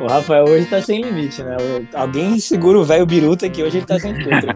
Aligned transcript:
O 0.00 0.06
Rafael 0.06 0.44
hoje 0.44 0.66
tá 0.66 0.82
sem 0.82 1.02
limite, 1.02 1.42
né? 1.42 1.56
Alguém 1.94 2.38
segura 2.38 2.78
o 2.78 2.84
velho 2.84 3.06
biruta 3.06 3.48
que 3.48 3.62
hoje 3.62 3.78
ele 3.78 3.86
tá 3.86 3.98
sem 3.98 4.14
filtro. 4.14 4.54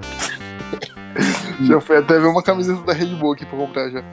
já 1.66 1.80
foi 1.80 1.98
até 1.98 2.18
ver 2.18 2.26
uma 2.26 2.42
camiseta 2.42 2.82
da 2.82 2.92
Red 2.92 3.14
Bull 3.14 3.32
aqui 3.32 3.46
pra 3.46 3.58
comprar 3.58 3.90
já. 3.90 4.04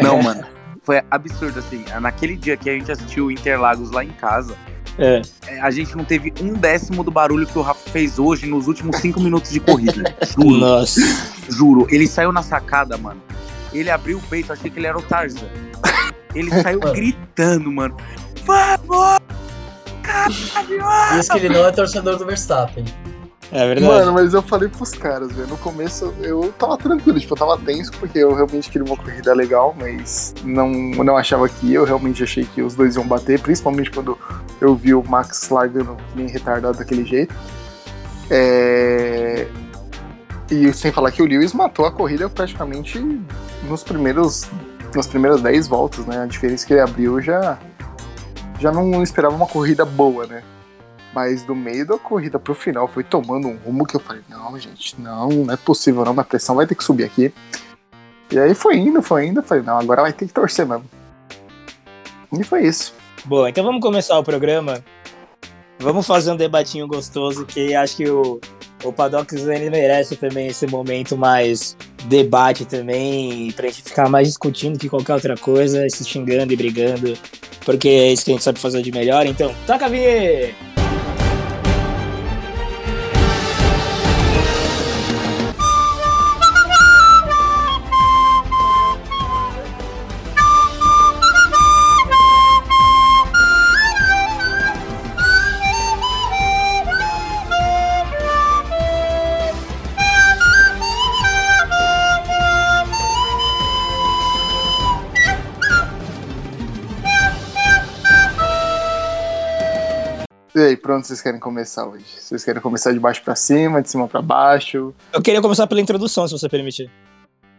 Não, 0.00 0.22
mano. 0.22 0.44
Foi 0.82 1.02
absurdo, 1.10 1.58
assim. 1.58 1.84
Naquele 2.00 2.36
dia 2.36 2.56
que 2.56 2.70
a 2.70 2.72
gente 2.72 2.90
assistiu 2.92 3.30
Interlagos 3.30 3.90
lá 3.90 4.04
em 4.04 4.10
casa, 4.10 4.56
é. 4.98 5.20
é. 5.46 5.60
A 5.60 5.70
gente 5.70 5.96
não 5.96 6.04
teve 6.04 6.32
um 6.40 6.52
décimo 6.54 7.02
do 7.02 7.10
barulho 7.10 7.46
que 7.46 7.58
o 7.58 7.62
Rafa 7.62 7.90
fez 7.90 8.18
hoje 8.18 8.46
nos 8.46 8.68
últimos 8.68 8.96
cinco 8.98 9.20
minutos 9.20 9.50
de 9.50 9.60
corrida. 9.60 10.14
Juro. 10.22 10.56
Nossa. 10.58 11.00
Juro. 11.48 11.86
Ele 11.90 12.06
saiu 12.06 12.32
na 12.32 12.42
sacada, 12.42 12.96
mano. 12.96 13.20
Ele 13.72 13.90
abriu 13.90 14.18
o 14.18 14.22
peito, 14.22 14.52
achei 14.52 14.70
que 14.70 14.78
ele 14.78 14.86
era 14.86 14.96
o 14.96 15.02
Tarzan. 15.02 15.48
Ele 16.34 16.50
saiu 16.62 16.80
gritando, 16.94 17.70
mano. 17.70 17.96
Vamos! 18.44 19.25
Diz 21.14 21.28
que 21.28 21.38
ele 21.38 21.48
não 21.48 21.66
é 21.66 21.72
torcedor 21.72 22.16
do 22.16 22.26
Verstappen. 22.26 22.84
É 23.52 23.66
verdade. 23.66 23.86
Mano, 23.86 24.12
mas 24.12 24.34
eu 24.34 24.42
falei 24.42 24.68
pros 24.68 24.90
caras, 24.90 25.30
velho. 25.32 25.48
No 25.48 25.56
começo 25.58 26.12
eu 26.20 26.52
tava 26.58 26.76
tranquilo, 26.76 27.18
tipo, 27.18 27.34
eu 27.34 27.38
tava 27.38 27.58
tenso 27.58 27.92
porque 27.92 28.18
eu 28.18 28.34
realmente 28.34 28.68
queria 28.68 28.86
uma 28.86 28.96
corrida 28.96 29.32
legal, 29.32 29.74
mas 29.78 30.34
não, 30.44 30.68
não 30.68 31.16
achava 31.16 31.48
que 31.48 31.72
eu 31.72 31.84
realmente 31.84 32.22
achei 32.22 32.44
que 32.44 32.60
os 32.60 32.74
dois 32.74 32.96
iam 32.96 33.06
bater, 33.06 33.40
principalmente 33.40 33.90
quando 33.90 34.18
eu 34.60 34.74
vi 34.74 34.94
o 34.94 35.02
Max 35.02 35.48
largando 35.48 35.96
nem 36.14 36.26
retardado 36.26 36.78
daquele 36.78 37.04
jeito. 37.04 37.34
É... 38.30 39.46
E 40.50 40.72
sem 40.72 40.90
falar 40.90 41.12
que 41.12 41.22
o 41.22 41.26
Lewis 41.26 41.52
matou 41.52 41.86
a 41.86 41.92
corrida 41.92 42.28
praticamente 42.28 42.98
nos 43.68 43.82
primeiros 43.82 44.48
nas 44.94 45.06
primeiras 45.06 45.40
10 45.42 45.68
voltas, 45.68 46.06
né? 46.06 46.22
A 46.22 46.26
diferença 46.26 46.66
que 46.66 46.72
ele 46.72 46.80
abriu 46.80 47.20
já 47.20 47.58
já 48.60 48.72
não 48.72 49.02
esperava 49.02 49.34
uma 49.34 49.46
corrida 49.46 49.84
boa, 49.84 50.26
né? 50.26 50.42
Mas 51.14 51.42
do 51.44 51.54
meio 51.54 51.86
da 51.86 51.98
corrida 51.98 52.38
pro 52.38 52.54
final 52.54 52.86
foi 52.88 53.02
tomando 53.02 53.48
um 53.48 53.56
rumo 53.56 53.86
que 53.86 53.96
eu 53.96 54.00
falei, 54.00 54.22
não, 54.28 54.58
gente, 54.58 55.00
não, 55.00 55.28
não 55.28 55.54
é 55.54 55.56
possível 55.56 56.04
não, 56.04 56.18
a 56.18 56.24
pressão 56.24 56.56
vai 56.56 56.66
ter 56.66 56.74
que 56.74 56.84
subir 56.84 57.04
aqui. 57.04 57.32
E 58.30 58.38
aí 58.38 58.54
foi 58.54 58.76
indo, 58.76 59.00
foi 59.02 59.26
indo, 59.26 59.42
falei, 59.42 59.62
não, 59.62 59.78
agora 59.78 60.02
vai 60.02 60.12
ter 60.12 60.26
que 60.26 60.32
torcer 60.32 60.66
mesmo. 60.66 60.84
E 62.32 62.44
foi 62.44 62.66
isso. 62.66 62.94
Bom, 63.24 63.46
então 63.46 63.64
vamos 63.64 63.80
começar 63.80 64.18
o 64.18 64.24
programa. 64.24 64.84
Vamos 65.78 66.06
fazer 66.06 66.32
um 66.32 66.36
debatinho 66.36 66.86
gostoso 66.86 67.46
que 67.46 67.74
acho 67.74 67.96
que 67.96 68.08
o, 68.10 68.40
o 68.84 68.92
Paddock 68.92 69.34
ele 69.34 69.70
merece 69.70 70.16
também 70.16 70.48
esse 70.48 70.66
momento 70.66 71.16
mais 71.16 71.76
debate 72.06 72.64
também, 72.64 73.52
pra 73.52 73.68
gente 73.68 73.82
ficar 73.82 74.08
mais 74.08 74.28
discutindo 74.28 74.78
que 74.78 74.88
qualquer 74.88 75.14
outra 75.14 75.36
coisa, 75.36 75.88
se 75.88 76.04
xingando 76.04 76.52
e 76.52 76.56
brigando, 76.56 77.16
porque 77.66 77.88
é 77.88 78.12
isso 78.12 78.24
que 78.24 78.30
a 78.30 78.34
gente 78.34 78.44
sabe 78.44 78.60
fazer 78.60 78.80
de 78.80 78.92
melhor. 78.92 79.26
Então, 79.26 79.52
toca 79.66 79.86
a 79.86 79.88
vinheta! 79.88 80.75
Pronto, 110.86 111.04
vocês 111.04 111.20
querem 111.20 111.40
começar 111.40 111.84
hoje? 111.84 112.04
Vocês 112.16 112.44
querem 112.44 112.62
começar 112.62 112.92
de 112.92 113.00
baixo 113.00 113.20
para 113.20 113.34
cima, 113.34 113.82
de 113.82 113.90
cima 113.90 114.06
para 114.06 114.22
baixo? 114.22 114.94
Eu 115.12 115.20
queria 115.20 115.42
começar 115.42 115.66
pela 115.66 115.80
introdução, 115.80 116.28
se 116.28 116.38
você 116.38 116.48
permitir. 116.48 116.88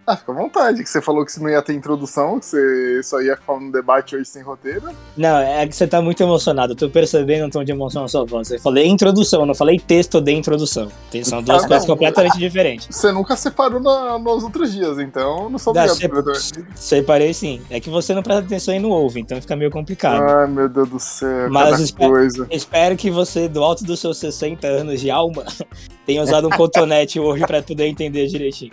Ah, 0.09 0.15
fica 0.15 0.31
à 0.31 0.35
vontade, 0.35 0.81
que 0.81 0.89
você 0.89 1.01
falou 1.01 1.25
que 1.25 1.37
não 1.37 1.49
ia 1.49 1.61
ter 1.61 1.73
introdução, 1.73 2.39
que 2.39 2.45
você 2.45 3.03
só 3.03 3.21
ia 3.21 3.35
falar 3.35 3.59
um 3.59 3.69
debate 3.69 4.15
hoje 4.15 4.23
sem 4.23 4.41
roteiro. 4.41 4.89
Não, 5.17 5.37
é 5.37 5.67
que 5.67 5.75
você 5.75 5.85
tá 5.85 6.01
muito 6.01 6.23
emocionado, 6.23 6.71
eu 6.71 6.77
tô 6.77 6.89
percebendo 6.89 7.45
um 7.45 7.49
tom 7.49 7.61
de 7.61 7.73
emoção 7.73 8.03
na 8.03 8.07
sua 8.07 8.23
voz. 8.23 8.49
Eu 8.49 8.59
falei 8.61 8.87
introdução, 8.87 9.41
eu 9.41 9.45
não 9.45 9.53
falei 9.53 9.77
texto 9.77 10.21
de 10.21 10.31
introdução. 10.31 10.87
São 11.25 11.43
duas 11.43 11.65
ah, 11.65 11.67
coisas 11.67 11.85
não, 11.85 11.95
completamente 11.95 12.37
diferentes. 12.37 12.87
Você 12.89 13.11
nunca 13.11 13.35
separou 13.35 13.81
na, 13.81 14.17
nos 14.17 14.45
outros 14.45 14.71
dias, 14.71 14.97
então 14.97 15.49
não 15.49 15.59
sou 15.59 15.71
obrigado. 15.71 16.35
Se, 16.35 16.65
separei 16.73 17.33
sim. 17.33 17.61
É 17.69 17.81
que 17.81 17.89
você 17.89 18.15
não 18.15 18.23
presta 18.23 18.45
atenção 18.45 18.73
e 18.73 18.79
não 18.79 18.91
ouve, 18.91 19.19
então 19.19 19.41
fica 19.41 19.57
meio 19.57 19.71
complicado. 19.71 20.23
Ai, 20.23 20.47
meu 20.47 20.69
Deus 20.69 20.87
do 20.87 20.99
céu, 21.01 21.49
Mas 21.49 21.81
espero, 21.81 22.11
coisa. 22.11 22.47
espero 22.49 22.95
que 22.95 23.11
você, 23.11 23.49
do 23.49 23.61
alto 23.61 23.83
dos 23.83 23.99
seus 23.99 24.17
60 24.19 24.65
anos 24.67 25.01
de 25.01 25.11
alma, 25.11 25.43
tenha 26.07 26.23
usado 26.23 26.47
um 26.47 26.51
cotonete 26.51 27.19
hoje 27.19 27.45
pra 27.45 27.61
poder 27.61 27.87
entender 27.87 28.27
direitinho. 28.27 28.71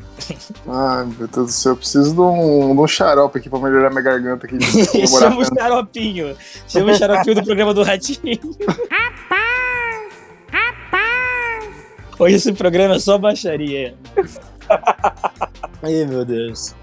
Ai, 0.69 1.05
meu 1.05 1.24
Deus 1.27 1.47
do 1.47 1.53
céu, 1.53 1.73
eu 1.73 1.77
preciso 1.77 2.15
de 2.15 2.21
um, 2.21 2.75
de 2.75 2.81
um 2.81 2.87
xarope 2.87 3.39
aqui 3.39 3.49
pra 3.49 3.59
melhorar 3.59 3.91
minha 3.91 4.03
garganta 4.03 4.47
aqui. 4.47 4.59
Chama 5.07 5.41
o 5.41 5.45
xaropinho. 5.45 6.37
Chama 6.69 6.93
o 6.93 6.95
xaropinho 6.95 7.35
do 7.37 7.45
programa 7.45 7.75
do 7.75 7.83
Ratinho. 7.83 8.39
Rapaz! 8.91 10.12
Rapaz! 10.51 11.75
Hoje 12.19 12.37
esse 12.37 12.53
programa 12.53 12.97
é 12.97 12.99
só 12.99 13.19
baixaria. 13.19 13.95
Ai, 15.83 16.05
meu 16.07 16.25
Deus. 16.25 16.75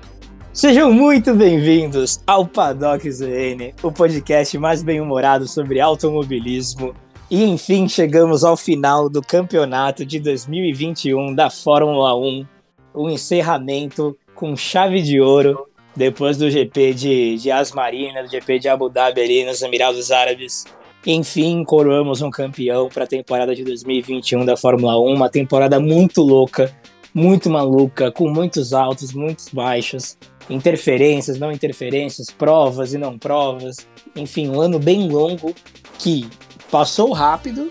Sejam 0.53 0.91
muito 0.91 1.33
bem-vindos 1.33 2.21
ao 2.27 2.45
Paddock 2.45 3.09
ZN, 3.09 3.73
o 3.81 3.91
podcast 3.91 4.57
mais 4.57 4.83
bem-humorado 4.83 5.47
sobre 5.47 5.79
automobilismo 5.79 6.93
e 7.31 7.45
enfim, 7.45 7.87
chegamos 7.87 8.43
ao 8.43 8.57
final 8.57 9.09
do 9.09 9.21
campeonato 9.21 10.05
de 10.05 10.19
2021 10.19 11.33
da 11.33 11.49
Fórmula 11.49 12.13
1, 12.13 12.45
o 12.93 13.09
encerramento 13.09 14.17
com 14.41 14.57
chave 14.57 15.03
de 15.03 15.21
ouro 15.21 15.67
depois 15.95 16.35
do 16.35 16.49
GP 16.49 16.95
de, 16.95 17.37
de 17.37 17.51
Asmarina, 17.51 18.23
do 18.23 18.31
GP 18.31 18.57
de 18.57 18.67
Abu 18.67 18.89
Dhabi 18.89 19.21
ali 19.21 19.45
nos 19.45 19.61
Emirados 19.61 20.09
Árabes. 20.09 20.65
Enfim, 21.05 21.63
coroamos 21.63 22.23
um 22.23 22.31
campeão 22.31 22.89
para 22.89 23.03
a 23.03 23.07
temporada 23.07 23.53
de 23.53 23.63
2021 23.63 24.43
da 24.43 24.57
Fórmula 24.57 24.99
1, 24.99 25.13
uma 25.13 25.29
temporada 25.29 25.79
muito 25.79 26.23
louca, 26.23 26.75
muito 27.13 27.51
maluca, 27.51 28.11
com 28.11 28.27
muitos 28.29 28.73
altos, 28.73 29.13
muitos 29.13 29.49
baixos, 29.49 30.17
interferências, 30.49 31.37
não 31.37 31.51
interferências, 31.51 32.31
provas 32.31 32.95
e 32.95 32.97
não 32.97 33.19
provas. 33.19 33.87
Enfim, 34.15 34.49
um 34.49 34.59
ano 34.59 34.79
bem 34.79 35.07
longo 35.07 35.53
que 35.99 36.27
passou 36.71 37.11
rápido, 37.11 37.69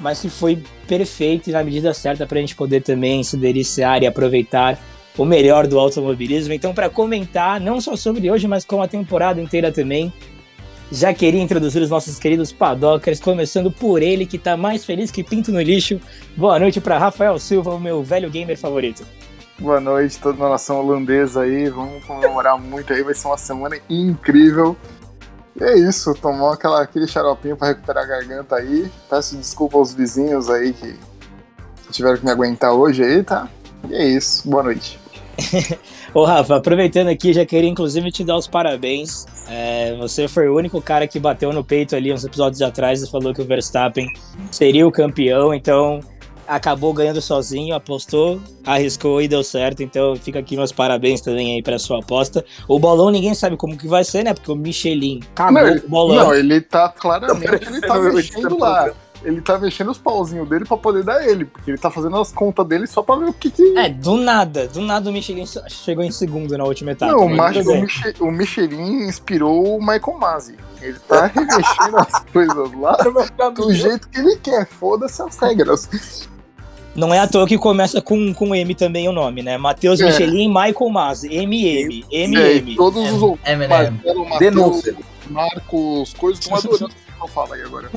mas 0.00 0.22
que 0.22 0.30
foi 0.30 0.62
perfeito 0.88 1.50
e 1.50 1.52
na 1.52 1.62
medida 1.62 1.92
certa 1.92 2.26
para 2.26 2.38
a 2.38 2.40
gente 2.40 2.56
poder 2.56 2.82
também 2.82 3.22
se 3.22 3.36
deliciar 3.36 4.02
e 4.02 4.06
aproveitar 4.06 4.78
o 5.16 5.24
melhor 5.24 5.66
do 5.66 5.78
automobilismo. 5.78 6.52
Então, 6.52 6.74
para 6.74 6.90
comentar 6.90 7.60
não 7.60 7.80
só 7.80 7.96
sobre 7.96 8.30
hoje, 8.30 8.48
mas 8.48 8.64
com 8.64 8.82
a 8.82 8.88
temporada 8.88 9.40
inteira 9.40 9.70
também, 9.70 10.12
já 10.90 11.12
queria 11.14 11.42
introduzir 11.42 11.82
os 11.82 11.90
nossos 11.90 12.18
queridos 12.18 12.52
paddockers, 12.52 13.20
começando 13.20 13.70
por 13.70 14.02
ele 14.02 14.26
que 14.26 14.36
está 14.36 14.56
mais 14.56 14.84
feliz 14.84 15.10
que 15.10 15.24
pinto 15.24 15.50
no 15.50 15.60
lixo. 15.60 16.00
Boa 16.36 16.58
noite 16.58 16.80
para 16.80 16.98
Rafael 16.98 17.38
Silva, 17.38 17.74
o 17.74 17.80
meu 17.80 18.02
velho 18.02 18.30
gamer 18.30 18.58
favorito. 18.58 19.04
Boa 19.58 19.80
noite, 19.80 20.18
toda 20.18 20.44
a 20.44 20.50
nação 20.50 20.80
holandesa 20.80 21.42
aí. 21.42 21.68
Vamos 21.68 22.04
comemorar 22.04 22.58
muito 22.58 22.92
aí, 22.92 23.02
vai 23.02 23.14
ser 23.14 23.28
uma 23.28 23.38
semana 23.38 23.76
incrível. 23.88 24.76
E 25.58 25.62
é 25.62 25.78
isso, 25.78 26.12
tomou 26.14 26.50
aquela, 26.50 26.82
aquele 26.82 27.06
xaropinho 27.06 27.56
para 27.56 27.68
recuperar 27.68 28.04
a 28.04 28.06
garganta 28.06 28.56
aí. 28.56 28.90
Peço 29.08 29.36
desculpa 29.36 29.78
aos 29.78 29.94
vizinhos 29.94 30.50
aí 30.50 30.72
que 30.72 30.96
tiveram 31.92 32.18
que 32.18 32.24
me 32.24 32.32
aguentar 32.32 32.72
hoje 32.72 33.04
aí, 33.04 33.22
tá? 33.22 33.48
E 33.88 33.94
é 33.94 34.04
isso, 34.04 34.48
boa 34.48 34.64
noite. 34.64 35.03
Ô 36.14 36.24
Rafa, 36.24 36.56
aproveitando 36.56 37.08
aqui, 37.08 37.32
já 37.32 37.44
queria 37.44 37.68
inclusive 37.68 38.10
te 38.10 38.24
dar 38.24 38.36
os 38.36 38.46
parabéns. 38.46 39.26
É, 39.48 39.94
você 39.96 40.28
foi 40.28 40.48
o 40.48 40.56
único 40.56 40.80
cara 40.80 41.06
que 41.06 41.18
bateu 41.18 41.52
no 41.52 41.64
peito 41.64 41.96
ali 41.96 42.12
uns 42.12 42.24
episódios 42.24 42.62
atrás 42.62 43.02
e 43.02 43.10
falou 43.10 43.34
que 43.34 43.42
o 43.42 43.44
Verstappen 43.44 44.08
seria 44.50 44.86
o 44.86 44.92
campeão, 44.92 45.52
então 45.52 46.00
acabou 46.46 46.92
ganhando 46.92 47.20
sozinho, 47.20 47.74
apostou, 47.74 48.40
arriscou 48.64 49.20
e 49.20 49.28
deu 49.28 49.42
certo. 49.42 49.82
Então 49.82 50.14
fica 50.16 50.38
aqui 50.38 50.56
meus 50.56 50.72
parabéns 50.72 51.20
também 51.20 51.54
aí 51.54 51.62
pra 51.62 51.78
sua 51.78 51.98
aposta. 51.98 52.44
O 52.68 52.78
bolão 52.78 53.10
ninguém 53.10 53.34
sabe 53.34 53.56
como 53.56 53.76
que 53.76 53.88
vai 53.88 54.04
ser, 54.04 54.24
né? 54.24 54.34
Porque 54.34 54.50
o 54.50 54.56
Michelin 54.56 55.20
cagou 55.34 55.62
não, 55.62 55.76
o 55.76 55.88
bolão. 55.88 56.16
Não, 56.26 56.34
ele 56.34 56.60
tá 56.60 56.88
claramente, 56.88 57.66
ele 57.66 57.80
tá 57.80 57.98
mexendo 58.12 58.58
lá. 58.58 58.92
Ele 59.24 59.40
tá 59.40 59.58
mexendo 59.58 59.90
os 59.90 59.98
pauzinhos 59.98 60.48
dele 60.48 60.64
pra 60.64 60.76
poder 60.76 61.02
dar 61.02 61.26
ele, 61.26 61.46
porque 61.46 61.70
ele 61.70 61.78
tá 61.78 61.90
fazendo 61.90 62.16
as 62.16 62.30
contas 62.30 62.66
dele 62.66 62.86
só 62.86 63.02
pra 63.02 63.16
ver 63.16 63.24
o 63.24 63.32
que 63.32 63.50
que... 63.50 63.78
É, 63.78 63.88
do 63.88 64.16
nada, 64.16 64.68
do 64.68 64.82
nada 64.82 65.08
o 65.08 65.12
Michelin 65.12 65.44
chegou 65.68 66.04
em 66.04 66.10
segundo 66.10 66.56
na 66.58 66.64
última 66.64 66.92
etapa. 66.92 67.12
Não, 67.12 67.26
o, 67.26 68.24
o, 68.24 68.28
o 68.28 68.30
Michelin 68.30 69.06
inspirou 69.08 69.78
o 69.78 69.80
Michael 69.80 70.18
Masi. 70.18 70.56
Ele 70.82 70.98
tá 71.08 71.26
remexendo 71.26 71.96
as 71.96 72.24
coisas 72.24 72.70
lá 72.78 73.48
do 73.48 73.72
jeito 73.72 74.08
que 74.08 74.18
ele 74.18 74.36
quer, 74.36 74.66
foda-se 74.66 75.22
as 75.22 75.38
regras. 75.38 76.28
Não 76.94 77.12
é 77.12 77.18
à 77.18 77.26
toa 77.26 77.46
que 77.46 77.58
começa 77.58 78.00
com, 78.00 78.32
com 78.32 78.54
M 78.54 78.74
também 78.74 79.08
o 79.08 79.12
nome, 79.12 79.42
né? 79.42 79.58
Matheus 79.58 80.00
é. 80.00 80.06
Michelin, 80.06 80.48
Michael 80.48 80.90
Masi, 80.90 81.34
MM, 81.34 82.04
MM. 82.10 82.72
É, 82.72 82.76
todos 82.76 83.12
os 83.12 83.22
outros. 83.22 83.48
M, 83.48 83.64
M, 83.64 84.00
Denúncia. 84.38 84.94
Marcos, 85.28 86.12
coisas 86.14 86.40
estão 86.40 86.56
adorando. 86.56 86.94
Eu 87.20 87.28
falo 87.28 87.52
aí 87.54 87.62
agora. 87.62 87.90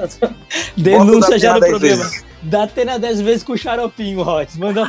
Denúncia 0.75 1.37
já 1.39 1.53
no 1.55 1.59
programa. 1.59 1.79
10 1.79 1.97
vezes. 2.11 2.25
Dá 2.43 2.63
Atena 2.63 2.99
10 2.99 3.21
vezes 3.21 3.43
com 3.43 3.53
o 3.53 3.57
xaropinho, 3.57 4.21
Rots. 4.23 4.57
Manda. 4.57 4.85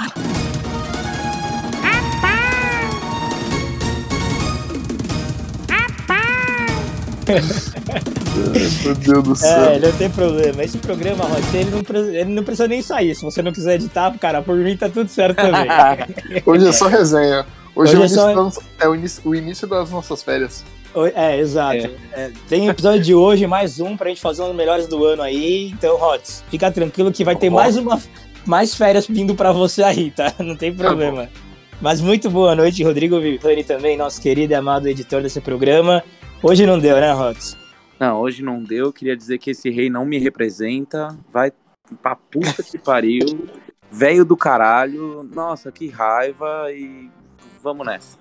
Meu 8.85 8.95
Deus 8.95 9.25
do 9.25 9.37
céu. 9.37 9.65
É, 9.65 9.79
não 9.79 9.93
tem 9.93 10.09
problema. 10.11 10.63
Esse 10.63 10.79
programa, 10.79 11.25
Rots, 11.25 11.55
ele 11.55 11.71
não, 11.71 12.05
ele 12.15 12.31
não 12.35 12.45
precisa 12.45 12.69
nem 12.69 12.81
sair. 12.83 13.15
Se 13.15 13.23
você 13.23 13.43
não 13.43 13.53
quiser 13.53 13.75
editar, 13.75 14.17
cara, 14.19 14.41
por 14.43 14.57
mim 14.57 14.77
tá 14.77 14.89
tudo 14.89 15.09
certo 15.11 15.37
também. 15.37 15.69
Hoje 16.47 16.69
é 16.69 16.73
só 16.73 16.87
resenha. 16.87 17.45
Hoje, 17.75 17.97
Hoje 17.97 17.97
é, 17.97 18.01
o 18.01 18.05
é 18.05 18.09
só- 18.35 18.45
das- 18.45 18.59
é 18.81 18.89
o 18.89 18.95
início, 18.95 19.23
o 19.25 19.35
início 19.35 19.67
das 19.69 19.91
nossas 19.91 20.23
férias. 20.23 20.65
É, 21.15 21.39
exato. 21.39 21.91
É, 22.13 22.31
tem 22.49 22.69
episódio 22.69 23.03
de 23.03 23.15
hoje, 23.15 23.47
mais 23.47 23.79
um, 23.79 23.97
pra 23.97 24.09
gente 24.09 24.21
fazer 24.21 24.43
um 24.43 24.47
dos 24.49 24.57
melhores 24.57 24.87
do 24.87 25.05
ano 25.05 25.23
aí. 25.23 25.69
Então, 25.71 25.97
Rots, 25.97 26.45
fica 26.51 26.71
tranquilo 26.71 27.13
que 27.13 27.25
vai 27.25 27.37
ter 27.37 27.51
mais 27.51 27.77
uma 27.77 28.01
mais 28.47 28.75
férias 28.75 29.07
vindo 29.07 29.35
pra 29.35 29.53
você 29.53 29.83
aí, 29.83 30.11
tá? 30.11 30.33
Não 30.41 30.57
tem 30.57 30.75
problema. 30.75 31.29
Mas 31.81 32.01
muito 32.01 32.31
boa 32.31 32.57
noite, 32.57 32.83
Rodrigo 32.83 33.21
Vivani 33.21 33.63
também, 33.63 33.97
nosso 33.97 34.21
querido 34.21 34.53
e 34.53 34.57
amado 34.57 34.89
editor 34.89 35.23
desse 35.23 35.41
programa. 35.41 36.03
Hoje 36.43 36.67
não 36.67 36.79
deu, 36.79 36.97
né, 36.97 37.13
Rots? 37.13 37.57
Não, 38.01 38.21
hoje 38.21 38.43
não 38.43 38.63
deu. 38.63 38.93
Queria 38.93 39.17
dizer 39.17 39.39
que 39.39 39.51
esse 39.51 39.71
rei 39.71 39.89
não 39.91 40.05
me 40.05 40.19
representa. 40.19 41.17
Vai 41.33 41.53
pra 42.03 42.17
puta 42.17 42.63
que 42.63 42.79
pariu. 42.79 43.49
Velho 43.91 44.25
do 44.25 44.37
caralho. 44.37 45.23
Nossa, 45.33 45.71
que 45.71 45.89
raiva. 45.89 46.73
E 46.73 47.11
vamos 47.63 47.87
nessa. 47.87 48.19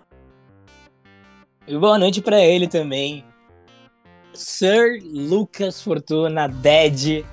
E 1.68 1.78
boa 1.78 2.00
noite 2.00 2.22
pra 2.22 2.40
ele 2.40 2.66
também. 2.66 3.26
Sir 4.34 5.02
Lucas 5.04 5.82
Fortuna, 5.82 6.48
Dead. 6.48 7.26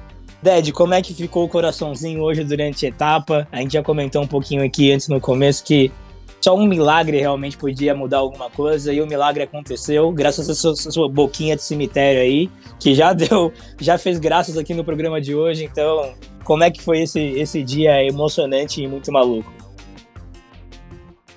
Dead, 0.43 0.73
como 0.73 0.93
é 0.93 1.01
que 1.01 1.15
ficou 1.15 1.45
o 1.45 1.49
coraçãozinho 1.49 2.21
hoje 2.21 2.43
durante 2.43 2.85
a 2.85 2.89
etapa? 2.89 3.47
A 3.53 3.59
gente 3.59 3.75
já 3.75 3.83
comentou 3.83 4.21
um 4.23 4.27
pouquinho 4.27 4.65
aqui 4.65 4.91
antes 4.91 5.07
no 5.07 5.21
começo 5.21 5.63
que 5.63 5.93
só 6.41 6.57
um 6.57 6.67
milagre 6.67 7.21
realmente 7.21 7.57
podia 7.57 7.95
mudar 7.95 8.19
alguma 8.19 8.51
coisa 8.51 8.93
e 8.93 9.01
o 9.01 9.07
milagre 9.07 9.45
aconteceu, 9.45 10.11
graças 10.11 10.51
a 10.51 10.55
sua, 10.55 10.75
sua 10.75 11.09
boquinha 11.09 11.55
de 11.55 11.63
cemitério 11.63 12.21
aí, 12.21 12.51
que 12.81 12.93
já 12.93 13.13
deu, 13.15 13.53
já 13.81 13.97
fez 13.97 14.19
graças 14.19 14.59
aqui 14.59 14.75
no 14.75 14.85
programa 14.85 15.21
de 15.21 15.33
hoje. 15.33 15.65
Então, 15.65 16.13
como 16.43 16.65
é 16.65 16.73
que 16.73 16.83
foi 16.83 17.03
esse, 17.03 17.21
esse 17.21 17.63
dia 17.63 18.05
emocionante 18.05 18.83
e 18.83 18.89
muito 18.89 19.13
maluco? 19.13 19.51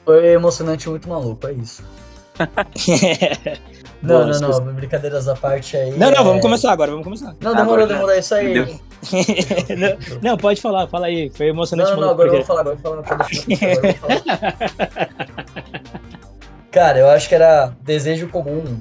Foi 0.03 0.33
emocionante 0.33 0.88
e 0.88 0.89
muito 0.89 1.07
maluco, 1.07 1.45
é 1.45 1.53
isso. 1.53 1.83
Não, 4.01 4.16
Boa, 4.25 4.25
não, 4.28 4.39
não, 4.39 4.74
brincadeiras 4.74 5.28
à 5.28 5.36
parte 5.36 5.75
aí. 5.75 5.92
não, 5.92 6.12
não, 6.12 6.22
é- 6.22 6.24
vamos 6.24 6.42
começar 6.42 6.72
agora, 6.72 6.92
vamos 6.92 7.04
começar. 7.04 7.36
Não, 7.42 7.56
demorou, 7.56 7.84
Agora 7.84 7.88
demorou, 7.88 8.12
é 8.12 8.19
isso 8.19 8.36
aí. 8.36 8.80
Não, 9.78 10.22
não, 10.31 10.38
pode 10.38 10.60
falar, 10.60 10.88
fala 10.88 11.06
aí. 11.06 11.30
Foi 11.30 11.48
emocionante. 11.50 11.92
Não, 11.92 12.01
não, 12.01 12.10
agora 12.10 12.30
eu 12.30 12.34
vou 12.38 12.44
falar, 12.44 12.62
agora 12.62 12.78
eu 12.84 12.95
vou 12.95 13.04
falar. 13.04 13.28
agora 13.28 13.75
eu 13.75 13.81
vou 13.81 13.94
falar. 13.94 14.57
Cara, 16.72 17.00
eu 17.00 17.07
acho 17.10 17.30
que 17.30 17.36
era 17.36 17.74
desejo 17.81 18.28
comum, 18.28 18.80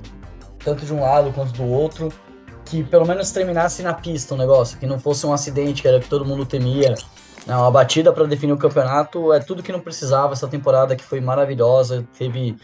tanto 0.64 0.84
de 0.86 0.92
um 0.92 1.00
lado 1.00 1.32
quanto 1.32 1.52
do 1.52 1.64
outro, 1.64 2.12
que 2.64 2.82
pelo 2.82 3.06
menos 3.06 3.30
terminasse 3.30 3.82
na 3.82 3.92
pista 3.94 4.34
o 4.34 4.38
negócio, 4.38 4.78
que 4.78 4.86
não 4.86 4.98
fosse 4.98 5.26
um 5.26 5.32
acidente, 5.32 5.82
que 5.82 5.88
era 5.88 5.98
o 5.98 6.00
que 6.00 6.08
todo 6.08 6.24
mundo 6.24 6.44
temia. 6.46 6.94
Não, 7.46 7.64
a 7.64 7.70
batida 7.70 8.12
para 8.12 8.24
definir 8.24 8.52
o 8.52 8.56
campeonato 8.56 9.32
é 9.32 9.38
tudo 9.38 9.62
que 9.62 9.70
não 9.70 9.80
precisava 9.80 10.32
essa 10.32 10.48
temporada 10.48 10.96
que 10.96 11.04
foi 11.04 11.20
maravilhosa, 11.20 12.04
teve 12.18 12.56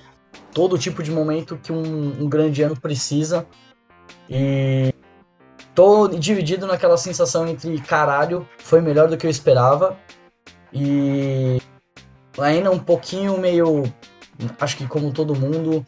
todo 0.53 0.79
tipo 0.79 1.03
de 1.03 1.11
momento 1.11 1.57
que 1.63 1.73
um, 1.73 2.23
um 2.23 2.29
grande 2.29 2.63
ano 2.63 2.79
precisa. 2.79 3.47
E 4.29 4.93
tô 5.75 6.09
dividido 6.09 6.67
naquela 6.67 6.97
sensação 6.97 7.47
entre 7.47 7.79
caralho, 7.81 8.47
foi 8.59 8.81
melhor 8.81 9.09
do 9.09 9.17
que 9.17 9.27
eu 9.27 9.31
esperava. 9.31 9.97
E 10.73 11.61
ainda 12.39 12.71
um 12.71 12.79
pouquinho 12.79 13.39
meio, 13.39 13.83
acho 14.61 14.77
que 14.77 14.87
como 14.87 15.13
todo 15.13 15.35
mundo, 15.39 15.85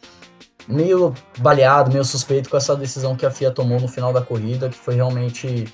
meio 0.67 1.13
baleado, 1.39 1.91
meio 1.91 2.05
suspeito 2.05 2.49
com 2.49 2.57
essa 2.57 2.75
decisão 2.75 3.15
que 3.15 3.25
a 3.25 3.31
FIA 3.31 3.51
tomou 3.51 3.79
no 3.79 3.87
final 3.87 4.13
da 4.13 4.21
corrida, 4.21 4.69
que 4.69 4.77
foi 4.77 4.95
realmente 4.95 5.65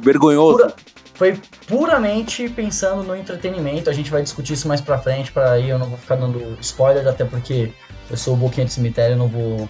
Vergonhoso. 0.00 0.58
Pura- 0.58 0.74
foi 1.14 1.40
puramente 1.66 2.48
pensando 2.48 3.02
no 3.02 3.16
entretenimento. 3.16 3.90
A 3.90 3.92
gente 3.92 4.08
vai 4.10 4.22
discutir 4.22 4.52
isso 4.52 4.68
mais 4.68 4.80
pra 4.80 4.98
frente, 4.98 5.32
para 5.32 5.52
aí 5.52 5.68
eu 5.68 5.78
não 5.78 5.88
vou 5.88 5.98
ficar 5.98 6.14
dando 6.14 6.56
spoiler, 6.60 7.06
até 7.08 7.24
porque 7.24 7.72
eu 8.10 8.16
sou 8.16 8.34
o 8.34 8.36
boquinha 8.36 8.66
de 8.66 8.72
cemitério, 8.72 9.14
eu 9.14 9.18
não 9.18 9.28
vou 9.28 9.68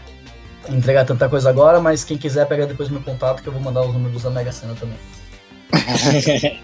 entregar 0.69 1.05
tanta 1.05 1.29
coisa 1.29 1.49
agora, 1.49 1.81
mas 1.81 2.05
quem 2.05 2.19
quiser 2.19 2.46
pega 2.46 2.67
depois 2.67 2.88
meu 2.88 3.00
contato 3.00 3.43
que 3.43 3.49
eu 3.49 3.52
vou 3.52 3.62
mandar 3.62 3.82
os 3.82 3.93
números 3.93 4.23
da 4.23 4.31
Mega 4.31 4.52
Sena 4.52 4.75
também. 4.75 4.99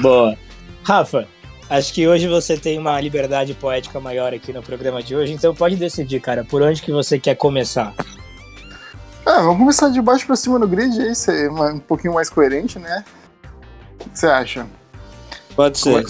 Boa. 0.00 0.36
Rafa, 0.82 1.26
acho 1.70 1.92
que 1.92 2.06
hoje 2.08 2.26
você 2.28 2.56
tem 2.56 2.78
uma 2.78 3.00
liberdade 3.00 3.54
poética 3.54 4.00
maior 4.00 4.32
aqui 4.34 4.52
no 4.52 4.62
programa 4.62 5.02
de 5.02 5.14
hoje, 5.14 5.32
então 5.32 5.54
pode 5.54 5.76
decidir, 5.76 6.20
cara, 6.20 6.44
por 6.44 6.62
onde 6.62 6.82
que 6.82 6.92
você 6.92 7.18
quer 7.18 7.34
começar. 7.36 7.94
Ah, 9.24 9.40
vamos 9.42 9.58
começar 9.58 9.88
de 9.88 10.00
baixo 10.02 10.26
pra 10.26 10.34
cima 10.34 10.58
no 10.58 10.66
grid 10.66 11.00
aí, 11.00 11.14
ser 11.14 11.48
uma- 11.48 11.72
um 11.72 11.78
pouquinho 11.78 12.12
mais 12.14 12.28
coerente, 12.28 12.78
né? 12.78 13.04
O 14.00 14.10
que 14.10 14.18
você 14.18 14.26
acha? 14.26 14.66
Pode 15.54 15.78
ser. 15.78 16.04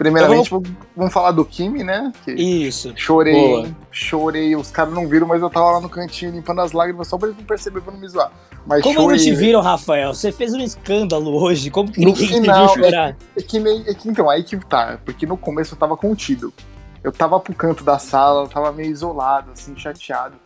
Primeiramente, 0.00 0.48
vamos, 0.48 0.70
vamos 0.96 1.12
falar 1.12 1.30
do 1.32 1.44
Kimi, 1.44 1.84
né? 1.84 2.10
Que 2.24 2.32
Isso. 2.32 2.90
chorei, 2.96 3.34
Boa. 3.34 3.68
chorei. 3.90 4.56
Os 4.56 4.70
caras 4.70 4.94
não 4.94 5.06
viram, 5.06 5.26
mas 5.26 5.42
eu 5.42 5.50
tava 5.50 5.72
lá 5.72 5.80
no 5.82 5.90
cantinho 5.90 6.32
limpando 6.32 6.62
as 6.62 6.72
lágrimas 6.72 7.06
só 7.06 7.18
pra 7.18 7.28
eles 7.28 7.38
não 7.38 7.44
perceberem 7.44 7.84
pra 7.84 7.92
não 7.92 8.00
me 8.00 8.08
zoar. 8.08 8.32
Mas 8.66 8.82
Como 8.82 8.94
chorei. 8.94 9.16
não 9.18 9.22
te 9.22 9.34
viram, 9.34 9.60
Rafael? 9.60 10.14
Você 10.14 10.32
fez 10.32 10.54
um 10.54 10.60
escândalo 10.60 11.36
hoje. 11.38 11.70
Como 11.70 11.92
que 11.92 12.00
No 12.00 12.06
ninguém 12.06 12.28
final, 12.28 12.68
te 12.68 12.76
viu 12.76 12.84
chorar? 12.86 13.14
É 13.36 13.42
que 13.42 13.58
nem, 13.58 13.82
é 13.86 13.92
que, 13.92 14.08
então, 14.08 14.30
aí 14.30 14.42
que 14.42 14.56
tá, 14.64 14.98
porque 15.04 15.26
no 15.26 15.36
começo 15.36 15.74
eu 15.74 15.78
tava 15.78 15.94
contido. 15.98 16.50
Eu 17.04 17.12
tava 17.12 17.38
pro 17.38 17.52
canto 17.54 17.84
da 17.84 17.98
sala, 17.98 18.44
eu 18.44 18.48
tava 18.48 18.72
meio 18.72 18.90
isolado, 18.90 19.50
assim, 19.52 19.76
chateado. 19.76 20.36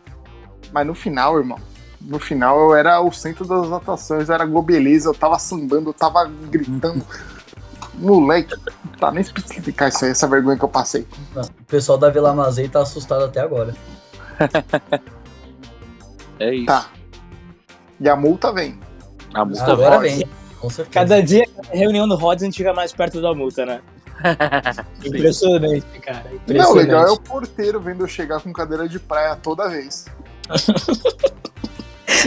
Mas 0.73 0.85
no 0.85 0.93
final, 0.93 1.37
irmão, 1.37 1.59
no 2.01 2.19
final 2.19 2.59
eu 2.59 2.75
era 2.75 2.99
o 2.99 3.09
centro 3.09 3.45
das 3.45 3.71
atrações, 3.71 4.27
eu 4.27 4.35
era 4.35 4.45
globeleza, 4.45 5.07
eu 5.07 5.13
tava 5.13 5.39
sambando, 5.39 5.91
eu 5.91 5.93
tava 5.93 6.29
gritando. 6.51 7.05
Moleque, 7.97 8.55
não 8.83 8.91
tá 8.99 9.11
nem 9.11 9.21
explicar 9.21 9.89
isso 9.89 10.05
aí, 10.05 10.11
essa 10.11 10.27
vergonha 10.27 10.57
que 10.57 10.63
eu 10.65 10.69
passei. 10.69 11.07
O 11.35 11.63
pessoal 11.67 11.97
da 11.97 12.09
Vila 12.09 12.33
Mazei 12.33 12.67
tá 12.69 12.81
assustado 12.81 13.23
até 13.25 13.39
agora. 13.41 13.73
É 16.39 16.53
isso. 16.53 16.65
Tá. 16.65 16.89
E 17.97 18.09
a 18.09 18.15
multa 18.17 18.51
vem. 18.51 18.77
A 19.33 19.45
música 19.45 19.71
Agora 19.71 19.99
vai. 19.99 20.09
vem, 20.09 20.27
com 20.59 20.69
certeza. 20.69 20.93
Cada 20.93 21.23
dia 21.23 21.47
a 21.71 21.77
reunião 21.77 22.05
no 22.05 22.15
Rods 22.15 22.43
a 22.43 22.45
gente 22.45 22.57
fica 22.57 22.73
mais 22.73 22.91
perto 22.91 23.21
da 23.21 23.33
multa, 23.33 23.65
né? 23.65 23.79
Impressionante, 25.05 25.85
cara. 26.01 26.25
Não, 26.25 26.33
Impressionante. 26.35 26.71
o 26.71 26.73
legal 26.75 27.07
é 27.07 27.11
o 27.11 27.17
porteiro 27.19 27.79
vendo 27.79 28.03
eu 28.03 28.07
chegar 28.09 28.41
com 28.41 28.51
cadeira 28.51 28.87
de 28.89 28.99
praia 28.99 29.35
toda 29.37 29.69
vez. 29.69 30.05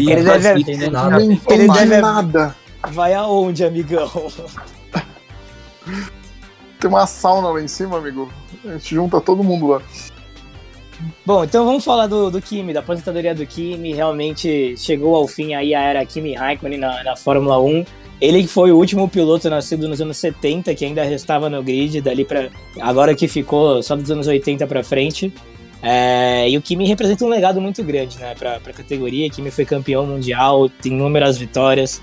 E 0.00 0.10
Ele 0.12 0.22
deve- 0.22 0.48
Não 0.52 0.58
entender 0.58 0.90
nada. 0.90 1.10
não 1.18 1.20
ele 1.50 1.68
deve- 1.72 2.00
nada. 2.00 2.54
Vai 2.92 3.14
aonde, 3.14 3.64
amigão? 3.64 4.08
Tem 6.80 6.88
uma 6.88 7.06
sauna 7.06 7.48
lá 7.48 7.60
em 7.60 7.68
cima, 7.68 7.98
amigo. 7.98 8.32
A 8.64 8.72
gente 8.72 8.94
junta 8.94 9.20
todo 9.20 9.42
mundo 9.42 9.66
lá. 9.66 9.82
Bom, 11.24 11.44
então 11.44 11.64
vamos 11.64 11.84
falar 11.84 12.06
do, 12.06 12.30
do 12.30 12.40
Kimi, 12.40 12.72
da 12.72 12.80
aposentadoria 12.80 13.34
do 13.34 13.46
Kimi. 13.46 13.92
Realmente 13.92 14.76
chegou 14.76 15.14
ao 15.14 15.28
fim 15.28 15.54
aí 15.54 15.74
a 15.74 15.82
era 15.82 16.06
Kimi 16.06 16.34
Raikkonen 16.34 16.78
na, 16.78 17.02
na 17.04 17.16
Fórmula 17.16 17.60
1. 17.60 17.84
Ele 18.20 18.42
que 18.42 18.48
foi 18.48 18.72
o 18.72 18.76
último 18.76 19.08
piloto 19.08 19.48
nascido 19.48 19.88
nos 19.88 20.00
anos 20.00 20.16
70, 20.16 20.74
que 20.74 20.84
ainda 20.84 21.04
restava 21.04 21.48
no 21.48 21.62
grid, 21.62 22.00
dali 22.00 22.24
para 22.24 22.50
agora 22.80 23.14
que 23.14 23.28
ficou 23.28 23.80
só 23.82 23.94
dos 23.94 24.10
anos 24.10 24.26
80 24.26 24.66
para 24.66 24.82
frente. 24.82 25.32
É, 25.80 26.50
e 26.50 26.58
o 26.58 26.62
Kimi 26.62 26.84
representa 26.84 27.24
um 27.24 27.28
legado 27.28 27.60
muito 27.60 27.84
grande 27.84 28.18
né, 28.18 28.34
para 28.36 28.56
a 28.56 28.72
categoria. 28.72 29.30
Kimi 29.30 29.50
foi 29.52 29.64
campeão 29.64 30.04
mundial, 30.04 30.68
tem 30.68 30.92
inúmeras 30.92 31.38
vitórias, 31.38 32.02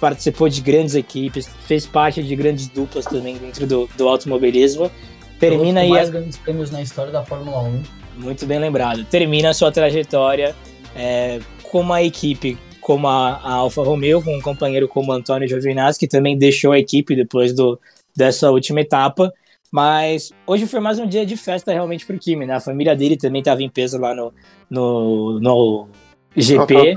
participou 0.00 0.48
de 0.48 0.60
grandes 0.60 0.94
equipes, 0.94 1.48
fez 1.66 1.86
parte 1.86 2.22
de 2.22 2.36
grandes 2.36 2.68
duplas 2.68 3.04
também 3.04 3.36
dentro 3.36 3.66
do, 3.66 3.88
do 3.96 4.08
automobilismo. 4.08 4.90
Termina 5.38 5.80
aí 5.80 5.88
com 5.88 5.94
a 5.94 5.96
mais 5.98 6.10
grandes 6.10 6.36
prêmios 6.38 6.70
na 6.70 6.82
história 6.82 7.12
da 7.12 7.24
Fórmula 7.24 7.62
1. 7.62 7.82
muito 8.16 8.46
bem 8.46 8.58
lembrado. 8.58 9.04
Termina 9.04 9.50
a 9.50 9.54
sua 9.54 9.70
trajetória 9.70 10.54
é, 10.94 11.40
com 11.62 11.80
uma 11.80 12.02
equipe 12.02 12.58
como 12.80 13.08
a, 13.08 13.36
a 13.36 13.52
Alfa 13.54 13.82
Romeo, 13.82 14.22
com 14.22 14.36
um 14.36 14.40
companheiro 14.40 14.86
como 14.86 15.12
Antônio 15.12 15.48
Giovinazzi, 15.48 15.98
que 15.98 16.06
também 16.06 16.38
deixou 16.38 16.70
a 16.70 16.78
equipe 16.78 17.16
depois 17.16 17.52
do, 17.52 17.80
dessa 18.14 18.50
última 18.50 18.80
etapa. 18.80 19.32
Mas 19.72 20.32
hoje 20.46 20.66
foi 20.66 20.78
mais 20.78 20.98
um 20.98 21.06
dia 21.06 21.26
de 21.26 21.36
festa 21.36 21.72
realmente 21.72 22.06
pro 22.06 22.18
Kimi, 22.18 22.46
né? 22.46 22.54
A 22.54 22.60
família 22.60 22.94
dele 22.94 23.16
também 23.16 23.40
estava 23.40 23.62
em 23.62 23.68
peso 23.68 23.98
lá 23.98 24.14
no, 24.14 24.32
no, 24.70 25.40
no 25.40 25.88
GP. 26.36 26.96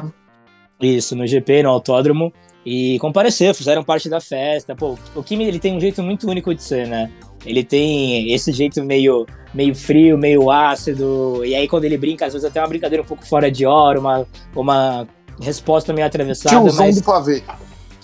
Isso, 0.79 1.15
no 1.15 1.25
GP, 1.25 1.63
no 1.63 1.69
autódromo. 1.71 2.31
E 2.65 2.99
compareceu, 2.99 3.53
fizeram 3.53 3.83
parte 3.83 4.09
da 4.09 4.19
festa. 4.19 4.75
Pô, 4.75 4.97
o 5.15 5.23
Kimi 5.23 5.45
ele 5.45 5.59
tem 5.59 5.75
um 5.75 5.79
jeito 5.79 6.03
muito 6.03 6.29
único 6.29 6.53
de 6.53 6.61
ser, 6.61 6.87
né? 6.87 7.09
Ele 7.45 7.63
tem 7.63 8.33
esse 8.33 8.51
jeito 8.51 8.83
meio, 8.83 9.25
meio 9.53 9.73
frio, 9.73 10.17
meio 10.17 10.51
ácido. 10.51 11.43
E 11.45 11.55
aí, 11.55 11.67
quando 11.67 11.85
ele 11.85 11.97
brinca, 11.97 12.25
às 12.25 12.33
vezes 12.33 12.47
até 12.47 12.59
uma 12.61 12.67
brincadeira 12.67 13.01
um 13.01 13.05
pouco 13.05 13.25
fora 13.25 13.49
de 13.49 13.65
hora, 13.65 13.99
uma, 13.99 14.27
uma 14.55 15.07
resposta 15.41 15.93
meio 15.93 16.05
atravessada, 16.05 16.55
Tiozão 16.55 16.85
mas 16.85 16.95
do 16.97 17.03
pavê. 17.03 17.43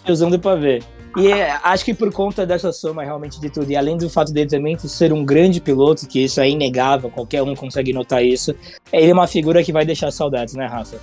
tiozão 0.05 0.29
do 0.29 0.39
pavê. 0.39 0.81
E 1.17 1.31
é, 1.31 1.57
acho 1.63 1.85
que 1.85 1.93
por 1.93 2.12
conta 2.12 2.45
dessa 2.45 2.74
soma 2.74 3.01
realmente 3.03 3.39
de 3.39 3.50
tudo, 3.50 3.71
e 3.71 3.75
além 3.75 3.97
do 3.97 4.09
fato 4.09 4.33
dele 4.33 4.50
também 4.50 4.77
ser 4.77 5.13
um 5.13 5.24
grande 5.24 5.62
piloto, 5.62 6.05
que 6.07 6.24
isso 6.25 6.41
é 6.41 6.50
inegável, 6.50 7.09
qualquer 7.09 7.41
um 7.41 7.55
consegue 7.55 7.93
notar 7.93 8.24
isso, 8.24 8.53
ele 8.91 9.12
é 9.12 9.13
uma 9.13 9.25
figura 9.27 9.63
que 9.63 9.71
vai 9.71 9.85
deixar 9.85 10.12
saudades, 10.12 10.55
né, 10.55 10.65
Rafa? 10.65 10.97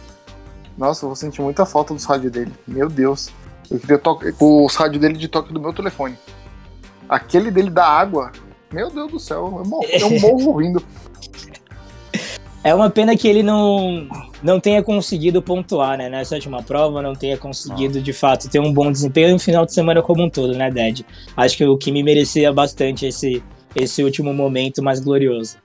Nossa, 0.76 1.04
eu 1.04 1.08
vou 1.08 1.16
sentir 1.16 1.40
muita 1.40 1.64
falta 1.64 1.94
dos 1.94 2.04
rádios 2.04 2.30
dele. 2.32 2.52
Meu 2.66 2.88
Deus. 2.88 3.30
Eu 3.70 3.78
queria 3.78 3.98
toque, 3.98 4.34
os 4.38 4.74
rádios 4.74 5.00
dele 5.00 5.14
de 5.14 5.28
toque 5.28 5.52
do 5.52 5.60
meu 5.60 5.72
telefone. 5.72 6.16
Aquele 7.08 7.50
dele 7.50 7.70
da 7.70 7.86
água. 7.86 8.32
Meu 8.72 8.90
Deus 8.90 9.10
do 9.10 9.20
céu, 9.20 9.44
eu 9.58 9.68
morro, 9.68 9.86
eu 9.90 10.10
morro 10.20 10.56
rindo. 10.56 10.82
É 12.64 12.72
uma 12.72 12.88
pena 12.88 13.16
que 13.16 13.26
ele 13.26 13.42
não, 13.42 14.06
não 14.40 14.60
tenha 14.60 14.82
conseguido 14.82 15.42
pontuar, 15.42 15.98
né? 15.98 16.08
Nessa 16.08 16.36
última 16.36 16.62
prova, 16.62 17.02
não 17.02 17.12
tenha 17.12 17.36
conseguido, 17.36 18.00
de 18.00 18.12
fato, 18.12 18.48
ter 18.48 18.60
um 18.60 18.72
bom 18.72 18.90
desempenho 18.90 19.32
no 19.32 19.38
final 19.38 19.66
de 19.66 19.74
semana 19.74 20.00
como 20.00 20.22
um 20.22 20.30
todo, 20.30 20.54
né, 20.54 20.70
Ded? 20.70 21.04
Acho 21.36 21.56
que 21.56 21.64
o 21.64 21.76
Kimi 21.76 22.04
merecia 22.04 22.52
bastante 22.52 23.04
esse, 23.04 23.42
esse 23.74 24.04
último 24.04 24.32
momento 24.32 24.80
mais 24.80 25.00
glorioso. 25.00 25.56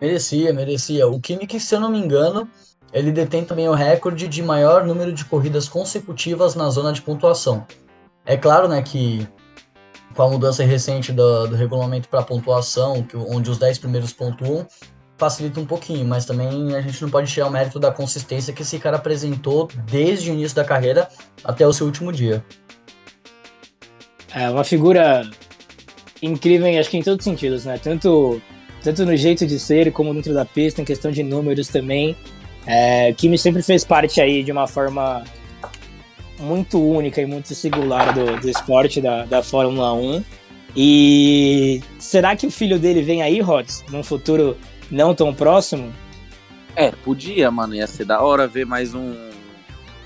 Merecia, 0.00 0.52
merecia. 0.52 1.06
O 1.06 1.20
Kimi, 1.20 1.46
que 1.46 1.60
se 1.60 1.76
eu 1.76 1.80
não 1.80 1.90
me 1.90 1.98
engano, 1.98 2.48
ele 2.92 3.12
detém 3.12 3.44
também 3.44 3.68
o 3.68 3.74
recorde 3.74 4.26
de 4.26 4.42
maior 4.42 4.84
número 4.84 5.12
de 5.12 5.24
corridas 5.24 5.68
consecutivas 5.68 6.54
na 6.54 6.68
zona 6.70 6.92
de 6.92 7.02
pontuação. 7.02 7.66
É 8.24 8.36
claro, 8.36 8.68
né, 8.68 8.82
que 8.82 9.26
com 10.14 10.22
a 10.22 10.28
mudança 10.28 10.64
recente 10.64 11.12
do, 11.12 11.46
do 11.46 11.56
regulamento 11.56 12.08
para 12.08 12.22
pontuação, 12.22 13.02
que, 13.02 13.16
onde 13.16 13.50
os 13.50 13.58
10 13.58 13.78
primeiros 13.78 14.12
pontuam, 14.12 14.66
facilita 15.16 15.60
um 15.60 15.66
pouquinho, 15.66 16.06
mas 16.06 16.24
também 16.24 16.74
a 16.74 16.80
gente 16.80 17.00
não 17.02 17.10
pode 17.10 17.30
tirar 17.30 17.46
o 17.46 17.50
mérito 17.50 17.78
da 17.78 17.92
consistência 17.92 18.52
que 18.52 18.62
esse 18.62 18.78
cara 18.78 18.96
apresentou 18.96 19.68
desde 19.84 20.30
o 20.30 20.34
início 20.34 20.56
da 20.56 20.64
carreira 20.64 21.08
até 21.44 21.66
o 21.66 21.72
seu 21.72 21.86
último 21.86 22.12
dia. 22.12 22.44
É 24.34 24.48
uma 24.48 24.64
figura 24.64 25.28
incrível, 26.22 26.66
acho 26.78 26.90
que 26.90 26.96
em 26.96 27.02
todos 27.02 27.24
os 27.26 27.30
sentidos, 27.30 27.64
né? 27.64 27.78
Tanto, 27.78 28.40
tanto 28.82 29.04
no 29.04 29.16
jeito 29.16 29.46
de 29.46 29.58
ser, 29.58 29.92
como 29.92 30.14
dentro 30.14 30.32
da 30.32 30.44
pista, 30.44 30.80
em 30.80 30.84
questão 30.84 31.10
de 31.10 31.22
números 31.22 31.68
também. 31.68 32.16
É, 32.66 33.12
Kimi 33.14 33.38
sempre 33.38 33.62
fez 33.62 33.84
parte 33.84 34.20
aí 34.20 34.42
de 34.42 34.52
uma 34.52 34.66
forma 34.66 35.24
muito 36.38 36.80
única 36.80 37.20
e 37.20 37.26
muito 37.26 37.54
singular 37.54 38.14
do, 38.14 38.40
do 38.40 38.48
esporte 38.48 39.00
da, 39.00 39.24
da 39.24 39.42
Fórmula 39.42 39.92
1. 39.92 40.24
E 40.76 41.82
será 41.98 42.36
que 42.36 42.46
o 42.46 42.50
filho 42.50 42.78
dele 42.78 43.02
vem 43.02 43.22
aí, 43.22 43.40
Rods, 43.40 43.84
num 43.90 44.02
futuro 44.02 44.56
não 44.90 45.14
tão 45.14 45.34
próximo? 45.34 45.92
É, 46.76 46.90
podia, 46.90 47.50
mano. 47.50 47.74
Ia 47.74 47.86
ser 47.86 48.04
da 48.04 48.22
hora 48.22 48.46
ver 48.46 48.64
mais 48.64 48.94
um 48.94 49.30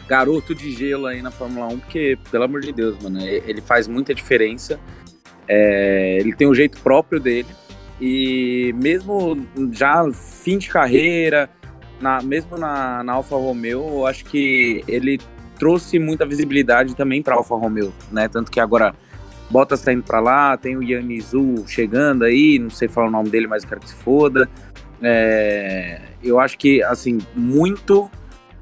garoto 0.08 0.54
de 0.54 0.72
gelo 0.72 1.06
aí 1.06 1.22
na 1.22 1.30
Fórmula 1.30 1.66
1, 1.66 1.78
porque, 1.80 2.18
pelo 2.30 2.44
amor 2.44 2.60
de 2.60 2.72
Deus, 2.72 2.96
mano, 3.02 3.20
ele 3.20 3.60
faz 3.60 3.86
muita 3.86 4.14
diferença. 4.14 4.78
É, 5.46 6.18
ele 6.20 6.34
tem 6.34 6.46
o 6.46 6.50
um 6.50 6.54
jeito 6.54 6.78
próprio 6.80 7.20
dele. 7.20 7.48
E 8.00 8.74
mesmo 8.76 9.46
já 9.72 10.04
fim 10.12 10.58
de 10.58 10.68
carreira, 10.68 11.48
na, 12.00 12.22
mesmo 12.22 12.56
na, 12.58 13.02
na 13.02 13.12
Alfa 13.12 13.36
Romeo, 13.36 13.86
eu 13.88 14.06
acho 14.06 14.24
que 14.24 14.84
ele 14.86 15.18
trouxe 15.58 15.98
muita 15.98 16.26
visibilidade 16.26 16.94
também 16.94 17.22
para 17.22 17.34
Alfa 17.34 17.54
Romeo, 17.54 17.92
né? 18.10 18.28
Tanto 18.28 18.50
que 18.50 18.60
agora 18.60 18.94
Bottas 19.50 19.82
tá 19.82 19.92
indo 19.92 20.02
para 20.02 20.20
lá, 20.20 20.56
tem 20.56 20.76
o 20.76 20.82
Yanizu 20.82 21.64
chegando 21.66 22.24
aí, 22.24 22.58
não 22.58 22.70
sei 22.70 22.88
falar 22.88 23.08
o 23.08 23.10
nome 23.10 23.28
dele, 23.28 23.46
mas 23.46 23.62
eu 23.62 23.68
quero 23.68 23.80
que 23.80 23.88
se 23.88 23.94
foda. 23.94 24.48
É, 25.02 26.00
eu 26.22 26.40
acho 26.40 26.56
que, 26.58 26.82
assim, 26.82 27.18
muito 27.34 28.10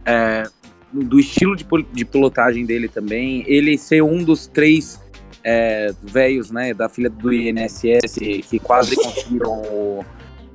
é, 0.04 0.44
do 0.92 1.18
estilo 1.18 1.56
de, 1.56 1.66
de, 1.92 2.04
pilotagem 2.04 2.66
dele 2.66 2.88
também, 2.88 3.44
ele 3.46 3.78
ser 3.78 4.02
um 4.02 4.22
dos 4.22 4.46
três 4.46 5.00
é, 5.44 5.92
velhos, 6.02 6.50
né, 6.50 6.74
da 6.74 6.88
filha 6.88 7.08
do 7.08 7.32
INSS 7.32 8.18
que 8.48 8.58
quase 8.58 8.94
conseguiram 9.00 9.50
o, 9.50 10.04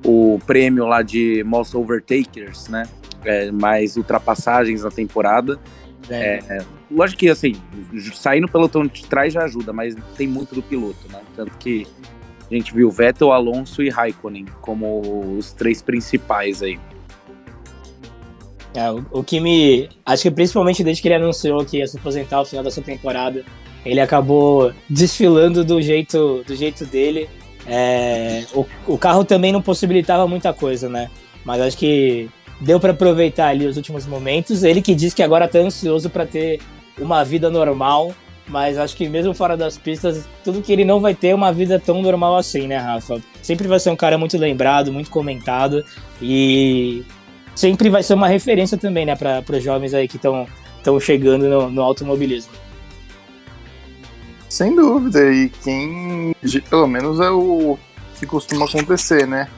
o 0.04 0.38
prêmio 0.46 0.86
lá 0.86 1.02
de 1.02 1.42
Most 1.44 1.76
Overtakers, 1.76 2.68
né, 2.68 2.84
é, 3.24 3.50
mais 3.50 3.96
ultrapassagens 3.96 4.82
na 4.82 4.90
temporada. 4.90 5.58
É. 6.08 6.38
é, 6.48 6.64
lógico 6.90 7.20
que, 7.20 7.28
assim, 7.28 7.54
sair 8.14 8.40
no 8.40 8.48
pelotão 8.48 8.86
de 8.86 9.04
trás 9.04 9.32
já 9.32 9.44
ajuda, 9.44 9.72
mas 9.72 9.94
tem 10.16 10.26
muito 10.26 10.54
do 10.54 10.62
piloto, 10.62 11.06
né, 11.10 11.20
tanto 11.36 11.56
que 11.58 11.86
a 12.50 12.54
gente 12.54 12.72
viu 12.72 12.90
Vettel, 12.90 13.30
Alonso 13.30 13.82
e 13.82 13.90
Raikkonen 13.90 14.46
como 14.62 15.36
os 15.36 15.52
três 15.52 15.82
principais 15.82 16.62
aí. 16.62 16.78
É, 18.74 18.90
o, 18.90 19.04
o 19.10 19.24
que 19.24 19.40
me. 19.40 19.88
Acho 20.04 20.24
que 20.24 20.30
principalmente 20.30 20.84
desde 20.84 21.02
que 21.02 21.08
ele 21.08 21.16
anunciou 21.16 21.64
que 21.64 21.78
ia 21.78 21.86
se 21.86 21.98
aposentar 21.98 22.36
ao 22.36 22.44
final 22.44 22.64
da 22.64 22.70
sua 22.70 22.82
temporada, 22.82 23.44
ele 23.84 24.00
acabou 24.00 24.72
desfilando 24.88 25.64
do 25.64 25.80
jeito, 25.80 26.42
do 26.46 26.54
jeito 26.54 26.84
dele. 26.86 27.28
É, 27.68 28.44
o, 28.54 28.64
o 28.86 28.98
carro 28.98 29.24
também 29.24 29.52
não 29.52 29.60
possibilitava 29.60 30.26
muita 30.26 30.52
coisa, 30.52 30.88
né? 30.88 31.10
Mas 31.44 31.60
acho 31.60 31.76
que 31.76 32.28
deu 32.60 32.80
para 32.80 32.92
aproveitar 32.92 33.48
ali 33.48 33.66
os 33.66 33.76
últimos 33.76 34.06
momentos. 34.06 34.64
Ele 34.64 34.80
que 34.82 34.94
diz 34.94 35.12
que 35.12 35.22
agora 35.22 35.46
tá 35.46 35.58
ansioso 35.58 36.08
para 36.08 36.26
ter 36.26 36.60
uma 36.98 37.24
vida 37.24 37.50
normal 37.50 38.14
mas 38.48 38.78
acho 38.78 38.96
que 38.96 39.08
mesmo 39.08 39.34
fora 39.34 39.56
das 39.56 39.76
pistas, 39.76 40.26
tudo 40.42 40.62
que 40.62 40.72
ele 40.72 40.84
não 40.84 41.00
vai 41.00 41.14
ter 41.14 41.28
é 41.28 41.34
uma 41.34 41.52
vida 41.52 41.78
tão 41.78 42.00
normal 42.00 42.36
assim, 42.36 42.66
né, 42.66 42.78
Rafa? 42.78 43.20
Sempre 43.42 43.68
vai 43.68 43.78
ser 43.78 43.90
um 43.90 43.96
cara 43.96 44.16
muito 44.16 44.36
lembrado, 44.38 44.92
muito 44.92 45.10
comentado 45.10 45.84
e 46.20 47.04
sempre 47.54 47.90
vai 47.90 48.02
ser 48.02 48.14
uma 48.14 48.28
referência 48.28 48.78
também, 48.78 49.04
né, 49.04 49.14
para 49.14 49.44
os 49.56 49.62
jovens 49.62 49.92
aí 49.92 50.08
que 50.08 50.16
estão 50.16 50.46
chegando 51.00 51.48
no, 51.48 51.70
no 51.70 51.82
automobilismo. 51.82 52.52
Sem 54.48 54.74
dúvida, 54.74 55.30
e 55.30 55.50
quem, 55.50 56.34
pelo 56.70 56.86
menos 56.86 57.20
é 57.20 57.30
o 57.30 57.78
que 58.18 58.26
costuma 58.26 58.64
acontecer, 58.64 59.26
né? 59.26 59.48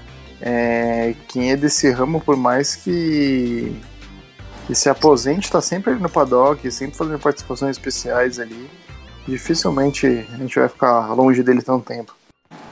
É, 0.41 1.15
quem 1.29 1.53
é 1.53 1.57
desse 1.57 1.91
ramo, 1.91 2.21
por 2.21 2.37
mais 2.37 2.75
que, 2.75 3.77
que 4.67 4.75
se 4.75 4.89
aposente, 4.89 5.45
está 5.45 5.61
sempre 5.61 5.93
ali 5.93 6.01
no 6.01 6.09
paddock, 6.09 6.71
sempre 6.71 6.97
fazendo 6.97 7.19
participações 7.19 7.77
especiais 7.77 8.39
ali 8.39 8.69
dificilmente 9.27 10.07
a 10.07 10.37
gente 10.37 10.59
vai 10.59 10.69
ficar 10.69 11.13
longe 11.13 11.43
dele 11.43 11.63
tanto 11.63 11.85
tempo. 11.85 12.15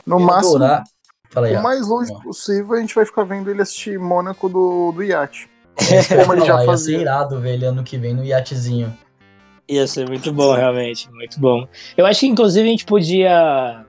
No 0.05 0.19
máximo, 0.19 0.65
aí, 0.65 1.57
o 1.57 1.63
mais 1.63 1.87
longe 1.87 2.13
possível, 2.23 2.75
a 2.75 2.81
gente 2.81 2.95
vai 2.95 3.05
ficar 3.05 3.25
vendo 3.25 3.51
ele 3.51 3.63
assistir 3.63 3.99
Mônaco 3.99 4.49
do, 4.49 4.93
do 4.93 5.03
iate. 5.03 5.49
Como 6.09 6.33
ele 6.35 6.45
já 6.45 6.65
fazia. 6.65 6.95
Ia 6.95 6.99
ser 6.99 7.03
irado 7.03 7.47
ele 7.47 7.65
ano 7.65 7.85
que 7.85 7.97
vem 7.99 8.15
no 8.15 8.25
iatezinho. 8.25 8.97
Ia 9.69 9.87
ser 9.87 10.09
muito 10.09 10.33
bom, 10.33 10.55
realmente, 10.55 11.11
muito 11.11 11.39
bom. 11.39 11.69
Eu 11.97 12.07
acho 12.07 12.21
que, 12.21 12.27
inclusive, 12.27 12.67
a 12.67 12.71
gente 12.71 12.85
podia, 12.87 13.85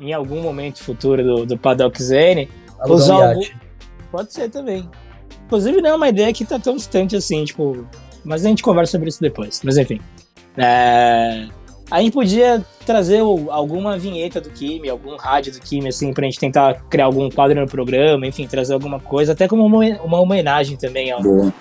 em 0.00 0.12
algum 0.12 0.40
momento 0.40 0.82
futuro 0.82 1.22
do, 1.22 1.46
do 1.46 1.58
Paddock 1.58 2.02
Zen, 2.02 2.48
usar 2.86 3.16
um 3.16 3.28
algum... 3.28 3.42
Pode 4.10 4.32
ser 4.32 4.48
também. 4.48 4.88
Inclusive, 5.44 5.82
não 5.82 5.90
é 5.90 5.94
uma 5.94 6.08
ideia 6.08 6.32
que 6.32 6.44
tá 6.44 6.58
tão 6.58 6.76
distante 6.76 7.14
assim, 7.14 7.44
tipo... 7.44 7.86
Mas 8.24 8.44
a 8.44 8.48
gente 8.48 8.62
conversa 8.62 8.92
sobre 8.92 9.10
isso 9.10 9.20
depois. 9.20 9.60
Mas, 9.62 9.76
enfim. 9.76 10.00
É... 10.56 11.46
A 11.90 12.02
gente 12.02 12.12
podia 12.12 12.64
trazer 12.84 13.20
alguma 13.20 13.98
vinheta 13.98 14.40
do 14.40 14.50
Kimi, 14.50 14.88
algum 14.88 15.16
rádio 15.16 15.52
do 15.52 15.60
Kimi, 15.60 15.88
assim, 15.88 16.12
pra 16.12 16.24
gente 16.24 16.38
tentar 16.38 16.82
criar 16.88 17.06
algum 17.06 17.30
quadro 17.30 17.58
no 17.58 17.66
programa, 17.66 18.26
enfim, 18.26 18.46
trazer 18.46 18.74
alguma 18.74 19.00
coisa, 19.00 19.32
até 19.32 19.48
como 19.48 19.64
uma, 19.64 19.84
uma 20.02 20.20
homenagem 20.20 20.76
também 20.76 21.10
ao, 21.10 21.20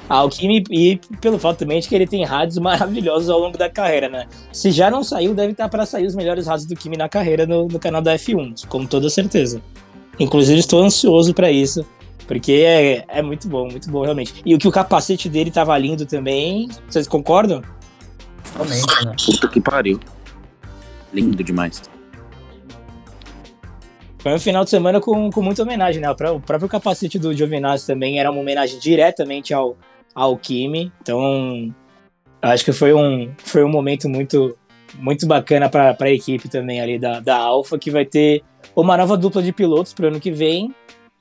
ao 0.09 0.29
Kimi 0.29 0.63
e 0.69 0.99
pelo 1.21 1.39
fato 1.39 1.59
também 1.59 1.79
de 1.79 1.87
que 1.87 1.95
ele 1.95 2.07
tem 2.07 2.25
rádios 2.25 2.57
maravilhosos 2.63 3.29
ao 3.29 3.39
longo 3.39 3.57
da 3.57 3.69
carreira, 3.69 4.09
né? 4.09 4.27
Se 4.51 4.71
já 4.71 4.91
não 4.91 5.03
saiu, 5.03 5.33
deve 5.33 5.51
estar 5.51 5.69
para 5.69 5.85
sair 5.85 6.05
os 6.05 6.15
melhores 6.15 6.45
rádios 6.45 6.67
do 6.67 6.75
Kimi 6.75 6.97
na 6.97 7.07
carreira 7.07 7.45
no, 7.45 7.67
no 7.67 7.79
canal 7.79 8.01
da 8.01 8.15
F1, 8.15 8.67
com 8.67 8.85
toda 8.85 9.09
certeza. 9.09 9.61
Inclusive, 10.19 10.59
estou 10.59 10.83
ansioso 10.83 11.33
para 11.33 11.51
isso, 11.51 11.85
porque 12.27 12.63
é, 12.65 13.05
é 13.07 13.21
muito 13.21 13.47
bom, 13.47 13.69
muito 13.69 13.89
bom, 13.89 14.01
realmente. 14.01 14.33
E 14.45 14.53
o 14.53 14.57
que 14.57 14.67
o 14.67 14.71
capacete 14.71 15.29
dele 15.29 15.51
tava 15.51 15.77
lindo 15.77 16.05
também, 16.05 16.67
vocês 16.87 17.07
concordam? 17.07 17.61
Realmente, 18.55 19.05
né? 19.05 19.15
Puta 19.25 19.47
que 19.47 19.61
pariu. 19.61 19.99
Lindo 21.17 21.43
demais. 21.43 21.81
Foi 24.19 24.33
um 24.35 24.39
final 24.39 24.63
de 24.63 24.69
semana 24.69 25.01
com, 25.01 25.31
com 25.31 25.41
muita 25.41 25.63
homenagem, 25.63 25.99
né? 25.99 26.11
O 26.11 26.15
próprio 26.39 26.69
capacete 26.69 27.17
do 27.17 27.33
Giovinazzi 27.33 27.87
também 27.87 28.19
era 28.19 28.29
uma 28.29 28.39
homenagem 28.39 28.79
diretamente 28.79 29.51
ao, 29.51 29.75
ao 30.13 30.37
Kimi. 30.37 30.91
Então, 31.01 31.73
acho 32.39 32.63
que 32.63 32.71
foi 32.71 32.93
um, 32.93 33.33
foi 33.39 33.63
um 33.63 33.69
momento 33.69 34.07
muito, 34.07 34.55
muito 34.99 35.25
bacana 35.25 35.67
para 35.67 35.97
a 35.99 36.11
equipe 36.11 36.47
também 36.47 36.81
ali 36.81 36.99
da, 36.99 37.19
da 37.19 37.35
Alfa, 37.35 37.79
que 37.79 37.89
vai 37.89 38.05
ter 38.05 38.43
uma 38.75 38.95
nova 38.95 39.17
dupla 39.17 39.41
de 39.41 39.51
pilotos 39.51 39.93
para 39.93 40.05
o 40.05 40.07
ano 40.09 40.19
que 40.19 40.29
vem. 40.29 40.71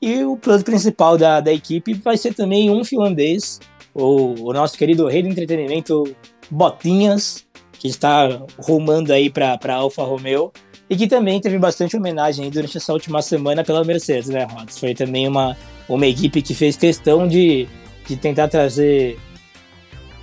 E 0.03 0.25
o 0.25 0.37
piloto 0.37 0.63
principal 0.63 1.17
da, 1.17 1.41
da 1.41 1.53
equipe 1.53 1.95
vai 1.95 2.19
ser 2.19 2.35
também 2.35 2.71
um 2.71 2.85
finlandês, 2.85 3.61
o, 3.95 4.49
o 4.49 4.53
nosso 4.53 4.77
querido 4.77 5.07
rei 5.09 5.23
do 5.23 5.29
entretenimento 5.31 6.05
Botinhas, 6.51 7.46
que 7.87 7.93
está 7.93 8.43
rumando 8.59 9.13
aí 9.13 9.31
para 9.31 9.75
Alfa 9.75 10.03
Romeo 10.03 10.53
e 10.89 10.97
que 10.97 11.07
também 11.07 11.41
teve 11.41 11.59
bastante 11.59 11.97
homenagem 11.97 12.49
durante 12.51 12.77
essa 12.77 12.93
última 12.93 13.21
semana 13.23 13.65
pela 13.65 13.85
Mercedes, 13.85 14.29
né, 14.29 14.45
Rods? 14.45 14.79
Foi 14.79 14.95
também 14.95 15.27
uma, 15.27 15.57
uma 15.89 16.07
equipe 16.07 16.43
que 16.43 16.55
fez 16.55 16.77
questão 16.77 17.27
de, 17.27 17.69
de 18.07 18.17
tentar 18.17 18.49
trazer 18.49 19.19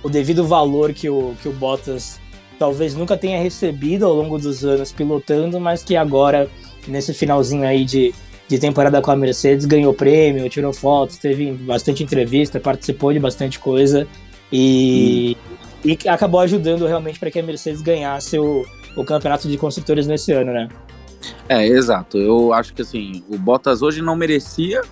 o 0.02 0.08
devido 0.08 0.46
valor 0.46 0.92
que 0.92 1.08
o, 1.08 1.34
que 1.42 1.48
o 1.48 1.52
Bottas 1.52 2.20
talvez 2.58 2.94
nunca 2.94 3.16
tenha 3.16 3.42
recebido 3.42 4.06
ao 4.06 4.14
longo 4.14 4.38
dos 4.38 4.64
anos 4.64 4.92
pilotando, 4.92 5.60
mas 5.60 5.82
que 5.82 5.96
agora, 5.96 6.48
nesse 6.86 7.12
finalzinho 7.12 7.66
aí 7.66 7.84
de, 7.84 8.14
de 8.48 8.58
temporada 8.58 9.00
com 9.02 9.10
a 9.10 9.16
Mercedes, 9.16 9.66
ganhou 9.66 9.92
prêmio, 9.92 10.48
tirou 10.48 10.72
fotos, 10.72 11.16
teve 11.16 11.52
bastante 11.52 12.02
entrevista, 12.02 12.60
participou 12.60 13.12
de 13.12 13.18
bastante 13.18 13.58
coisa 13.58 14.06
e, 14.52 15.36
hum. 15.36 15.63
E 15.84 15.98
acabou 16.08 16.40
ajudando 16.40 16.86
realmente 16.86 17.18
para 17.18 17.30
que 17.30 17.38
a 17.38 17.42
Mercedes 17.42 17.82
ganhasse 17.82 18.38
o, 18.38 18.64
o 18.96 19.04
campeonato 19.04 19.48
de 19.48 19.58
construtores 19.58 20.06
nesse 20.06 20.32
ano, 20.32 20.52
né? 20.52 20.68
É, 21.48 21.66
exato. 21.66 22.18
Eu 22.18 22.52
acho 22.52 22.72
que 22.72 22.82
assim, 22.82 23.22
o 23.28 23.36
Bottas 23.36 23.82
hoje 23.82 24.00
não 24.00 24.16
merecia, 24.16 24.82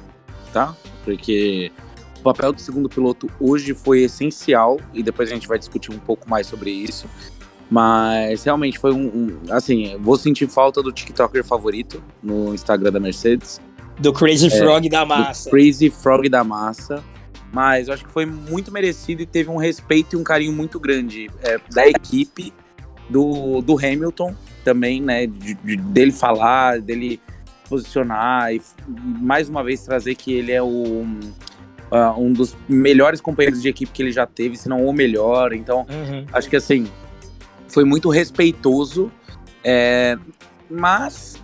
tá? 0.52 0.76
Porque 1.04 1.72
o 2.18 2.22
papel 2.22 2.52
do 2.52 2.60
segundo 2.60 2.88
piloto 2.88 3.28
hoje 3.40 3.74
foi 3.74 4.02
essencial 4.02 4.78
e 4.92 5.02
depois 5.02 5.30
a 5.30 5.34
gente 5.34 5.48
vai 5.48 5.58
discutir 5.58 5.90
um 5.90 5.98
pouco 5.98 6.28
mais 6.28 6.46
sobre 6.46 6.70
isso. 6.70 7.06
Mas 7.70 8.44
realmente 8.44 8.78
foi 8.78 8.92
um, 8.92 9.06
um 9.06 9.52
assim, 9.52 9.96
vou 9.98 10.16
sentir 10.16 10.46
falta 10.46 10.82
do 10.82 10.92
TikToker 10.92 11.42
favorito 11.42 12.02
no 12.22 12.54
Instagram 12.54 12.92
da 12.92 13.00
Mercedes. 13.00 13.60
Do 13.98 14.12
Crazy 14.12 14.48
é, 14.48 14.50
Frog 14.50 14.88
da 14.90 15.06
massa. 15.06 15.50
Crazy 15.50 15.88
Frog 15.88 16.28
da 16.28 16.44
massa. 16.44 17.02
Mas 17.52 17.88
eu 17.88 17.94
acho 17.94 18.04
que 18.04 18.10
foi 18.10 18.24
muito 18.24 18.72
merecido 18.72 19.22
e 19.22 19.26
teve 19.26 19.50
um 19.50 19.56
respeito 19.56 20.16
e 20.16 20.18
um 20.18 20.24
carinho 20.24 20.52
muito 20.52 20.80
grande 20.80 21.30
é, 21.42 21.60
da 21.70 21.86
equipe 21.86 22.52
do, 23.10 23.60
do 23.60 23.76
Hamilton 23.76 24.34
também, 24.64 25.02
né? 25.02 25.26
De, 25.26 25.54
de, 25.54 25.76
dele 25.76 26.12
falar, 26.12 26.80
dele 26.80 27.20
posicionar 27.68 28.54
e, 28.54 28.62
mais 28.88 29.48
uma 29.48 29.62
vez 29.62 29.82
trazer 29.82 30.14
que 30.14 30.32
ele 30.32 30.50
é 30.50 30.62
o, 30.62 31.04
uh, 31.92 32.18
um 32.18 32.32
dos 32.32 32.56
melhores 32.68 33.20
companheiros 33.20 33.60
de 33.60 33.68
equipe 33.68 33.92
que 33.92 34.02
ele 34.02 34.12
já 34.12 34.26
teve, 34.26 34.56
se 34.56 34.68
não 34.68 34.86
o 34.86 34.92
melhor. 34.92 35.52
Então, 35.52 35.86
uhum. 35.90 36.24
acho 36.32 36.48
que 36.48 36.56
assim, 36.56 36.86
foi 37.68 37.84
muito 37.84 38.08
respeitoso. 38.08 39.12
É, 39.62 40.18
mas 40.70 41.41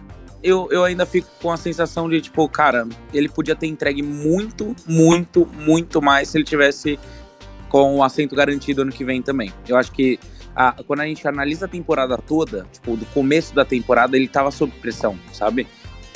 eu, 0.49 0.69
eu 0.71 0.85
ainda 0.85 1.05
fico 1.05 1.29
com 1.41 1.51
a 1.51 1.57
sensação 1.57 2.09
de, 2.09 2.21
tipo, 2.21 2.49
cara, 2.49 2.87
ele 3.13 3.29
podia 3.29 3.55
ter 3.55 3.67
entregue 3.67 4.03
muito, 4.03 4.75
muito, 4.87 5.47
muito 5.47 6.01
mais 6.01 6.29
se 6.29 6.39
ele 6.39 6.45
tivesse 6.45 6.99
com 7.69 7.97
o 7.97 8.03
assento 8.03 8.35
garantido 8.35 8.83
ano 8.83 8.93
que 8.93 9.05
vem 9.05 9.21
também. 9.21 9.53
Eu 9.67 9.77
acho 9.77 9.93
que 9.93 10.19
a, 10.57 10.75
quando 10.87 11.01
a 11.01 11.07
gente 11.07 11.27
analisa 11.27 11.67
a 11.67 11.69
temporada 11.69 12.17
toda, 12.17 12.67
tipo, 12.73 12.97
do 12.97 13.07
começo 13.07 13.55
da 13.55 13.65
temporada, 13.65 14.17
ele 14.17 14.27
tava 14.27 14.51
sob 14.51 14.73
pressão, 14.81 15.19
sabe? 15.33 15.67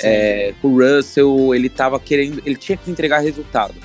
É, 0.01 0.53
o 0.61 0.79
Russell, 0.81 1.55
ele 1.55 1.69
tava 1.69 1.99
querendo, 1.99 2.41
ele 2.45 2.55
tinha 2.55 2.77
que 2.77 2.91
entregar 2.91 3.19
resultado. 3.19 3.75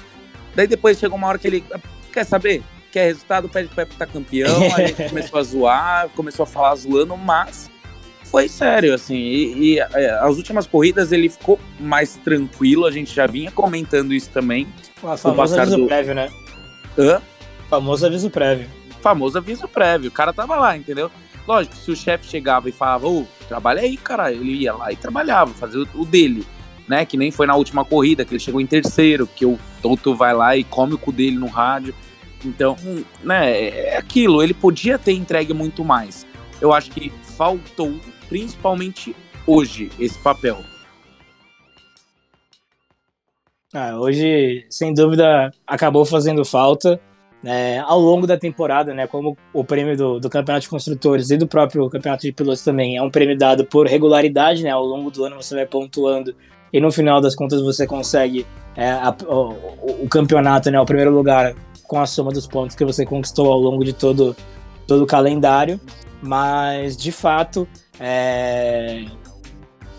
Daí 0.54 0.66
depois 0.66 0.98
chegou 0.98 1.16
uma 1.16 1.28
hora 1.28 1.38
que 1.38 1.46
ele, 1.46 1.64
quer 2.12 2.24
saber? 2.24 2.62
Quer 2.90 3.04
resultado, 3.04 3.48
pede 3.48 3.68
pra 3.68 3.84
estar 3.84 4.06
campeão. 4.06 4.56
a 4.74 4.86
gente 4.86 5.08
começou 5.10 5.38
a 5.38 5.42
zoar, 5.42 6.08
começou 6.16 6.42
a 6.42 6.46
falar 6.46 6.74
zoando, 6.74 7.16
mas 7.16 7.70
foi 8.30 8.48
sério, 8.48 8.94
assim. 8.94 9.16
E, 9.16 9.74
e 9.74 9.78
é, 9.78 10.10
as 10.20 10.36
últimas 10.36 10.66
corridas 10.66 11.12
ele 11.12 11.28
ficou 11.28 11.58
mais 11.80 12.16
tranquilo, 12.16 12.86
a 12.86 12.90
gente 12.90 13.14
já 13.14 13.26
vinha 13.26 13.50
comentando 13.50 14.14
isso 14.14 14.30
também. 14.30 14.66
O 15.02 15.16
famoso 15.16 15.60
aviso 15.60 15.76
do... 15.76 15.86
prévio, 15.86 16.14
né? 16.14 16.30
Hã? 16.98 17.20
Famoso 17.68 18.06
aviso 18.06 18.30
prévio 18.30 18.78
famoso 18.98 19.38
aviso 19.38 19.66
prévio. 19.68 20.08
O 20.08 20.12
cara 20.12 20.32
tava 20.32 20.56
lá, 20.56 20.76
entendeu? 20.76 21.10
Lógico, 21.46 21.76
se 21.76 21.90
o 21.90 21.96
chefe 21.96 22.26
chegava 22.26 22.68
e 22.68 22.72
falava, 22.72 23.08
ô, 23.08 23.26
trabalha 23.48 23.80
aí, 23.80 23.96
cara, 23.96 24.30
ele 24.30 24.52
ia 24.52 24.74
lá 24.74 24.92
e 24.92 24.96
trabalhava, 24.96 25.52
fazia 25.54 25.82
o, 25.94 26.04
dele, 26.04 26.46
né? 26.86 27.06
Que 27.06 27.16
nem 27.16 27.30
foi 27.30 27.46
na 27.46 27.56
última 27.56 27.84
corrida, 27.84 28.24
que 28.24 28.32
ele 28.32 28.40
chegou 28.40 28.60
em 28.60 28.66
terceiro, 28.66 29.26
que 29.26 29.46
o 29.46 29.58
Toto 29.80 30.14
vai 30.14 30.34
lá 30.34 30.56
e 30.56 30.64
come 30.64 30.94
o 30.94 30.98
cu 30.98 31.10
dele 31.10 31.38
no 31.38 31.46
rádio. 31.46 31.94
Então, 32.44 32.76
hum, 32.84 33.02
né, 33.24 33.68
é 33.68 33.96
aquilo, 33.96 34.42
ele 34.42 34.54
podia 34.54 34.98
ter 34.98 35.12
entregue 35.12 35.54
muito 35.54 35.82
mais. 35.82 36.26
Eu 36.60 36.72
acho 36.72 36.90
que 36.90 37.10
faltou, 37.36 37.98
principalmente 38.28 39.14
hoje, 39.46 39.90
esse 39.98 40.18
papel. 40.18 40.58
Ah, 43.74 43.98
hoje, 43.98 44.66
sem 44.70 44.94
dúvida, 44.94 45.50
acabou 45.66 46.04
fazendo 46.04 46.44
falta 46.44 47.00
é, 47.44 47.78
ao 47.78 48.00
longo 48.00 48.26
da 48.26 48.36
temporada, 48.36 48.92
né, 48.92 49.06
como 49.06 49.36
o 49.52 49.62
prêmio 49.62 49.96
do, 49.96 50.18
do, 50.18 50.28
Campeonato 50.28 50.62
de 50.62 50.70
Construtores 50.70 51.30
e 51.30 51.36
do 51.36 51.46
próprio 51.46 51.88
Campeonato 51.88 52.22
de 52.22 52.32
Pilotos 52.32 52.64
também 52.64 52.96
é 52.96 53.02
um 53.02 53.10
prêmio 53.10 53.36
dado 53.38 53.64
por 53.64 53.86
regularidade, 53.86 54.62
né, 54.62 54.70
ao 54.70 54.84
longo 54.84 55.10
do 55.10 55.24
ano 55.24 55.36
você 55.36 55.54
vai 55.54 55.66
pontuando 55.66 56.34
e 56.72 56.80
no 56.80 56.90
final 56.90 57.20
das 57.20 57.34
contas 57.34 57.62
você 57.62 57.86
consegue 57.86 58.44
é, 58.74 58.90
a, 58.90 59.14
o, 59.26 60.04
o, 60.04 60.08
campeonato, 60.08 60.70
né, 60.70 60.80
o 60.80 60.84
primeiro 60.84 61.12
lugar 61.12 61.54
com 61.84 62.00
a 62.00 62.06
soma 62.06 62.32
dos 62.32 62.46
pontos 62.46 62.74
que 62.74 62.84
você 62.84 63.06
conquistou 63.06 63.52
ao 63.52 63.58
longo 63.58 63.84
de 63.84 63.92
todo, 63.92 64.36
todo 64.86 65.04
o 65.04 65.06
calendário, 65.06 65.80
mas 66.20 66.96
de 66.96 67.12
fato 67.12 67.68
é, 68.00 69.04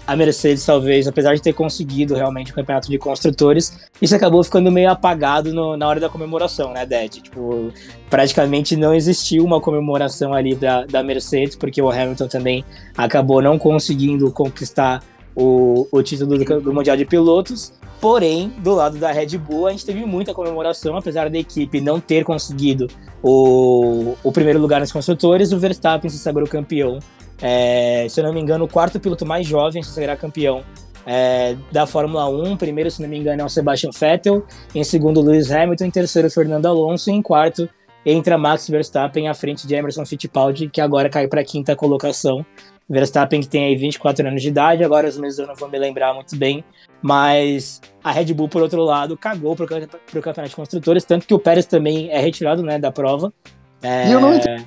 a 0.10 0.16
Mercedes, 0.16 0.66
talvez, 0.66 1.08
apesar 1.08 1.36
de 1.36 1.42
ter 1.42 1.54
conseguido 1.54 2.16
realmente 2.16 2.52
o 2.52 2.56
campeonato 2.56 2.90
de 2.90 2.98
construtores, 2.98 3.78
isso 4.02 4.16
acabou 4.16 4.44
ficando 4.44 4.72
meio 4.72 4.90
apagado 4.90 5.54
no, 5.54 5.78
na 5.78 5.88
hora 5.88 6.00
da 6.00 6.10
comemoração, 6.10 6.74
né, 6.74 6.84
Ded? 6.84 7.22
Tipo, 7.22 7.72
praticamente 8.10 8.76
não 8.76 8.96
existiu 8.96 9.46
uma 9.46 9.62
comemoração 9.62 10.34
ali 10.34 10.56
da, 10.56 10.84
da 10.84 11.04
Mercedes, 11.04 11.56
porque 11.56 11.80
o 11.80 11.92
Hamilton 11.92 12.28
também 12.28 12.66
acabou 12.98 13.40
não 13.40 13.60
conseguindo 13.60 14.32
conquistar 14.32 15.04
o, 15.36 15.88
o 15.92 16.02
título 16.02 16.40
do, 16.40 16.62
do 16.62 16.74
Mundial 16.74 16.98
de 16.98 17.06
Pilotos. 17.06 17.72
Porém, 18.02 18.52
do 18.60 18.74
lado 18.74 18.98
da 18.98 19.12
Red 19.12 19.38
Bull, 19.38 19.68
a 19.68 19.72
gente 19.72 19.86
teve 19.86 20.04
muita 20.06 20.34
comemoração, 20.34 20.98
apesar 20.98 21.30
da 21.30 21.38
equipe 21.38 21.80
não 21.82 22.00
ter 22.00 22.24
conseguido 22.24 22.88
o, 23.22 24.16
o 24.24 24.32
primeiro 24.32 24.58
lugar 24.58 24.80
nos 24.80 24.92
construtores, 24.92 25.52
o 25.52 25.60
Verstappen 25.60 26.10
se 26.10 26.18
sagrou 26.18 26.48
campeão 26.48 26.98
é, 27.42 28.08
se 28.10 28.20
eu 28.20 28.24
não 28.24 28.34
me 28.34 28.40
engano, 28.40 28.66
o 28.66 28.68
quarto 28.68 29.00
piloto 29.00 29.26
mais 29.26 29.48
jovem 29.48 29.82
a 29.82 29.86
ser 29.86 30.16
campeão 30.18 30.64
é, 31.06 31.56
da 31.72 31.88
Fórmula 31.88 32.28
1. 32.30 32.58
Primeiro, 32.58 32.92
se 32.92 33.02
não 33.02 33.10
me 33.10 33.18
engano, 33.18 33.42
é 33.42 33.46
o 33.46 33.50
Sebastian 33.50 33.92
Vettel. 33.98 34.46
Em 34.74 34.84
segundo, 34.84 35.22
Lewis 35.22 35.52
Hamilton. 35.52 35.86
Em 35.86 35.92
terceiro, 35.92 36.30
Fernando 36.30 36.66
Alonso. 36.66 37.10
E 37.10 37.14
em 37.14 37.22
quarto, 37.22 37.70
entra 38.06 38.38
Max 38.38 38.70
Verstappen 38.70 39.28
à 39.28 39.34
frente 39.34 39.66
de 39.66 39.76
Emerson 39.76 40.06
Fittipaldi, 40.06 40.70
que 40.70 40.82
agora 40.82 41.10
cai 41.10 41.28
para 41.28 41.42
a 41.42 41.44
quinta 41.44 41.76
colocação. 41.76 42.46
Verstappen 42.90 43.40
que 43.40 43.48
tem 43.48 43.66
aí 43.66 43.76
24 43.76 44.28
anos 44.28 44.42
de 44.42 44.48
idade, 44.48 44.84
agora 44.84 45.08
os 45.08 45.16
meses 45.16 45.38
eu 45.38 45.46
não 45.46 45.54
vou 45.54 45.70
me 45.70 45.78
lembrar 45.78 46.12
muito 46.12 46.36
bem, 46.36 46.64
mas 47.04 47.80
a 48.04 48.12
Red 48.12 48.34
Bull, 48.34 48.50
por 48.50 48.64
outro 48.64 48.82
lado, 48.82 49.16
cagou 49.16 49.56
para 49.56 49.66
o 49.66 49.68
campeonato 49.68 50.50
de 50.50 50.56
construtores, 50.56 51.06
tanto 51.06 51.28
que 51.28 51.34
o 51.34 51.38
Pérez 51.38 51.68
também 51.68 52.10
é 52.10 52.20
retirado 52.20 52.64
né, 52.64 52.80
da 52.80 52.92
prova, 52.92 53.32
é... 53.82 54.10
E 54.10 54.12
eu 54.12 54.20
não 54.20 54.34
entendi. 54.36 54.66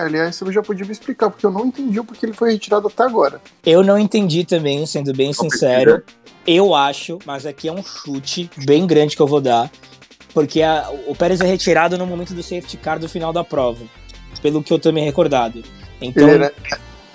Aliás, 0.00 0.36
você 0.36 0.52
já 0.52 0.62
podia 0.62 0.86
me 0.86 0.92
explicar, 0.92 1.30
porque 1.30 1.44
eu 1.44 1.50
não 1.50 1.66
entendi 1.66 1.98
o 1.98 2.04
porquê 2.04 2.26
ele 2.26 2.32
foi 2.32 2.52
retirado 2.52 2.86
até 2.86 3.02
agora. 3.02 3.40
Eu 3.64 3.82
não 3.82 3.98
entendi 3.98 4.44
também, 4.44 4.86
sendo 4.86 5.12
bem 5.12 5.32
sincero. 5.32 6.02
Eu 6.46 6.74
acho, 6.74 7.18
mas 7.24 7.44
aqui 7.46 7.68
é 7.68 7.72
um 7.72 7.82
chute 7.82 8.48
bem 8.64 8.86
grande 8.86 9.16
que 9.16 9.22
eu 9.22 9.26
vou 9.26 9.40
dar. 9.40 9.70
Porque 10.32 10.62
a, 10.62 10.90
o 11.06 11.14
Pérez 11.14 11.40
é 11.40 11.46
retirado 11.46 11.96
no 11.96 12.06
momento 12.06 12.34
do 12.34 12.42
safety 12.42 12.76
car 12.76 12.98
do 12.98 13.08
final 13.08 13.32
da 13.32 13.42
prova. 13.42 13.84
Pelo 14.42 14.62
que 14.62 14.72
eu 14.72 14.78
tô 14.78 14.92
me 14.92 15.00
recordado. 15.00 15.62
Então, 16.00 16.28
era... 16.28 16.52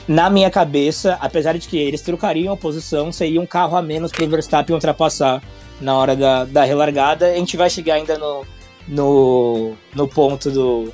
na 0.07 0.29
minha 0.29 0.49
cabeça, 0.49 1.17
apesar 1.21 1.57
de 1.57 1.67
que 1.67 1.77
eles 1.77 2.01
trocariam 2.01 2.53
a 2.53 2.57
posição, 2.57 3.11
seria 3.11 3.39
um 3.39 3.45
carro 3.45 3.77
a 3.77 3.81
menos 3.81 4.11
pro 4.11 4.27
Verstappen 4.27 4.73
ultrapassar 4.73 5.41
na 5.79 5.95
hora 5.97 6.15
da, 6.15 6.45
da 6.45 6.63
relargada. 6.63 7.27
A 7.27 7.35
gente 7.35 7.55
vai 7.55 7.69
chegar 7.69 7.95
ainda 7.95 8.17
no, 8.17 8.45
no, 8.87 9.73
no 9.93 10.07
ponto 10.07 10.49
do, 10.49 10.93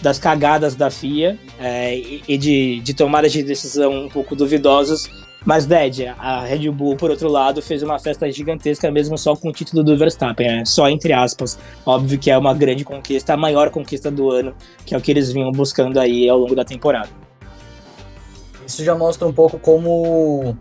das 0.00 0.18
cagadas 0.18 0.74
da 0.74 0.90
FIA 0.90 1.38
é, 1.58 1.96
e 2.28 2.38
de, 2.38 2.80
de 2.80 2.94
tomadas 2.94 3.32
de 3.32 3.42
decisão 3.42 4.04
um 4.04 4.08
pouco 4.08 4.36
duvidosas. 4.36 5.10
Mas, 5.44 5.66
Ded, 5.66 6.06
a 6.18 6.44
Red 6.44 6.68
Bull, 6.70 6.96
por 6.96 7.10
outro 7.10 7.28
lado, 7.28 7.62
fez 7.62 7.82
uma 7.82 7.98
festa 7.98 8.30
gigantesca 8.30 8.90
mesmo 8.90 9.16
só 9.16 9.34
com 9.34 9.48
o 9.48 9.52
título 9.52 9.82
do 9.82 9.96
Verstappen, 9.96 10.60
é, 10.60 10.64
só 10.64 10.88
entre 10.88 11.12
aspas. 11.12 11.58
Óbvio 11.86 12.18
que 12.18 12.30
é 12.30 12.36
uma 12.36 12.52
grande 12.52 12.84
conquista, 12.84 13.34
a 13.34 13.36
maior 13.36 13.70
conquista 13.70 14.10
do 14.10 14.30
ano, 14.30 14.54
que 14.84 14.94
é 14.94 14.98
o 14.98 15.00
que 15.00 15.10
eles 15.10 15.32
vinham 15.32 15.50
buscando 15.52 15.98
aí 15.98 16.28
ao 16.28 16.38
longo 16.38 16.54
da 16.54 16.64
temporada. 16.64 17.08
Isso 18.66 18.84
já 18.84 18.94
mostra 18.94 19.26
um 19.26 19.32
pouco 19.32 19.58
como 19.58 20.54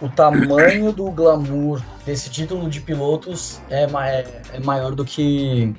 o 0.00 0.08
tamanho 0.08 0.92
do 0.92 1.10
glamour 1.10 1.80
desse 2.04 2.30
título 2.30 2.68
de 2.68 2.80
pilotos 2.80 3.60
é, 3.70 3.84
é, 3.84 4.42
é 4.52 4.60
maior 4.60 4.94
do 4.94 5.04
que 5.04 5.74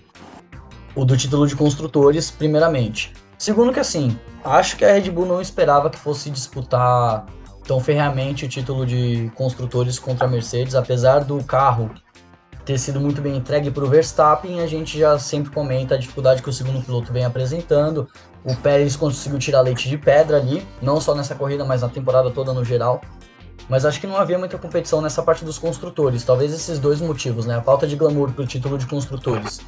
o 1.00 1.06
do 1.06 1.16
título 1.16 1.48
de 1.48 1.56
construtores, 1.56 2.30
primeiramente. 2.30 3.14
Segundo 3.38 3.72
que 3.72 3.80
assim, 3.80 4.20
acho 4.44 4.76
que 4.76 4.84
a 4.84 4.92
Red 4.92 5.10
Bull 5.10 5.26
não 5.26 5.42
esperava 5.42 5.90
que 5.90 5.98
fosse 5.98 6.30
disputar 6.30 7.26
tão 7.66 7.80
ferreamente 7.80 8.44
o 8.44 8.50
título 8.50 8.86
de 8.86 9.32
construtores 9.34 9.98
contra 9.98 10.26
a 10.26 10.30
Mercedes, 10.30 10.76
apesar 10.76 11.20
do 11.20 11.42
carro 11.42 11.90
ter 12.66 12.78
sido 12.78 13.00
muito 13.00 13.22
bem 13.22 13.38
entregue 13.38 13.72
para 13.72 13.84
o 13.84 13.88
Verstappen, 13.88 14.60
a 14.60 14.68
gente 14.68 15.00
já 15.00 15.18
sempre 15.18 15.52
comenta 15.52 15.96
a 15.96 15.98
dificuldade 15.98 16.44
que 16.44 16.50
o 16.50 16.54
segundo 16.54 16.84
piloto 16.84 17.14
vem 17.14 17.24
apresentando. 17.24 18.08
O 18.44 18.54
Pérez 18.58 18.98
conseguiu 18.98 19.40
tirar 19.40 19.62
leite 19.62 19.88
de 19.88 19.98
pedra 19.98 20.36
ali, 20.36 20.68
não 20.82 21.00
só 21.00 21.16
nessa 21.16 21.34
corrida, 21.34 21.64
mas 21.64 21.82
na 21.82 21.88
temporada 21.88 22.30
toda 22.30 22.52
no 22.52 22.66
geral. 22.66 23.00
Mas 23.70 23.86
acho 23.86 24.02
que 24.02 24.08
não 24.08 24.18
havia 24.18 24.38
muita 24.38 24.58
competição 24.58 25.02
nessa 25.02 25.24
parte 25.24 25.46
dos 25.46 25.58
construtores. 25.58 26.26
Talvez 26.26 26.52
esses 26.54 26.78
dois 26.78 27.00
motivos, 27.00 27.46
né? 27.46 27.56
A 27.56 27.62
falta 27.62 27.88
de 27.88 27.96
glamour 27.96 28.32
para 28.34 28.44
o 28.44 28.48
título 28.48 28.78
de 28.78 28.86
construtores 28.86 29.62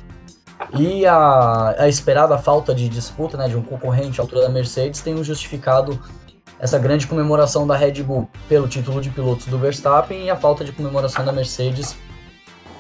E 0.78 1.06
a, 1.06 1.76
a 1.78 1.90
esperada 1.90 2.38
falta 2.38 2.74
de 2.74 2.88
disputa, 2.88 3.38
né, 3.38 3.48
de 3.48 3.58
um 3.58 3.62
concorrente 3.62 4.22
à 4.22 4.24
altura 4.24 4.44
da 4.44 4.50
Mercedes, 4.50 5.02
tem 5.02 5.22
justificado 5.24 6.00
essa 6.60 6.78
grande 6.78 7.08
comemoração 7.08 7.68
da 7.68 7.76
Red 7.76 8.04
Bull 8.04 8.30
pelo 8.48 8.68
título 8.68 9.02
de 9.02 9.10
pilotos 9.10 9.48
do 9.48 9.58
Verstappen 9.58 10.26
e 10.26 10.30
a 10.30 10.36
falta 10.36 10.64
de 10.64 10.72
comemoração 10.72 11.26
da 11.26 11.32
Mercedes 11.32 11.96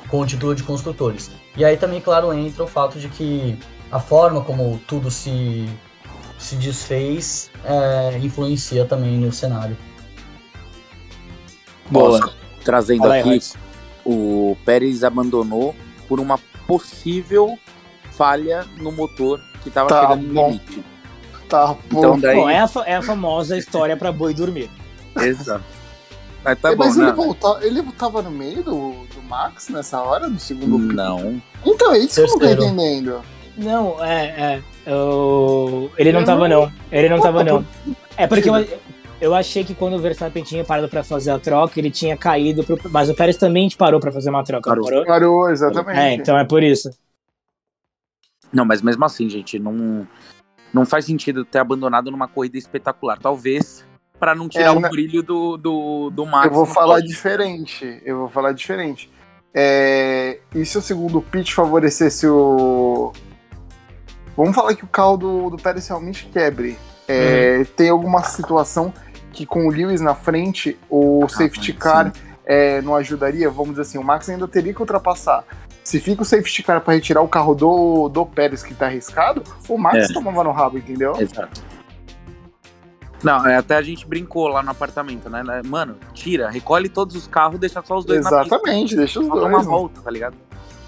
com 0.08 0.22
o 0.22 0.26
título 0.26 0.54
de 0.54 0.64
construtores. 0.64 1.32
E 1.58 1.66
aí 1.66 1.76
também, 1.76 2.00
claro, 2.00 2.32
entra 2.32 2.64
o 2.64 2.68
fato 2.68 3.00
de 3.00 3.10
que 3.10 3.58
a 3.92 4.00
forma 4.00 4.42
como 4.42 4.80
tudo 4.88 5.10
se, 5.10 5.68
se 6.38 6.56
desfez 6.56 7.50
é, 7.66 8.18
influencia 8.20 8.86
também 8.86 9.18
no 9.18 9.32
cenário. 9.32 9.76
Boa. 11.90 12.20
Nossa, 12.20 12.34
trazendo 12.64 13.00
Fala 13.00 13.18
aqui, 13.18 13.40
o 14.06 14.56
Pérez 14.64 15.04
abandonou 15.04 15.76
por 16.08 16.20
uma 16.20 16.38
possível 16.68 17.58
falha 18.12 18.66
no 18.78 18.92
motor 18.92 19.42
que 19.62 19.70
estava 19.70 19.90
tá 19.90 20.02
chegando 20.02 20.34
no 20.34 20.48
limite. 20.48 20.84
Tá 21.50 21.76
bom. 21.90 22.00
Então, 22.00 22.20
daí... 22.20 22.36
bom 22.36 22.50
é, 22.50 22.60
a, 22.60 22.70
é 22.86 22.96
a 22.96 23.02
famosa 23.02 23.58
história 23.58 23.98
para 23.98 24.12
boi 24.12 24.34
dormir. 24.34 24.70
Exato. 25.18 25.64
Mas 26.44 26.60
tá 26.60 26.72
é, 26.72 26.76
bom, 26.76 26.86
mas 26.86 26.98
né? 26.98 27.06
ele, 27.06 27.14
volta, 27.14 27.60
ele 27.62 27.84
tava 27.92 28.22
no 28.22 28.32
meio 28.32 28.64
do, 28.64 28.94
do 29.14 29.22
Max 29.28 29.70
nessa 29.70 30.02
hora, 30.02 30.28
no 30.28 30.40
segundo 30.40 30.78
Não. 30.78 31.42
Então, 31.66 31.94
é 31.94 32.00
isso 32.00 32.16
que 32.16 32.22
eu 32.22 32.28
não 32.28 32.40
tô 32.40 32.46
entendendo. 32.46 33.22
Não, 33.58 34.04
é, 34.04 34.26
é. 34.26 34.62
Eu... 34.86 35.92
Ele 35.98 36.12
não 36.12 36.22
eu 36.22 36.26
tava, 36.26 36.48
não. 36.48 36.72
Ele 36.92 37.10
não 37.10 37.20
tava, 37.20 37.44
não. 37.44 37.64
É 38.18 38.26
porque 38.26 38.50
eu, 38.50 38.68
eu 39.20 39.36
achei 39.36 39.64
que 39.64 39.76
quando 39.76 39.96
o 39.96 40.00
Verstappen 40.00 40.44
tinha 40.44 40.64
parado 40.64 40.90
pra 40.90 41.04
fazer 41.04 41.30
a 41.30 41.38
troca, 41.38 41.80
ele 41.80 41.92
tinha 41.92 42.18
caído 42.18 42.64
pro... 42.64 42.80
Mas 42.90 43.10
o 43.10 43.14
Pérez 43.14 43.38
também 43.38 43.70
parou 43.78 44.00
pra 44.00 44.12
fazer 44.12 44.32
uma 44.32 44.44
troca, 44.44 44.68
parou? 44.68 44.86
Parou, 44.86 45.06
parou 45.06 45.50
exatamente. 45.52 46.00
É, 46.00 46.14
então 46.16 46.38
é 46.38 46.44
por 46.44 46.64
isso. 46.64 46.90
Não, 48.52 48.66
mas 48.66 48.82
mesmo 48.82 49.04
assim, 49.06 49.30
gente, 49.30 49.58
não, 49.60 50.08
não 50.74 50.86
faz 50.86 51.06
sentido 51.06 51.46
ter 51.46 51.60
abandonado 51.60 52.12
numa 52.12 52.28
corrida 52.28 52.58
espetacular. 52.58 53.18
Talvez 53.20 53.86
para 54.22 54.36
não 54.36 54.48
tirar 54.48 54.66
é, 54.66 54.72
o 54.72 54.80
né? 54.80 54.88
brilho 54.88 55.24
do, 55.24 55.58
do, 55.58 56.10
do 56.12 56.26
Max. 56.28 56.46
Eu 56.46 56.54
vou 56.54 56.66
falar 56.68 56.96
pode. 56.96 57.08
diferente. 57.08 58.02
Eu 58.06 58.20
vou 58.20 58.30
falar 58.30 58.52
diferente. 58.52 59.12
É, 59.52 60.40
e 60.54 60.64
se 60.64 60.78
o 60.78 60.82
segundo 60.82 61.22
pitch 61.22 61.54
favorecesse 61.54 62.28
o. 62.28 63.12
Vamos 64.38 64.56
falar 64.56 64.76
que 64.76 64.84
o 64.84 64.88
carro 64.88 65.18
do, 65.18 65.50
do 65.50 65.58
Pérez 65.58 65.88
realmente 65.88 66.28
quebre. 66.32 66.78
É, 67.08 67.58
uhum. 67.58 67.66
Tem 67.76 67.90
alguma 67.90 68.24
situação 68.24 68.94
que 69.34 69.46
com 69.46 69.68
o 69.68 69.72
Lewis 69.72 70.02
na 70.02 70.14
frente, 70.14 70.78
o 70.90 71.24
ah, 71.26 71.30
safety 71.30 71.74
car 71.74 72.14
é, 72.46 72.80
não 72.82 72.96
ajudaria? 72.96 73.50
Vamos 73.50 73.72
dizer 73.72 73.82
assim, 73.82 73.98
o 73.98 74.04
Max 74.04 74.30
ainda 74.30 74.48
teria 74.48 74.74
que 74.74 74.80
ultrapassar. 74.80 75.44
Se 75.84 76.00
fica 76.00 76.22
o 76.22 76.26
safety 76.26 76.64
car 76.64 76.82
para 76.82 76.94
retirar 76.94 77.22
o 77.22 77.28
carro 77.28 77.56
do, 77.56 78.10
do 78.10 78.26
Pérez 78.26 78.64
que 78.64 78.74
tá 78.74 78.86
arriscado, 78.86 79.44
o 79.68 79.78
Max 79.78 80.10
é. 80.10 80.14
tomava 80.14 80.44
no 80.44 80.52
rabo, 80.52 80.78
entendeu? 80.78 81.14
Exato. 81.20 81.62
Não, 83.24 83.46
é, 83.48 83.56
até 83.56 83.76
a 83.76 83.82
gente 83.82 84.06
brincou 84.08 84.48
lá 84.48 84.64
no 84.64 84.72
apartamento, 84.72 85.30
né? 85.30 85.44
Mano, 85.66 85.96
tira, 86.14 86.50
recolhe 86.50 86.90
todos 86.90 87.16
os 87.16 87.28
carros, 87.28 87.60
deixa 87.60 87.82
só 87.84 87.98
os 87.98 88.06
dois 88.06 88.26
Exatamente, 88.26 88.96
deixa 88.96 89.20
os 89.20 89.28
dois. 89.28 89.44
uma 89.44 89.62
volta, 89.62 90.02
tá 90.02 90.10
ligado? 90.10 90.36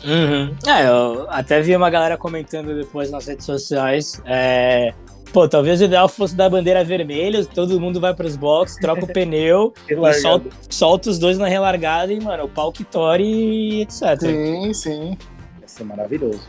Uhum. 0.03 0.55
É, 0.67 0.87
eu 0.87 1.27
até 1.29 1.61
vi 1.61 1.75
uma 1.75 1.89
galera 1.89 2.17
comentando 2.17 2.75
depois 2.75 3.09
nas 3.09 3.25
redes 3.27 3.45
sociais. 3.45 4.21
É, 4.25 4.93
Pô, 5.33 5.49
talvez 5.49 5.81
o 5.81 5.85
ideal 5.85 6.07
fosse 6.07 6.35
dar 6.35 6.47
bandeira 6.47 6.83
vermelha, 6.83 7.43
todo 7.43 7.81
mundo 7.81 7.99
vai 7.99 8.13
pros 8.13 8.35
boxes, 8.35 8.77
troca 8.77 9.03
o 9.03 9.07
pneu 9.11 9.73
e 9.89 10.13
solta, 10.13 10.49
solta, 10.69 11.09
os 11.09 11.17
dois 11.17 11.39
na 11.39 11.47
relargada 11.47 12.13
e, 12.13 12.21
mano, 12.21 12.43
o 12.43 12.47
pau 12.49 12.71
que 12.71 12.83
tore 12.83 13.23
e 13.23 13.81
etc. 13.81 14.19
Sim, 14.19 14.73
sim. 14.75 15.17
Ia 15.59 15.67
ser 15.67 15.85
maravilhoso. 15.85 16.47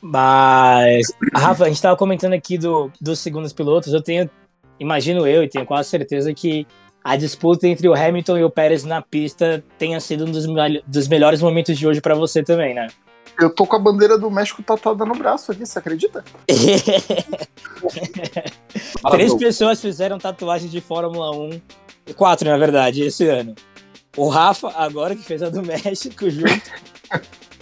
Mas, 0.00 1.08
Rafa, 1.34 1.64
a 1.64 1.68
gente 1.68 1.82
tava 1.82 1.96
comentando 1.96 2.34
aqui 2.34 2.56
do, 2.56 2.90
dos 3.00 3.18
segundos 3.18 3.52
pilotos, 3.52 3.92
eu 3.92 4.00
tenho, 4.00 4.30
imagino 4.78 5.26
eu, 5.26 5.42
e 5.42 5.48
tenho 5.48 5.66
quase 5.66 5.88
certeza 5.88 6.32
que 6.32 6.68
a 7.02 7.16
disputa 7.16 7.66
entre 7.66 7.88
o 7.88 7.94
Hamilton 7.94 8.38
e 8.38 8.44
o 8.44 8.50
Pérez 8.50 8.84
na 8.84 9.02
pista 9.02 9.64
tenha 9.76 9.98
sido 9.98 10.24
um 10.24 10.30
dos, 10.30 10.46
dos 10.86 11.08
melhores 11.08 11.42
momentos 11.42 11.76
de 11.76 11.86
hoje 11.86 12.00
para 12.00 12.14
você 12.14 12.44
também, 12.44 12.74
né? 12.74 12.86
Eu 13.40 13.48
tô 13.48 13.66
com 13.66 13.74
a 13.74 13.78
bandeira 13.78 14.18
do 14.18 14.30
México 14.30 14.62
tatuada 14.62 15.06
no 15.06 15.14
braço 15.14 15.50
aqui, 15.50 15.64
você 15.64 15.78
acredita? 15.78 16.22
Três 19.10 19.34
pessoas 19.34 19.80
fizeram 19.80 20.18
tatuagem 20.18 20.68
de 20.68 20.82
Fórmula 20.82 21.34
1. 21.34 21.58
Quatro, 22.14 22.50
na 22.50 22.58
verdade, 22.58 23.02
esse 23.02 23.26
ano. 23.26 23.54
O 24.14 24.28
Rafa, 24.28 24.70
agora 24.76 25.16
que 25.16 25.22
fez 25.22 25.42
a 25.42 25.48
do 25.48 25.62
México 25.64 26.28
junto. 26.28 26.70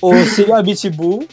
o 0.02 0.16
Silvio 0.24 0.56
Abitbull. 0.56 1.28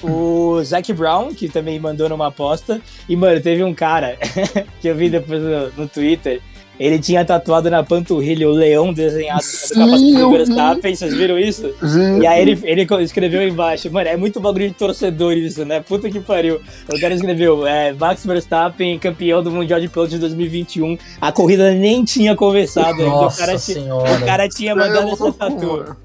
O 0.00 0.62
Zac 0.64 0.92
Brown, 0.92 1.34
que 1.34 1.48
também 1.48 1.78
mandou 1.78 2.08
numa 2.08 2.28
aposta. 2.28 2.80
E, 3.08 3.16
mano, 3.16 3.40
teve 3.40 3.64
um 3.64 3.74
cara 3.74 4.16
que 4.80 4.88
eu 4.88 4.94
vi 4.94 5.10
depois 5.10 5.42
no, 5.42 5.72
no 5.72 5.88
Twitter 5.88 6.40
ele 6.78 6.98
tinha 6.98 7.24
tatuado 7.24 7.70
na 7.70 7.82
panturrilha 7.82 8.48
o 8.48 8.52
leão 8.52 8.92
desenhado 8.92 9.42
no 9.74 9.86
capacete 9.86 10.14
do 10.14 10.30
Verstappen, 10.30 10.94
vocês 10.94 11.14
viram 11.14 11.38
isso? 11.38 11.72
Sim. 11.82 12.20
E 12.20 12.26
aí 12.26 12.42
ele, 12.42 12.58
ele 12.64 12.86
escreveu 13.02 13.46
embaixo, 13.46 13.90
mano, 13.92 14.08
é 14.08 14.16
muito 14.16 14.40
bagulho 14.40 14.68
de 14.68 14.74
torcedor 14.74 15.34
isso, 15.34 15.64
né? 15.64 15.80
Puta 15.80 16.10
que 16.10 16.20
pariu. 16.20 16.60
O 16.92 17.00
cara 17.00 17.14
escreveu, 17.14 17.66
é, 17.66 17.92
Max 17.92 18.24
Verstappen, 18.24 18.98
campeão 18.98 19.42
do 19.42 19.50
Mundial 19.50 19.80
de 19.80 19.88
Pilotos 19.88 20.12
de 20.12 20.18
2021. 20.18 20.98
A 21.20 21.30
corrida 21.30 21.72
nem 21.72 22.04
tinha 22.04 22.34
começado 22.34 22.96
Nossa 23.04 23.36
O 23.36 23.46
cara, 23.46 23.58
senhora. 23.58 24.12
o 24.12 24.26
cara 24.26 24.48
tinha 24.48 24.74
mandado 24.74 25.08
é 25.08 25.12
essa 25.12 25.32
tatu. 25.32 25.96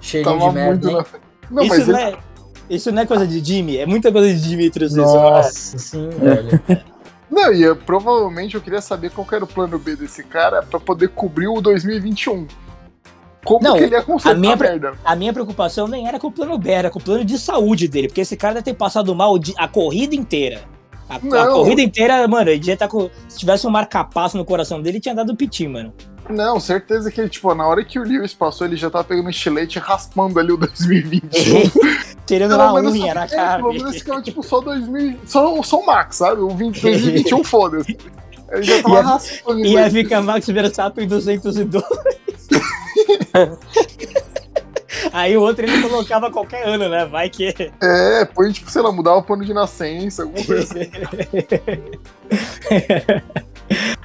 Cheio 0.00 0.24
de 0.24 0.50
merda, 0.50 0.90
hein? 0.90 0.98
Não, 1.50 1.62
isso, 1.62 1.92
não 1.92 1.98
ele... 1.98 2.10
é, 2.10 2.18
isso 2.70 2.92
não 2.92 3.02
é 3.02 3.06
coisa 3.06 3.26
de 3.26 3.44
Jimmy, 3.44 3.76
é 3.76 3.86
muita 3.86 4.10
coisa 4.10 4.32
de 4.32 4.40
Dimitrios 4.48 4.92
isso. 4.92 5.02
Nossa, 5.02 5.78
sim, 5.78 6.08
velho. 6.08 6.82
Não, 7.32 7.50
e 7.50 7.62
eu, 7.62 7.74
provavelmente 7.74 8.54
eu 8.54 8.60
queria 8.60 8.82
saber 8.82 9.10
qual 9.10 9.26
era 9.32 9.42
o 9.42 9.46
plano 9.46 9.78
B 9.78 9.96
desse 9.96 10.22
cara 10.22 10.62
para 10.62 10.78
poder 10.78 11.08
cobrir 11.08 11.48
o 11.48 11.62
2021. 11.62 12.46
Como 13.42 13.64
não, 13.64 13.74
que 13.74 13.84
ele 13.84 13.94
ia 13.94 14.02
consertar 14.02 14.36
a 14.36 14.38
minha, 14.38 14.52
a 14.52 14.56
merda? 14.56 14.92
A 15.02 15.16
minha 15.16 15.32
preocupação 15.32 15.88
nem 15.88 16.06
era 16.06 16.18
com 16.20 16.26
o 16.26 16.30
plano 16.30 16.58
B, 16.58 16.70
era 16.70 16.90
com 16.90 16.98
o 16.98 17.02
plano 17.02 17.24
de 17.24 17.38
saúde 17.38 17.88
dele, 17.88 18.06
porque 18.06 18.20
esse 18.20 18.36
cara 18.36 18.54
deve 18.54 18.64
ter 18.64 18.74
passado 18.74 19.14
mal 19.14 19.34
a 19.56 19.66
corrida 19.66 20.14
inteira. 20.14 20.62
A, 21.08 21.16
a 21.16 21.46
corrida 21.46 21.80
inteira, 21.80 22.28
mano, 22.28 22.50
ele 22.50 22.62
já 22.62 22.76
tá 22.76 22.86
com. 22.86 23.10
Se 23.28 23.38
tivesse 23.38 23.66
um 23.66 23.70
marca-passo 23.70 24.36
no 24.36 24.44
coração 24.44 24.82
dele, 24.82 25.00
tinha 25.00 25.14
dado 25.14 25.34
piti, 25.34 25.66
mano. 25.66 25.92
Não, 26.28 26.60
certeza 26.60 27.10
que 27.10 27.20
ele, 27.20 27.30
tipo, 27.30 27.52
na 27.54 27.66
hora 27.66 27.82
que 27.82 27.98
o 27.98 28.02
Lewis 28.02 28.34
passou, 28.34 28.66
ele 28.66 28.76
já 28.76 28.90
tava 28.90 29.04
pegando 29.04 29.26
um 29.26 29.30
estilete 29.30 29.78
raspando 29.78 30.38
ali 30.38 30.52
o 30.52 30.56
2021. 30.56 32.11
Tirando 32.26 32.54
uma 32.54 32.72
unha 32.74 33.14
na 33.14 33.28
cara. 33.28 33.62
Pelo 33.62 33.72
menos 33.72 34.02
cara, 34.02 34.22
tipo, 34.22 34.42
só 34.42 34.60
2000. 34.60 35.18
Só, 35.26 35.62
só 35.62 35.80
o 35.80 35.86
Max, 35.86 36.16
sabe? 36.16 36.40
O 36.40 36.50
20, 36.50 36.80
2021, 36.80 37.44
foda-se. 37.44 37.96
Ele 38.50 38.62
já 38.62 38.82
tava 38.82 39.00
raspando. 39.00 39.60
Ia 39.60 39.90
ficar 39.90 40.22
Max 40.22 40.46
Verstappen 40.46 41.06
202. 41.08 41.84
Aí 45.12 45.36
o 45.36 45.42
outro 45.42 45.64
ele 45.66 45.82
colocava 45.82 46.30
qualquer 46.30 46.66
ano, 46.66 46.88
né? 46.88 47.04
Vai 47.04 47.28
que. 47.28 47.54
É, 47.82 48.24
põe, 48.24 48.52
tipo, 48.52 48.70
sei 48.70 48.82
lá, 48.82 48.92
mudava 48.92 49.18
o 49.18 49.22
plano 49.22 49.44
de 49.44 49.52
nascença, 49.52 50.22
alguma 50.22 50.44
coisa 50.44 50.74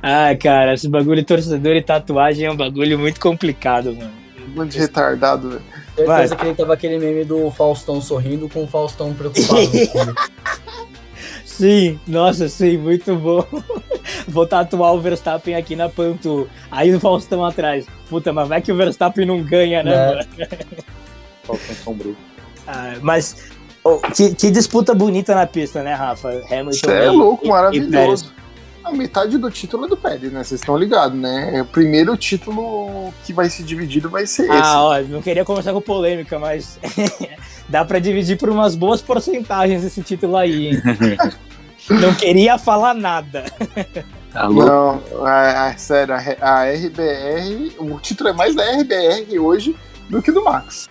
ah, 0.01 0.35
cara, 0.41 0.73
esse 0.73 0.89
bagulho 0.89 1.17
de 1.17 1.23
torcedor 1.23 1.75
e 1.75 1.83
tatuagem 1.83 2.45
é 2.45 2.51
um 2.51 2.55
bagulho 2.55 2.97
muito 2.97 3.19
complicado, 3.19 3.95
mano. 3.95 4.11
Um 4.55 4.65
de 4.65 4.79
retardado, 4.79 5.49
velho. 5.51 5.61
Certeza 5.97 6.35
que 6.35 6.45
ele 6.45 6.55
tava 6.55 6.73
aquele 6.73 6.99
meme 6.99 7.25
do 7.25 7.49
Faustão 7.49 7.99
sorrindo 7.99 8.47
com 8.47 8.63
o 8.63 8.67
Faustão 8.67 9.13
preocupado. 9.15 9.67
sim, 11.43 11.99
nossa, 12.07 12.47
sim, 12.47 12.77
muito 12.77 13.15
bom. 13.15 13.43
Vou 14.27 14.45
tatuar 14.45 14.93
o 14.93 15.01
Verstappen 15.01 15.55
aqui 15.55 15.75
na 15.75 15.89
Pantu. 15.89 16.47
Aí 16.69 16.93
o 16.93 16.99
Faustão 16.99 17.43
atrás. 17.43 17.87
Puta, 18.09 18.31
mas 18.31 18.47
vai 18.47 18.61
que 18.61 18.71
o 18.71 18.75
Verstappen 18.75 19.25
não 19.25 19.41
ganha, 19.41 19.81
né, 19.81 19.91
é. 19.91 20.07
mano? 20.07 20.27
Faustão 21.43 21.75
sombrio. 21.83 22.17
Ah, 22.69 22.95
mas 23.01 23.49
oh, 23.81 23.97
que, 24.13 24.35
que, 24.35 24.51
disputa 24.51 24.93
bonita 24.93 25.33
na 25.33 25.47
pista, 25.47 25.81
né, 25.81 25.93
Rafa? 25.93 26.43
Hamilton. 26.51 26.71
Você 26.73 26.91
é 26.91 27.09
louco, 27.09 27.47
maravilhoso. 27.47 28.33
A 28.87 28.91
metade 28.93 29.37
do 29.37 29.51
título 29.51 29.83
é 29.83 29.89
do 29.89 29.97
Pérez, 29.97 30.31
né? 30.31 30.41
Vocês 30.41 30.61
estão 30.61 30.77
ligados, 30.77 31.19
né? 31.19 31.61
O 31.61 31.65
primeiro 31.65 32.15
título 32.15 33.13
que 33.25 33.33
vai 33.33 33.49
ser 33.49 33.63
dividido 33.63 34.09
vai 34.09 34.25
ser 34.25 34.49
ah, 34.49 34.55
esse. 34.55 34.63
Ah, 34.63 34.81
ó, 34.81 35.01
não 35.01 35.21
queria 35.21 35.43
começar 35.43 35.73
com 35.73 35.81
polêmica, 35.81 36.39
mas 36.39 36.79
dá 37.67 37.83
para 37.83 37.99
dividir 37.99 38.37
por 38.37 38.49
umas 38.49 38.75
boas 38.75 39.01
porcentagens 39.01 39.83
esse 39.83 40.01
título 40.01 40.37
aí, 40.37 40.67
hein? 40.67 40.81
não 41.99 42.15
queria 42.15 42.57
falar 42.57 42.93
nada. 42.93 43.43
Alô? 44.33 44.65
Não, 44.65 45.27
é, 45.27 45.71
é, 45.71 45.77
sério, 45.77 46.13
a, 46.13 46.61
a 46.61 46.63
RBR, 46.71 47.75
o 47.79 47.99
título 47.99 48.29
é 48.29 48.33
mais 48.33 48.55
da 48.55 48.63
RBR 48.63 49.37
hoje 49.37 49.75
do 50.09 50.21
que 50.21 50.31
do 50.31 50.41
Max. 50.41 50.87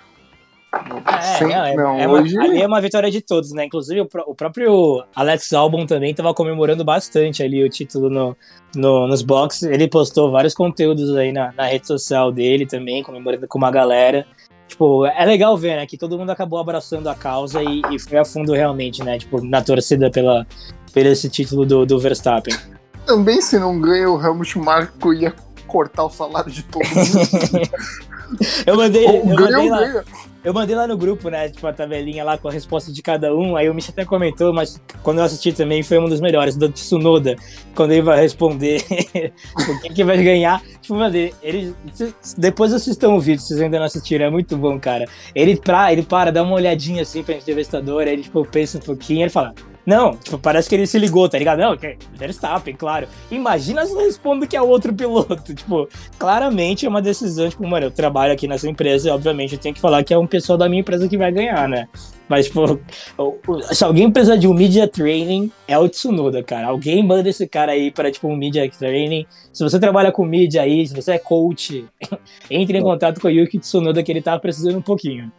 É, 1.07 1.21
Sem, 1.39 1.53
é, 1.53 1.75
não, 1.75 1.99
é, 1.99 2.09
hoje... 2.09 2.35
uma, 2.35 2.45
ali 2.45 2.63
é 2.63 2.67
uma 2.67 2.81
vitória 2.81 3.11
de 3.11 3.21
todos, 3.21 3.53
né? 3.53 3.65
Inclusive 3.65 4.01
o, 4.01 4.09
o 4.27 4.35
próprio 4.35 5.05
Alex 5.15 5.53
Albon 5.53 5.87
também 5.87 6.11
estava 6.11 6.33
comemorando 6.35 6.85
bastante 6.85 7.43
ali 7.43 7.65
o 7.65 7.69
título 7.69 8.11
no, 8.11 8.37
no, 8.75 9.07
nos 9.07 9.23
boxes. 9.23 9.63
Ele 9.65 9.89
postou 9.89 10.31
vários 10.31 10.55
conteúdos 10.55 11.15
aí 11.17 11.33
na, 11.33 11.53
na 11.53 11.67
rede 11.67 11.87
social 11.87 12.33
dele 12.33 12.67
também, 12.67 13.03
comemorando 13.03 13.47
com 13.49 13.59
uma 13.59 13.71
galera. 13.71 14.27
tipo, 14.69 15.07
é 15.07 15.25
legal 15.25 15.57
ver, 15.57 15.77
né, 15.77 15.87
que 15.87 15.97
todo 15.97 16.19
mundo 16.19 16.31
acabou 16.31 16.59
abraçando 16.59 17.09
a 17.09 17.15
causa 17.15 17.63
e, 17.63 17.83
e 17.91 17.99
foi 17.99 18.19
a 18.19 18.25
fundo 18.25 18.53
realmente, 18.53 19.03
né, 19.03 19.19
tipo, 19.19 19.41
na 19.45 19.63
torcida 19.63 20.11
pela, 20.11 20.47
pelo 20.93 21.09
esse 21.09 21.29
título 21.29 21.65
do, 21.65 21.87
do 21.87 21.99
Verstappen. 21.99 22.55
Também, 23.07 23.41
se 23.41 23.59
não 23.59 23.81
ganha, 23.81 24.11
o 24.11 24.21
Helmut 24.21 24.59
Marko 24.59 25.13
ia 25.13 25.33
cortar 25.67 26.05
o 26.05 26.11
salário 26.11 26.51
de 26.51 26.63
todo 26.65 26.83
mundo. 26.85 27.71
eu 28.67 28.77
mandei, 28.77 29.07
eu 29.07 29.25
mandei 29.25 29.71
lá, 29.71 30.05
eu 30.45 30.55
mandei 30.55 30.77
lá 30.77 30.87
no 30.87 30.97
grupo, 30.97 31.29
né, 31.29 31.49
tipo, 31.49 31.67
a 31.67 31.73
tabelinha 31.73 32.23
lá 32.23 32.39
com 32.39 32.49
a 32.49 32.53
resposta 32.53 32.93
de 32.93 33.03
cada 33.03 33.35
um, 33.35 33.57
aí 33.57 33.69
o 33.69 33.75
Misha 33.75 33.91
até 33.91 34.05
comentou, 34.05 34.53
mas 34.53 34.81
quando 35.03 35.19
eu 35.19 35.25
assisti 35.25 35.53
também 35.53 35.83
foi 35.83 35.99
um 35.99 36.09
dos 36.09 36.21
melhores, 36.21 36.57
do 36.57 36.69
Tsunoda, 36.69 37.35
quando 37.75 37.93
ele 37.93 38.03
vai 38.03 38.21
responder 38.21 38.81
o 39.69 39.81
que, 39.81 39.95
que 39.95 40.05
vai 40.05 40.23
ganhar, 40.23 40.63
tipo, 40.81 40.95
mandei, 40.95 41.35
ele, 41.43 41.75
depois 42.39 42.73
assistam 42.73 43.09
o 43.11 43.21
vídeo, 43.21 43.41
se 43.41 43.49
vocês 43.49 43.61
ainda 43.61 43.79
não 43.79 43.87
assistiram, 43.87 44.27
é 44.27 44.31
muito 44.31 44.57
bom, 44.57 44.79
cara. 44.79 45.07
Ele, 45.35 45.57
pra, 45.57 45.93
ele 45.93 46.03
para, 46.03 46.31
dá 46.31 46.43
uma 46.43 46.55
olhadinha 46.55 47.03
assim 47.03 47.25
pra 47.25 47.35
entrevistador, 47.35 48.03
aí 48.03 48.13
ele, 48.13 48.23
tipo, 48.23 48.45
pensa 48.45 48.79
um 48.79 48.83
pouquinho, 48.83 49.23
ele 49.23 49.31
fala, 49.31 49.53
não, 49.87 50.17
tipo, 50.17 50.37
parece 50.37 50.69
que 50.69 50.75
ele 50.75 50.87
se 50.87 50.99
ligou, 50.99 51.29
tá 51.29 51.39
ligado? 51.39 51.61
Não, 51.61 51.75
é 51.75 51.97
Verstappen, 52.15 52.75
claro. 52.75 53.07
Imagina 53.31 53.87
se 53.87 53.93
eu 53.93 53.99
respondo 53.99 54.45
que 54.45 54.57
é 54.57 54.61
outro 54.61 54.93
piloto. 54.93 55.37
Tipo, 55.57 55.89
claramente 56.19 56.85
é 56.85 56.89
uma 56.89 57.01
decisão, 57.01 57.49
tipo, 57.49 57.67
mano, 57.67 57.87
eu 57.87 57.91
trabalho 57.91 58.33
aqui 58.33 58.49
nessa 58.49 58.69
empresa 58.69 59.09
e, 59.09 59.13
obviamente, 59.13 59.55
eu 59.55 59.61
tenho 59.61 59.75
que 59.75 59.81
falar 59.81 60.03
que 60.03 60.13
é 60.13 60.19
um 60.19 60.27
pessoal 60.27 60.59
da 60.59 60.69
minha 60.69 60.81
empresa 60.81 61.09
que 61.09 61.17
vai 61.17 61.31
ganhar, 61.31 61.69
né? 61.69 61.89
Mas, 62.29 62.47
tipo, 62.47 62.81
se 63.73 63.85
alguém 63.85 64.11
precisar 64.11 64.37
de 64.37 64.49
um 64.49 64.55
media 64.55 64.89
training, 64.89 65.51
é 65.69 65.79
o 65.79 65.89
Tsunoda, 65.89 66.43
cara. 66.43 66.67
Alguém 66.67 67.03
manda 67.05 67.29
esse 67.29 67.47
cara 67.47 67.73
aí 67.73 67.91
para, 67.93 68.11
tipo, 68.11 68.27
um 68.27 68.37
media 68.37 68.69
training. 68.69 69.25
Se 69.53 69.63
você 69.63 69.79
trabalha 69.79 70.11
com 70.11 70.25
mídia 70.25 70.63
aí, 70.63 70.87
se 70.87 70.95
você 70.95 71.13
é 71.13 71.19
coach, 71.19 71.87
entre 72.51 72.79
em 72.79 72.83
contato 72.83 73.21
com 73.21 73.29
o 73.29 73.31
Yuki 73.31 73.61
Tsunoda 73.61 74.03
que 74.03 74.11
ele 74.11 74.23
tá 74.23 74.37
precisando 74.39 74.79
um 74.79 74.83
pouquinho. 74.83 75.31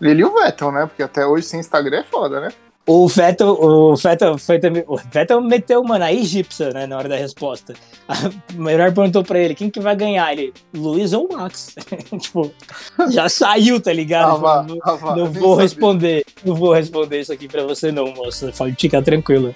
Ele 0.00 0.20
e 0.20 0.24
o 0.24 0.34
Vettel, 0.34 0.70
né? 0.70 0.84
Porque 0.84 1.02
até 1.02 1.26
hoje 1.26 1.46
sem 1.46 1.60
Instagram 1.60 2.00
é 2.00 2.04
foda, 2.04 2.40
né? 2.40 2.48
O 2.88 3.08
Vettel, 3.08 3.48
o 3.48 3.96
Vettel 3.96 4.38
foi 4.38 4.60
também. 4.60 4.84
O 4.86 4.96
Vettel 4.96 5.40
meteu, 5.40 5.82
mano, 5.82 6.04
a 6.04 6.12
egípcia, 6.12 6.70
né, 6.70 6.86
na 6.86 6.96
hora 6.96 7.08
da 7.08 7.16
resposta. 7.16 7.74
A 8.06 8.14
melhor 8.54 8.94
perguntou 8.94 9.24
pra 9.24 9.40
ele: 9.40 9.56
quem 9.56 9.68
que 9.68 9.80
vai 9.80 9.96
ganhar? 9.96 10.32
Ele, 10.32 10.54
Luiz 10.72 11.12
ou 11.12 11.28
Max? 11.32 11.74
tipo, 12.20 12.52
já 13.10 13.28
saiu, 13.28 13.80
tá 13.80 13.92
ligado? 13.92 14.46
Ah, 14.46 14.62
não, 14.62 14.78
ah, 14.84 14.92
vá, 14.92 15.16
não 15.16 15.26
vou 15.26 15.56
responder. 15.56 16.24
Não 16.44 16.54
vou 16.54 16.72
responder 16.72 17.20
isso 17.20 17.32
aqui 17.32 17.48
pra 17.48 17.64
você, 17.64 17.90
não, 17.90 18.14
moça. 18.14 18.52
Pode 18.56 18.76
ficar 18.76 19.02
tranquilo. 19.02 19.52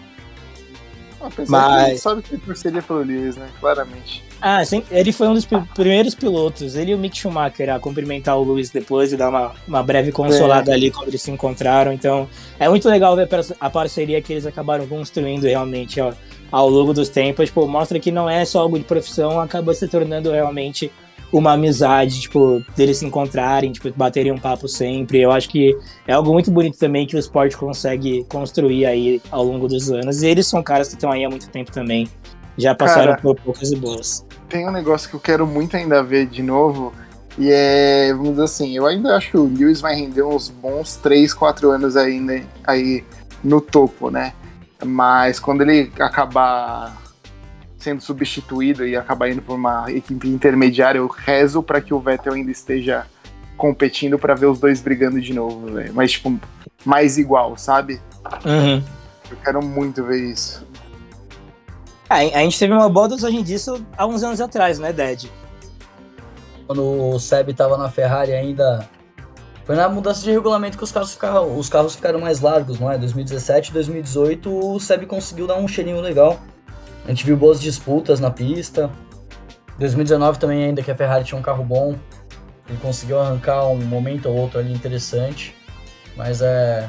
Mas... 1.46 1.92
que 1.92 1.98
sabe 1.98 2.22
que 2.22 2.36
torceria 2.38 2.82
pelo 2.82 3.00
Lewis, 3.00 3.36
né? 3.36 3.48
Claramente. 3.60 4.24
Ah, 4.40 4.64
sim, 4.64 4.82
ele 4.90 5.12
foi 5.12 5.28
um 5.28 5.34
dos 5.34 5.46
primeiros 5.74 6.14
pilotos, 6.14 6.74
ele 6.74 6.92
e 6.92 6.94
o 6.94 6.98
Mick 6.98 7.16
Schumacher, 7.16 7.68
a 7.68 7.78
cumprimentar 7.78 8.38
o 8.38 8.44
Lewis 8.44 8.70
depois 8.70 9.12
e 9.12 9.16
dar 9.16 9.28
uma, 9.28 9.52
uma 9.68 9.82
breve 9.82 10.10
consolada 10.10 10.70
é. 10.70 10.74
ali 10.74 10.90
quando 10.90 11.08
eles 11.08 11.20
se 11.20 11.30
encontraram. 11.30 11.92
Então, 11.92 12.28
é 12.58 12.68
muito 12.68 12.88
legal 12.88 13.14
ver 13.14 13.28
a 13.60 13.70
parceria 13.70 14.22
que 14.22 14.32
eles 14.32 14.46
acabaram 14.46 14.86
construindo 14.86 15.44
realmente 15.44 16.00
ó, 16.00 16.12
ao 16.50 16.70
longo 16.70 16.94
dos 16.94 17.10
tempos. 17.10 17.46
Tipo, 17.46 17.68
mostra 17.68 18.00
que 18.00 18.10
não 18.10 18.30
é 18.30 18.44
só 18.44 18.60
algo 18.60 18.78
de 18.78 18.84
profissão, 18.84 19.38
acaba 19.38 19.74
se 19.74 19.86
tornando 19.86 20.30
realmente 20.30 20.90
uma 21.32 21.52
amizade, 21.52 22.22
tipo, 22.22 22.64
deles 22.76 22.98
se 22.98 23.06
encontrarem, 23.06 23.70
tipo, 23.70 23.92
baterem 23.94 24.32
um 24.32 24.38
papo 24.38 24.66
sempre. 24.66 25.20
Eu 25.20 25.30
acho 25.30 25.48
que 25.48 25.76
é 26.06 26.12
algo 26.12 26.32
muito 26.32 26.50
bonito 26.50 26.78
também 26.78 27.06
que 27.06 27.14
o 27.14 27.18
esporte 27.18 27.56
consegue 27.56 28.24
construir 28.24 28.86
aí 28.86 29.20
ao 29.30 29.44
longo 29.44 29.68
dos 29.68 29.90
anos. 29.90 30.22
E 30.22 30.28
eles 30.28 30.46
são 30.46 30.62
caras 30.62 30.88
que 30.88 30.94
estão 30.94 31.12
aí 31.12 31.24
há 31.24 31.28
muito 31.28 31.48
tempo 31.50 31.70
também. 31.70 32.08
Já 32.58 32.74
passaram 32.74 33.12
Cara, 33.12 33.22
por 33.22 33.36
poucas 33.36 33.70
e 33.70 33.76
boas. 33.76 34.26
Tem 34.50 34.68
um 34.68 34.72
negócio 34.72 35.08
que 35.08 35.16
eu 35.16 35.20
quero 35.20 35.46
muito 35.46 35.76
ainda 35.76 36.02
ver 36.02 36.26
de 36.26 36.42
novo. 36.42 36.92
E 37.38 37.50
é, 37.50 38.12
vamos 38.12 38.30
dizer 38.30 38.42
assim, 38.42 38.76
eu 38.76 38.86
ainda 38.86 39.16
acho 39.16 39.30
que 39.30 39.36
o 39.36 39.44
Lewis 39.44 39.80
vai 39.80 39.94
render 39.94 40.22
uns 40.22 40.50
bons 40.50 40.96
3, 40.96 41.32
4 41.32 41.70
anos 41.70 41.96
ainda 41.96 42.42
aí 42.64 43.04
no 43.42 43.60
topo, 43.60 44.10
né? 44.10 44.34
Mas 44.84 45.38
quando 45.38 45.62
ele 45.62 45.92
acabar 45.98 47.00
sendo 47.78 48.02
substituído 48.02 48.86
e 48.86 48.96
acabar 48.96 49.30
indo 49.30 49.40
por 49.40 49.54
uma 49.54 49.90
equipe 49.90 50.28
intermediária, 50.28 50.98
eu 50.98 51.06
rezo 51.06 51.62
para 51.62 51.80
que 51.80 51.94
o 51.94 52.00
Vettel 52.00 52.34
ainda 52.34 52.50
esteja 52.50 53.06
competindo 53.56 54.18
para 54.18 54.34
ver 54.34 54.46
os 54.46 54.58
dois 54.58 54.80
brigando 54.80 55.20
de 55.20 55.32
novo, 55.32 55.72
véio. 55.72 55.92
mas 55.94 56.12
tipo, 56.12 56.38
mais 56.84 57.16
igual, 57.18 57.56
sabe? 57.56 58.00
Uhum. 58.44 58.82
Eu 59.30 59.36
quero 59.44 59.64
muito 59.64 60.04
ver 60.04 60.30
isso. 60.30 60.66
É, 62.10 62.34
a 62.36 62.42
gente 62.42 62.58
teve 62.58 62.72
uma 62.72 62.88
boa 62.88 63.06
dosagem 63.06 63.40
disso 63.40 63.86
há 63.96 64.04
uns 64.04 64.24
anos 64.24 64.40
atrás, 64.40 64.80
né, 64.80 64.92
Dad? 64.92 65.26
Quando 66.66 66.82
o 66.82 67.20
Seb 67.20 67.54
tava 67.54 67.78
na 67.78 67.88
Ferrari 67.88 68.32
ainda. 68.32 68.88
Foi 69.64 69.76
na 69.76 69.88
mudança 69.88 70.24
de 70.24 70.32
regulamento 70.32 70.76
que 70.76 70.82
os 70.82 70.90
carros 70.90 71.12
ficaram, 71.12 71.56
os 71.56 71.68
carros 71.68 71.94
ficaram 71.94 72.18
mais 72.18 72.40
largos, 72.40 72.80
não 72.80 72.90
é? 72.90 72.98
2017 72.98 73.72
2018 73.72 74.50
o 74.50 74.80
Seb 74.80 75.06
conseguiu 75.06 75.46
dar 75.46 75.54
um 75.54 75.68
cheirinho 75.68 76.00
legal. 76.00 76.40
A 77.04 77.08
gente 77.10 77.24
viu 77.24 77.36
boas 77.36 77.60
disputas 77.60 78.18
na 78.18 78.30
pista. 78.30 78.90
2019 79.78 80.40
também, 80.40 80.64
ainda 80.64 80.82
que 80.82 80.90
a 80.90 80.96
Ferrari 80.96 81.24
tinha 81.24 81.38
um 81.38 81.42
carro 81.42 81.64
bom, 81.64 81.94
ele 82.68 82.78
conseguiu 82.82 83.20
arrancar 83.20 83.68
um 83.68 83.76
momento 83.76 84.28
ou 84.28 84.36
outro 84.36 84.58
ali 84.58 84.72
interessante. 84.72 85.54
Mas 86.16 86.42
é 86.42 86.88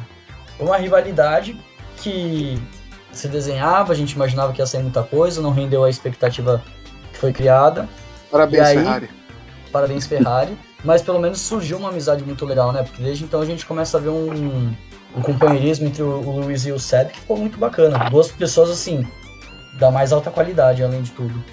uma 0.60 0.78
rivalidade 0.78 1.64
que 1.98 2.60
se 3.12 3.28
desenhava, 3.28 3.92
a 3.92 3.96
gente 3.96 4.14
imaginava 4.14 4.54
que 4.54 4.62
ia 4.62 4.66
sair 4.66 4.82
muita 4.82 5.04
coisa, 5.04 5.42
não 5.42 5.52
rendeu 5.52 5.84
a 5.84 5.90
expectativa 5.90 6.64
que 7.12 7.18
foi 7.18 7.34
criada. 7.34 7.88
Parabéns, 8.30 8.64
aí, 8.64 8.78
Ferrari. 8.78 9.10
Parabéns, 9.72 10.08
Ferrari. 10.08 10.58
Mas 10.84 11.02
pelo 11.02 11.20
menos 11.20 11.40
surgiu 11.40 11.78
uma 11.78 11.90
amizade 11.90 12.24
muito 12.24 12.46
legal, 12.46 12.72
né? 12.72 12.84
Porque 12.84 13.04
desde 13.04 13.24
então 13.24 13.42
a 13.42 13.46
gente 13.46 13.66
começa 13.66 13.98
a 13.98 14.02
ver 14.02 14.10
um, 14.10 14.74
um 15.16 15.22
companheirismo 15.22 15.88
entre 15.88 16.02
o, 16.02 16.08
o 16.08 16.40
Luiz 16.40 16.66
e 16.66 16.72
o 16.72 16.80
Seb 16.80 17.10
que 17.10 17.20
ficou 17.20 17.38
muito 17.38 17.58
bacana. 17.58 18.10
Duas 18.10 18.32
pessoas 18.32 18.72
assim, 18.72 19.06
da 19.78 19.92
mais 19.92 20.12
alta 20.12 20.32
qualidade, 20.32 20.84
além 20.84 21.04
de 21.04 21.12
tudo. 21.12 21.44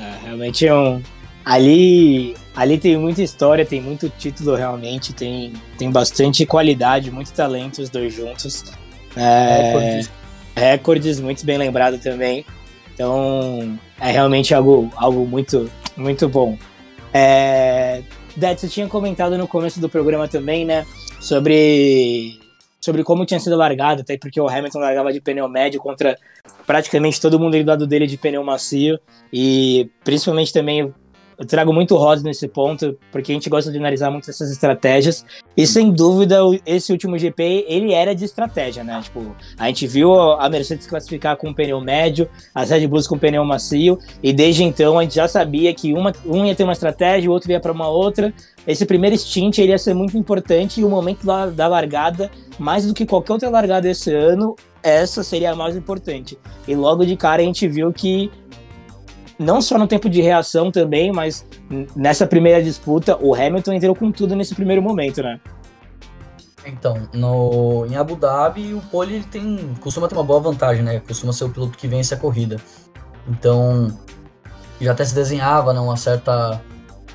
É, 0.00 0.26
realmente 0.26 0.66
é 0.66 0.74
um. 0.74 1.00
Ali, 1.44 2.36
ali 2.54 2.78
tem 2.78 2.96
muita 2.98 3.22
história, 3.22 3.64
tem 3.64 3.80
muito 3.80 4.08
título 4.10 4.54
realmente, 4.56 5.12
tem, 5.12 5.52
tem 5.78 5.90
bastante 5.90 6.44
qualidade, 6.44 7.10
muito 7.10 7.32
talento 7.32 7.80
os 7.80 7.88
dois 7.88 8.12
juntos. 8.12 8.64
É, 9.16 9.72
recordes. 9.72 10.19
Recordes, 10.60 11.20
muito 11.20 11.44
bem 11.44 11.58
lembrado 11.58 11.98
também. 11.98 12.44
Então 12.94 13.78
é 13.98 14.10
realmente 14.10 14.54
algo, 14.54 14.90
algo 14.96 15.26
muito, 15.26 15.70
muito 15.96 16.28
bom. 16.28 16.58
É, 17.12 18.02
Dad, 18.36 18.58
você 18.58 18.68
tinha 18.68 18.86
comentado 18.86 19.36
no 19.36 19.48
começo 19.48 19.80
do 19.80 19.88
programa 19.88 20.28
também, 20.28 20.64
né? 20.64 20.86
Sobre 21.20 22.38
sobre 22.80 23.04
como 23.04 23.26
tinha 23.26 23.38
sido 23.38 23.56
largado, 23.56 24.00
até 24.00 24.16
porque 24.16 24.40
o 24.40 24.48
Hamilton 24.48 24.78
largava 24.78 25.12
de 25.12 25.20
pneu 25.20 25.46
médio 25.48 25.78
contra 25.80 26.16
praticamente 26.66 27.20
todo 27.20 27.38
mundo 27.38 27.62
do 27.62 27.68
lado 27.68 27.86
dele 27.86 28.06
de 28.06 28.16
pneu 28.16 28.42
macio. 28.42 28.98
E 29.32 29.90
principalmente 30.02 30.52
também 30.52 30.92
eu 31.40 31.46
trago 31.46 31.72
muito 31.72 31.96
rosa 31.96 32.22
nesse 32.22 32.46
ponto, 32.46 32.98
porque 33.10 33.32
a 33.32 33.34
gente 33.34 33.48
gosta 33.48 33.72
de 33.72 33.78
analisar 33.78 34.10
muito 34.10 34.28
essas 34.28 34.50
estratégias. 34.50 35.24
E 35.56 35.66
sem 35.66 35.90
dúvida, 35.90 36.38
esse 36.66 36.92
último 36.92 37.18
GP, 37.18 37.64
ele 37.66 37.94
era 37.94 38.14
de 38.14 38.26
estratégia, 38.26 38.84
né? 38.84 39.00
Tipo, 39.02 39.34
a 39.58 39.66
gente 39.68 39.86
viu 39.86 40.12
a 40.12 40.46
Mercedes 40.50 40.86
classificar 40.86 41.38
com 41.38 41.48
um 41.48 41.54
pneu 41.54 41.80
médio, 41.80 42.28
as 42.54 42.68
Red 42.68 42.86
Bulls 42.86 43.06
com 43.06 43.14
um 43.14 43.18
pneu 43.18 43.42
macio, 43.42 43.98
e 44.22 44.34
desde 44.34 44.64
então 44.64 44.98
a 44.98 45.02
gente 45.02 45.14
já 45.14 45.26
sabia 45.26 45.72
que 45.72 45.94
uma, 45.94 46.12
um 46.26 46.44
ia 46.44 46.54
ter 46.54 46.64
uma 46.64 46.74
estratégia, 46.74 47.30
o 47.30 47.32
outro 47.32 47.50
ia 47.50 47.58
para 47.58 47.72
uma 47.72 47.88
outra. 47.88 48.34
Esse 48.66 48.84
primeiro 48.84 49.16
stint 49.16 49.56
ele 49.56 49.72
ia 49.72 49.78
ser 49.78 49.94
muito 49.94 50.18
importante 50.18 50.82
e 50.82 50.84
o 50.84 50.90
momento 50.90 51.24
da, 51.24 51.46
da 51.46 51.66
largada, 51.66 52.30
mais 52.58 52.86
do 52.86 52.92
que 52.92 53.06
qualquer 53.06 53.32
outra 53.32 53.48
largada 53.48 53.88
esse 53.88 54.12
ano, 54.12 54.54
essa 54.82 55.22
seria 55.22 55.52
a 55.52 55.56
mais 55.56 55.74
importante. 55.74 56.38
E 56.68 56.74
logo 56.74 57.06
de 57.06 57.16
cara 57.16 57.40
a 57.40 57.44
gente 57.46 57.66
viu 57.66 57.90
que 57.90 58.30
não 59.40 59.62
só 59.62 59.78
no 59.78 59.86
tempo 59.86 60.08
de 60.10 60.20
reação 60.20 60.70
também, 60.70 61.10
mas 61.10 61.46
nessa 61.96 62.26
primeira 62.26 62.62
disputa, 62.62 63.16
o 63.20 63.34
Hamilton 63.34 63.72
entrou 63.72 63.94
com 63.94 64.12
tudo 64.12 64.36
nesse 64.36 64.54
primeiro 64.54 64.82
momento, 64.82 65.22
né? 65.22 65.40
Então, 66.66 67.08
no, 67.14 67.86
em 67.86 67.96
Abu 67.96 68.16
Dhabi, 68.16 68.74
o 68.74 68.82
pole 68.82 69.24
tem, 69.24 69.74
costuma 69.80 70.08
ter 70.08 70.14
uma 70.14 70.22
boa 70.22 70.40
vantagem, 70.40 70.82
né? 70.82 71.00
Costuma 71.00 71.32
ser 71.32 71.44
o 71.44 71.48
piloto 71.48 71.78
que 71.78 71.88
vence 71.88 72.12
a 72.12 72.18
corrida. 72.18 72.58
Então, 73.26 73.98
já 74.78 74.92
até 74.92 75.06
se 75.06 75.14
desenhava 75.14 75.72
né, 75.72 75.80
uma 75.80 75.96
certa. 75.96 76.60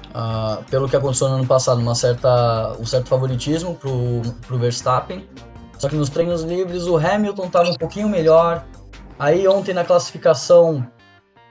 Uh, 0.09 0.63
pelo 0.71 0.89
que 0.89 0.95
aconteceu 0.95 1.27
no 1.29 1.35
ano 1.35 1.45
passado, 1.45 1.79
uma 1.79 1.93
certa, 1.93 2.75
um 2.79 2.85
certo 2.85 3.07
favoritismo 3.07 3.75
pro, 3.75 4.21
pro 4.47 4.57
Verstappen. 4.57 5.27
Só 5.77 5.89
que 5.89 5.95
nos 5.95 6.09
treinos 6.09 6.41
livres 6.41 6.87
o 6.87 6.97
Hamilton 6.97 7.45
estava 7.45 7.69
um 7.69 7.75
pouquinho 7.75 8.09
melhor. 8.09 8.65
Aí 9.19 9.47
ontem 9.47 9.73
na 9.73 9.83
classificação 9.83 10.87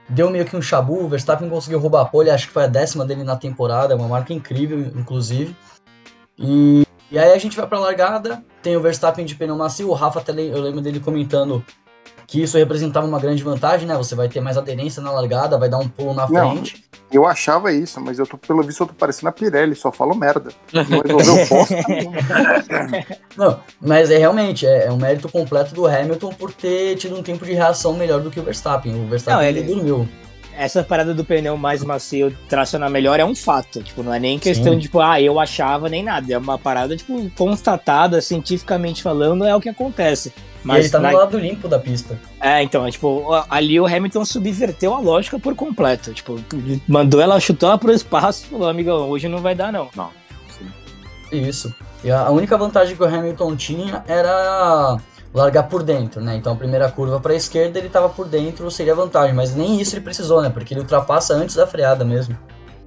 deu 0.07 0.29
meio 0.29 0.45
que 0.45 0.55
um 0.55 0.61
chabu, 0.61 1.03
o 1.03 1.09
Verstappen 1.09 1.49
conseguiu 1.49 1.79
roubar 1.79 2.01
a 2.01 2.05
pole, 2.05 2.29
acho 2.29 2.47
que 2.47 2.53
foi 2.53 2.63
a 2.63 2.67
décima 2.67 3.05
dele 3.05 3.23
na 3.23 3.35
temporada, 3.35 3.95
uma 3.95 4.07
marca 4.07 4.33
incrível, 4.33 4.79
inclusive. 4.95 5.55
E, 6.37 6.85
e 7.11 7.17
aí 7.17 7.31
a 7.31 7.37
gente 7.37 7.55
vai 7.55 7.67
pra 7.67 7.79
largada, 7.79 8.43
tem 8.61 8.75
o 8.75 8.81
Verstappen 8.81 9.25
de 9.25 9.35
pneu 9.35 9.55
macio, 9.55 9.89
o 9.89 9.93
Rafa 9.93 10.19
até 10.19 10.31
eu 10.31 10.61
lembro 10.61 10.81
dele 10.81 10.99
comentando 10.99 11.63
que 12.27 12.41
isso 12.41 12.57
representava 12.57 13.05
uma 13.05 13.19
grande 13.19 13.43
vantagem, 13.43 13.87
né? 13.87 13.95
Você 13.97 14.15
vai 14.15 14.27
ter 14.27 14.41
mais 14.41 14.57
aderência 14.57 15.01
na 15.01 15.11
largada, 15.11 15.57
vai 15.57 15.69
dar 15.69 15.77
um 15.77 15.87
pulo 15.87 16.13
na 16.13 16.27
Não. 16.27 16.51
frente. 16.55 16.83
Eu 17.11 17.25
achava 17.25 17.71
isso, 17.71 18.01
mas 18.01 18.17
eu 18.19 18.25
tô, 18.25 18.37
pelo 18.37 18.63
visto, 18.63 18.81
eu 18.81 18.87
tô 18.87 18.93
parecendo 18.93 19.29
a 19.29 19.31
Pirelli, 19.31 19.75
só 19.75 19.91
falo 19.91 20.15
merda. 20.15 20.49
Não 20.73 20.83
resolveu 20.83 21.47
bosta. 21.47 21.75
Não, 23.37 23.59
mas 23.79 24.09
é 24.11 24.17
realmente, 24.17 24.65
é, 24.65 24.85
é 24.87 24.91
um 24.91 24.97
mérito 24.97 25.29
completo 25.29 25.73
do 25.73 25.85
Hamilton 25.87 26.29
por 26.33 26.51
ter 26.51 26.95
tido 26.95 27.15
um 27.17 27.23
tempo 27.23 27.45
de 27.45 27.53
reação 27.53 27.93
melhor 27.93 28.21
do 28.21 28.31
que 28.31 28.39
o 28.39 28.43
Verstappen. 28.43 28.93
O 29.05 29.07
Verstappen 29.07 29.35
Não, 29.41 29.43
ele 29.47 29.59
ele- 29.59 29.73
dormiu. 29.73 30.07
Essa 30.57 30.83
parada 30.83 31.13
do 31.13 31.23
pneu 31.25 31.57
mais 31.57 31.83
macio 31.83 32.35
tracionar 32.47 32.89
melhor 32.89 33.19
é 33.19 33.25
um 33.25 33.35
fato. 33.35 33.81
Tipo, 33.83 34.03
não 34.03 34.13
é 34.13 34.19
nem 34.19 34.39
questão 34.39 34.73
Sim. 34.73 34.77
de, 34.79 34.83
tipo, 34.83 34.99
ah, 34.99 35.19
eu 35.21 35.39
achava 35.39 35.89
nem 35.89 36.03
nada. 36.03 36.33
É 36.33 36.37
uma 36.37 36.57
parada, 36.57 36.95
tipo, 36.95 37.29
constatada, 37.37 38.21
cientificamente 38.21 39.03
falando, 39.03 39.45
é 39.45 39.55
o 39.55 39.59
que 39.61 39.69
acontece. 39.69 40.29
e 40.29 40.67
Mas 40.67 40.85
ele 40.85 40.89
tá 40.89 40.99
na- 40.99 41.11
no 41.11 41.17
lado 41.17 41.37
limpo 41.37 41.67
da 41.67 41.77
pista. 41.79 42.19
É, 42.41 42.63
então, 42.63 42.85
é, 42.87 42.91
tipo, 42.91 43.23
ali 43.49 43.79
o 43.79 43.85
Hamilton 43.85 44.25
subverteu 44.25 44.93
a 44.93 44.99
lógica 44.99 45.37
por 45.37 45.53
completo. 45.55 46.13
Tipo, 46.13 46.39
mandou 46.87 47.21
ela, 47.21 47.39
chutou 47.39 47.69
ela 47.69 47.77
pro 47.77 47.91
espaço 47.91 48.45
e 48.45 48.49
falou, 48.49 48.67
amigão, 48.69 49.09
hoje 49.09 49.27
não 49.27 49.39
vai 49.39 49.53
dar, 49.55 49.71
não. 49.71 49.89
Não. 49.95 50.09
Sim. 50.49 50.67
Isso. 51.31 51.73
E 52.03 52.11
a 52.11 52.21
a 52.21 52.29
única 52.31 52.57
vantagem 52.57 52.95
que 52.95 53.01
o 53.03 53.05
Hamilton 53.07 53.55
tinha 53.55 54.03
era 54.07 54.97
largar 55.35 55.63
por 55.63 55.83
dentro, 55.83 56.21
né? 56.21 56.35
Então 56.35 56.53
a 56.53 56.55
primeira 56.55 56.89
curva 56.89 57.19
para 57.19 57.33
a 57.33 57.35
esquerda 57.35 57.77
ele 57.77 57.89
tava 57.89 58.09
por 58.09 58.27
dentro, 58.27 58.69
seria 58.71 58.95
vantagem, 58.95 59.35
mas 59.35 59.53
nem 59.53 59.79
isso 59.79 59.95
ele 59.95 60.01
precisou, 60.03 60.41
né? 60.41 60.49
Porque 60.49 60.73
ele 60.73 60.81
ultrapassa 60.81 61.33
antes 61.33 61.55
da 61.55 61.67
freada 61.67 62.05
mesmo. 62.05 62.37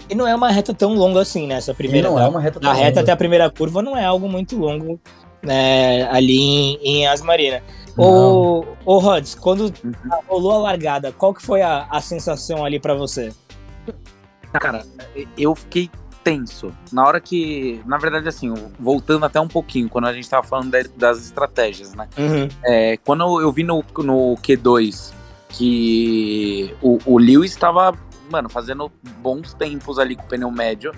E 0.08 0.14
não 0.14 0.26
é 0.26 0.34
uma 0.34 0.50
reta 0.50 0.72
tão 0.72 0.94
longa 0.94 1.20
assim, 1.20 1.46
né? 1.46 1.56
Essa 1.56 1.72
E 1.72 1.74
primeira. 1.74 2.08
não 2.08 2.16
da, 2.16 2.24
é 2.24 2.28
uma 2.28 2.40
reta 2.40 2.58
tão 2.58 2.72
reta 2.72 2.86
longa. 2.88 3.00
até 3.02 3.12
a 3.12 3.16
primeira 3.16 3.50
curva 3.50 3.82
não 3.82 3.94
é 3.96 4.04
algo 4.04 4.28
muito 4.28 4.56
longo 4.58 4.98
né, 5.42 6.08
ali 6.10 6.38
em, 6.40 6.78
em 6.82 7.06
Asmarina. 7.06 7.62
Não. 7.96 8.04
Ô, 8.06 8.64
ô 8.84 8.98
Rods, 8.98 9.34
quando 9.34 9.72
rolou 10.26 10.52
a 10.52 10.58
largada, 10.58 11.12
qual 11.12 11.34
que 11.34 11.42
foi 11.42 11.60
a, 11.62 11.86
a 11.90 12.00
sensação 12.00 12.64
ali 12.64 12.80
pra 12.80 12.94
você? 12.94 13.30
Cara, 14.52 14.84
eu 15.36 15.54
fiquei 15.54 15.90
tenso. 16.30 16.72
Na 16.92 17.06
hora 17.06 17.20
que. 17.20 17.80
Na 17.86 17.96
verdade, 17.98 18.28
assim, 18.28 18.52
voltando 18.78 19.24
até 19.24 19.40
um 19.40 19.48
pouquinho, 19.48 19.88
quando 19.88 20.06
a 20.06 20.12
gente 20.12 20.28
tava 20.28 20.46
falando 20.46 20.70
da- 20.70 20.82
das 20.96 21.24
estratégias, 21.24 21.94
né? 21.94 22.08
É, 22.64 22.96
quando 22.98 23.40
eu 23.40 23.50
vi 23.52 23.64
no, 23.64 23.82
no 23.98 24.36
Q2 24.42 25.12
que 25.48 26.74
o, 26.82 26.98
o 27.06 27.18
Lewis 27.18 27.50
estava, 27.52 27.96
mano, 28.30 28.48
fazendo 28.48 28.90
bons 29.20 29.54
tempos 29.54 29.98
ali 29.98 30.16
com 30.16 30.22
o 30.22 30.26
pneu 30.26 30.50
médio. 30.50 30.92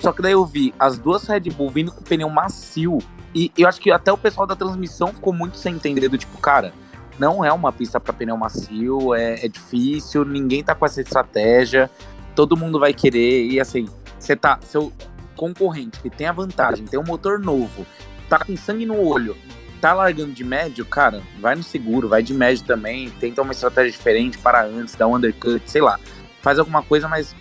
Só 0.00 0.12
que 0.12 0.22
daí 0.22 0.32
eu 0.32 0.46
vi 0.46 0.72
as 0.78 0.96
duas 0.98 1.24
Red 1.26 1.40
Bull 1.50 1.70
vindo 1.70 1.90
com 1.90 2.00
o 2.00 2.04
pneu 2.04 2.28
macio. 2.30 2.98
E 3.34 3.50
eu 3.58 3.68
acho 3.68 3.80
que 3.80 3.90
até 3.90 4.12
o 4.12 4.16
pessoal 4.16 4.46
da 4.46 4.54
transmissão 4.56 5.08
ficou 5.08 5.32
muito 5.32 5.56
sem 5.58 5.74
entender 5.74 6.08
do 6.08 6.16
tipo, 6.16 6.38
cara, 6.38 6.72
não 7.18 7.44
é 7.44 7.52
uma 7.52 7.72
pista 7.72 7.98
para 7.98 8.12
pneu 8.12 8.36
macio, 8.36 9.12
é, 9.14 9.44
é 9.44 9.48
difícil, 9.48 10.24
ninguém 10.24 10.62
tá 10.62 10.74
com 10.74 10.86
essa 10.86 11.00
estratégia, 11.00 11.90
todo 12.34 12.56
mundo 12.56 12.78
vai 12.78 12.94
querer. 12.94 13.46
E 13.50 13.60
assim, 13.60 13.86
você 14.18 14.36
tá. 14.36 14.58
Seu 14.62 14.92
concorrente 15.36 16.00
que 16.00 16.10
tem 16.10 16.26
a 16.26 16.32
vantagem, 16.32 16.84
tem 16.84 16.98
um 16.98 17.04
motor 17.04 17.38
novo, 17.38 17.86
tá 18.28 18.38
com 18.38 18.56
sangue 18.56 18.84
no 18.84 19.00
olho, 19.00 19.36
tá 19.80 19.92
largando 19.92 20.32
de 20.32 20.42
médio, 20.42 20.84
cara, 20.84 21.22
vai 21.40 21.54
no 21.54 21.62
seguro, 21.62 22.08
vai 22.08 22.22
de 22.22 22.34
médio 22.34 22.64
também, 22.64 23.08
tenta 23.20 23.40
uma 23.42 23.52
estratégia 23.52 23.92
diferente, 23.92 24.36
para 24.38 24.64
antes, 24.64 24.94
dá 24.94 25.06
um 25.06 25.14
undercut, 25.14 25.62
sei 25.70 25.80
lá. 25.80 25.98
Faz 26.42 26.58
alguma 26.58 26.82
coisa, 26.82 27.08
mas 27.08 27.34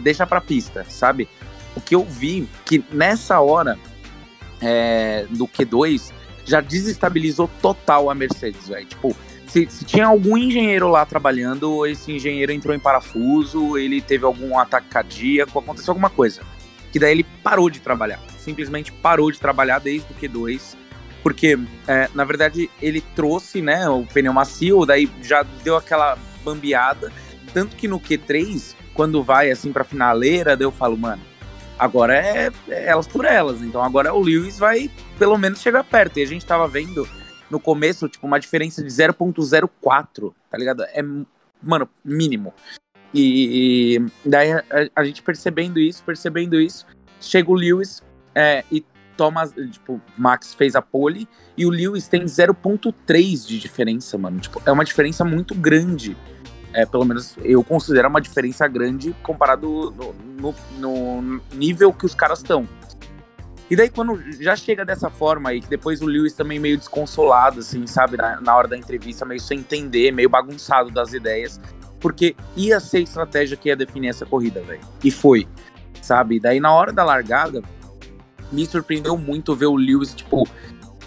deixa 0.00 0.26
pra 0.26 0.40
pista, 0.40 0.84
sabe? 0.88 1.28
O 1.74 1.80
que 1.80 1.94
eu 1.94 2.04
vi 2.04 2.48
que 2.64 2.82
nessa 2.90 3.40
hora 3.40 3.78
é, 4.60 5.26
do 5.30 5.46
Q2 5.46 6.12
já 6.44 6.60
desestabilizou 6.60 7.50
total 7.60 8.08
a 8.08 8.14
Mercedes, 8.14 8.68
velho. 8.68 8.86
Tipo, 8.86 9.16
se, 9.56 9.70
se 9.70 9.84
tinha 9.84 10.06
algum 10.06 10.36
engenheiro 10.36 10.88
lá 10.88 11.06
trabalhando, 11.06 11.86
esse 11.86 12.12
engenheiro 12.12 12.52
entrou 12.52 12.74
em 12.74 12.78
parafuso, 12.78 13.78
ele 13.78 14.02
teve 14.02 14.24
algum 14.26 14.58
ataque 14.58 14.88
cardíaco, 14.88 15.58
aconteceu 15.58 15.92
alguma 15.92 16.10
coisa. 16.10 16.42
Que 16.92 16.98
daí 16.98 17.12
ele 17.12 17.24
parou 17.42 17.70
de 17.70 17.80
trabalhar. 17.80 18.20
Simplesmente 18.38 18.92
parou 18.92 19.30
de 19.30 19.40
trabalhar 19.40 19.78
desde 19.78 20.06
o 20.12 20.14
Q2 20.14 20.76
porque 21.22 21.58
é, 21.88 22.08
na 22.14 22.22
verdade 22.22 22.70
ele 22.80 23.00
trouxe 23.00 23.60
né, 23.60 23.88
o 23.88 24.04
pneu 24.04 24.32
macio, 24.32 24.86
daí 24.86 25.10
já 25.22 25.42
deu 25.64 25.76
aquela 25.76 26.16
bambeada. 26.44 27.12
Tanto 27.52 27.74
que 27.74 27.88
no 27.88 27.98
Q3, 27.98 28.76
quando 28.94 29.24
vai 29.24 29.50
assim 29.50 29.72
pra 29.72 29.82
finaleira, 29.82 30.56
daí 30.56 30.64
eu 30.64 30.70
falo, 30.70 30.96
mano, 30.96 31.20
agora 31.76 32.14
é, 32.16 32.52
é 32.68 32.86
elas 32.86 33.08
por 33.08 33.24
elas. 33.24 33.60
Então 33.60 33.82
agora 33.82 34.14
o 34.14 34.20
Lewis 34.20 34.56
vai 34.56 34.88
pelo 35.18 35.36
menos 35.36 35.60
chegar 35.60 35.82
perto. 35.82 36.18
E 36.18 36.22
a 36.22 36.26
gente 36.26 36.46
tava 36.46 36.68
vendo 36.68 37.08
no 37.50 37.60
começo, 37.60 38.08
tipo, 38.08 38.26
uma 38.26 38.38
diferença 38.38 38.82
de 38.82 38.88
0.04, 38.88 40.32
tá 40.50 40.58
ligado? 40.58 40.82
É, 40.84 41.02
mano, 41.62 41.88
mínimo. 42.04 42.52
E, 43.14 43.96
e 43.96 44.28
daí 44.28 44.52
a, 44.52 44.64
a 44.94 45.04
gente 45.04 45.22
percebendo 45.22 45.78
isso, 45.78 46.02
percebendo 46.04 46.60
isso, 46.60 46.86
chega 47.20 47.50
o 47.50 47.54
Lewis 47.54 48.02
é, 48.34 48.64
e 48.70 48.84
toma, 49.16 49.46
tipo, 49.70 50.00
Max 50.16 50.54
fez 50.54 50.76
a 50.76 50.82
pole 50.82 51.26
e 51.56 51.64
o 51.64 51.70
Lewis 51.70 52.06
tem 52.06 52.24
0.3 52.24 53.46
de 53.46 53.58
diferença, 53.58 54.18
mano. 54.18 54.38
Tipo, 54.40 54.60
é 54.66 54.70
uma 54.70 54.84
diferença 54.84 55.24
muito 55.24 55.54
grande. 55.54 56.16
É, 56.72 56.84
pelo 56.84 57.06
menos 57.06 57.34
eu 57.42 57.64
considero 57.64 58.08
uma 58.08 58.20
diferença 58.20 58.68
grande 58.68 59.16
comparado 59.22 59.94
no, 59.96 60.54
no, 60.78 61.22
no 61.22 61.42
nível 61.54 61.92
que 61.92 62.04
os 62.04 62.14
caras 62.14 62.40
estão. 62.40 62.68
E 63.68 63.74
daí 63.74 63.90
quando 63.90 64.20
já 64.40 64.54
chega 64.54 64.84
dessa 64.84 65.10
forma 65.10 65.50
aí, 65.50 65.60
que 65.60 65.68
depois 65.68 66.00
o 66.00 66.06
Lewis 66.06 66.32
também 66.34 66.58
meio 66.58 66.78
desconsolado, 66.78 67.60
assim, 67.60 67.86
sabe, 67.86 68.16
na, 68.16 68.40
na 68.40 68.56
hora 68.56 68.68
da 68.68 68.76
entrevista, 68.76 69.24
meio 69.24 69.40
sem 69.40 69.58
entender, 69.58 70.12
meio 70.12 70.28
bagunçado 70.28 70.90
das 70.90 71.12
ideias, 71.12 71.60
porque 71.98 72.36
ia 72.56 72.78
ser 72.78 73.00
estratégia 73.00 73.56
que 73.56 73.68
ia 73.68 73.76
definir 73.76 74.08
essa 74.08 74.24
corrida, 74.24 74.60
velho. 74.62 74.80
E 75.02 75.10
foi, 75.10 75.48
sabe? 76.00 76.38
Daí 76.38 76.60
na 76.60 76.72
hora 76.72 76.92
da 76.92 77.02
largada, 77.02 77.62
me 78.52 78.64
surpreendeu 78.64 79.18
muito 79.18 79.54
ver 79.54 79.66
o 79.66 79.74
Lewis, 79.74 80.14
tipo, 80.14 80.46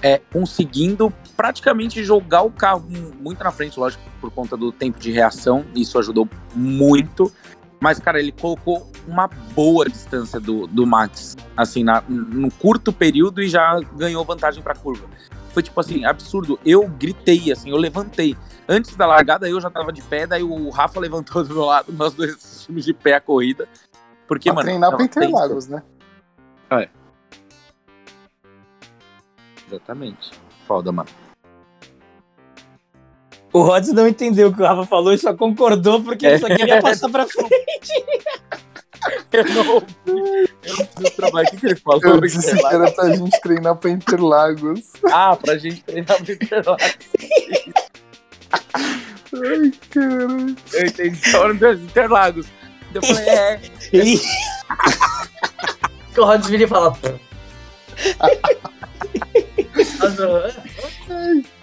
é, 0.01 0.19
conseguindo 0.31 1.13
praticamente 1.35 2.03
jogar 2.03 2.41
o 2.41 2.51
carro 2.51 2.85
muito 3.19 3.43
na 3.43 3.51
frente, 3.51 3.79
lógico, 3.79 4.03
por 4.19 4.31
conta 4.31 4.57
do 4.57 4.71
tempo 4.71 4.99
de 4.99 5.11
reação, 5.11 5.65
isso 5.75 5.97
ajudou 5.97 6.27
muito. 6.53 7.31
Mas, 7.79 7.99
cara, 7.99 8.19
ele 8.19 8.31
colocou 8.31 8.91
uma 9.07 9.27
boa 9.27 9.85
distância 9.85 10.39
do, 10.39 10.67
do 10.67 10.85
Max, 10.85 11.37
assim, 11.55 11.83
na, 11.83 12.01
no 12.09 12.51
curto 12.51 12.91
período 12.91 13.41
e 13.41 13.47
já 13.47 13.79
ganhou 13.95 14.23
vantagem 14.25 14.61
pra 14.61 14.75
curva. 14.75 15.07
Foi, 15.53 15.63
tipo 15.63 15.79
assim, 15.79 16.03
absurdo. 16.05 16.59
Eu 16.65 16.87
gritei, 16.87 17.51
assim, 17.51 17.69
eu 17.69 17.77
levantei. 17.77 18.35
Antes 18.67 18.95
da 18.95 19.05
largada, 19.07 19.47
eu 19.49 19.59
já 19.61 19.69
tava 19.69 19.93
de 19.93 20.01
pé, 20.01 20.27
daí 20.27 20.43
o 20.43 20.69
Rafa 20.69 20.99
levantou 21.01 21.43
do 21.43 21.53
meu 21.53 21.65
lado, 21.65 21.91
nós 21.93 22.13
dois 22.13 22.33
assistimos 22.35 22.83
de 22.83 22.93
pé 22.93 23.13
a 23.15 23.21
corrida. 23.21 23.67
Porque, 24.27 24.49
Pra 24.49 24.55
mano. 24.55 24.65
treinar 24.67 24.89
pra 24.89 24.97
tenso. 25.07 25.19
Interlagos, 25.19 25.67
né? 25.67 25.81
Exatamente. 29.67 30.31
Foda, 30.67 30.91
mano. 30.91 31.09
O 33.51 33.61
Rods 33.63 33.91
não 33.93 34.07
entendeu 34.07 34.49
o 34.49 34.53
que 34.53 34.61
o 34.61 34.65
Rafa 34.65 34.85
falou 34.85 35.13
e 35.13 35.17
só 35.17 35.33
concordou 35.33 36.03
porque 36.03 36.25
ele 36.25 36.37
só 36.39 36.47
queria 36.47 36.81
passar 36.81 37.09
pra 37.09 37.25
frente. 37.27 37.49
Eu 39.31 39.45
não 39.45 39.75
ouvi. 39.75 39.85
Eu 40.05 40.77
não 40.77 40.85
preciso 40.85 41.15
trabalhar. 41.15 41.47
O 41.47 41.51
que, 41.51 41.57
que 41.57 41.65
ele 41.67 41.75
falou? 41.77 42.01
Eu 42.03 42.19
disse 42.21 42.53
que 42.57 42.65
era 42.65 42.91
pra 42.91 43.15
gente 43.15 43.41
treinar 43.41 43.75
pra 43.77 43.89
Interlagos. 43.91 44.81
Ah, 45.09 45.37
pra 45.37 45.57
gente 45.57 45.81
treinar 45.83 46.21
pro 46.21 46.33
Interlagos. 46.33 46.97
Ai, 48.51 49.71
cara. 49.89 50.55
Eu 50.73 50.85
entendi. 50.85 51.29
Só 51.31 51.47
no 51.47 51.53
Interlagos. 51.53 52.47
Eu 52.93 53.01
falei, 53.01 53.29
é. 53.29 53.61
E- 53.93 54.19
o 56.17 56.25
Rods 56.25 56.49
vira 56.49 56.63
e 56.63 56.67
fala. 56.67 56.97
Cara. 57.01 57.19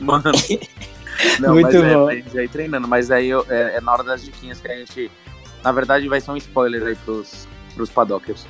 Mano. 0.00 0.24
Não, 1.38 1.54
Muito 1.54 1.66
mas 1.66 1.74
é, 1.76 1.94
bom. 1.94 2.06
pra 2.06 2.14
gente 2.16 2.32
já 2.34 2.42
ir 2.42 2.48
treinando. 2.48 2.88
Mas 2.88 3.10
aí 3.10 3.28
eu- 3.28 3.46
é, 3.48 3.76
é 3.76 3.80
na 3.80 3.92
hora 3.92 4.02
das 4.02 4.24
diquinhas 4.24 4.60
que 4.60 4.68
a 4.68 4.76
gente. 4.76 5.10
Na 5.62 5.70
verdade, 5.72 6.08
vai 6.08 6.20
ser 6.20 6.30
um 6.32 6.36
spoiler 6.36 6.82
aí 6.86 6.96
pros, 6.96 7.46
pros 7.74 7.88
padockers. 7.88 8.46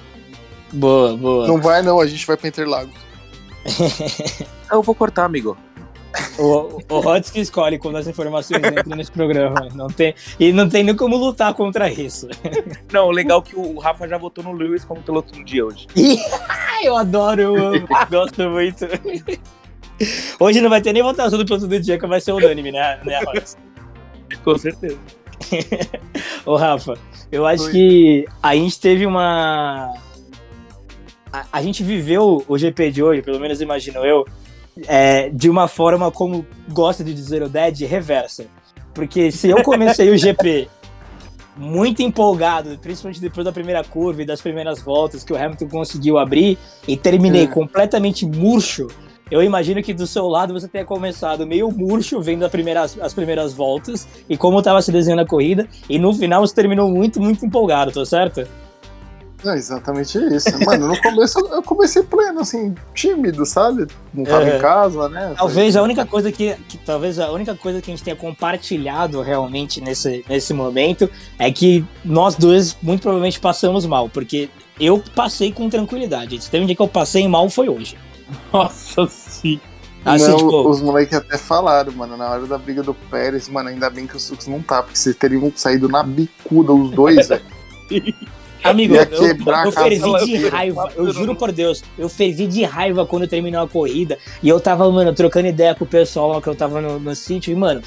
Boa, 0.72 1.16
boa. 1.16 1.46
Não 1.46 1.60
vai 1.60 1.82
não, 1.82 2.00
a 2.00 2.06
gente 2.06 2.26
vai 2.26 2.36
pra 2.36 2.48
Interlagos. 2.48 2.94
Eu 4.70 4.82
vou 4.82 4.94
cortar, 4.94 5.24
amigo. 5.24 5.56
O, 6.38 6.80
o 6.88 7.00
Rods 7.00 7.30
que 7.30 7.40
escolhe 7.40 7.76
quando 7.78 7.96
as 7.96 8.06
informações 8.06 8.62
entram 8.64 8.96
nesse 8.96 9.10
programa. 9.10 9.68
Não 9.74 9.88
tem, 9.88 10.14
e 10.38 10.52
não 10.52 10.68
tem 10.68 10.82
nem 10.84 10.94
como 10.96 11.16
lutar 11.16 11.52
contra 11.54 11.90
isso. 11.90 12.28
Não, 12.92 13.06
o 13.08 13.10
legal 13.10 13.40
é 13.44 13.48
que 13.50 13.56
o 13.56 13.78
Rafa 13.80 14.06
já 14.08 14.16
votou 14.16 14.42
no 14.44 14.52
Lewis 14.52 14.84
como 14.84 15.02
piloto 15.02 15.32
do 15.32 15.44
dia 15.44 15.66
hoje. 15.66 15.86
Eu 16.82 16.96
adoro, 16.96 17.40
eu 17.40 17.56
amo, 17.66 17.88
gosto 18.10 18.48
muito. 18.48 18.86
Hoje 20.40 20.60
não 20.60 20.70
vai 20.70 20.80
ter 20.80 20.92
nem 20.92 21.02
votação 21.02 21.38
do 21.38 21.44
piloto 21.44 21.66
do 21.66 21.80
dia, 21.80 21.98
que 21.98 22.06
vai 22.06 22.20
ser 22.20 22.32
unânime, 22.32 22.72
né, 22.72 22.98
né? 23.04 23.20
Com 24.42 24.58
certeza. 24.58 24.98
Ô, 26.44 26.56
Rafa, 26.56 26.94
eu 27.30 27.46
acho 27.46 27.64
Oi. 27.64 27.72
que 27.72 28.24
a 28.42 28.54
gente 28.54 28.80
teve 28.80 29.06
uma. 29.06 29.92
A, 31.32 31.46
a 31.52 31.62
gente 31.62 31.82
viveu 31.82 32.44
o 32.46 32.58
GP 32.58 32.90
de 32.90 33.02
hoje, 33.02 33.22
pelo 33.22 33.38
menos 33.40 33.60
imagino 33.60 34.04
eu, 34.04 34.24
é, 34.86 35.30
de 35.30 35.48
uma 35.48 35.68
forma, 35.68 36.10
como 36.10 36.46
gosta 36.70 37.04
de 37.04 37.14
dizer 37.14 37.42
o 37.42 37.48
Dead, 37.48 37.80
reversa. 37.82 38.46
Porque 38.92 39.30
se 39.30 39.48
eu 39.48 39.62
comecei 39.62 40.10
o 40.10 40.16
GP 40.16 40.68
muito 41.56 42.02
empolgado, 42.02 42.76
principalmente 42.78 43.20
depois 43.20 43.44
da 43.44 43.52
primeira 43.52 43.82
curva 43.84 44.22
e 44.22 44.24
das 44.24 44.40
primeiras 44.40 44.80
voltas 44.80 45.22
que 45.22 45.32
o 45.32 45.36
Hamilton 45.36 45.68
conseguiu 45.68 46.18
abrir, 46.18 46.58
e 46.86 46.96
terminei 46.96 47.44
É. 47.44 47.46
completamente 47.46 48.24
murcho, 48.26 48.88
eu 49.30 49.42
imagino 49.42 49.82
que 49.82 49.92
do 49.94 50.06
seu 50.06 50.26
lado 50.28 50.52
você 50.52 50.68
tenha 50.68 50.84
começado 50.84 51.46
meio 51.46 51.70
murcho 51.70 52.20
vendo 52.20 52.48
primeira- 52.50 52.82
as 52.82 53.14
primeiras 53.14 53.52
voltas 53.52 54.06
e 54.28 54.36
como 54.36 54.58
estava 54.58 54.80
se 54.82 54.92
desenhando 54.92 55.20
a 55.22 55.26
corrida, 55.26 55.66
e 55.88 55.98
no 55.98 56.12
final 56.14 56.46
você 56.46 56.54
terminou 56.54 56.90
muito, 56.90 57.20
muito 57.20 57.44
empolgado, 57.44 57.90
tô 57.92 58.04
certo? 58.04 58.46
É 59.46 59.56
exatamente 59.56 60.16
isso. 60.34 60.48
Mano, 60.64 60.88
no 60.88 61.02
começo 61.02 61.38
eu 61.38 61.62
comecei 61.62 62.02
pleno, 62.02 62.40
assim, 62.40 62.74
tímido, 62.94 63.44
sabe? 63.44 63.86
Não 64.14 64.24
tava 64.24 64.48
É. 64.48 64.56
em 64.56 64.60
casa, 64.60 65.06
né? 65.10 65.34
Talvez 65.36 65.76
a 65.76 65.82
única 65.82 66.06
coisa 66.06 66.32
que, 66.32 66.54
que- 66.66 66.78
talvez 66.78 67.18
a 67.18 67.30
única 67.30 67.54
coisa 67.54 67.82
que 67.82 67.90
a 67.90 67.94
gente 67.94 68.02
tenha 68.02 68.16
compartilhado 68.16 69.20
realmente 69.20 69.82
nesse, 69.82 70.24
nesse 70.26 70.54
momento 70.54 71.10
é 71.38 71.52
que 71.52 71.84
nós 72.02 72.36
dois 72.36 72.74
muito 72.82 73.02
provavelmente 73.02 73.38
passamos 73.38 73.84
mal, 73.84 74.08
porque 74.08 74.48
eu 74.80 75.02
passei 75.14 75.52
com 75.52 75.68
tranquilidade. 75.68 76.42
Se 76.42 76.50
teve 76.50 76.64
um 76.64 76.66
dia 76.66 76.74
que 76.76 76.80
eu 76.80 76.88
passei 76.88 77.28
mal 77.28 77.50
foi 77.50 77.68
hoje. 77.68 77.98
Nossa 78.52 79.06
sim. 79.06 79.60
Assim, 80.04 80.28
não, 80.28 80.36
tipo, 80.36 80.68
os 80.68 80.82
moleques 80.82 81.16
até 81.16 81.38
falaram, 81.38 81.90
mano, 81.92 82.16
na 82.16 82.28
hora 82.28 82.46
da 82.46 82.58
briga 82.58 82.82
do 82.82 82.92
Pérez, 82.92 83.48
mano, 83.48 83.70
ainda 83.70 83.88
bem 83.88 84.06
que 84.06 84.16
o 84.16 84.20
Sux 84.20 84.46
não 84.46 84.60
tá, 84.60 84.82
porque 84.82 84.98
vocês 84.98 85.16
teriam 85.16 85.50
saído 85.56 85.88
na 85.88 86.02
bicuda 86.02 86.72
os 86.74 86.90
dois, 86.90 87.28
velho. 87.28 87.42
amigo, 88.62 88.94
eu, 88.94 89.04
eu 89.64 89.72
fervi 89.72 90.26
de 90.26 90.48
raiva. 90.48 90.90
Eu 90.94 91.10
juro 91.10 91.34
por 91.34 91.50
Deus, 91.50 91.82
eu 91.98 92.08
fervi 92.08 92.46
de 92.46 92.64
raiva 92.64 93.06
quando 93.06 93.26
terminou 93.26 93.62
a 93.62 93.68
corrida. 93.68 94.18
E 94.42 94.48
eu 94.48 94.60
tava, 94.60 94.90
mano, 94.90 95.14
trocando 95.14 95.48
ideia 95.48 95.74
com 95.74 95.84
o 95.84 95.88
pessoal 95.88 96.28
lá 96.28 96.42
que 96.42 96.48
eu 96.48 96.54
tava 96.54 96.82
no, 96.82 97.00
no 97.00 97.14
sítio. 97.14 97.50
E, 97.50 97.54
mano, 97.54 97.82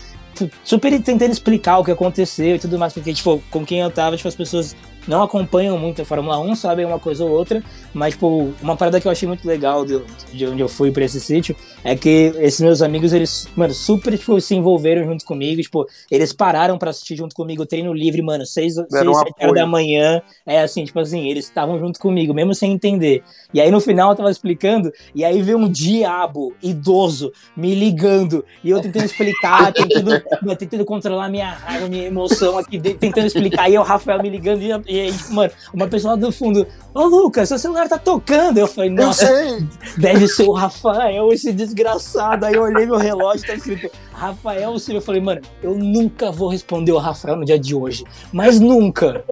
super 0.64 0.92
tentando 1.02 1.32
explicar 1.32 1.78
o 1.78 1.84
que 1.84 1.92
aconteceu 1.92 2.56
e 2.56 2.60
tudo 2.60 2.80
mais, 2.80 2.94
porque, 2.94 3.14
tipo, 3.14 3.42
com 3.52 3.66
quem 3.66 3.82
eu 3.82 3.92
tava, 3.92 4.18
tipo, 4.18 4.28
as 4.28 4.36
pessoas 4.36 4.76
não 5.08 5.24
acompanham 5.24 5.78
muito 5.78 6.02
a 6.02 6.06
Fórmula 6.06 6.40
1, 6.40 6.56
sabem 6.56 6.86
uma 6.86 7.00
coisa 7.00 7.24
ou 7.24 7.32
outra, 7.32 7.64
mas, 7.94 8.14
tipo, 8.14 8.54
uma 8.62 8.76
parada 8.76 9.00
que 9.00 9.08
eu 9.08 9.12
achei 9.12 9.28
muito 9.28 9.48
legal 9.48 9.86
de, 9.86 10.02
de 10.34 10.46
onde 10.46 10.62
eu 10.62 10.68
fui 10.68 10.92
pra 10.92 11.06
esse 11.06 11.20
sítio 11.20 11.56
é 11.84 11.96
que 11.96 12.34
esses 12.38 12.60
meus 12.60 12.82
amigos, 12.82 13.14
eles, 13.14 13.48
mano, 13.56 13.74
super, 13.74 14.18
tipo, 14.18 14.40
se 14.42 14.56
envolveram 14.56 15.06
junto 15.06 15.24
comigo, 15.26 15.62
tipo, 15.62 15.88
eles 16.12 16.34
pararam 16.34 16.78
pra 16.78 16.90
assistir 16.90 17.16
junto 17.16 17.34
comigo 17.36 17.64
o 17.64 17.66
treino 17.66 17.94
livre, 17.94 18.22
mano, 18.22 18.46
seis, 18.46 18.76
seis 18.76 18.88
Deram 18.90 19.12
um 19.12 19.16
sete 19.16 19.28
horas 19.28 19.42
apoio. 19.42 19.54
da 19.54 19.66
manhã, 19.66 20.22
é 20.46 20.62
assim, 20.62 20.84
tipo 20.84 21.00
assim, 21.00 21.30
eles 21.30 21.46
estavam 21.46 21.80
junto 21.80 22.00
comigo, 22.00 22.34
mesmo 22.34 22.54
sem 22.54 22.74
entender. 22.74 23.24
E 23.54 23.62
aí 23.62 23.72
no 23.72 23.80
final 23.80 24.12
eu 24.12 24.16
tava 24.16 24.30
explicando, 24.32 24.92
e 25.16 25.24
aí 25.24 25.42
veio 25.42 25.58
um 25.58 25.70
diabo 25.70 26.54
idoso 26.62 27.32
me 27.56 27.74
ligando, 27.74 28.44
e 28.64 28.70
eu 28.70 28.82
tentando 28.82 29.06
explicar, 29.06 29.72
tentando, 29.74 30.22
tentando 30.58 30.86
controlar 30.86 31.30
minha 31.30 31.52
raiva, 31.52 31.88
minha 31.88 32.06
emoção 32.06 32.58
aqui 32.58 32.80
tentando 32.80 33.28
explicar, 33.28 33.70
e 33.70 33.74
aí 33.74 33.78
o 33.78 33.84
Rafael 33.84 34.22
me 34.22 34.30
ligando, 34.30 34.62
e, 34.62 34.97
e 34.98 35.02
aí, 35.02 35.14
tipo, 35.14 35.34
mano, 35.34 35.52
uma 35.72 35.88
pessoa 35.88 36.16
lá 36.16 36.20
do 36.20 36.32
fundo, 36.32 36.66
ô 36.92 37.06
Lucas, 37.06 37.48
seu 37.50 37.60
celular 37.60 37.88
tá 37.88 38.00
tocando. 38.00 38.58
Eu 38.58 38.68
falei, 38.68 38.90
Eu 38.90 38.96
nossa, 38.96 39.28
sei! 39.28 39.68
deve 39.98 40.28
ser 40.28 40.44
o 40.44 40.54
Rafael, 40.54 41.32
esse 41.32 41.54
desgraçado. 41.54 42.46
Aí 42.46 42.56
eu 42.56 42.64
olhei 42.64 42.88
meu 42.88 42.98
relógio, 42.98 43.46
tá 43.46 43.54
escrito 43.54 43.92
Rafael 44.12 44.78
Silva. 44.80 44.98
Eu 44.98 45.04
falei, 45.04 45.22
mano, 45.22 45.42
eu 45.62 45.76
nunca 45.76 46.32
vou 46.32 46.50
responder 46.50 46.92
o 46.92 46.98
Rafael 46.98 47.36
no 47.36 47.46
dia 47.46 47.60
de 47.60 47.76
hoje, 47.76 48.04
mas 48.34 48.60
nunca. 48.60 49.24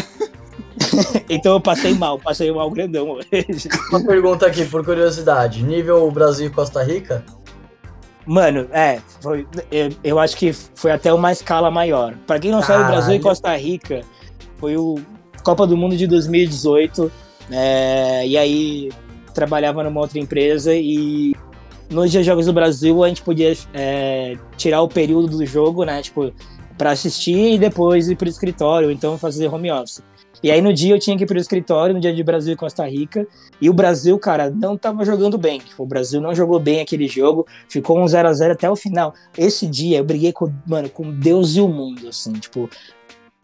então 1.28 1.54
eu 1.54 1.60
passei 1.60 1.94
mal, 1.94 2.18
passei 2.18 2.52
mal 2.52 2.70
grandão 2.70 3.12
hoje. 3.12 3.68
Uma 3.90 4.04
pergunta 4.04 4.46
aqui, 4.46 4.66
por 4.66 4.84
curiosidade. 4.84 5.62
Nível 5.62 6.10
Brasil 6.10 6.48
e 6.48 6.50
Costa 6.50 6.82
Rica? 6.82 7.24
Mano, 8.26 8.68
é, 8.72 9.00
foi, 9.20 9.46
eu, 9.70 9.90
eu 10.02 10.18
acho 10.18 10.36
que 10.36 10.52
foi 10.52 10.90
até 10.90 11.12
uma 11.12 11.32
escala 11.32 11.70
maior. 11.70 12.14
Pra 12.26 12.38
quem 12.38 12.50
não 12.50 12.62
sabe, 12.62 12.84
o 12.84 12.86
Brasil 12.86 13.14
e 13.14 13.18
Caralho. 13.18 13.22
Costa 13.22 13.56
Rica 13.56 14.00
foi 14.64 14.78
o 14.78 14.94
Copa 15.42 15.66
do 15.66 15.76
Mundo 15.76 15.94
de 15.94 16.06
2018. 16.06 17.12
é, 17.50 18.26
e 18.26 18.38
aí 18.38 18.88
trabalhava 19.34 19.84
numa 19.84 20.00
outra 20.00 20.18
empresa 20.18 20.74
e 20.74 21.34
nos 21.90 22.10
dias 22.10 22.24
Jogos 22.24 22.46
do 22.46 22.52
Brasil 22.52 23.04
a 23.04 23.08
gente 23.08 23.20
podia 23.20 23.54
é, 23.74 24.38
tirar 24.56 24.80
o 24.80 24.88
período 24.88 25.28
do 25.28 25.44
jogo, 25.44 25.84
né? 25.84 26.00
Tipo, 26.00 26.32
pra 26.78 26.92
assistir 26.92 27.54
e 27.54 27.58
depois 27.58 28.08
ir 28.08 28.16
pro 28.16 28.26
escritório, 28.26 28.88
ou 28.88 28.94
então 28.94 29.18
fazer 29.18 29.52
home 29.52 29.70
office. 29.70 30.02
E 30.42 30.50
aí 30.50 30.60
no 30.60 30.72
dia 30.72 30.94
eu 30.94 30.98
tinha 30.98 31.16
que 31.16 31.24
ir 31.24 31.26
pro 31.26 31.38
escritório, 31.38 31.94
no 31.94 32.00
dia 32.00 32.14
de 32.14 32.22
Brasil 32.22 32.52
e 32.52 32.56
Costa 32.56 32.86
Rica, 32.86 33.26
e 33.60 33.70
o 33.70 33.72
Brasil, 33.74 34.18
cara, 34.18 34.50
não 34.50 34.76
tava 34.76 35.04
jogando 35.04 35.38
bem. 35.38 35.58
Tipo, 35.58 35.82
o 35.82 35.86
Brasil 35.86 36.20
não 36.20 36.34
jogou 36.34 36.60
bem 36.60 36.80
aquele 36.80 37.08
jogo, 37.08 37.46
ficou 37.66 37.98
um 37.98 38.06
0 38.06 38.28
a 38.28 38.32
0 38.32 38.52
até 38.52 38.70
o 38.70 38.76
final. 38.76 39.14
Esse 39.36 39.66
dia 39.66 39.98
eu 39.98 40.04
briguei 40.04 40.32
com, 40.32 40.52
mano, 40.66 40.88
com 40.90 41.10
Deus 41.10 41.56
e 41.56 41.60
o 41.60 41.68
mundo, 41.68 42.08
assim, 42.08 42.32
tipo, 42.32 42.68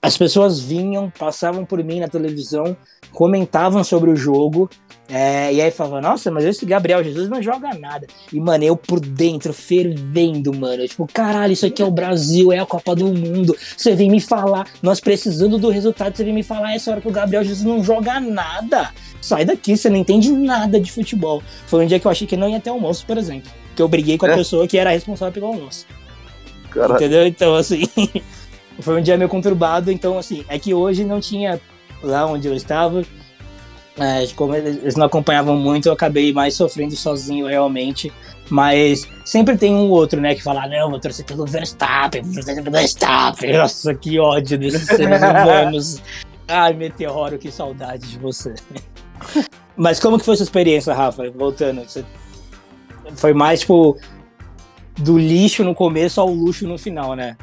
as 0.03 0.17
pessoas 0.17 0.61
vinham, 0.61 1.11
passavam 1.19 1.65
por 1.65 1.83
mim 1.85 2.01
na 2.01 2.09
televisão, 2.09 2.77
comentavam 3.13 3.85
sobre 3.85 4.11
o 4.11 4.17
jogo, 4.17 4.71
é, 5.09 5.53
e 5.53 5.61
aí 5.61 5.71
falavam, 5.71 6.01
nossa, 6.01 6.31
mas 6.31 6.45
esse 6.45 6.65
Gabriel 6.65 7.03
Jesus 7.03 7.29
não 7.29 7.43
joga 7.43 7.75
nada. 7.75 8.07
E, 8.33 8.39
mano, 8.41 8.63
eu 8.65 8.77
por 8.77 9.01
dentro, 9.01 9.53
fervendo, 9.53 10.55
mano. 10.55 10.87
Tipo, 10.87 11.07
caralho, 11.13 11.53
isso 11.53 11.67
aqui 11.67 11.83
é 11.83 11.85
o 11.85 11.91
Brasil, 11.91 12.53
é 12.53 12.61
a 12.61 12.67
Copa 12.67 12.95
do 12.95 13.07
Mundo. 13.07 13.55
Você 13.77 13.95
vem 13.97 14.09
me 14.09 14.21
falar, 14.21 14.67
nós 14.81 15.01
precisando 15.01 15.59
do 15.59 15.69
resultado, 15.69 16.17
você 16.17 16.23
vem 16.25 16.33
me 16.33 16.45
falar 16.45 16.75
essa 16.75 16.93
hora 16.93 17.01
que 17.01 17.09
o 17.09 17.13
Gabriel 17.13 17.43
Jesus 17.43 17.65
não 17.67 17.83
joga 17.83 18.21
nada. 18.21 18.91
Sai 19.21 19.45
daqui, 19.45 19.77
você 19.77 19.91
não 19.91 19.97
entende 19.97 20.31
nada 20.31 20.81
de 20.81 20.91
futebol. 20.93 21.43
Foi 21.67 21.85
um 21.85 21.87
dia 21.89 21.99
que 21.99 22.07
eu 22.07 22.11
achei 22.11 22.27
que 22.27 22.37
não 22.37 22.49
ia 22.49 22.61
ter 22.61 22.71
almoço, 22.71 23.05
por 23.05 23.19
exemplo. 23.19 23.51
Que 23.75 23.83
eu 23.83 23.89
briguei 23.89 24.17
com 24.17 24.27
a 24.27 24.31
É? 24.31 24.37
pessoa 24.37 24.67
que 24.69 24.79
era 24.79 24.91
responsável 24.91 25.35
pelo 25.35 25.47
almoço. 25.47 25.87
Cara, 26.71 26.95
Entendeu? 26.95 27.27
Então, 27.27 27.55
assim, 27.57 27.83
foi 28.81 28.99
um 28.99 29.03
dia 29.03 29.17
meio 29.17 29.29
conturbado. 29.29 29.91
Então, 29.91 30.19
assim, 30.19 30.45
é 30.49 30.59
que 30.59 30.75
hoje 30.75 31.05
não 31.05 31.21
tinha 31.21 31.61
lá 32.03 32.27
onde 32.27 32.49
eu 32.49 32.55
estava. 32.55 33.03
é, 33.99 34.27
como 34.35 34.55
eles 34.55 34.97
não 34.97 35.07
acompanhavam 35.07 35.57
muito, 35.57 35.89
eu 35.89 35.93
acabei 35.93 36.33
mais 36.33 36.55
sofrendo 36.55 36.95
sozinho 36.97 37.47
realmente. 37.47 38.13
Mas 38.49 39.07
sempre 39.25 39.57
tem 39.57 39.73
um 39.73 39.91
outro, 39.91 40.21
né, 40.21 40.35
que 40.35 40.43
fala: 40.43 40.67
não, 40.67 40.91
vou 40.91 40.99
torcer 40.99 41.25
pelo 41.25 41.47
Verstappen, 41.47 42.23
vou 42.23 42.35
torcer 42.35 42.57
pelo 42.57 42.71
Verstappen. 42.71 43.53
Nossa, 43.57 43.95
que 43.95 44.19
ódio 44.19 44.59
desses 44.59 44.87
seres 44.87 45.23
humanos. 45.23 46.03
Ai, 46.49 46.73
meteoro, 46.73 47.39
que 47.39 47.51
saudade 47.51 48.09
de 48.09 48.19
você. 48.19 48.55
Mas 49.77 50.01
como 50.01 50.19
que 50.19 50.25
foi 50.25 50.37
sua 50.37 50.43
experiência, 50.43 50.93
Rafa? 50.93 51.31
Voltando, 51.31 51.83
você 51.83 52.05
foi 53.15 53.33
mais 53.33 53.61
tipo 53.61 53.97
do 54.99 55.17
lixo 55.17 55.63
no 55.63 55.75
começo 55.75 56.21
ao 56.21 56.29
luxo 56.29 56.67
no 56.67 56.77
final, 56.77 57.15
né? 57.15 57.37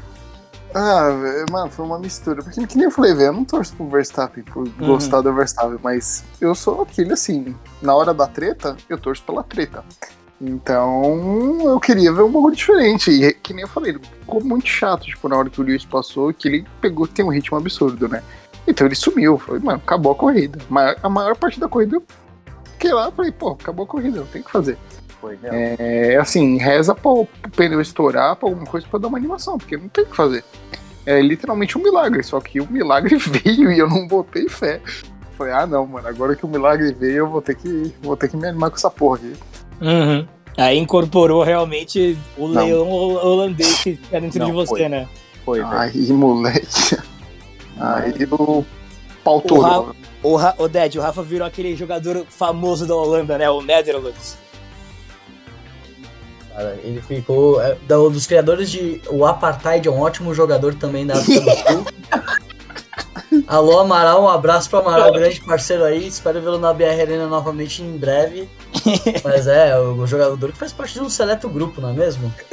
Ah, 0.74 1.10
mano, 1.52 1.72
foi 1.72 1.86
uma 1.86 1.98
mistura. 1.98 2.44
Porque, 2.44 2.66
que 2.68 2.76
nem 2.78 2.86
eu 2.86 2.92
falei, 2.92 3.14
velho, 3.14 3.28
eu 3.28 3.34
não 3.34 3.46
torço 3.46 3.76
pro 3.76 3.88
Verstappen 3.90 4.44
por 4.44 4.68
Uhum. 4.68 4.74
gostar 4.86 5.22
do 5.22 5.34
Verstappen, 5.34 5.80
mas 5.84 6.24
eu 6.40 6.54
sou 6.54 6.82
aquele 6.82 7.14
assim, 7.14 7.56
na 7.82 7.96
hora 7.96 8.14
da 8.14 8.28
treta, 8.28 8.76
eu 8.90 8.98
torço 8.98 9.24
pela 9.24 9.44
treta. 9.44 9.84
Então, 10.40 11.60
eu 11.64 11.80
queria 11.80 12.14
ver 12.14 12.22
um 12.22 12.32
bagulho 12.32 12.56
diferente. 12.56 13.10
E 13.12 13.34
que 13.34 13.54
nem 13.54 13.64
eu 13.64 13.68
falei, 13.68 13.94
ficou 14.20 14.44
muito 14.44 14.68
chato, 14.68 15.06
tipo, 15.06 15.28
na 15.28 15.36
hora 15.38 15.50
que 15.50 15.60
o 15.60 15.64
Lewis 15.64 15.84
passou, 15.86 16.32
que 16.34 16.48
ele 16.48 16.66
pegou, 16.80 17.08
tem 17.08 17.26
um 17.26 17.30
ritmo 17.32 17.58
absurdo, 17.58 18.08
né? 18.08 18.22
Então 18.68 18.86
ele 18.86 18.96
sumiu, 18.96 19.38
foi, 19.38 19.60
mano, 19.60 19.82
acabou 19.84 20.12
a 20.12 20.16
corrida. 20.16 20.60
Mas 20.70 20.96
a 21.02 21.10
maior 21.10 21.36
parte 21.36 21.60
da 21.60 21.68
corrida 21.68 21.96
eu 21.96 22.04
fiquei 22.74 22.94
lá, 22.94 23.10
falei, 23.12 23.32
pô, 23.32 23.52
acabou 23.52 23.86
a 23.86 23.88
corrida, 23.88 24.20
não 24.20 24.28
tem 24.28 24.42
o 24.42 24.44
que 24.44 24.52
fazer. 24.52 24.78
Foi, 25.28 25.40
É 25.52 26.18
assim, 26.18 26.58
reza 26.58 26.94
pro, 26.96 27.26
pro 27.42 27.52
pneu 27.52 27.82
estourar, 27.82 28.36
pra 28.36 28.48
alguma 28.50 28.66
coisa 28.66 28.88
pra 28.90 29.00
dar 29.00 29.08
uma 29.08 29.18
animação, 29.18 29.58
porque 29.58 29.78
não 29.78 29.88
tem 29.90 30.04
o 30.04 30.08
que 30.08 30.16
fazer. 30.16 30.44
É 31.06 31.22
literalmente 31.22 31.78
um 31.78 31.82
milagre, 31.84 32.22
só 32.24 32.40
que 32.42 32.60
o 32.60 32.70
milagre 32.72 33.16
veio 33.20 33.72
e 33.72 33.80
eu 33.80 33.90
não 33.90 34.08
botei 34.08 34.48
fé. 34.50 34.82
Falei, 35.38 35.54
ah 35.54 35.66
não, 35.68 35.86
mano, 35.86 36.08
agora 36.08 36.36
que 36.36 36.46
o 36.46 36.50
milagre 36.50 36.94
veio, 36.94 37.18
eu 37.18 37.30
vou 37.30 37.42
ter 37.42 37.56
que, 37.56 37.94
vou 38.02 38.18
ter 38.18 38.28
que 38.28 38.36
me 38.36 38.48
animar 38.48 38.70
com 38.70 38.76
essa 38.76 38.90
porra 38.90 39.18
aqui. 39.18 39.34
Uhum. 39.82 40.28
Aí 40.58 40.78
incorporou 40.80 41.44
realmente 41.44 42.18
o 42.36 42.48
Não. 42.48 42.66
leão 42.66 42.90
hol- 42.90 43.24
holandês 43.24 43.84
que 43.84 44.00
é 44.12 44.20
dentro 44.20 44.40
Não, 44.40 44.48
de 44.48 44.52
você, 44.52 44.70
foi. 44.70 44.90
né? 44.90 45.08
Foi, 45.46 45.60
velho. 45.60 45.72
Aí, 45.80 46.12
moleque. 46.12 46.98
Aí 47.80 48.14
o 48.32 48.66
pau 49.24 49.44
O. 49.50 49.60
Rafa- 49.60 49.96
O, 50.24 50.36
Ra 50.36 50.56
o 50.58 50.68
Ded, 50.68 50.98
o 50.98 51.02
Rafa 51.02 51.22
virou 51.22 51.48
aquele 51.48 51.76
jogador 51.76 52.26
famoso 52.28 52.88
da 52.88 52.96
Holanda, 52.96 53.38
né? 53.38 53.48
O 53.50 53.62
Netherlands. 53.62 54.36
Cara, 56.58 56.78
ele 56.84 57.00
ficou. 57.04 57.62
É, 57.62 57.78
dos 57.88 58.26
criadores 58.26 58.72
de. 58.72 59.00
O 59.12 59.24
Apartheid 59.24 59.88
é 59.88 59.92
um 59.92 60.00
ótimo 60.00 60.34
jogador 60.34 60.74
também 60.74 61.06
da 61.06 61.14
África 61.14 61.42
do 61.42 61.56
Sul. 61.56 61.86
Alô, 63.46 63.80
Amaral, 63.80 64.24
um 64.24 64.28
abraço 64.28 64.68
pro 64.68 64.80
Amaral, 64.80 65.14
grande 65.14 65.40
parceiro 65.42 65.84
aí. 65.84 66.08
Espero 66.08 66.42
vê-lo 66.42 66.58
na 66.58 66.74
BR 66.74 67.00
Arena 67.00 67.28
novamente 67.28 67.84
em 67.84 67.96
breve. 67.96 68.50
Mas 69.24 69.46
é, 69.46 69.78
o 69.78 70.08
jogador 70.08 70.52
que 70.52 70.58
faz 70.58 70.74
parte 70.74 70.96
de 70.96 71.02
um 71.02 71.12
seleto 71.12 71.48
grupo, 71.48 71.80
não 71.80 71.92
é 71.92 71.94
mesmo? 71.94 72.34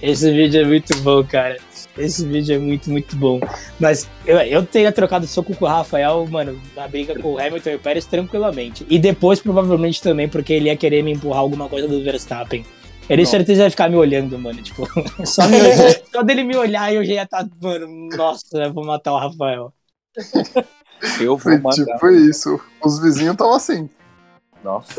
Esse 0.00 0.30
vídeo 0.30 0.60
é 0.60 0.64
muito 0.64 0.96
bom, 0.98 1.24
cara. 1.24 1.56
Esse 1.98 2.26
vídeo 2.26 2.56
é 2.56 2.58
muito, 2.58 2.90
muito 2.90 3.16
bom. 3.16 3.40
Mas 3.80 4.08
eu, 4.26 4.38
eu 4.38 4.64
teria 4.64 4.92
trocado 4.92 5.26
soco 5.26 5.54
com 5.54 5.64
o 5.64 5.68
Rafael, 5.68 6.26
mano, 6.26 6.60
na 6.74 6.86
briga 6.86 7.18
com 7.20 7.34
o 7.34 7.38
Hamilton 7.38 7.70
e 7.70 7.74
o 7.76 7.78
Pérez 7.78 8.04
tranquilamente. 8.04 8.86
E 8.88 8.98
depois, 8.98 9.40
provavelmente, 9.40 10.02
também, 10.02 10.28
porque 10.28 10.52
ele 10.52 10.66
ia 10.66 10.76
querer 10.76 11.02
me 11.02 11.12
empurrar 11.12 11.40
alguma 11.40 11.68
coisa 11.68 11.88
do 11.88 12.02
Verstappen. 12.02 12.64
Ele 13.08 13.22
com 13.22 13.30
certeza 13.30 13.64
ia 13.64 13.70
ficar 13.70 13.88
me 13.88 13.96
olhando, 13.96 14.38
mano. 14.38 14.62
Tipo, 14.62 14.86
só, 15.24 15.46
me 15.48 15.60
olhar, 15.60 16.00
só 16.12 16.22
dele 16.22 16.44
me 16.44 16.56
olhar 16.56 16.92
eu 16.92 17.04
já 17.04 17.14
ia 17.14 17.22
estar, 17.22 17.44
tá, 17.44 17.50
mano, 17.60 18.08
nossa, 18.16 18.58
eu 18.58 18.72
vou 18.72 18.84
matar 18.84 19.12
o 19.12 19.18
Rafael. 19.18 19.72
Eu 21.20 21.36
vou 21.36 21.60
matar. 21.60 21.84
Tipo 21.84 22.08
isso. 22.08 22.58
Os 22.82 22.98
vizinhos 22.98 23.32
estavam 23.32 23.54
assim. 23.54 23.88
Nossa. 24.64 24.94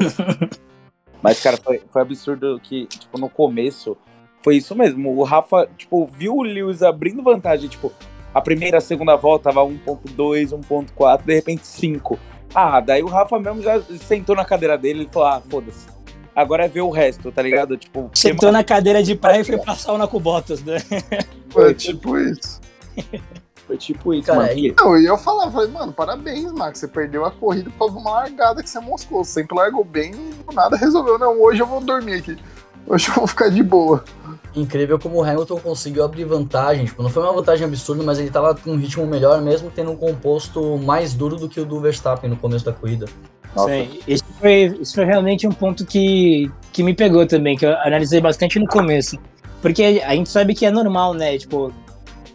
Mas, 1.22 1.42
cara, 1.42 1.58
foi, 1.58 1.82
foi 1.92 2.02
absurdo 2.02 2.60
que, 2.62 2.86
tipo, 2.86 3.18
no 3.18 3.30
começo, 3.30 3.98
foi 4.42 4.58
isso 4.58 4.76
mesmo. 4.76 5.16
O 5.18 5.24
Rafa, 5.24 5.68
tipo, 5.78 6.06
viu 6.08 6.36
o 6.36 6.44
Lewis 6.44 6.84
abrindo 6.84 7.24
vantagem, 7.24 7.70
tipo, 7.70 7.92
a 8.34 8.42
primeira, 8.42 8.78
a 8.78 8.82
segunda 8.82 9.16
volta 9.16 9.46
tava 9.46 9.62
1.2, 9.62 10.50
1.4, 10.50 11.24
de 11.24 11.34
repente 11.34 11.66
5. 11.66 12.20
Ah, 12.54 12.80
daí 12.80 13.04
o 13.04 13.08
Rafa 13.08 13.40
mesmo 13.40 13.62
já 13.62 13.82
sentou 13.82 14.36
na 14.36 14.46
cadeira 14.46 14.78
dele 14.78 15.04
e 15.04 15.14
falou, 15.14 15.28
ah, 15.28 15.42
foda-se. 15.50 15.88
Agora 16.36 16.66
é 16.66 16.68
ver 16.68 16.82
o 16.82 16.92
resto, 16.92 17.32
tá 17.32 17.42
ligado? 17.42 17.76
Tipo, 17.78 18.12
sentou 18.14 18.52
na 18.52 18.64
cadeira 18.64 19.02
de 19.02 19.16
praia 19.16 19.42
e 19.42 19.44
foi 19.44 19.58
pra 19.58 19.76
sauna 19.76 20.08
com 20.08 20.20
botas, 20.20 20.64
né? 20.64 20.78
Foi 21.50 21.74
tipo 21.74 22.16
isso. 22.16 22.62
Foi 23.66 23.76
tipo 23.76 24.14
isso, 24.14 24.28
Cara, 24.28 24.40
mano. 24.40 24.76
Não, 24.78 24.98
e 24.98 25.06
eu 25.06 25.18
falava, 25.18 25.52
falei, 25.52 25.70
mano, 25.70 25.92
parabéns, 25.92 26.52
Max. 26.54 26.80
Você 26.80 26.88
perdeu 26.88 27.26
a 27.26 27.32
corrida 27.32 27.72
por 27.78 27.90
uma 27.90 28.12
largada 28.12 28.62
que 28.62 28.70
você 28.70 28.80
moscou. 28.80 29.24
Você 29.26 29.42
sempre 29.42 29.58
largou 29.58 29.84
bem 29.84 30.14
e 30.14 30.56
nada 30.56 30.78
resolveu. 30.78 31.18
Não, 31.18 31.42
hoje 31.42 31.62
eu 31.62 31.66
vou 31.66 31.82
dormir 31.82 32.14
aqui. 32.14 32.38
Hoje 32.90 33.10
eu 33.10 33.16
vou 33.16 33.28
ficar 33.28 33.50
de 33.50 33.62
boa. 33.62 34.04
Incrível 34.56 34.98
como 34.98 35.18
o 35.18 35.24
Hamilton 35.24 35.60
conseguiu 35.60 36.04
abrir 36.04 36.24
vantagem. 36.24 36.86
Tipo, 36.86 37.04
não 37.04 37.10
foi 37.10 37.22
uma 37.22 37.34
vantagem 37.34 37.66
absurda, 37.68 38.02
mas 38.04 38.18
ele 38.18 38.30
tava 38.30 38.56
com 38.56 38.72
um 38.72 38.78
ritmo 38.78 39.06
melhor, 39.06 39.42
mesmo 39.42 39.70
tendo 39.70 39.92
um 39.92 39.96
composto 39.96 40.78
mais 40.78 41.14
duro 41.14 41.36
do 41.36 41.48
que 41.48 41.60
o 41.60 41.66
do 41.66 41.80
Verstappen 41.80 42.30
no 42.30 42.38
começo 42.38 42.66
da 42.66 42.72
corrida. 42.72 43.06
Sim, 43.56 44.00
isso 44.08 44.24
foi, 44.40 44.78
isso 44.80 44.96
foi 44.96 45.06
realmente 45.06 45.48
um 45.48 45.52
ponto 45.52 45.86
que, 45.86 46.52
que 46.72 46.84
me 46.84 46.94
pegou 46.94 47.26
também, 47.26 47.58
que 47.58 47.66
eu 47.66 47.74
analisei 47.80 48.22
bastante 48.22 48.60
no 48.60 48.68
começo. 48.68 49.18
Porque 49.62 50.02
a 50.06 50.16
gente 50.16 50.30
sabe 50.30 50.54
que 50.54 50.66
é 50.66 50.72
normal, 50.72 51.14
né? 51.14 51.38
Tipo, 51.38 51.74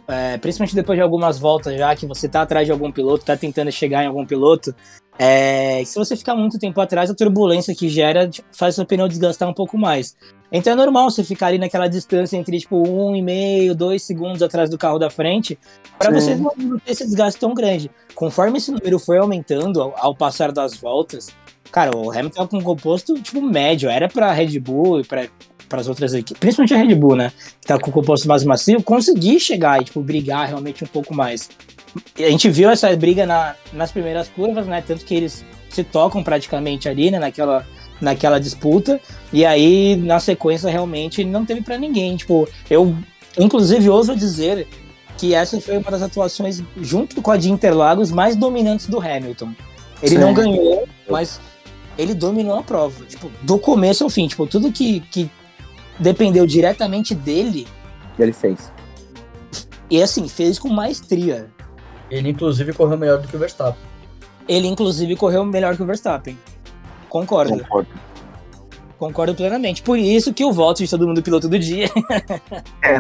é, 0.09 0.37
principalmente 0.39 0.75
depois 0.75 0.97
de 0.97 1.03
algumas 1.03 1.39
voltas 1.39 1.77
já, 1.77 1.95
que 1.95 2.07
você 2.07 2.29
tá 2.29 2.43
atrás 2.43 2.67
de 2.67 2.73
algum 2.73 2.91
piloto, 2.91 3.25
tá 3.25 3.37
tentando 3.37 3.71
chegar 3.71 4.03
em 4.03 4.09
algum 4.09 4.27
piloto, 4.27 4.75
é, 5.19 5.85
se 5.85 5.99
você 5.99 6.17
ficar 6.17 6.35
muito 6.35 6.59
tempo 6.59 6.81
atrás, 6.81 7.11
a 7.11 7.15
turbulência 7.15 7.75
que 7.75 7.89
gera 7.89 8.29
tipo, 8.29 8.49
faz 8.53 8.75
seu 8.75 8.85
pneu 8.85 9.09
desgastar 9.09 9.49
um 9.49 9.55
pouco 9.55 9.79
mais. 9.79 10.17
Então 10.53 10.75
é 10.75 10.77
normal 10.77 11.11
você 11.11 11.25
ficar 11.25 11.47
ali 11.47 11.59
naquela 11.59 11.89
distância 11.89 12.37
entre 12.37 12.61
tipo 12.61 12.77
um 12.87 13.17
e 13.17 13.23
meio, 13.23 13.75
dois 13.75 14.03
segundos 14.03 14.43
atrás 14.43 14.69
do 14.69 14.77
carro 14.77 14.99
da 14.99 15.09
frente, 15.09 15.59
para 15.99 16.13
você 16.13 16.35
não 16.35 16.79
ter 16.79 16.93
esse 16.93 17.05
desgaste 17.05 17.41
tão 17.41 17.55
grande. 17.55 17.91
Conforme 18.15 18.59
esse 18.59 18.71
número 18.71 18.99
foi 18.99 19.17
aumentando 19.17 19.81
ao, 19.81 19.95
ao 19.97 20.15
passar 20.15 20.53
das 20.53 20.77
voltas, 20.77 21.29
cara, 21.71 21.97
o 21.97 22.11
Hamilton 22.11 22.47
com 22.47 22.59
um 22.59 22.63
composto 22.63 23.15
tipo 23.15 23.41
médio, 23.41 23.89
era 23.89 24.09
para 24.09 24.31
Red 24.31 24.59
Bull 24.61 25.01
e 25.01 25.05
para 25.05 25.29
para 25.73 25.81
as 25.81 25.89
outras 25.89 26.13
equipes, 26.13 26.39
principalmente 26.39 26.75
a 26.75 26.77
Red 26.77 26.95
Bull, 26.95 27.17
né? 27.17 27.33
Que 27.59 27.67
tá 27.67 27.79
com 27.79 27.89
o 27.89 27.93
composto 27.93 28.29
mais 28.29 28.45
macio, 28.45 28.83
conseguir 28.83 29.41
chegar 29.41 29.81
e, 29.81 29.85
tipo, 29.87 30.03
brigar 30.03 30.47
realmente 30.47 30.85
um 30.85 30.87
pouco 30.87 31.15
mais. 31.15 31.49
A 32.19 32.29
gente 32.29 32.51
viu 32.51 32.69
essa 32.69 32.95
briga 32.95 33.25
na, 33.25 33.55
nas 33.73 33.91
primeiras 33.91 34.29
curvas, 34.29 34.67
né? 34.67 34.85
Tanto 34.87 35.03
que 35.03 35.15
eles 35.15 35.43
se 35.71 35.83
tocam 35.83 36.23
praticamente 36.23 36.91
ali, 36.91 37.11
né? 37.11 37.19
Naquela, 37.19 37.67
naquela 38.03 38.39
disputa. 38.39 39.01
E 39.33 39.47
aí, 39.47 39.97
na 39.97 40.21
sequência, 40.21 40.69
realmente 40.69 41.25
não 41.25 41.47
teve 41.47 41.63
para 41.63 41.79
ninguém. 41.79 42.17
Tipo, 42.17 42.47
eu, 42.69 42.95
inclusive, 43.39 43.89
ouso 43.89 44.15
dizer 44.15 44.67
que 45.17 45.35
essa 45.35 45.61
foi 45.61 45.79
uma 45.79 45.91
das 45.91 46.03
atuações, 46.03 46.63
junto 46.79 47.23
com 47.23 47.31
a 47.31 47.37
de 47.37 47.51
Interlagos, 47.51 48.11
mais 48.11 48.35
dominantes 48.35 48.87
do 48.89 49.01
Hamilton. 49.01 49.55
Ele 50.03 50.17
Sim. 50.17 50.21
não 50.21 50.35
ganhou, 50.35 50.87
mas 51.09 51.41
ele 51.97 52.13
dominou 52.13 52.59
a 52.59 52.63
prova. 52.63 53.05
Tipo, 53.07 53.31
do 53.43 53.57
começo 53.57 54.03
ao 54.03 54.11
fim. 54.11 54.27
Tipo, 54.27 54.47
tudo 54.47 54.73
que, 54.73 55.01
que 55.01 55.31
dependeu 55.99 56.45
diretamente 56.45 57.15
dele. 57.15 57.69
Ele 58.19 58.33
fez. 58.33 58.73
E 59.89 60.03
assim, 60.03 60.27
fez 60.27 60.59
com 60.59 60.69
maestria. 60.69 61.51
Ele, 62.11 62.29
inclusive, 62.29 62.73
correu 62.73 62.99
melhor 62.99 63.21
do 63.21 63.29
que 63.29 63.37
o 63.37 63.39
Verstappen. 63.39 63.81
Ele, 64.49 64.67
inclusive, 64.67 65.15
correu 65.15 65.45
melhor 65.45 65.77
que 65.77 65.83
o 65.83 65.87
Verstappen. 65.87 66.37
Concordo. 67.13 67.59
Concordo. 67.59 67.91
Concordo 68.99 69.35
plenamente. 69.35 69.83
Por 69.83 69.99
isso 69.99 70.33
que 70.33 70.43
eu 70.43 70.51
voto 70.51 70.83
de 70.83 70.89
todo 70.89 71.07
mundo 71.07 71.23
piloto 71.23 71.47
do 71.47 71.59
dia. 71.59 71.91
É, 72.83 72.99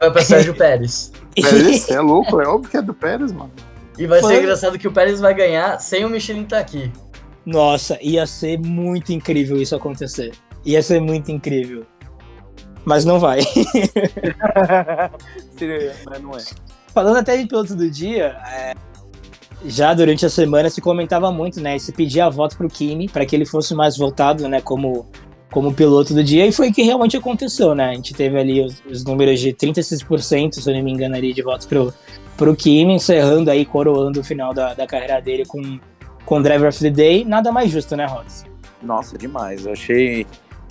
Vai 0.00 0.10
pra 0.10 0.22
Sérgio 0.22 0.54
Pérez. 0.56 1.12
Pérez? 1.40 1.88
É 1.88 2.00
louco, 2.00 2.40
é 2.40 2.48
óbvio 2.48 2.68
que 2.68 2.76
é 2.76 2.82
do 2.82 2.92
Pérez, 2.92 3.30
mano. 3.30 3.52
E 3.96 4.08
vai 4.08 4.20
Foi... 4.20 4.34
ser 4.34 4.42
engraçado 4.42 4.76
que 4.76 4.88
o 4.88 4.92
Pérez 4.92 5.20
vai 5.20 5.32
ganhar 5.34 5.78
sem 5.78 6.04
o 6.04 6.10
Michelin 6.10 6.42
estar 6.42 6.56
tá 6.56 6.62
aqui. 6.62 6.90
Nossa, 7.46 7.96
ia 8.02 8.26
ser 8.26 8.58
muito 8.58 9.12
incrível 9.12 9.56
isso 9.56 9.76
acontecer. 9.76 10.32
Ia 10.64 10.82
ser 10.82 11.00
muito 11.00 11.30
incrível 11.30 11.86
mas 12.84 13.04
não 13.04 13.18
vai. 13.18 13.40
mas 16.04 16.22
não 16.22 16.36
é. 16.36 16.42
Falando 16.92 17.16
até 17.16 17.36
de 17.36 17.46
piloto 17.46 17.74
do 17.74 17.90
dia, 17.90 18.36
é, 18.46 18.74
já 19.66 19.94
durante 19.94 20.26
a 20.26 20.30
semana 20.30 20.68
se 20.68 20.80
comentava 20.80 21.30
muito, 21.32 21.60
né? 21.60 21.78
Se 21.78 21.92
pedia 21.92 22.28
voto 22.28 22.56
pro 22.56 22.68
Kimi 22.68 23.08
para 23.08 23.24
que 23.24 23.34
ele 23.34 23.46
fosse 23.46 23.74
mais 23.74 23.96
votado, 23.96 24.48
né? 24.48 24.60
Como, 24.60 25.06
como 25.50 25.72
piloto 25.72 26.14
do 26.14 26.22
dia, 26.22 26.46
e 26.46 26.52
foi 26.52 26.70
o 26.70 26.72
que 26.72 26.82
realmente 26.82 27.16
aconteceu, 27.16 27.74
né? 27.74 27.90
A 27.90 27.94
gente 27.94 28.14
teve 28.14 28.38
ali 28.38 28.60
os, 28.60 28.82
os 28.90 29.04
números 29.04 29.40
de 29.40 29.52
36%, 29.52 30.54
se 30.54 30.68
eu 30.68 30.74
não 30.74 30.82
me 30.82 30.92
engano, 30.92 31.14
ali, 31.14 31.32
de 31.32 31.42
votos 31.42 31.66
pro, 31.66 31.92
pro 32.36 32.54
Kimi, 32.54 32.94
encerrando 32.94 33.50
aí, 33.50 33.64
coroando 33.64 34.20
o 34.20 34.24
final 34.24 34.52
da, 34.52 34.74
da 34.74 34.86
carreira 34.86 35.20
dele 35.20 35.44
com, 35.46 35.78
com 36.24 36.42
Driver 36.42 36.68
of 36.68 36.78
the 36.78 36.90
Day. 36.90 37.24
Nada 37.24 37.50
mais 37.50 37.70
justo, 37.70 37.96
né, 37.96 38.06
Rods? 38.06 38.44
Nossa, 38.82 39.16
demais. 39.16 39.64
Eu 39.64 39.72
achei 39.72 40.26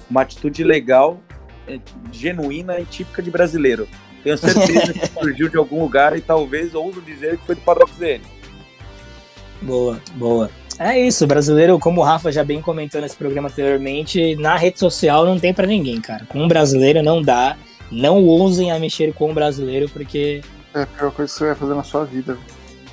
uma 0.10 0.22
atitude 0.22 0.64
legal 0.64 1.20
é, 1.68 1.80
genuína 2.12 2.80
e 2.80 2.86
típica 2.86 3.22
de 3.22 3.32
brasileiro. 3.32 3.88
Tenho 4.24 4.38
certeza 4.38 4.94
que 4.94 5.08
surgiu 5.20 5.50
de 5.50 5.58
algum 5.58 5.82
lugar 5.82 6.16
e 6.16 6.22
talvez 6.22 6.76
ouso 6.76 7.02
dizer 7.02 7.38
que 7.38 7.46
foi 7.46 7.56
do 7.56 7.62
Paddock 7.62 7.92
ZN. 7.96 8.22
Boa, 9.64 10.00
boa. 10.16 10.50
É 10.80 11.00
isso, 11.00 11.28
brasileiro, 11.28 11.78
como 11.80 12.02
o 12.02 12.04
Rafa 12.04 12.32
já 12.32 12.44
bem 12.44 12.62
comentou 12.62 13.00
nesse 13.00 13.16
programa 13.16 13.48
anteriormente, 13.48 14.36
na 14.36 14.58
rede 14.58 14.80
social 14.80 15.26
não 15.26 15.40
tem 15.40 15.54
para 15.54 15.68
ninguém, 15.68 16.02
cara. 16.02 16.26
Com 16.26 16.40
um 16.40 16.48
brasileiro 16.48 17.02
não 17.04 17.22
dá. 17.22 17.56
Não 17.92 18.24
ousem 18.24 18.72
a 18.72 18.80
mexer 18.80 19.14
com 19.14 19.30
um 19.30 19.34
brasileiro, 19.34 19.88
porque. 19.90 20.42
É 20.74 20.82
a 20.82 20.88
pior 20.88 21.12
coisa 21.12 21.32
que 21.32 21.38
você 21.38 21.46
vai 21.46 21.56
fazer 21.56 21.76
na 21.76 21.84
sua 21.84 22.06
vida. 22.06 22.38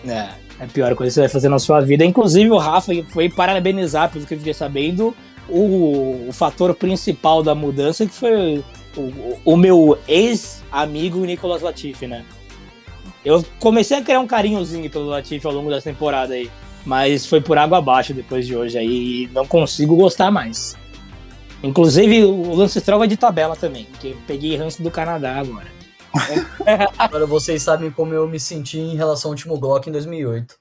É, 0.06 0.28
é 0.60 0.64
a 0.64 0.66
pior 0.66 0.94
coisa 0.94 1.10
que 1.10 1.14
você 1.14 1.20
vai 1.20 1.28
fazer 1.28 1.48
na 1.48 1.58
sua 1.58 1.80
vida. 1.80 2.04
Inclusive, 2.04 2.50
o 2.50 2.58
Rafa 2.58 2.92
foi 3.08 3.30
parabenizar, 3.30 4.10
pelo 4.10 4.26
que 4.26 4.34
eu 4.34 4.38
fiquei 4.38 4.52
sabendo, 4.52 5.16
o, 5.48 6.26
o 6.28 6.32
fator 6.32 6.74
principal 6.74 7.42
da 7.42 7.54
mudança 7.54 8.04
que 8.04 8.14
foi 8.14 8.62
o, 8.96 9.38
o 9.44 9.56
meu 9.56 9.98
ex-amigo 10.06 11.24
Nicolas 11.24 11.62
Latifi, 11.62 12.06
né? 12.06 12.24
Eu 13.24 13.44
comecei 13.58 13.98
a 13.98 14.02
criar 14.02 14.20
um 14.20 14.26
carinhozinho 14.26 14.90
pelo 14.90 15.06
Latifi 15.06 15.46
ao 15.46 15.52
longo 15.52 15.70
dessa 15.70 15.90
temporada 15.90 16.34
aí, 16.34 16.50
mas 16.84 17.26
foi 17.26 17.40
por 17.40 17.58
água 17.58 17.78
abaixo 17.78 18.14
depois 18.14 18.46
de 18.46 18.56
hoje 18.56 18.78
aí 18.78 19.24
e 19.24 19.26
não 19.28 19.46
consigo 19.46 19.96
gostar 19.96 20.30
mais. 20.30 20.76
Inclusive 21.62 22.24
o 22.24 22.54
Lance 22.54 22.80
Stroll 22.80 23.00
vai 23.00 23.08
de 23.08 23.16
tabela 23.16 23.54
também, 23.54 23.84
porque 23.84 24.16
peguei 24.26 24.56
ranço 24.56 24.82
do 24.82 24.90
Canadá 24.90 25.38
agora. 25.38 25.66
agora 26.98 27.26
vocês 27.26 27.62
sabem 27.62 27.90
como 27.90 28.14
eu 28.14 28.26
me 28.26 28.40
senti 28.40 28.78
em 28.78 28.96
relação 28.96 29.28
ao 29.28 29.32
último 29.32 29.58
Glock 29.58 29.88
em 29.88 29.92
2008. 29.92 30.54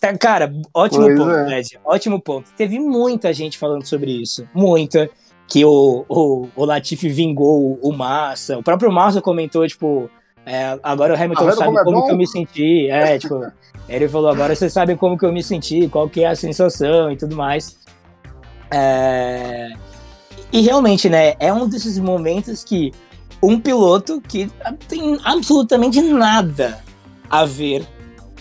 Tá, 0.00 0.16
cara, 0.16 0.52
ótimo 0.74 1.04
pois 1.04 1.18
ponto, 1.18 1.30
é. 1.30 1.62
Ótimo 1.84 2.20
ponto. 2.20 2.50
Teve 2.56 2.78
muita 2.78 3.32
gente 3.32 3.58
falando 3.58 3.84
sobre 3.86 4.10
isso. 4.10 4.48
Muita. 4.54 5.10
Que 5.46 5.64
o, 5.64 6.06
o, 6.08 6.48
o 6.56 6.64
Latifi 6.64 7.08
vingou 7.08 7.78
o 7.82 7.92
Massa. 7.92 8.56
O 8.56 8.62
próprio 8.62 8.90
Massa 8.90 9.20
comentou, 9.20 9.66
tipo, 9.66 10.08
é, 10.46 10.78
agora 10.82 11.14
o 11.14 11.16
Hamilton 11.16 11.52
sabe 11.52 11.84
como, 11.84 11.98
é 11.98 12.06
que 12.06 12.12
eu 12.12 12.16
me 12.16 12.26
senti. 12.26 12.88
É, 12.88 13.18
tipo, 13.20 13.44
ele 13.88 14.08
falou, 14.08 14.30
agora 14.30 14.54
vocês 14.54 14.72
sabem 14.72 14.96
como 14.96 15.18
que 15.18 15.24
eu 15.24 15.32
me 15.32 15.42
senti, 15.42 15.88
qual 15.88 16.08
que 16.08 16.22
é 16.22 16.28
a 16.28 16.34
sensação 16.34 17.10
e 17.10 17.16
tudo 17.16 17.36
mais. 17.36 17.78
É... 18.70 19.72
E 20.52 20.60
realmente, 20.60 21.08
né, 21.08 21.34
é 21.38 21.52
um 21.52 21.68
desses 21.68 21.98
momentos 21.98 22.64
que 22.64 22.92
um 23.42 23.58
piloto 23.58 24.20
que 24.20 24.50
tem 24.88 25.18
absolutamente 25.24 26.00
nada 26.00 26.78
a 27.28 27.44
ver 27.44 27.86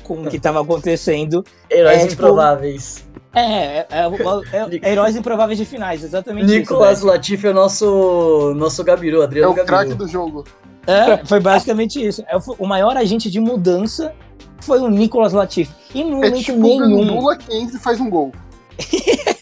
com 0.04 0.24
o 0.24 0.30
que 0.30 0.38
estava 0.38 0.62
acontecendo. 0.62 1.44
Heróis 1.70 2.00
é, 2.00 2.08
tipo, 2.08 2.24
improváveis. 2.24 3.08
É, 3.34 3.42
é, 3.42 3.88
é, 3.92 4.80
é, 4.82 4.90
heróis 4.92 5.16
improváveis 5.16 5.58
de 5.58 5.66
finais, 5.66 6.04
exatamente 6.04 6.46
Nicolas 6.46 6.62
isso. 6.64 6.74
Nicolas 6.74 7.02
Latifi 7.02 7.48
é 7.48 7.50
o 7.52 7.54
nosso, 7.54 8.54
nosso 8.56 8.84
Gabiru, 8.84 9.22
Adriano 9.22 9.56
É 9.56 9.62
o 9.62 9.66
craque 9.66 9.94
do 9.94 10.08
jogo. 10.08 10.44
É, 10.90 11.26
foi 11.26 11.40
basicamente 11.40 12.06
isso. 12.06 12.24
É, 12.28 12.38
o 12.58 12.66
maior 12.66 12.98
agente 12.98 13.30
de 13.30 13.40
mudança 13.40 14.14
foi 14.62 14.80
o 14.80 14.90
Nicolas 14.90 15.34
Latifi. 15.34 15.74
E 15.94 16.04
no 16.04 16.18
momento 16.18 16.36
é 16.36 16.44
tipo 16.44 16.60
nenhum. 16.60 17.20
Lula 17.20 17.38
15 17.38 17.80
faz 17.80 18.00
um 18.00 18.10
gol. 18.10 18.32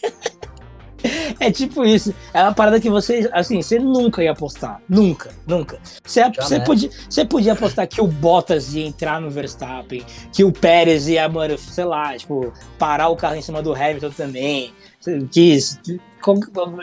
É 1.40 1.50
tipo 1.50 1.84
isso. 1.84 2.12
É 2.34 2.42
uma 2.42 2.52
parada 2.52 2.80
que 2.80 2.90
você, 2.90 3.30
assim, 3.32 3.62
você 3.62 3.78
nunca 3.78 4.22
ia 4.22 4.32
apostar. 4.32 4.82
Nunca, 4.88 5.30
nunca. 5.46 5.78
Você, 6.04 6.28
você, 6.30 6.60
podia, 6.60 6.90
você 7.08 7.24
podia 7.24 7.52
apostar 7.52 7.86
que 7.86 8.00
o 8.00 8.06
Bottas 8.06 8.74
ia 8.74 8.84
entrar 8.84 9.20
no 9.20 9.30
Verstappen, 9.30 10.04
que 10.32 10.42
o 10.42 10.52
Pérez 10.52 11.08
ia, 11.08 11.28
mano, 11.28 11.56
sei 11.56 11.84
lá, 11.84 12.16
tipo, 12.16 12.52
parar 12.78 13.08
o 13.08 13.16
carro 13.16 13.36
em 13.36 13.42
cima 13.42 13.62
do 13.62 13.72
Hamilton 13.72 14.10
também. 14.10 14.72
Que, 15.30 15.58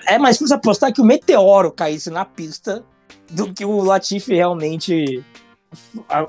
é 0.07 0.17
mais 0.17 0.37
fácil 0.37 0.55
apostar 0.55 0.93
que 0.93 1.01
o 1.01 1.05
Meteoro 1.05 1.71
caísse 1.71 2.09
na 2.09 2.23
pista 2.23 2.83
do 3.29 3.53
que 3.53 3.65
o 3.65 3.81
Latifi 3.81 4.33
realmente 4.33 5.23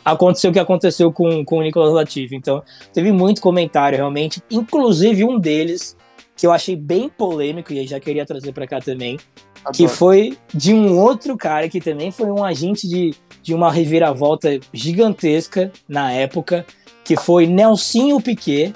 aconteceu 0.05 0.51
o 0.51 0.53
que 0.53 0.59
aconteceu 0.59 1.13
com, 1.13 1.45
com 1.45 1.59
o 1.59 1.63
Nicolas 1.63 1.93
Latifi. 1.93 2.35
Então, 2.35 2.63
teve 2.93 3.13
muito 3.13 3.41
comentário 3.41 3.97
realmente, 3.97 4.43
inclusive 4.51 5.25
um 5.25 5.39
deles 5.39 5.97
que 6.37 6.47
eu 6.47 6.53
achei 6.53 6.77
bem 6.77 7.09
polêmico 7.09 7.73
e 7.73 7.87
já 7.87 7.99
queria 7.99 8.27
trazer 8.27 8.53
para 8.53 8.67
cá 8.67 8.79
também, 8.79 9.19
Adoro. 9.61 9.75
que 9.75 9.89
foi 9.89 10.37
de 10.53 10.75
um 10.75 10.99
outro 10.99 11.37
cara 11.37 11.69
que 11.69 11.81
também 11.81 12.11
foi 12.11 12.31
um 12.31 12.45
agente 12.45 12.87
de, 12.87 13.15
de 13.43 13.55
uma 13.55 13.73
reviravolta 13.73 14.61
gigantesca 14.73 15.73
na 15.89 16.13
época, 16.13 16.67
que 17.05 17.17
foi 17.17 17.47
Nelsinho 17.47 18.21
Piquet, 18.21 18.75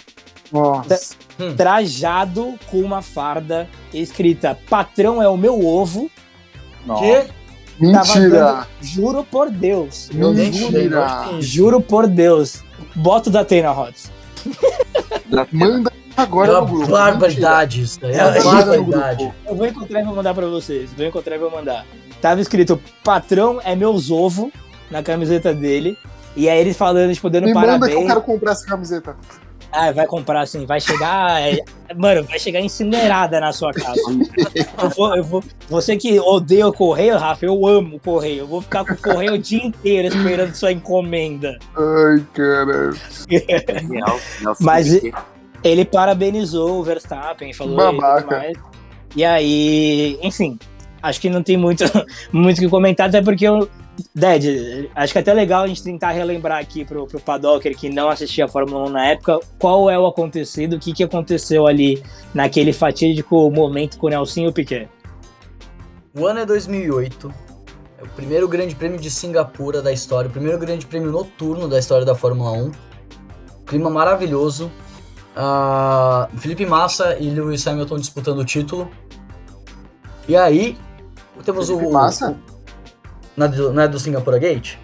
tra 0.51 0.99
hum. 1.39 1.55
trajado 1.55 2.55
com 2.71 2.79
uma 2.79 3.03
farda 3.03 3.69
escrita 3.93 4.59
"Patrão 4.69 5.23
é 5.23 5.29
o 5.29 5.37
meu 5.37 5.65
ovo". 5.65 6.11
Que? 6.99 7.40
Mentira! 7.81 8.29
Dando, 8.29 8.67
juro 8.83 9.25
por 9.25 9.51
Deus. 9.51 10.11
Mentira! 10.13 11.25
Juro, 11.25 11.43
juro 11.43 11.81
por 11.81 12.07
Deus. 12.07 12.63
Bota 12.95 13.31
o 13.31 13.33
da 13.33 13.45
Tena 13.45 13.71
Rods. 13.71 14.11
Manda 15.53 15.91
agora 16.17 16.53
é 16.53 16.59
uma 16.59 16.87
barbaridade 16.87 17.83
isso. 17.83 17.99
É 18.03 18.25
uma 18.25 18.55
barbaridade. 18.55 19.33
Eu 19.47 19.55
vou 19.55 19.67
encontrar 19.67 20.01
e 20.01 20.05
vou 20.05 20.15
mandar 20.15 20.35
pra 20.35 20.47
vocês. 20.47 20.93
Vou 20.93 21.07
encontrar 21.07 21.37
e 21.37 21.39
vou 21.39 21.51
mandar. 21.51 21.87
Tava 22.21 22.41
escrito, 22.41 22.81
patrão 23.03 23.61
é 23.65 23.75
meus 23.75 24.11
ovo 24.11 24.53
na 24.91 25.03
camiseta 25.03 25.55
dele. 25.55 25.97
E 26.37 26.49
aí 26.49 26.61
ele 26.61 26.75
falando, 26.75 27.13
tipo, 27.13 27.29
dando 27.31 27.47
Me 27.47 27.55
parabéns. 27.55 27.81
Manda 27.81 27.89
que 27.89 28.03
eu 28.03 28.07
quero 28.07 28.23
comprar 28.23 28.53
essa 28.53 28.67
camiseta. 28.67 29.17
Ah, 29.73 29.93
vai 29.93 30.07
comprar 30.07 30.41
assim, 30.41 30.67
vai 30.67 30.81
chegar. 30.81 31.41
É, 31.41 31.59
mano, 31.95 32.25
vai 32.25 32.39
chegar 32.39 32.61
incinerada 32.61 33.41
na 33.41 33.53
sua 33.53 33.73
casa. 33.73 34.01
eu 34.83 34.91
vou, 34.91 35.17
eu 35.17 35.25
vou, 35.25 35.45
você 35.69 35.97
que 35.97 36.19
odeia 36.19 36.67
o 36.67 36.73
correio, 36.73 37.17
Rafa, 37.17 37.47
eu 37.47 37.67
amo 37.67 37.97
o 37.97 38.01
correio. 38.01 38.41
Eu 38.41 38.47
vou 38.47 38.61
ficar 38.61 38.85
com 38.85 38.95
o 38.95 38.97
correio 38.97 39.35
o 39.35 39.39
dia 39.39 39.65
inteiro 39.65 40.09
esperando 40.09 40.55
sua 40.55 40.73
encomenda. 40.73 41.57
Ai, 41.77 42.27
cara. 42.35 42.91
Mas 44.61 45.01
ele 45.63 45.85
parabenizou 45.85 46.81
o 46.81 46.83
Verstappen, 46.83 47.53
falou 47.53 47.77
Babaca. 47.77 48.53
E 49.15 49.25
aí, 49.25 50.19
enfim, 50.23 50.59
acho 51.03 51.21
que 51.21 51.31
não 51.31 51.43
tem 51.43 51.57
muito 51.57 51.85
muito 52.33 52.59
o 52.59 52.61
que 52.61 52.69
comentar, 52.69 53.09
até 53.09 53.23
porque 53.23 53.47
eu. 53.47 53.69
Ded, 54.15 54.89
acho 54.95 55.13
que 55.13 55.19
é 55.19 55.21
até 55.21 55.35
legal 55.35 55.65
a 55.65 55.67
gente 55.67 55.83
tentar 55.83 56.13
relembrar 56.13 56.59
aqui 56.59 56.87
pro, 56.87 57.07
pro 57.07 57.21
Padocker 57.21 57.77
que 57.77 57.91
não 57.91 58.09
assistia 58.09 58.47
a 58.47 58.49
Fórmula 58.49 58.87
1 58.87 58.89
na 58.89 59.07
época, 59.09 59.41
qual 59.59 59.91
é 59.91 59.99
o 59.99 60.07
acontecido, 60.07 60.77
o 60.77 60.79
que, 60.79 60.95
que 60.95 61.05
aconteceu 61.05 61.67
ali 61.67 62.03
naquele 62.33 62.73
fatídico 62.73 63.51
momento 63.51 63.99
com 63.99 64.07
o 64.07 64.11
Nelson 64.11 64.41
e 64.41 64.47
o 64.47 64.53
Piquet. 64.53 64.89
O 66.17 66.27
ano 66.27 66.41
é 66.41 66.47
2008, 66.47 67.35
é 67.99 68.05
o 68.05 68.09
primeiro 68.09 68.49
grande 68.49 68.75
prêmio 68.75 68.99
de 68.99 69.11
Singapura 69.11 69.83
da 69.83 69.93
história, 69.93 70.31
o 70.31 70.33
primeiro 70.33 70.59
grande 70.59 70.87
prêmio 70.87 71.11
noturno 71.11 71.69
da 71.69 71.79
história 71.79 72.07
da 72.07 72.15
Fórmula 72.15 72.53
1. 72.53 72.73
Clima 73.67 73.91
maravilhoso, 73.91 74.71
Uh, 75.31 76.27
Felipe 76.39 76.67
Massa 76.67 77.17
e 77.19 77.31
Lewis 77.31 77.67
Hamilton 77.67 77.99
disputando 77.99 78.41
o 78.41 78.45
título. 78.45 78.91
E 80.29 80.37
aí, 80.37 80.77
temos 81.45 81.67
Felipe 81.69 81.87
o. 81.87 81.93
Massa? 81.93 82.37
Na, 83.37 83.49
não 83.49 83.83
é 83.83 83.89
do 83.89 83.99
Singapura 83.99 84.39
Gate? 84.39 84.77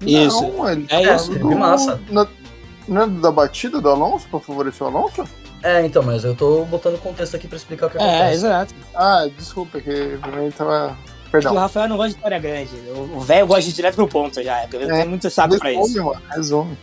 Isso. 0.00 0.42
Não, 0.42 0.68
ele, 0.68 0.86
é, 0.90 1.02
é 1.02 1.16
isso. 1.16 1.32
Felipe 1.32 1.54
Massa. 1.54 2.00
Na, 2.10 2.26
não 2.86 3.02
é 3.02 3.06
da 3.06 3.30
batida 3.30 3.80
do 3.80 3.88
Alonso 3.88 4.28
pra 4.28 4.40
favorecer 4.40 4.86
o 4.86 4.90
Alonso? 4.90 5.24
É, 5.62 5.84
então, 5.84 6.02
mas 6.02 6.24
eu 6.24 6.34
tô 6.34 6.64
botando 6.66 7.00
contexto 7.00 7.36
aqui 7.36 7.48
pra 7.48 7.56
explicar 7.56 7.86
o 7.86 7.90
que 7.90 7.96
é, 7.96 8.00
acontece. 8.00 8.22
É, 8.22 8.34
exato. 8.34 8.74
Ah, 8.94 9.26
desculpa, 9.36 9.80
que 9.80 10.18
pra 10.18 10.32
mim 10.32 10.50
tava. 10.50 10.96
Perdão. 11.32 11.54
o 11.54 11.58
Rafael 11.58 11.88
não 11.88 11.96
gosta 11.96 12.10
de 12.10 12.16
história 12.16 12.38
grande. 12.38 12.70
O 12.94 13.18
velho 13.20 13.46
gosta 13.46 13.62
de 13.62 13.70
ir 13.70 13.72
direto 13.72 13.94
pro 13.96 14.06
ponto 14.06 14.42
já. 14.42 14.68
Eu 14.70 14.82
é, 14.82 14.86
tenho 14.86 15.08
muito 15.08 15.28
saco 15.30 15.58
pra 15.58 15.72
isso. 15.72 16.04
Mano, 16.04 16.20
resume. 16.30 16.78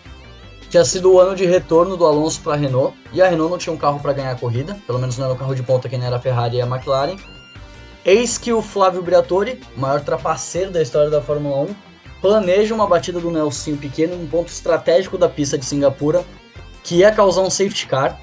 Tinha 0.70 0.84
sido 0.84 1.14
o 1.14 1.20
ano 1.20 1.36
de 1.36 1.46
retorno 1.46 1.96
do 1.96 2.06
Alonso 2.06 2.42
para 2.42 2.54
a 2.54 2.56
Renault, 2.56 2.98
e 3.14 3.22
a 3.22 3.28
Renault 3.28 3.52
não 3.52 3.58
tinha 3.58 3.74
um 3.74 3.78
carro 3.78 4.00
para 4.00 4.14
ganhar 4.14 4.32
a 4.32 4.36
corrida, 4.36 4.78
pelo 4.88 5.00
menos 5.00 5.18
não 5.18 5.26
era 5.26 5.34
o 5.34 5.38
carro 5.38 5.54
de 5.54 5.62
ponta 5.62 5.90
que 5.90 5.98
nem 5.98 6.08
era 6.08 6.16
a 6.16 6.20
Ferrari 6.20 6.58
e 6.58 6.62
a 6.62 6.66
McLaren. 6.66 7.18
Eis 8.04 8.38
que 8.38 8.52
o 8.52 8.64
Flávio 8.64 9.04
Briatore, 9.04 9.62
maior 9.78 10.02
trapaceiro 10.02 10.72
da 10.72 10.82
história 10.82 11.10
da 11.10 11.22
Fórmula 11.22 11.70
1, 11.70 11.76
planeja 12.20 12.74
uma 12.74 12.88
batida 12.88 13.20
do 13.20 13.30
Nelson 13.30 13.76
Piquet 13.76 14.08
num 14.08 14.26
ponto 14.28 14.48
estratégico 14.48 15.20
da 15.20 15.30
pista 15.30 15.56
de 15.56 15.66
Singapura, 15.66 16.26
que 16.84 16.96
ia 16.96 17.12
causar 17.12 17.42
um 17.42 17.50
safety 17.50 17.86
car. 17.88 18.20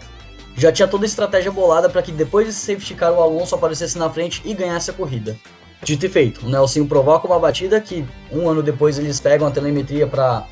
Já 0.57 0.73
tinha 0.73 0.89
toda 0.89 1.05
a 1.05 1.07
estratégia 1.07 1.53
bolada 1.53 1.89
para 1.89 2.03
que 2.03 2.11
depois 2.11 2.47
desse 2.47 2.59
safety 2.59 2.95
car 2.95 3.13
o 3.13 3.21
Alonso 3.21 3.55
aparecesse 3.55 3.97
na 3.97 4.11
frente 4.11 4.43
e 4.45 4.53
ganhasse 4.53 4.91
a 4.91 4.95
corrida. 4.95 5.39
Dito 5.81 6.07
e 6.07 6.09
feito, 6.09 6.45
o 6.45 6.49
Nelson 6.49 6.85
provoca 6.85 7.29
uma 7.29 7.39
batida 7.39 7.81
que 7.81 8.05
um 8.33 8.49
ano 8.49 8.65
depois 8.65 8.99
eles 8.99 9.21
pegam 9.21 9.47
a 9.47 9.51
telemetria 9.53 10.09
para 10.09 10.45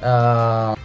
uh, 0.00 0.80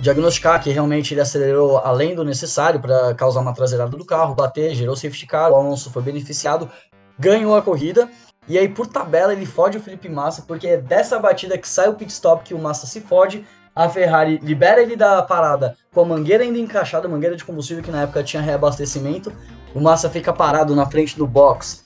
diagnosticar 0.00 0.62
que 0.62 0.70
realmente 0.70 1.12
ele 1.12 1.20
acelerou 1.20 1.76
além 1.76 2.14
do 2.14 2.24
necessário 2.24 2.80
para 2.80 3.12
causar 3.14 3.40
uma 3.40 3.52
traseirada 3.52 3.94
do 3.94 4.04
carro, 4.04 4.34
bater, 4.34 4.74
gerou 4.74 4.96
safety 4.96 5.26
car, 5.26 5.50
o 5.52 5.56
Alonso 5.56 5.90
foi 5.90 6.00
beneficiado, 6.00 6.70
ganhou 7.18 7.56
a 7.56 7.62
corrida. 7.62 8.08
E 8.46 8.56
aí, 8.56 8.68
por 8.68 8.86
tabela, 8.86 9.32
ele 9.32 9.44
fode 9.44 9.76
o 9.76 9.80
Felipe 9.80 10.08
Massa, 10.08 10.42
porque 10.46 10.66
é 10.66 10.76
dessa 10.78 11.18
batida 11.18 11.58
que 11.58 11.68
sai 11.68 11.88
o 11.88 11.94
pit 11.94 12.10
stop 12.10 12.44
que 12.44 12.54
o 12.54 12.58
Massa 12.58 12.86
se 12.86 13.00
fode. 13.00 13.46
A 13.74 13.88
Ferrari 13.88 14.38
libera 14.42 14.82
ele 14.82 14.96
da 14.96 15.22
parada 15.22 15.76
com 15.92 16.00
a 16.00 16.04
mangueira 16.04 16.42
ainda 16.42 16.58
encaixada, 16.58 17.08
mangueira 17.08 17.36
de 17.36 17.44
combustível 17.44 17.82
que 17.82 17.90
na 17.90 18.02
época 18.02 18.22
tinha 18.22 18.42
reabastecimento. 18.42 19.32
O 19.74 19.80
Massa 19.80 20.08
fica 20.08 20.32
parado 20.32 20.74
na 20.74 20.86
frente 20.86 21.16
do 21.16 21.26
box. 21.26 21.84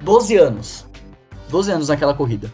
12 0.00 0.36
anos. 0.36 0.86
12 1.48 1.72
anos 1.72 1.88
naquela 1.88 2.14
corrida 2.14 2.50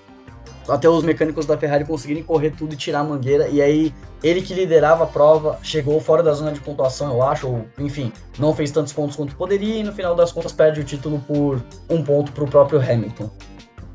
até 0.69 0.89
os 0.89 1.05
mecânicos 1.05 1.47
da 1.47 1.57
Ferrari 1.57 1.85
conseguirem 1.85 2.23
correr 2.23 2.51
tudo 2.51 2.75
e 2.75 2.77
tirar 2.77 3.01
a 3.01 3.05
mangueira. 3.05 3.49
E 3.49 3.61
aí, 3.61 3.95
ele 4.23 4.43
que 4.43 4.55
liderava 4.55 5.05
a 5.05 5.07
prova, 5.07 5.59
chegou 5.63 6.01
fora 6.01 6.23
da 6.23 6.33
zona 6.33 6.53
de 6.53 6.61
pontuação, 6.61 7.13
eu 7.13 7.23
acho, 7.23 7.49
ou 7.49 7.67
enfim, 7.79 8.13
não 8.39 8.55
fez 8.55 8.71
tantos 8.71 8.93
pontos 8.93 9.17
quanto 9.17 9.35
poderia. 9.37 9.77
E 9.77 9.83
no 9.83 9.93
final 9.93 10.15
das 10.15 10.33
contas, 10.33 10.53
perde 10.53 10.81
o 10.81 10.85
título 10.85 11.19
por 11.27 11.63
um 11.89 12.03
ponto 12.03 12.33
para 12.33 12.45
o 12.45 12.49
próprio 12.49 12.81
Hamilton. 12.81 13.31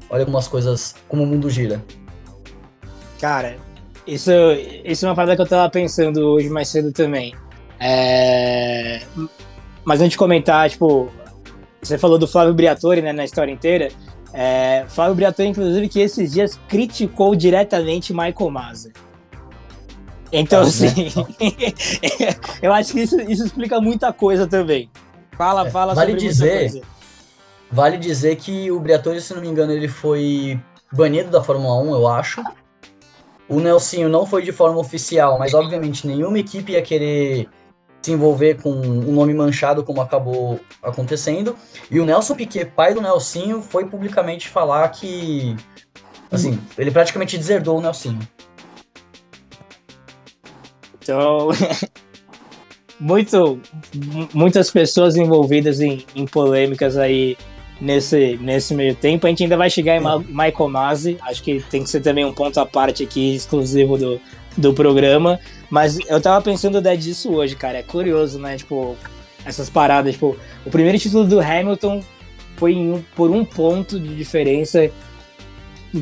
Olha 0.09 0.25
como 0.25 0.37
as 0.37 0.47
coisas, 0.47 0.95
como 1.07 1.23
o 1.23 1.25
mundo 1.25 1.49
gira. 1.49 1.83
Cara, 3.19 3.55
isso, 4.05 4.31
isso 4.83 5.05
é 5.05 5.09
uma 5.09 5.15
parada 5.15 5.35
que 5.35 5.41
eu 5.41 5.47
tava 5.47 5.69
pensando 5.69 6.19
hoje 6.21 6.49
mais 6.49 6.67
cedo 6.67 6.91
também. 6.91 7.33
É... 7.79 9.01
Mas 9.83 9.99
antes 9.99 10.11
de 10.11 10.17
comentar, 10.17 10.69
tipo, 10.69 11.09
você 11.81 11.97
falou 11.97 12.17
do 12.17 12.27
Flávio 12.27 12.53
Briatore, 12.53 13.01
né, 13.01 13.11
na 13.11 13.25
história 13.25 13.51
inteira. 13.51 13.89
É, 14.33 14.85
Flávio 14.87 15.15
Briatore, 15.15 15.49
inclusive, 15.49 15.89
que 15.89 15.99
esses 15.99 16.31
dias 16.31 16.59
criticou 16.67 17.35
diretamente 17.35 18.13
Michael 18.13 18.49
Massa. 18.49 18.91
Então, 20.31 20.61
assim, 20.61 20.87
né? 20.87 22.33
eu 22.61 22.71
acho 22.71 22.93
que 22.93 23.01
isso, 23.01 23.19
isso, 23.21 23.45
explica 23.45 23.81
muita 23.81 24.13
coisa 24.13 24.47
também. 24.47 24.89
Fala, 25.37 25.67
é, 25.67 25.71
fala 25.71 25.93
vale 25.93 26.11
sobre 26.11 26.27
dizer, 26.27 26.81
Vale 27.69 27.97
dizer 27.97 28.35
que 28.37 28.71
o 28.71 28.79
Briatore, 28.79 29.21
se 29.21 29.33
não 29.33 29.41
me 29.41 29.47
engano, 29.47 29.71
ele 29.71 29.87
foi 29.87 30.59
banido 30.91 31.29
da 31.29 31.43
Fórmula 31.43 31.81
1, 31.81 31.93
eu 31.93 32.07
acho. 32.07 32.43
O 33.47 33.59
Nelsinho 33.59 34.07
não 34.07 34.25
foi 34.25 34.43
de 34.43 34.51
forma 34.51 34.79
oficial, 34.79 35.37
mas 35.37 35.53
obviamente 35.53 36.07
nenhuma 36.07 36.39
equipe 36.39 36.73
ia 36.73 36.81
querer 36.81 37.49
se 38.01 38.11
envolver 38.11 38.61
com 38.61 38.71
um 38.71 39.11
nome 39.11 39.33
manchado 39.33 39.83
como 39.83 40.01
acabou 40.01 40.59
acontecendo. 40.81 41.55
E 41.89 41.99
o 41.99 42.05
Nelson 42.05 42.35
Piquet, 42.35 42.65
pai 42.65 42.93
do 42.93 43.01
Nelsinho, 43.01 43.61
foi 43.61 43.85
publicamente 43.85 44.49
falar 44.49 44.87
que 44.89 45.55
assim, 46.31 46.59
ele 46.77 46.89
praticamente 46.89 47.37
deserdou 47.37 47.77
o 47.77 47.81
Nelsinho. 47.81 48.19
Então, 51.01 51.49
muito, 52.99 53.59
muitas 54.33 54.71
pessoas 54.71 55.15
envolvidas 55.15 55.81
em, 55.81 56.05
em, 56.15 56.25
polêmicas 56.25 56.95
aí 56.95 57.37
nesse, 57.79 58.37
nesse 58.37 58.73
meio 58.73 58.95
tempo. 58.95 59.25
A 59.25 59.29
gente 59.29 59.43
ainda 59.43 59.57
vai 59.57 59.69
chegar 59.69 59.97
em 59.97 60.23
Michael 60.27 60.69
Masi, 60.69 61.17
acho 61.21 61.43
que 61.43 61.61
tem 61.69 61.83
que 61.83 61.89
ser 61.89 62.01
também 62.01 62.23
um 62.23 62.33
ponto 62.33 62.59
à 62.59 62.65
parte 62.65 63.03
aqui, 63.03 63.35
exclusivo 63.35 63.97
do, 63.97 64.21
do 64.57 64.73
programa. 64.73 65.39
Mas 65.69 65.97
eu 66.07 66.19
tava 66.21 66.41
pensando 66.41 66.77
até 66.77 66.95
disso 66.95 67.33
hoje, 67.33 67.55
cara. 67.55 67.79
É 67.79 67.83
curioso, 67.83 68.39
né? 68.39 68.57
Tipo, 68.57 68.95
essas 69.45 69.69
paradas. 69.69 70.13
Tipo, 70.13 70.35
o 70.65 70.69
primeiro 70.69 70.97
título 70.97 71.25
do 71.25 71.39
Hamilton 71.39 72.01
foi 72.57 72.75
um, 72.75 73.03
por 73.15 73.31
um 73.31 73.43
ponto 73.43 73.99
de 73.99 74.15
diferença. 74.15 74.89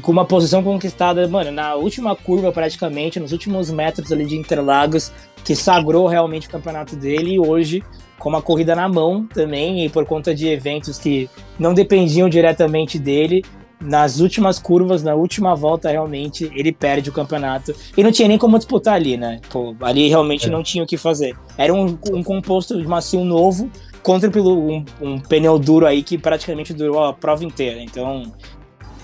com 0.01 0.11
uma 0.11 0.25
posição 0.25 0.63
conquistada, 0.63 1.27
mano, 1.27 1.51
na 1.51 1.75
última 1.75 2.15
curva 2.15 2.51
praticamente, 2.51 3.19
nos 3.19 3.31
últimos 3.31 3.71
metros 3.71 4.11
ali 4.11 4.25
de 4.25 4.35
Interlagos, 4.35 5.11
que 5.43 5.55
sagrou 5.55 6.07
realmente 6.07 6.47
o 6.47 6.51
campeonato 6.51 6.95
dele 6.95 7.33
e 7.33 7.39
hoje 7.39 7.83
com 8.19 8.29
uma 8.29 8.41
corrida 8.41 8.75
na 8.75 8.87
mão 8.87 9.25
também 9.25 9.85
e 9.85 9.89
por 9.89 10.05
conta 10.05 10.35
de 10.35 10.47
eventos 10.47 10.99
que 10.99 11.29
não 11.57 11.73
dependiam 11.73 12.29
diretamente 12.29 12.99
dele, 12.99 13.43
nas 13.81 14.19
últimas 14.19 14.59
curvas, 14.59 15.03
na 15.03 15.15
última 15.15 15.55
volta, 15.55 15.89
realmente, 15.89 16.51
ele 16.53 16.71
perde 16.71 17.09
o 17.09 17.13
campeonato. 17.13 17.73
E 17.95 18.03
não 18.03 18.11
tinha 18.11 18.27
nem 18.27 18.37
como 18.37 18.57
disputar 18.57 18.95
ali, 18.95 19.15
né? 19.15 19.39
Pô, 19.49 19.75
ali 19.81 20.07
realmente 20.07 20.47
é. 20.47 20.51
não 20.51 20.61
tinha 20.61 20.83
o 20.83 20.87
que 20.87 20.97
fazer. 20.97 21.35
Era 21.57 21.73
um, 21.73 21.97
um 22.11 22.23
composto 22.23 22.79
de 22.79 22.87
macio 22.87 23.23
novo 23.23 23.69
contra 24.03 24.29
um, 24.41 24.85
um 25.01 25.19
pneu 25.19 25.57
duro 25.57 25.85
aí 25.85 26.03
que 26.03 26.17
praticamente 26.17 26.73
durou 26.73 27.03
a 27.03 27.13
prova 27.13 27.43
inteira. 27.45 27.81
Então, 27.81 28.31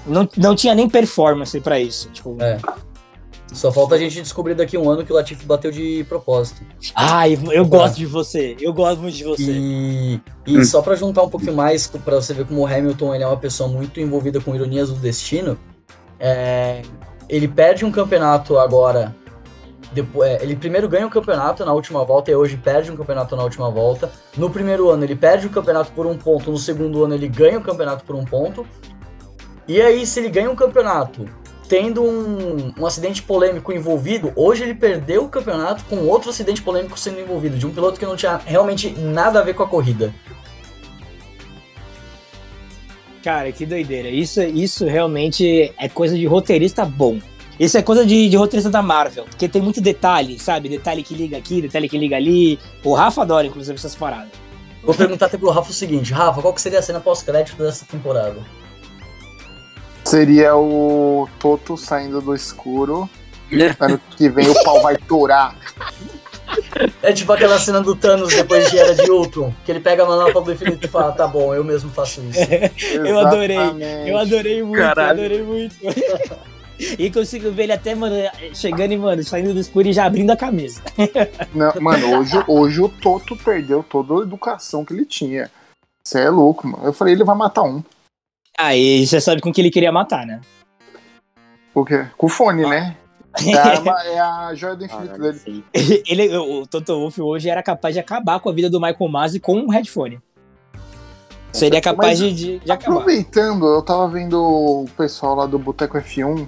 não, 0.05 0.27
não 0.37 0.55
tinha 0.55 0.75
nem 0.75 0.89
performance 0.89 1.59
para 1.61 1.79
isso. 1.79 2.09
Tipo, 2.11 2.37
é. 2.41 2.57
Só 3.55 3.71
falta 3.71 3.95
a 3.95 3.97
gente 3.97 4.21
descobrir 4.21 4.53
daqui 4.53 4.75
a 4.75 4.79
um 4.81 4.89
ano 4.89 5.05
que 5.05 5.13
o 5.13 5.15
Latifi 5.15 5.45
bateu 5.45 5.71
de 5.71 6.05
propósito. 6.09 6.61
Ai, 6.93 7.39
eu 7.53 7.65
gosto 7.65 7.95
de 7.95 8.05
você. 8.05 8.57
Eu 8.59 8.73
gosto 8.73 9.01
muito 9.01 9.15
de 9.15 9.23
você. 9.23 9.49
E, 9.49 10.21
e 10.45 10.57
hum. 10.57 10.65
só 10.65 10.81
para 10.81 10.93
juntar 10.95 11.23
um 11.23 11.29
pouquinho 11.29 11.55
mais, 11.55 11.87
para 11.87 12.15
você 12.15 12.33
ver 12.33 12.45
como 12.45 12.61
o 12.61 12.67
Hamilton 12.67 13.15
ele 13.15 13.23
é 13.23 13.27
uma 13.27 13.37
pessoa 13.37 13.69
muito 13.69 13.97
envolvida 14.01 14.41
com 14.41 14.53
ironias 14.53 14.89
do 14.89 14.95
destino, 14.95 15.57
é, 16.19 16.81
ele 17.29 17.47
perde 17.47 17.85
um 17.85 17.91
campeonato 17.91 18.59
agora. 18.59 19.15
Depois, 19.93 20.29
é, 20.29 20.43
ele 20.43 20.57
primeiro 20.57 20.89
ganha 20.89 21.07
um 21.07 21.09
campeonato 21.09 21.63
na 21.63 21.71
última 21.71 22.03
volta 22.03 22.29
e 22.29 22.35
hoje 22.35 22.57
perde 22.57 22.91
um 22.91 22.97
campeonato 22.97 23.37
na 23.37 23.43
última 23.43 23.71
volta. 23.71 24.11
No 24.35 24.49
primeiro 24.49 24.89
ano 24.89 25.05
ele 25.05 25.15
perde 25.15 25.47
o 25.47 25.49
campeonato 25.49 25.93
por 25.93 26.05
um 26.05 26.17
ponto, 26.17 26.51
no 26.51 26.57
segundo 26.57 27.05
ano 27.05 27.13
ele 27.13 27.29
ganha 27.29 27.57
o 27.57 27.61
campeonato 27.61 28.03
por 28.03 28.17
um 28.17 28.25
ponto. 28.25 28.67
E 29.65 29.81
aí, 29.81 30.05
se 30.05 30.19
ele 30.19 30.29
ganha 30.29 30.51
um 30.51 30.55
campeonato 30.55 31.25
tendo 31.67 32.03
um, 32.03 32.73
um 32.77 32.85
acidente 32.85 33.21
polêmico 33.21 33.71
envolvido, 33.73 34.31
hoje 34.35 34.63
ele 34.63 34.73
perdeu 34.73 35.23
o 35.23 35.29
campeonato 35.29 35.83
com 35.85 35.97
outro 36.07 36.29
acidente 36.29 36.61
polêmico 36.61 36.97
sendo 36.97 37.19
envolvido, 37.19 37.57
de 37.57 37.65
um 37.65 37.71
piloto 37.71 37.99
que 37.99 38.05
não 38.05 38.15
tinha 38.15 38.37
realmente 38.37 38.91
nada 38.91 39.39
a 39.39 39.43
ver 39.43 39.53
com 39.53 39.63
a 39.63 39.67
corrida. 39.67 40.13
Cara, 43.23 43.51
que 43.51 43.65
doideira. 43.65 44.07
Isso, 44.07 44.41
isso 44.41 44.85
realmente 44.85 45.73
é 45.79 45.89
coisa 45.89 46.15
de 46.15 46.25
roteirista 46.27 46.85
bom. 46.85 47.19
Isso 47.59 47.77
é 47.77 47.81
coisa 47.81 48.05
de, 48.05 48.29
de, 48.29 48.35
roteirista 48.35 48.69
da 48.69 48.81
Marvel, 48.81 49.23
porque 49.23 49.47
tem 49.47 49.61
muito 49.61 49.79
detalhe, 49.81 50.37
sabe? 50.37 50.67
Detalhe 50.67 51.01
que 51.01 51.15
liga 51.15 51.37
aqui, 51.37 51.61
detalhe 51.61 51.87
que 51.87 51.97
liga 51.97 52.17
ali. 52.17 52.59
O 52.83 52.93
Rafa 52.93 53.21
adora, 53.21 53.47
inclusive, 53.47 53.75
essas 53.75 53.95
paradas. 53.95 54.29
Vou 54.83 54.93
perguntar 54.93 55.25
até 55.25 55.37
pro 55.37 55.49
Rafa 55.49 55.71
o 55.71 55.73
seguinte: 55.73 56.13
Rafa, 56.13 56.41
qual 56.41 56.53
que 56.53 56.61
seria 56.61 56.79
a 56.79 56.81
cena 56.81 56.99
pós-crédito 56.99 57.57
dessa 57.57 57.85
temporada? 57.85 58.35
Seria 60.05 60.55
o 60.55 61.27
Toto 61.39 61.75
saindo 61.75 62.21
do 62.21 62.35
escuro. 62.35 63.09
É. 63.51 63.75
Ano 63.79 63.99
que 64.11 64.29
vem 64.29 64.47
o 64.49 64.63
pau 64.63 64.81
vai 64.81 64.97
torar. 64.97 65.55
É 67.01 67.11
tipo 67.11 67.31
aquela 67.33 67.59
cena 67.59 67.81
do 67.81 67.95
Thanos 67.95 68.33
depois 68.33 68.69
de 68.69 68.77
Era 68.77 68.93
de 68.93 69.09
Ultron, 69.09 69.53
que 69.65 69.71
ele 69.71 69.79
pega 69.79 70.03
a 70.03 70.05
manopla 70.05 70.41
do 70.41 70.51
infinito 70.51 70.85
e 70.85 70.89
fala, 70.89 71.11
tá 71.11 71.27
bom, 71.27 71.53
eu 71.53 71.63
mesmo 71.63 71.89
faço 71.89 72.21
isso. 72.21 72.39
eu 72.93 73.19
adorei, 73.19 73.57
eu 74.05 74.17
adorei 74.17 74.63
muito, 74.63 74.77
Caralho. 74.77 75.19
eu 75.19 75.25
adorei 75.25 75.43
muito. 75.43 75.75
E 76.99 77.09
consigo 77.09 77.51
ver 77.51 77.63
ele 77.63 77.71
até, 77.71 77.95
mano, 77.95 78.15
chegando 78.53 78.91
e, 78.91 78.97
mano, 78.97 79.23
saindo 79.23 79.53
do 79.53 79.59
escuro 79.61 79.87
e 79.87 79.93
já 79.93 80.05
abrindo 80.05 80.31
a 80.31 80.35
camisa. 80.35 80.81
Não, 81.55 81.71
mano, 81.81 82.19
hoje, 82.19 82.43
hoje 82.47 82.81
o 82.81 82.89
Toto 82.89 83.35
perdeu 83.37 83.81
toda 83.81 84.13
a 84.13 84.23
educação 84.23 84.83
que 84.83 84.93
ele 84.93 85.05
tinha. 85.05 85.49
Você 86.03 86.19
é 86.19 86.29
louco, 86.29 86.67
mano. 86.67 86.85
Eu 86.85 86.91
falei, 86.91 87.13
ele 87.13 87.23
vai 87.23 87.35
matar 87.35 87.63
um. 87.63 87.81
Aí 88.57 89.03
ah, 89.03 89.07
você 89.07 89.19
sabe 89.19 89.41
com 89.41 89.51
que 89.51 89.61
ele 89.61 89.71
queria 89.71 89.91
matar, 89.91 90.25
né? 90.25 90.39
O 91.73 91.83
quê? 91.83 92.05
Com 92.17 92.27
o 92.27 92.29
fone, 92.29 92.63
ah. 92.63 92.69
né? 92.69 92.97
É 93.45 93.57
a, 93.57 94.05
é 94.05 94.19
a 94.19 94.53
joia 94.55 94.75
do 94.75 94.85
infinito 94.85 95.13
ah, 95.13 95.17
dele. 95.17 95.65
Ele, 96.07 96.37
o 96.37 96.65
Toto 96.65 96.97
Wolff 96.97 97.21
hoje 97.21 97.49
era 97.49 97.61
capaz 97.61 97.93
de 97.93 97.99
acabar 97.99 98.39
com 98.39 98.49
a 98.49 98.53
vida 98.53 98.69
do 98.69 98.79
Michael 98.79 99.09
Masi 99.09 99.39
com 99.41 99.57
um 99.57 99.69
headphone. 99.69 100.21
Seria 101.51 101.81
capaz 101.81 102.19
de, 102.19 102.33
de, 102.33 102.59
de 102.59 102.71
Aproveitando, 102.71 103.65
eu 103.65 103.81
tava 103.81 104.09
vendo 104.09 104.41
o 104.41 104.85
pessoal 104.97 105.35
lá 105.35 105.45
do 105.45 105.57
Boteco 105.57 105.97
F1, 105.97 106.45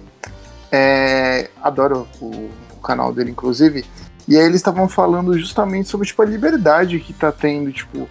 é, 0.70 1.50
adoro 1.62 2.06
o, 2.20 2.26
o, 2.26 2.82
canal 2.84 3.14
dele, 3.14 3.32
inclusive, 3.32 3.86
e 4.28 4.36
aí 4.36 4.44
eles 4.44 4.58
estavam 4.58 4.90
falando 4.90 5.38
justamente 5.40 5.88
sobre 5.88 6.06
tipo, 6.06 6.22
a 6.22 6.26
liberdade 6.26 7.00
que 7.00 7.14
tá 7.14 7.32
tendo, 7.32 7.72
tipo, 7.72 8.10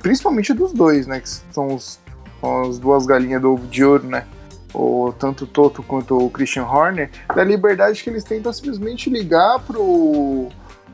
principalmente 0.00 0.54
dos 0.54 0.72
dois, 0.72 1.08
né? 1.08 1.18
Que 1.18 1.28
são 1.28 1.74
os 1.74 1.98
as 2.42 2.78
duas 2.78 3.06
galinhas 3.06 3.42
do 3.42 3.52
ovo 3.52 3.66
de 3.66 3.84
ouro, 3.84 4.06
né? 4.06 4.26
O, 4.74 5.12
tanto 5.18 5.44
o 5.44 5.46
Toto 5.46 5.82
quanto 5.82 6.16
o 6.16 6.30
Christian 6.30 6.64
Horner, 6.64 7.10
da 7.34 7.42
liberdade 7.42 8.02
que 8.02 8.10
eles 8.10 8.22
tentam 8.22 8.52
simplesmente 8.52 9.08
ligar 9.08 9.58
pro, 9.60 10.48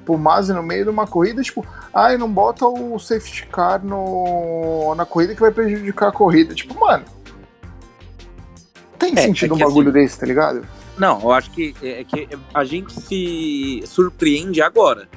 pro 0.04 0.16
Masi 0.16 0.52
no 0.52 0.62
meio 0.62 0.84
de 0.84 0.90
uma 0.90 1.06
corrida, 1.06 1.42
tipo, 1.42 1.66
ai, 1.92 2.14
ah, 2.14 2.18
não 2.18 2.30
bota 2.30 2.66
o 2.66 2.98
safety 2.98 3.46
car 3.46 3.84
no, 3.84 4.94
na 4.94 5.04
corrida 5.04 5.34
que 5.34 5.40
vai 5.40 5.50
prejudicar 5.50 6.08
a 6.08 6.12
corrida. 6.12 6.54
Tipo, 6.54 6.78
mano. 6.78 7.04
Tem 8.98 9.12
é, 9.16 9.22
sentido 9.22 9.54
é 9.54 9.56
um 9.56 9.58
bagulho 9.58 9.90
assim, 9.90 10.00
desse, 10.00 10.20
tá 10.20 10.26
ligado? 10.26 10.64
Não, 10.96 11.20
eu 11.20 11.32
acho 11.32 11.50
que 11.50 11.74
é 11.82 12.04
que 12.04 12.28
a 12.54 12.64
gente 12.64 12.92
se 12.92 13.82
surpreende 13.86 14.62
agora 14.62 15.08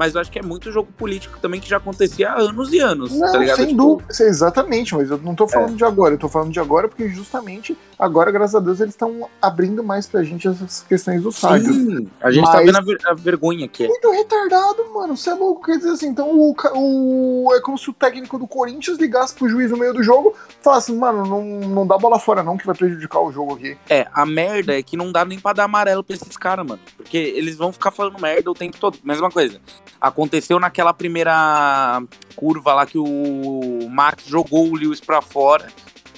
mas 0.00 0.14
eu 0.14 0.20
acho 0.22 0.32
que 0.32 0.38
é 0.38 0.42
muito 0.42 0.72
jogo 0.72 0.90
político 0.96 1.38
também 1.42 1.60
que 1.60 1.68
já 1.68 1.76
acontecia 1.76 2.30
há 2.30 2.40
anos 2.40 2.72
e 2.72 2.78
anos. 2.78 3.12
Não, 3.12 3.30
tá 3.30 3.36
ligado? 3.36 3.56
sem 3.56 3.66
tipo... 3.66 3.76
dúvida, 3.76 4.24
exatamente, 4.24 4.94
mas 4.94 5.10
eu 5.10 5.18
não 5.18 5.34
tô 5.34 5.46
falando 5.46 5.74
é. 5.74 5.76
de 5.76 5.84
agora, 5.84 6.14
eu 6.14 6.18
tô 6.18 6.26
falando 6.26 6.50
de 6.50 6.58
agora 6.58 6.88
porque 6.88 7.06
justamente 7.10 7.76
agora, 7.98 8.30
graças 8.30 8.54
a 8.54 8.60
Deus, 8.60 8.80
eles 8.80 8.94
estão 8.94 9.28
abrindo 9.42 9.84
mais 9.84 10.06
pra 10.06 10.22
gente 10.22 10.48
essas 10.48 10.86
questões 10.88 11.22
do 11.22 11.30
site. 11.30 11.66
Sim, 11.66 12.08
a 12.18 12.30
gente 12.30 12.44
mas... 12.46 12.54
tá 12.54 12.60
vendo 12.60 12.78
a, 12.78 12.80
ver 12.80 12.98
a, 13.04 13.12
vergonha 13.12 13.68
que 13.68 13.84
é. 13.84 13.88
Muito 13.88 14.10
retardado, 14.10 14.90
mano, 14.90 15.14
você 15.18 15.28
é 15.28 15.34
louco, 15.34 15.66
quer 15.66 15.76
dizer 15.76 15.90
assim, 15.90 16.08
então 16.08 16.30
o, 16.30 16.56
o, 16.74 17.54
é 17.54 17.60
como 17.60 17.76
se 17.76 17.90
o 17.90 17.92
técnico 17.92 18.38
do 18.38 18.46
Corinthians 18.46 18.96
ligasse 18.96 19.34
pro 19.34 19.50
juiz 19.50 19.70
no 19.70 19.76
meio 19.76 19.92
do 19.92 20.02
jogo 20.02 20.34
e 20.48 20.64
falasse, 20.64 20.94
mano, 20.94 21.26
não, 21.26 21.44
não 21.68 21.86
dá 21.86 21.98
bola 21.98 22.18
fora 22.18 22.42
não 22.42 22.56
que 22.56 22.64
vai 22.64 22.74
prejudicar 22.74 23.20
o 23.20 23.30
jogo 23.30 23.56
aqui. 23.56 23.76
É, 23.90 24.06
a 24.14 24.24
merda 24.24 24.78
é 24.78 24.82
que 24.82 24.96
não 24.96 25.12
dá 25.12 25.26
nem 25.26 25.38
pra 25.38 25.52
dar 25.52 25.64
amarelo 25.64 26.02
pra 26.02 26.16
esses 26.16 26.38
caras, 26.38 26.66
mano, 26.66 26.80
porque 26.96 27.18
eles 27.18 27.56
vão 27.56 27.70
ficar 27.70 27.90
falando 27.90 28.18
merda 28.18 28.50
o 28.50 28.54
tempo 28.54 28.78
todo. 28.80 28.98
Mesma 29.04 29.30
coisa, 29.30 29.60
Aconteceu 30.00 30.60
naquela 30.60 30.92
primeira 30.92 32.02
curva 32.36 32.74
lá 32.74 32.86
que 32.86 32.98
o 32.98 33.88
Max 33.90 34.24
jogou 34.26 34.68
o 34.68 34.74
Lewis 34.74 35.00
para 35.00 35.22
fora 35.22 35.68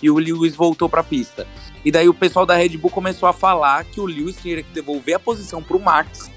e 0.02 0.10
o 0.10 0.18
Lewis 0.18 0.54
voltou 0.54 0.88
para 0.88 1.00
a 1.00 1.04
pista. 1.04 1.46
E 1.84 1.90
daí 1.90 2.08
o 2.08 2.14
pessoal 2.14 2.46
da 2.46 2.54
Red 2.54 2.76
Bull 2.76 2.90
começou 2.90 3.28
a 3.28 3.32
falar 3.32 3.84
que 3.84 4.00
o 4.00 4.04
Lewis 4.04 4.36
tinha 4.36 4.62
que 4.62 4.72
devolver 4.72 5.16
a 5.16 5.18
posição 5.18 5.62
pro 5.62 5.80
Max. 5.80 6.30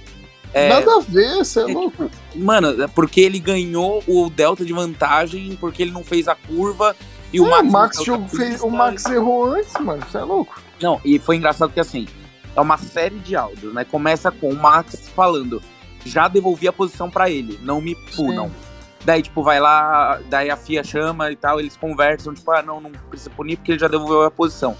É, 0.53 0.69
Nada 0.69 0.95
a 0.95 0.99
ver, 1.01 1.37
você 1.37 1.59
é, 1.59 1.63
é 1.63 1.73
louco. 1.73 2.09
Mano, 2.33 2.81
é 2.81 2.87
porque 2.87 3.21
ele 3.21 3.39
ganhou 3.39 4.03
o 4.07 4.29
delta 4.29 4.63
de 4.63 4.73
vantagem, 4.73 5.55
porque 5.59 5.83
ele 5.83 5.91
não 5.91 6.03
fez 6.03 6.27
a 6.27 6.35
curva 6.35 6.95
e 7.31 7.39
o 7.39 7.45
é, 7.45 7.61
Max. 7.61 7.99
O 7.99 8.17
Max, 8.17 8.31
fez, 8.31 8.61
o 8.61 8.69
Max 8.69 9.05
errou 9.05 9.53
antes, 9.53 9.73
mano, 9.81 10.01
você 10.09 10.17
é 10.17 10.23
louco. 10.23 10.61
Não, 10.81 10.99
e 11.03 11.19
foi 11.19 11.35
engraçado 11.35 11.73
que 11.73 11.79
assim, 11.79 12.07
é 12.55 12.61
uma 12.61 12.77
série 12.77 13.19
de 13.19 13.35
áudios, 13.35 13.73
né? 13.73 13.83
Começa 13.83 14.31
com 14.31 14.49
o 14.49 14.55
Max 14.55 15.09
falando: 15.13 15.61
já 16.05 16.27
devolvi 16.27 16.67
a 16.67 16.73
posição 16.73 17.09
para 17.09 17.29
ele, 17.29 17.59
não 17.61 17.81
me 17.81 17.95
punam. 18.15 18.47
Sim. 18.47 18.55
Daí, 19.03 19.21
tipo, 19.21 19.43
vai 19.43 19.59
lá, 19.59 20.19
daí 20.29 20.49
a 20.49 20.57
FIA 20.57 20.83
chama 20.83 21.31
e 21.31 21.35
tal, 21.35 21.59
eles 21.59 21.77
conversam, 21.77 22.33
tipo, 22.33 22.49
ah, 22.51 22.61
não, 22.61 22.81
não 22.81 22.91
precisa 23.09 23.29
punir 23.29 23.57
porque 23.57 23.73
ele 23.73 23.79
já 23.79 23.87
devolveu 23.87 24.23
a 24.23 24.31
posição. 24.31 24.75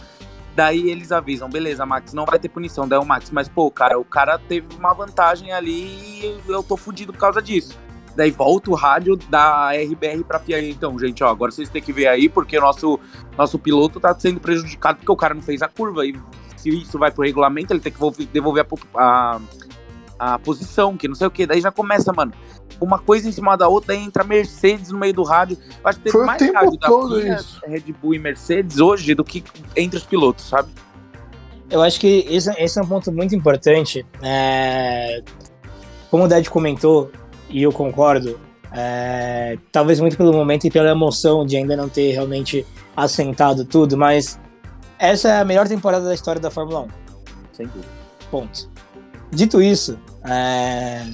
Daí 0.56 0.90
eles 0.90 1.12
avisam, 1.12 1.50
beleza, 1.50 1.86
Max, 1.86 2.14
não 2.14 2.26
vai 2.26 2.40
ter 2.40 2.50
punição. 2.50 2.88
Daí 2.88 2.98
o 2.98 3.06
Max, 3.06 3.30
mas 3.30 3.50
pô, 3.50 3.70
cara, 3.70 4.00
o 4.00 4.06
cara 4.06 4.40
teve 4.40 4.74
uma 4.78 4.94
vantagem 4.94 5.52
ali 5.52 5.84
e 5.84 6.42
eu 6.48 6.64
tô 6.64 6.78
fudido 6.78 7.12
por 7.12 7.20
causa 7.20 7.42
disso. 7.42 7.78
Daí 8.16 8.32
volta 8.32 8.72
o 8.72 8.74
rádio 8.74 9.18
da 9.18 9.72
RBR 9.72 10.24
pra 10.24 10.40
FIA. 10.40 10.70
Então, 10.70 10.98
gente, 10.98 11.22
ó, 11.24 11.28
agora 11.28 11.52
vocês 11.52 11.70
têm 11.70 11.82
que 11.82 11.92
ver 11.92 12.08
aí, 12.08 12.30
porque 12.30 12.58
o 12.58 12.62
nosso, 12.62 12.98
nosso 13.38 13.60
piloto 13.60 14.00
tá 14.00 14.18
sendo 14.18 14.40
prejudicado 14.40 15.00
porque 15.00 15.12
o 15.12 15.18
cara 15.18 15.34
não 15.34 15.42
fez 15.42 15.62
a 15.62 15.68
curva. 15.68 16.06
E 16.06 16.18
se 16.56 16.70
isso 16.70 16.98
vai 16.98 17.12
pro 17.12 17.26
regulamento, 17.26 17.74
ele 17.74 17.82
tem 17.82 17.92
que 17.92 18.26
devolver 18.28 18.66
a, 18.96 19.36
a 19.36 19.42
a 20.18 20.40
posição, 20.40 20.96
que 20.96 21.08
não 21.08 21.16
sei 21.16 21.28
o 21.28 21.32
que. 21.32 21.46
Daí 21.46 21.62
já 21.62 21.72
começa, 21.72 22.12
mano, 22.14 22.34
uma 22.80 23.00
coisa 23.00 23.28
em 23.28 23.32
cima 23.32 23.56
da 23.56 23.68
outra, 23.68 23.94
aí 23.94 24.04
entra 24.04 24.24
Mercedes 24.24 24.92
no 24.92 25.00
meio 25.00 25.14
do 25.14 25.24
rádio. 25.24 25.58
Eu 25.84 25.90
acho 25.90 26.00
que 26.00 26.06
teve 26.06 26.18
Foi 26.18 26.26
mais 26.26 26.42
rádio 26.42 26.78
da 26.78 26.88
FIA, 26.88 27.46
Red 27.68 27.94
Bull 28.02 28.16
e 28.16 28.20
Mercedes 28.20 28.80
hoje 28.80 29.14
do 29.14 29.24
que 29.24 29.44
entre 29.76 29.98
os 29.98 30.06
pilotos, 30.06 30.46
sabe? 30.46 30.70
Eu 31.70 31.82
acho 31.82 32.00
que 32.00 32.26
esse, 32.30 32.50
esse 32.62 32.80
é 32.80 32.82
um 32.82 32.88
ponto 32.88 33.12
muito 33.12 33.36
importante. 33.36 34.06
É... 34.22 35.24
Como 36.12 36.26
o 36.26 36.28
Dad 36.28 36.48
comentou, 36.48 37.12
e 37.50 37.64
eu 37.64 37.72
concordo, 37.72 38.40
é... 38.72 39.58
talvez 39.72 40.00
muito 40.00 40.16
pelo 40.16 40.32
momento 40.32 40.66
e 40.66 40.72
pela 40.72 40.90
emoção 40.90 41.46
de 41.46 41.58
ainda 41.58 41.76
não 41.76 41.90
ter 41.90 42.12
realmente 42.12 42.66
assentado 42.96 43.66
tudo, 43.66 43.98
mas 43.98 44.40
essa 45.00 45.30
é 45.30 45.40
a 45.42 45.46
melhor 45.46 45.68
temporada 45.68 46.06
da 46.06 46.14
história 46.14 46.40
da 46.40 46.52
Fórmula 46.52 46.82
1. 46.82 46.88
Sem 47.52 47.68
dúvida. 47.68 47.88
Ponto. 48.30 48.75
Dito 49.32 49.62
isso, 49.62 50.00
é... 50.24 51.06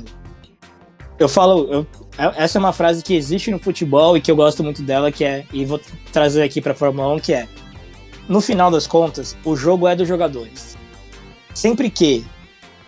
eu 1.18 1.30
falo, 1.30 1.68
eu... 1.72 1.88
É, 2.18 2.44
essa 2.44 2.58
é 2.58 2.60
uma 2.60 2.74
frase 2.74 3.02
que 3.04 3.16
existe 3.16 3.50
no 3.50 3.58
futebol 3.58 4.18
e 4.18 4.22
que 4.22 4.30
eu 4.30 4.36
gosto 4.36 4.64
muito 4.64 4.82
dela, 4.84 5.12
que 5.12 5.24
é, 5.24 5.46
e 5.52 5.66
vou 5.66 5.80
trazer 6.12 6.44
aqui 6.44 6.62
para 6.62 6.76
Fórmula 6.76 7.14
1, 7.16 7.20
que 7.20 7.34
é 7.34 7.48
no 8.28 8.40
final 8.40 8.70
das 8.70 8.88
contas, 8.88 9.36
o 9.44 9.56
jogo 9.56 9.88
é 9.88 9.96
dos 9.96 10.08
jogadores. 10.08 10.78
Sempre 11.54 11.90
que 11.90 12.26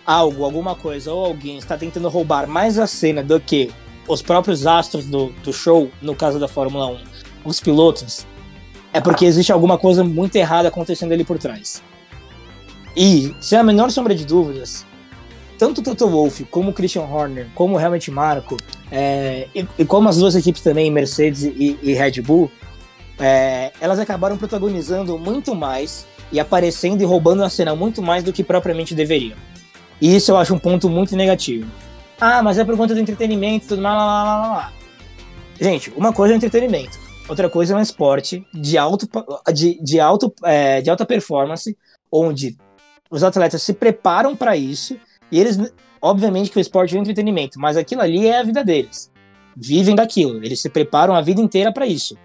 algo, 0.06 0.44
alguma 0.44 0.76
coisa 0.76 1.12
ou 1.12 1.26
alguém 1.26 1.58
está 1.58 1.78
tentando 1.78 2.08
roubar 2.10 2.48
mais 2.48 2.78
a 2.78 2.88
cena 2.88 3.24
do 3.24 3.40
que 3.40 3.72
os 4.08 4.22
próprios 4.22 4.68
astros 4.68 5.06
do, 5.06 5.30
do 5.44 5.52
show, 5.52 5.90
no 6.02 6.16
caso 6.16 6.40
da 6.40 6.48
Fórmula 6.48 6.88
1, 6.88 7.00
os 7.46 7.60
pilotos, 7.60 8.26
é 8.92 9.02
porque 9.02 9.26
existe 9.26 9.52
alguma 9.52 9.78
coisa 9.78 10.04
muito 10.04 10.36
errada 10.36 10.68
acontecendo 10.68 11.12
ali 11.12 11.24
por 11.24 11.38
trás. 11.38 11.82
E, 12.96 13.36
sem 13.42 13.58
a 13.58 13.64
menor 13.64 13.90
sombra 13.90 14.14
de 14.14 14.26
dúvidas, 14.26 14.86
tanto 15.64 15.80
o 15.80 15.84
Toto 15.84 16.10
Wolff 16.10 16.44
como 16.46 16.72
o 16.72 16.74
Christian 16.74 17.04
Horner, 17.04 17.48
como 17.56 17.78
o 17.78 17.80
Helmut 17.80 18.12
Marko, 18.12 18.58
é, 18.92 19.48
e, 19.56 19.66
e, 19.80 19.86
como 19.86 20.10
as 20.10 20.18
duas 20.18 20.36
equipes 20.36 20.62
também, 20.62 20.92
Mercedes 20.92 21.44
e, 21.44 21.80
e 21.82 21.94
Red 21.94 22.22
Bull, 22.22 22.52
é, 23.18 23.72
elas 23.80 23.98
acabaram 23.98 24.38
protagonizando 24.38 25.18
muito 25.18 25.56
mais 25.56 26.06
e 26.34 26.40
aparecendo 26.40 27.02
e 27.02 27.06
roubando 27.06 27.46
a 27.46 27.50
cena 27.50 27.74
muito 27.74 28.02
mais 28.02 28.26
do 28.26 28.34
que 28.34 28.44
propriamente 28.44 28.94
deveriam. 28.94 29.38
E 30.02 30.14
isso 30.14 30.32
eu 30.32 30.38
acho 30.38 30.54
um 30.54 30.60
ponto 30.60 30.90
muito 30.90 31.16
negativo. 31.16 31.66
Ah, 32.20 32.44
mas 32.44 32.58
é 32.58 32.66
por 32.66 32.76
conta 32.76 32.94
do 32.94 33.00
entretenimento 33.00 33.64
e 33.64 33.68
tudo 33.70 33.82
mais, 33.82 33.96
lá, 33.96 34.06
lá, 34.06 34.24
lá, 34.24 34.48
lá. 34.48 34.74
Gente, 35.62 35.94
uma 35.96 36.12
coisa 36.12 36.34
é 36.34 36.36
entretenimento, 36.36 37.00
outra 37.30 37.50
coisa 37.50 37.74
é 37.74 37.78
um 37.78 37.82
esporte 37.82 38.46
de, 38.54 38.78
alto, 38.78 39.08
de, 39.54 39.82
de, 39.82 39.98
alto, 39.98 40.34
é, 40.44 40.82
de 40.82 40.90
alta 40.90 41.06
performance, 41.06 41.78
onde 42.12 42.58
os 43.10 43.24
atletas 43.24 43.62
se 43.62 43.72
preparam 43.72 44.36
para 44.36 44.58
isso 44.58 44.98
e 45.32 45.40
eles, 45.40 45.60
obviamente 46.02 46.50
que 46.50 46.58
o 46.58 46.62
esporte 46.62 46.96
é 46.96 47.00
entretenimento, 47.00 47.60
mas 47.60 47.78
aquilo 47.78 48.02
ali 48.02 48.28
é 48.28 48.40
a 48.40 48.44
vida 48.44 48.64
deles. 48.64 49.12
Vivem 49.56 49.96
daquilo, 49.96 50.44
eles 50.44 50.62
se 50.62 50.70
preparam 50.70 51.16
a 51.16 51.22
vida 51.22 51.42
inteira 51.42 51.72
para 51.72 51.86
isso. 51.86 52.18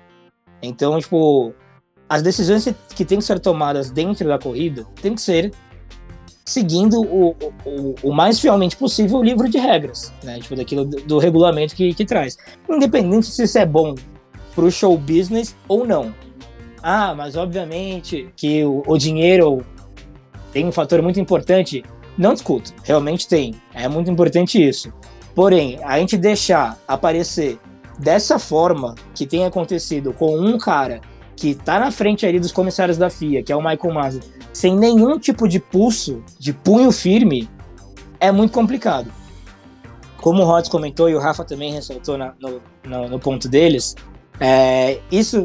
Então, 0.62 0.98
tipo, 0.98 1.54
as 2.08 2.22
decisões 2.22 2.66
que 2.94 3.04
têm 3.04 3.18
que 3.18 3.24
ser 3.24 3.38
tomadas 3.38 3.90
dentro 3.90 4.26
da 4.26 4.38
corrida 4.38 4.86
tem 5.00 5.14
que 5.14 5.20
ser 5.20 5.52
seguindo 6.48 7.02
o, 7.02 7.36
o, 7.66 7.94
o, 8.02 8.12
mais 8.14 8.40
fielmente 8.40 8.74
possível 8.74 9.18
o 9.18 9.22
livro 9.22 9.50
de 9.50 9.58
regras, 9.58 10.10
né? 10.24 10.40
Tipo, 10.40 10.56
daquilo 10.56 10.86
do, 10.86 10.96
do 11.02 11.18
regulamento 11.18 11.76
que, 11.76 11.92
que 11.92 12.06
traz. 12.06 12.38
Independente 12.68 13.26
se 13.26 13.42
isso 13.42 13.58
é 13.58 13.66
bom 13.66 13.94
pro 14.54 14.70
show 14.70 14.96
business 14.96 15.54
ou 15.68 15.86
não. 15.86 16.14
Ah, 16.82 17.14
mas 17.14 17.36
obviamente 17.36 18.32
que 18.34 18.64
o, 18.64 18.82
o 18.86 18.96
dinheiro 18.96 19.62
tem 20.50 20.66
um 20.66 20.72
fator 20.72 21.02
muito 21.02 21.20
importante. 21.20 21.84
Não 22.18 22.34
discuto, 22.34 22.74
realmente 22.82 23.28
tem. 23.28 23.54
É 23.72 23.88
muito 23.88 24.10
importante 24.10 24.60
isso. 24.60 24.92
Porém, 25.34 25.78
a 25.84 25.98
gente 26.00 26.16
deixar 26.16 26.76
aparecer 26.86 27.60
dessa 27.96 28.40
forma 28.40 28.96
que 29.14 29.24
tem 29.24 29.46
acontecido 29.46 30.12
com 30.12 30.36
um 30.36 30.58
cara 30.58 31.00
que 31.36 31.54
tá 31.54 31.78
na 31.78 31.92
frente 31.92 32.26
ali 32.26 32.40
dos 32.40 32.50
comissários 32.50 32.98
da 32.98 33.08
FIA, 33.08 33.44
que 33.44 33.52
é 33.52 33.56
o 33.56 33.62
Michael 33.62 33.94
Masi, 33.94 34.20
sem 34.52 34.76
nenhum 34.76 35.16
tipo 35.20 35.46
de 35.46 35.60
pulso, 35.60 36.22
de 36.36 36.52
punho 36.52 36.90
firme, 36.90 37.48
é 38.18 38.32
muito 38.32 38.52
complicado. 38.52 39.12
Como 40.16 40.42
o 40.42 40.44
Rods 40.44 40.68
comentou 40.68 41.08
e 41.08 41.14
o 41.14 41.20
Rafa 41.20 41.44
também 41.44 41.72
ressaltou 41.72 42.18
na, 42.18 42.34
no, 42.40 42.60
no, 42.84 43.08
no, 43.08 43.18
ponto 43.20 43.48
deles, 43.48 43.94
é, 44.40 44.98
isso 45.12 45.44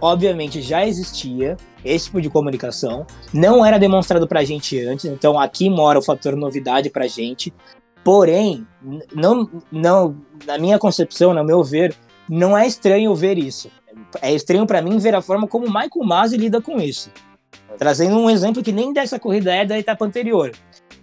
obviamente 0.00 0.60
já 0.60 0.86
existia, 0.86 1.56
esse 1.84 2.06
tipo 2.06 2.20
de 2.20 2.30
comunicação, 2.30 3.06
não 3.32 3.64
era 3.64 3.78
demonstrado 3.78 4.26
pra 4.26 4.44
gente 4.44 4.78
antes, 4.80 5.04
então 5.04 5.38
aqui 5.38 5.68
mora 5.68 5.98
o 5.98 6.02
fator 6.02 6.36
novidade 6.36 6.90
pra 6.90 7.06
gente, 7.06 7.52
porém, 8.02 8.66
não, 9.14 9.48
não, 9.70 10.16
na 10.46 10.58
minha 10.58 10.78
concepção, 10.78 11.32
no 11.32 11.44
meu 11.44 11.62
ver, 11.62 11.94
não 12.28 12.56
é 12.56 12.66
estranho 12.66 13.14
ver 13.14 13.38
isso. 13.38 13.70
É 14.20 14.32
estranho 14.32 14.66
para 14.66 14.82
mim 14.82 14.98
ver 14.98 15.14
a 15.14 15.22
forma 15.22 15.46
como 15.46 15.66
Michael 15.66 16.04
Masi 16.04 16.36
lida 16.36 16.60
com 16.60 16.80
isso. 16.80 17.10
Trazendo 17.78 18.16
um 18.16 18.30
exemplo 18.30 18.62
que 18.62 18.72
nem 18.72 18.92
dessa 18.92 19.18
corrida 19.18 19.54
é 19.54 19.64
da 19.64 19.78
etapa 19.78 20.04
anterior. 20.04 20.52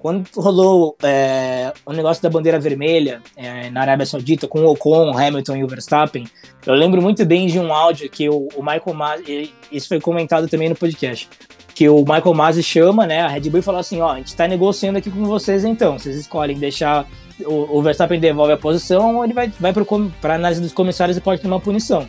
Quando 0.01 0.27
rolou 0.35 0.95
é, 1.03 1.71
o 1.85 1.93
negócio 1.93 2.23
da 2.23 2.29
bandeira 2.29 2.59
vermelha 2.59 3.21
é, 3.37 3.69
na 3.69 3.81
Arábia 3.81 4.03
Saudita 4.03 4.47
com 4.47 4.61
o 4.61 4.71
Ocon, 4.71 5.15
Hamilton 5.15 5.57
e 5.57 5.63
o 5.63 5.67
Verstappen, 5.67 6.25
eu 6.65 6.73
lembro 6.73 6.99
muito 6.99 7.23
bem 7.23 7.45
de 7.45 7.59
um 7.59 7.71
áudio 7.71 8.09
que 8.09 8.27
o, 8.27 8.47
o 8.55 8.63
Michael 8.63 8.95
Masi, 8.95 9.53
isso 9.71 9.87
foi 9.87 10.01
comentado 10.01 10.47
também 10.47 10.69
no 10.69 10.75
podcast, 10.75 11.29
que 11.75 11.87
o 11.87 11.99
Michael 11.99 12.33
Masi 12.33 12.63
chama 12.63 13.05
né, 13.05 13.21
a 13.21 13.27
Red 13.27 13.41
Bull 13.41 13.59
e 13.59 13.61
fala 13.61 13.79
assim, 13.79 14.01
ó, 14.01 14.13
a 14.13 14.17
gente 14.17 14.29
está 14.29 14.47
negociando 14.47 14.97
aqui 14.97 15.11
com 15.11 15.23
vocês 15.23 15.63
então, 15.63 15.99
vocês 15.99 16.15
escolhem 16.15 16.57
deixar 16.57 17.07
o, 17.45 17.77
o 17.77 17.81
Verstappen 17.83 18.19
devolve 18.19 18.53
a 18.53 18.57
posição 18.57 19.17
ou 19.17 19.23
ele 19.23 19.33
vai, 19.33 19.53
vai 19.59 19.71
para 20.19 20.33
análise 20.33 20.61
dos 20.61 20.73
comissários 20.73 21.15
e 21.15 21.21
pode 21.21 21.43
tomar 21.43 21.59
punição. 21.59 22.07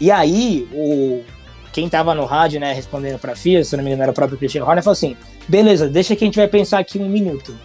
E 0.00 0.12
aí, 0.12 0.68
o, 0.72 1.24
quem 1.72 1.88
tava 1.88 2.14
no 2.14 2.24
rádio, 2.24 2.60
né, 2.60 2.72
respondendo 2.72 3.18
pra 3.18 3.34
FIA, 3.34 3.64
se 3.64 3.76
não 3.76 3.82
me 3.82 3.90
engano 3.90 4.02
era 4.02 4.12
o 4.12 4.14
próprio 4.14 4.38
Christian 4.38 4.64
Horner, 4.64 4.84
falou 4.84 4.92
assim: 4.92 5.16
beleza, 5.48 5.88
deixa 5.88 6.16
que 6.16 6.24
a 6.24 6.26
gente 6.26 6.36
vai 6.36 6.48
pensar 6.48 6.78
aqui 6.78 6.98
um 6.98 7.08
minuto. 7.08 7.56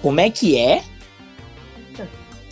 Como 0.00 0.20
é 0.20 0.30
que 0.30 0.58
é? 0.58 0.82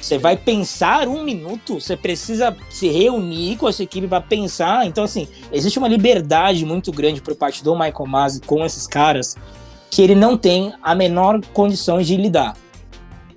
Você 0.01 0.17
vai 0.17 0.37
pensar 0.37 1.07
um 1.07 1.23
minuto, 1.23 1.79
você 1.79 1.95
precisa 1.97 2.57
se 2.71 2.89
reunir 2.89 3.57
com 3.57 3.69
essa 3.69 3.83
equipe 3.83 4.09
para 4.09 4.21
pensar. 4.21 4.87
Então, 4.87 5.05
assim, 5.05 5.29
existe 5.53 5.79
uma 5.79 5.89
liberdade 5.89 6.65
muito 6.65 6.91
grande 6.91 7.21
por 7.21 7.35
parte 7.35 7.63
do 7.63 7.75
Michael 7.75 8.07
Masi 8.07 8.41
com 8.41 8.65
esses 8.65 8.87
caras 8.87 9.37
que 9.91 10.01
ele 10.01 10.15
não 10.15 10.39
tem 10.39 10.73
a 10.83 10.95
menor 10.95 11.41
condição 11.53 12.01
de 12.01 12.17
lidar. 12.17 12.57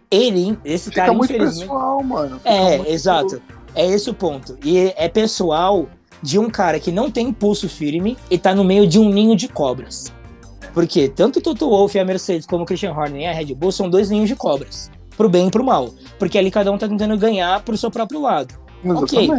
Ele, 0.09 0.57
esse 0.63 0.89
Fica 0.89 1.01
cara, 1.01 1.13
muito 1.13 1.33
pessoal, 1.33 2.01
mano. 2.03 2.37
Fica 2.37 2.49
é, 2.49 2.77
muito... 2.77 2.91
exato. 2.91 3.41
É 3.75 3.85
esse 3.85 4.09
o 4.09 4.13
ponto. 4.13 4.57
E 4.63 4.93
é 4.95 5.09
pessoal 5.09 5.87
de 6.21 6.39
um 6.39 6.49
cara 6.49 6.79
que 6.79 6.91
não 6.91 7.11
tem 7.11 7.27
impulso 7.27 7.67
firme 7.67 8.15
e 8.29 8.37
tá 8.37 8.55
no 8.55 8.63
meio 8.63 8.87
de 8.87 8.99
um 8.99 9.09
ninho 9.09 9.35
de 9.35 9.49
cobras. 9.49 10.13
Porque 10.73 11.07
tanto 11.07 11.39
o 11.39 11.41
Toto 11.41 11.69
Wolff 11.69 11.95
e 11.97 12.01
a 12.01 12.05
Mercedes 12.05 12.47
como 12.47 12.63
o 12.63 12.65
Christian 12.65 12.93
Horner 12.93 13.21
e 13.21 13.25
a 13.25 13.33
Red 13.33 13.53
Bull 13.53 13.71
são 13.71 13.89
dois 13.89 14.09
ninhos 14.09 14.27
de 14.27 14.35
cobras. 14.35 14.89
Pro 15.15 15.29
bem 15.29 15.47
e 15.47 15.51
pro 15.51 15.63
mal. 15.63 15.93
Porque 16.17 16.37
ali 16.37 16.49
cada 16.49 16.71
um 16.71 16.77
tá 16.77 16.87
tentando 16.87 17.17
ganhar 17.17 17.61
pro 17.63 17.77
seu 17.77 17.91
próprio 17.91 18.21
lado. 18.21 18.55
Ok, 18.83 19.29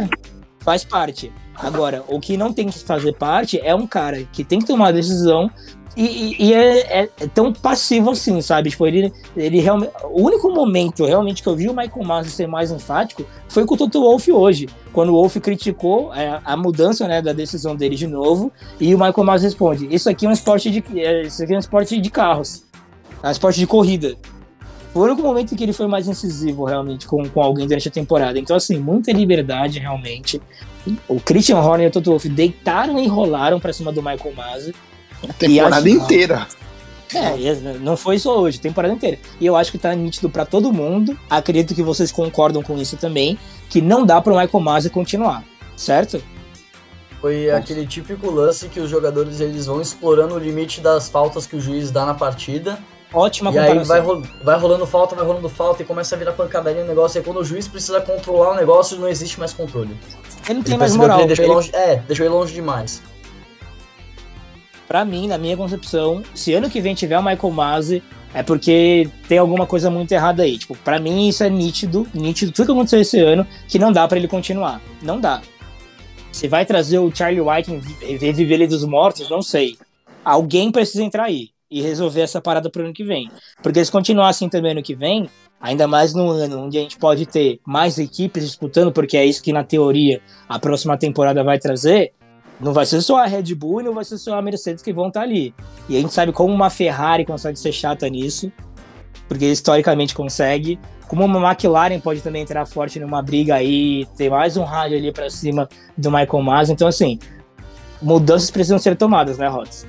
faz 0.59 0.83
parte. 0.83 1.31
Agora, 1.57 2.03
o 2.07 2.19
que 2.19 2.37
não 2.37 2.51
tem 2.53 2.67
que 2.67 2.79
fazer 2.79 3.13
parte 3.13 3.59
é 3.59 3.73
um 3.73 3.87
cara 3.87 4.27
que 4.31 4.43
tem 4.43 4.59
que 4.59 4.65
tomar 4.65 4.91
decisão 4.91 5.49
e, 5.95 6.35
e 6.47 6.53
é, 6.53 7.03
é, 7.03 7.09
é, 7.21 7.27
tão 7.27 7.53
passivo 7.53 8.11
assim, 8.11 8.41
sabe? 8.41 8.69
Tipo, 8.69 8.85
ele, 8.85 9.13
ele 9.35 9.61
realmente. 9.61 9.91
O 10.11 10.23
único 10.23 10.51
momento 10.51 11.05
realmente 11.05 11.41
que 11.41 11.47
eu 11.47 11.55
vi 11.55 11.69
o 11.69 11.73
Michael 11.73 12.05
Masi 12.05 12.31
ser 12.31 12.47
mais 12.47 12.69
enfático 12.69 13.25
foi 13.47 13.65
com 13.65 13.75
o 13.75 13.77
Toto 13.77 14.01
Wolff 14.01 14.29
hoje. 14.29 14.67
Quando 14.91 15.09
o 15.09 15.13
Wolff 15.13 15.39
criticou 15.39 16.13
é, 16.13 16.41
a 16.43 16.57
mudança 16.57 17.07
né, 17.07 17.21
da 17.21 17.31
decisão 17.31 17.75
dele 17.77 17.95
de 17.95 18.07
novo, 18.07 18.51
e 18.77 18.93
o 18.93 18.97
Michael 18.97 19.23
Masi 19.23 19.45
responde: 19.45 19.87
Isso 19.89 20.09
aqui 20.09 20.25
é 20.25 20.29
um 20.29 20.33
esporte 20.33 20.69
de. 20.69 20.83
É, 20.99 21.21
isso 21.21 21.41
aqui 21.41 21.53
é 21.53 21.55
um 21.55 21.59
esporte 21.59 21.99
de 21.99 22.09
carros. 22.09 22.63
É 23.23 23.29
um 23.29 23.31
esporte 23.31 23.59
de 23.59 23.65
corrida. 23.65 24.17
Foi 24.95 25.01
o 25.01 25.05
único 25.11 25.27
momento 25.27 25.53
em 25.53 25.57
que 25.57 25.63
ele 25.65 25.73
foi 25.73 25.87
mais 25.87 26.07
incisivo 26.07 26.63
realmente 26.63 27.05
com, 27.05 27.27
com 27.27 27.41
alguém 27.41 27.67
durante 27.67 27.89
a 27.89 27.91
temporada. 27.91 28.39
Então, 28.39 28.55
assim, 28.55 28.79
muita 28.79 29.11
liberdade 29.11 29.77
realmente. 29.77 30.41
O 31.05 31.19
Christian 31.19 31.57
Horner 31.57 31.87
e 31.87 31.89
o 31.89 31.91
Toto 31.91 32.11
Wolff 32.11 32.29
deitaram 32.29 32.97
e 32.97 33.03
enrolaram 33.03 33.59
pra 33.59 33.73
cima 33.73 33.91
do 33.91 34.01
Michael 34.01 34.33
Masi 34.33 34.73
a 35.27 35.33
temporada 35.33 35.89
inteira. 35.89 36.47
É, 37.13 37.35
não 37.81 37.97
foi 37.97 38.17
só 38.17 38.39
hoje, 38.39 38.57
temporada 38.57 38.93
inteira. 38.93 39.19
E 39.37 39.45
eu 39.45 39.57
acho 39.57 39.69
que 39.69 39.77
tá 39.77 39.93
nítido 39.93 40.29
para 40.29 40.45
todo 40.45 40.71
mundo. 40.71 41.19
Acredito 41.29 41.75
que 41.75 41.83
vocês 41.83 42.09
concordam 42.09 42.63
com 42.63 42.77
isso 42.77 42.95
também, 42.95 43.37
que 43.69 43.81
não 43.81 44.05
dá 44.05 44.21
pro 44.21 44.37
Michael 44.37 44.63
Masi 44.63 44.89
continuar, 44.89 45.43
certo? 45.75 46.23
Foi 47.19 47.47
Nossa. 47.47 47.57
aquele 47.57 47.85
típico 47.85 48.31
lance 48.31 48.69
que 48.69 48.79
os 48.79 48.89
jogadores 48.89 49.41
eles 49.41 49.65
vão 49.65 49.81
explorando 49.81 50.35
o 50.35 50.39
limite 50.39 50.79
das 50.79 51.09
faltas 51.09 51.45
que 51.45 51.57
o 51.57 51.59
juiz 51.59 51.91
dá 51.91 52.05
na 52.05 52.13
partida. 52.13 52.79
Ótima 53.15 53.49
e 53.51 53.53
comparação. 53.53 53.95
aí 53.95 54.01
vai, 54.01 54.21
vai 54.43 54.59
rolando 54.59 54.85
falta, 54.85 55.15
vai 55.15 55.25
rolando 55.25 55.49
falta 55.49 55.81
e 55.81 55.85
começa 55.85 56.15
a 56.15 56.17
virar 56.17 56.33
pancadaria 56.33 56.81
no 56.81 56.87
negócio. 56.87 57.19
E 57.19 57.23
quando 57.23 57.37
o 57.37 57.43
juiz 57.43 57.67
precisa 57.67 58.01
controlar 58.01 58.51
o 58.51 58.55
negócio, 58.55 58.99
não 58.99 59.07
existe 59.07 59.39
mais 59.39 59.53
controle. 59.53 59.97
Ele 60.47 60.55
não 60.55 60.63
tem 60.63 60.73
ele 60.73 60.79
mais 60.79 60.95
moral. 60.95 61.19
Ele 61.19 61.27
deixou 61.27 61.45
ele... 61.45 61.53
Longe, 61.53 61.75
é, 61.75 61.95
deixou 62.07 62.25
ele 62.25 62.33
longe 62.33 62.53
demais 62.53 63.01
para 64.87 65.03
mim, 65.03 65.27
na 65.27 65.37
minha 65.37 65.57
concepção, 65.57 66.23
se 66.33 66.53
ano 66.53 66.69
que 66.69 66.79
vem 66.79 66.93
tiver 66.93 67.17
o 67.17 67.23
Michael 67.23 67.51
Masi, 67.51 68.03
é 68.33 68.43
porque 68.43 69.09
tem 69.27 69.37
alguma 69.37 69.65
coisa 69.65 69.89
muito 69.89 70.11
errada 70.11 70.43
aí. 70.43 70.57
Tipo, 70.57 70.75
para 70.77 70.99
mim 70.99 71.27
isso 71.27 71.43
é 71.43 71.49
nítido, 71.49 72.07
nítido 72.13 72.51
tudo 72.51 72.67
que 72.67 72.71
aconteceu 72.71 73.01
esse 73.01 73.19
ano, 73.19 73.47
que 73.67 73.79
não 73.79 73.91
dá 73.91 74.07
para 74.07 74.17
ele 74.17 74.27
continuar. 74.27 74.81
Não 75.01 75.19
dá. 75.19 75.41
Se 76.31 76.47
vai 76.47 76.65
trazer 76.65 76.99
o 76.99 77.13
Charlie 77.13 77.41
White 77.41 77.81
e 78.01 78.17
reviver 78.17 78.55
ele 78.55 78.67
dos 78.67 78.83
mortos, 78.83 79.29
não 79.29 79.41
sei. 79.41 79.77
Alguém 80.23 80.71
precisa 80.71 81.03
entrar 81.03 81.23
aí 81.25 81.54
e 81.69 81.81
resolver 81.81 82.21
essa 82.21 82.41
parada 82.41 82.69
pro 82.69 82.83
ano 82.83 82.93
que 82.93 83.03
vem. 83.03 83.29
Porque 83.61 83.83
se 83.83 83.91
continuar 83.91 84.29
assim 84.29 84.49
também 84.49 84.71
ano 84.71 84.83
que 84.83 84.95
vem, 84.95 85.29
ainda 85.59 85.87
mais 85.87 86.13
no 86.13 86.29
ano 86.29 86.65
onde 86.65 86.77
a 86.77 86.81
gente 86.81 86.97
pode 86.97 87.25
ter 87.25 87.59
mais 87.65 87.97
equipes 87.97 88.45
disputando, 88.45 88.91
porque 88.91 89.17
é 89.17 89.25
isso 89.25 89.43
que 89.43 89.53
na 89.53 89.63
teoria 89.63 90.21
a 90.47 90.59
próxima 90.59 90.97
temporada 90.97 91.43
vai 91.43 91.57
trazer, 91.57 92.13
não 92.59 92.71
vai 92.71 92.85
ser 92.85 93.01
só 93.01 93.17
a 93.17 93.25
Red 93.25 93.53
Bull 93.55 93.81
e 93.81 93.83
não 93.83 93.93
vai 93.93 94.05
ser 94.05 94.17
só 94.17 94.37
a 94.37 94.41
Mercedes 94.41 94.83
que 94.83 94.93
vão 94.93 95.07
estar 95.07 95.21
ali. 95.21 95.53
E 95.89 95.97
a 95.97 96.01
gente 96.01 96.13
sabe 96.13 96.31
como 96.31 96.53
uma 96.53 96.69
Ferrari 96.69 97.25
consegue 97.25 97.59
ser 97.59 97.71
chata 97.71 98.07
nisso, 98.09 98.51
porque 99.27 99.45
historicamente 99.45 100.13
consegue. 100.13 100.79
Como 101.07 101.23
uma 101.23 101.51
McLaren 101.51 101.99
pode 101.99 102.21
também 102.21 102.41
entrar 102.41 102.65
forte 102.65 102.99
numa 102.99 103.21
briga 103.21 103.55
aí, 103.55 104.07
ter 104.17 104.29
mais 104.29 104.57
um 104.57 104.63
rádio 104.63 104.97
ali 104.97 105.11
para 105.11 105.29
cima 105.29 105.69
do 105.95 106.09
Michael 106.09 106.41
Masi. 106.41 106.73
Então, 106.73 106.87
assim, 106.87 107.19
mudanças 108.01 108.49
precisam 108.49 108.79
ser 108.79 108.95
tomadas, 108.95 109.37
né, 109.37 109.47
Rods? 109.47 109.85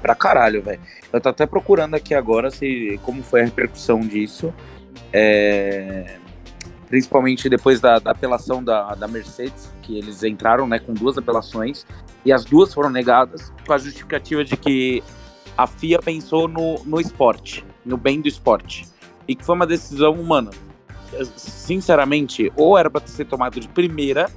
Pra 0.00 0.14
caralho, 0.14 0.62
velho. 0.62 0.80
Eu 1.12 1.20
tô 1.20 1.28
até 1.28 1.46
procurando 1.46 1.94
aqui 1.94 2.14
agora 2.14 2.50
se, 2.50 3.00
como 3.02 3.22
foi 3.22 3.42
a 3.42 3.44
repercussão 3.44 4.00
disso. 4.00 4.52
É, 5.12 6.16
principalmente 6.88 7.48
depois 7.48 7.80
da, 7.80 7.98
da 7.98 8.10
apelação 8.12 8.62
da, 8.62 8.94
da, 8.94 9.08
Mercedes, 9.08 9.72
que 9.82 9.98
eles 9.98 10.22
entraram 10.22 10.66
né, 10.66 10.78
com 10.78 10.94
duas 10.94 11.18
apelações, 11.18 11.86
e 12.24 12.32
as 12.32 12.44
duas 12.44 12.72
foram 12.72 12.90
negadas 12.90 13.52
com 13.66 13.72
a 13.72 13.78
justificativa 13.78 14.44
de 14.44 14.56
que 14.56 15.02
a 15.56 15.66
FIA 15.66 15.98
pensou 16.00 16.48
no, 16.48 16.82
no 16.84 17.00
esporte, 17.00 17.64
no 17.84 17.96
bem 17.96 18.20
do 18.20 18.28
esporte. 18.28 18.86
E 19.26 19.34
que 19.34 19.44
foi 19.44 19.54
uma 19.54 19.66
decisão 19.66 20.12
humana. 20.12 20.50
Sinceramente, 21.36 22.52
ou 22.56 22.76
era 22.76 22.90
para 22.90 23.06
ser 23.06 23.24
tomado 23.24 23.58
de 23.58 23.68
primeira, 23.68 24.30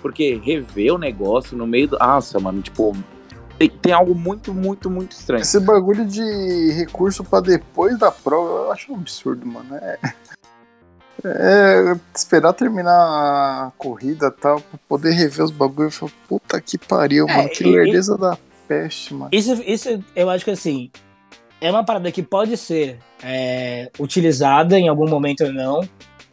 porque 0.00 0.40
rever 0.42 0.94
o 0.94 0.98
negócio 0.98 1.56
no 1.56 1.66
meio 1.66 1.88
do. 1.88 1.98
Nossa, 1.98 2.38
mano, 2.38 2.62
tipo. 2.62 2.96
Tem, 3.58 3.68
tem 3.68 3.92
algo 3.92 4.14
muito, 4.14 4.54
muito, 4.54 4.88
muito 4.88 5.12
estranho. 5.12 5.42
Esse 5.42 5.58
bagulho 5.58 6.06
de 6.06 6.70
recurso 6.72 7.24
para 7.24 7.40
depois 7.40 7.98
da 7.98 8.10
prova, 8.10 8.66
eu 8.66 8.72
acho 8.72 8.92
um 8.92 8.96
absurdo, 8.96 9.44
mano. 9.44 9.74
É. 9.74 9.98
É, 11.24 11.96
esperar 12.14 12.52
terminar 12.52 12.92
a 12.92 13.72
corrida 13.76 14.30
tal, 14.30 14.60
pra 14.60 14.78
poder 14.88 15.10
rever 15.10 15.44
os 15.44 15.50
bagulhos. 15.50 15.94
Eu 15.94 16.08
falo, 16.08 16.12
puta 16.28 16.60
que 16.60 16.78
pariu, 16.78 17.28
é, 17.28 17.36
mano. 17.36 17.48
Que 17.48 17.64
lerdeza 17.64 18.16
da 18.16 18.38
peste, 18.68 19.14
mano. 19.14 19.30
Isso, 19.32 19.60
isso 19.66 20.02
eu 20.14 20.30
acho 20.30 20.44
que 20.44 20.50
assim. 20.52 20.90
É 21.60 21.68
uma 21.72 21.84
parada 21.84 22.12
que 22.12 22.22
pode 22.22 22.56
ser 22.56 23.00
é, 23.20 23.90
utilizada 23.98 24.78
em 24.78 24.88
algum 24.88 25.08
momento 25.08 25.44
ou 25.44 25.52
não, 25.52 25.80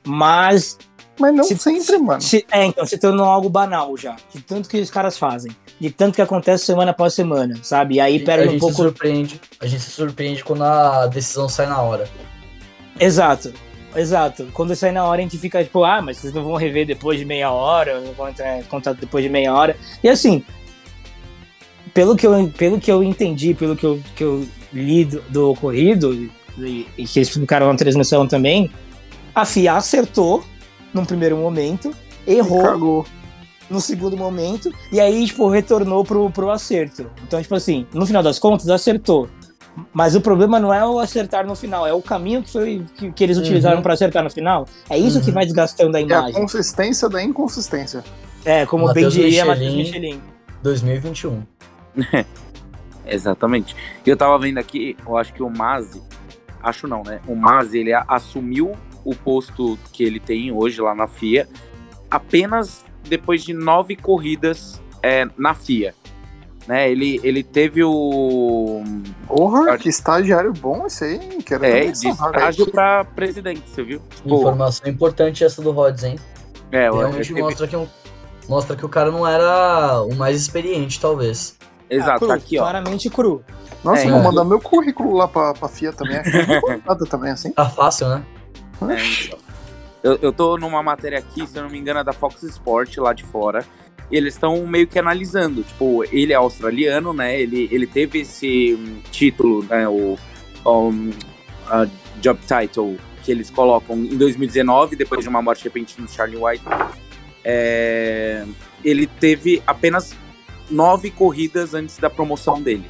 mas. 0.06 0.78
Mas 1.20 1.34
não 1.34 1.44
se, 1.44 1.58
sempre, 1.58 1.98
mano. 1.98 2.22
Se, 2.22 2.46
é, 2.52 2.66
então, 2.66 2.86
se 2.86 2.98
tornou 2.98 3.26
algo 3.26 3.50
banal 3.50 3.96
já. 3.98 4.16
De 4.34 4.42
tanto 4.42 4.68
que 4.68 4.80
os 4.80 4.92
caras 4.92 5.18
fazem. 5.18 5.52
De 5.80 5.90
tanto 5.90 6.16
que 6.16 6.22
acontece 6.22 6.66
semana 6.66 6.92
após 6.92 7.14
semana, 7.14 7.56
sabe? 7.64 7.96
E 7.96 8.00
aí 8.00 8.20
perde 8.20 8.56
um 8.56 8.60
pouco. 8.60 8.76
Surpreende, 8.76 9.40
a 9.60 9.66
gente 9.66 9.82
se 9.82 9.92
surpreende 9.92 10.44
quando 10.44 10.64
a 10.64 11.08
decisão 11.08 11.48
sai 11.48 11.68
na 11.68 11.82
hora. 11.82 12.08
Exato. 13.00 13.54
Exato. 13.96 14.48
Quando 14.54 14.76
sai 14.76 14.92
na 14.92 15.06
hora, 15.06 15.20
a 15.20 15.24
gente 15.24 15.38
fica 15.38 15.64
tipo, 15.64 15.84
ah, 15.84 16.02
mas 16.02 16.18
vocês 16.18 16.34
não 16.34 16.44
vão 16.44 16.56
rever 16.56 16.86
depois 16.86 17.18
de 17.18 17.26
meia 17.26 17.50
hora, 17.52 18.02
não 18.02 18.14
vão 18.14 18.28
entrar 18.28 18.60
em 18.60 18.64
contato 18.64 19.00
depois 19.00 19.24
de 19.24 19.30
meia 19.30 19.54
hora. 19.54 19.78
E 20.04 20.10
assim, 20.10 20.44
pelo 21.94 22.16
que 22.16 22.28
eu, 22.28 22.52
pelo 22.58 22.80
que 22.80 22.92
eu 22.92 23.02
entendi, 23.02 23.54
pelo 23.54 23.76
que 23.76 23.86
eu, 23.86 24.02
que 24.16 24.24
eu 24.24 24.46
li 24.74 25.06
do, 25.06 25.22
do 25.30 25.52
ocorrido, 25.52 26.14
e, 26.58 26.88
e 26.98 27.06
que 27.06 27.20
eles 27.20 27.30
explicaram 27.30 27.68
na 27.68 27.78
transmissão 27.78 28.28
também, 28.28 28.70
a 29.34 29.46
FIA 29.46 29.76
acertou 29.76 30.44
num 30.96 31.06
primeiro 31.06 31.36
momento, 31.36 31.94
errou 32.26 32.64
Cagou. 32.64 33.06
no 33.70 33.82
segundo 33.82 34.16
momento, 34.16 34.74
e 34.92 35.00
aí, 35.00 35.26
tipo, 35.28 35.48
retornou 35.50 36.06
pro, 36.06 36.32
pro 36.32 36.50
acerto. 36.50 37.06
Então, 37.28 37.42
tipo 37.42 37.54
assim, 37.54 37.86
no 37.94 38.06
final 38.06 38.24
das 38.24 38.40
contas, 38.40 38.70
acertou. 38.70 39.30
Mas 39.94 40.16
o 40.16 40.22
problema 40.22 40.58
não 40.58 40.74
é 40.74 40.86
o 40.86 41.00
acertar 41.00 41.46
no 41.46 41.54
final, 41.54 41.86
é 41.86 41.94
o 41.94 42.02
caminho 42.02 42.42
que, 42.42 42.50
foi, 42.50 42.86
que, 42.96 43.12
que 43.12 43.24
eles 43.24 43.38
utilizaram 43.38 43.78
uhum. 43.78 43.84
para 43.84 43.94
acertar 43.94 44.24
no 44.24 44.30
final. 44.30 44.66
É 44.90 44.98
isso 44.98 45.18
uhum. 45.18 45.26
que 45.26 45.32
vai 45.32 45.46
desgastando 45.46 45.98
a 45.98 46.02
imagem. 46.02 46.34
É 46.34 46.38
a 46.38 46.40
consistência 46.40 47.10
da 47.10 47.22
inconsistência. 47.22 48.02
É, 48.46 48.66
como 48.66 48.86
Mateus 48.86 49.14
bem 49.14 49.26
diria 49.26 49.44
Matheus 49.44 49.74
Michelin. 49.74 50.22
2021. 50.64 51.44
Exatamente. 53.06 53.76
Eu 54.06 54.16
tava 54.16 54.40
vendo 54.40 54.60
aqui, 54.60 54.96
eu 55.06 55.18
acho 55.18 55.34
que 55.34 55.44
o 55.44 55.50
Mazi, 55.50 56.02
acho 56.64 56.88
não, 56.88 57.04
né? 57.04 57.20
O 57.28 57.36
Mazi, 57.36 57.80
ele 57.80 57.94
assumiu 57.94 58.72
o 59.06 59.16
posto 59.16 59.80
que 59.94 60.04
ele 60.04 60.20
tem 60.20 60.52
hoje 60.52 60.82
lá 60.82 60.94
na 60.94 61.08
FIA 61.08 61.48
apenas 62.10 62.84
depois 63.08 63.44
de 63.44 63.54
nove 63.54 63.96
corridas 63.96 64.82
é, 65.02 65.26
na 65.38 65.54
FIA. 65.54 65.94
Né, 66.68 66.90
ele, 66.90 67.20
ele 67.24 67.44
teve 67.44 67.84
o. 67.84 68.84
Porra, 69.28 69.78
que 69.78 69.88
estagiário 69.88 70.52
bom 70.52 70.88
esse 70.88 71.06
aí, 71.06 71.44
quero 71.44 71.64
É, 71.64 71.92
de 71.92 72.08
estágio 72.08 72.72
para 72.72 73.06
presidente, 73.06 73.62
você 73.70 73.84
viu? 73.84 74.02
Informação 74.26 74.90
importante 74.90 75.44
essa 75.44 75.62
do 75.62 75.72
Rods, 75.72 76.04
hein? 76.04 76.16
É, 76.72 76.90
Realmente 76.90 77.32
eu, 77.32 77.38
mostra, 77.38 77.68
que, 77.68 77.88
mostra 78.50 78.76
que 78.76 78.84
o 78.84 78.90
cara 78.90 79.12
não 79.12 79.28
era 79.28 80.02
o 80.02 80.16
mais 80.16 80.42
experiente, 80.42 81.00
talvez. 81.00 81.56
Exato, 81.88 82.12
ah, 82.12 82.18
cru, 82.18 82.28
tá 82.30 82.34
aqui, 82.34 82.58
ó. 82.58 82.64
Claramente 82.64 83.10
cru. 83.12 83.44
Nossa, 83.84 84.08
é, 84.08 84.10
vou 84.10 84.24
mandar 84.24 84.44
meu 84.44 84.60
currículo 84.60 85.16
lá 85.16 85.28
pra, 85.28 85.54
pra 85.54 85.70
FIA 85.70 85.94
também. 85.94 86.18
Nada 86.84 87.06
também 87.06 87.30
assim. 87.30 87.52
Tá 87.52 87.70
fácil, 87.70 88.10
né? 88.10 88.26
Eu, 90.04 90.20
eu 90.22 90.32
tô 90.32 90.58
numa 90.58 90.84
matéria 90.84 91.18
aqui, 91.18 91.48
se 91.48 91.58
eu 91.58 91.64
não 91.64 91.70
me 91.70 91.80
engano, 91.80 92.00
é 92.00 92.04
da 92.04 92.14
Fox 92.14 92.44
Sport 92.44 92.98
lá 92.98 93.12
de 93.12 93.24
fora 93.24 93.66
eles 94.12 94.36
estão 94.36 94.66
meio 94.68 94.88
que 94.88 95.00
analisando. 95.00 95.64
Tipo, 95.64 96.04
ele 96.12 96.34
é 96.34 96.36
australiano, 96.36 97.14
né? 97.14 97.40
Ele, 97.40 97.68
ele 97.72 97.88
teve 97.88 98.20
esse 98.20 99.02
título, 99.12 99.64
né? 99.64 99.88
O 99.88 100.18
um, 100.66 101.12
job 102.22 102.40
title 102.42 102.98
que 103.24 103.32
eles 103.32 103.50
colocam 103.50 103.98
em 103.98 104.18
2019, 104.18 104.96
depois 104.96 105.22
de 105.22 105.30
uma 105.30 105.42
morte 105.42 105.64
repentina 105.64 106.06
do 106.06 106.12
Charlie 106.12 106.38
White. 106.38 106.64
É, 107.44 108.46
ele 108.84 109.08
teve 109.08 109.62
apenas 109.66 110.16
nove 110.70 111.12
corridas 111.12 111.74
antes 111.74 111.98
da 111.98 112.10
promoção 112.10 112.62
dele. 112.62 112.86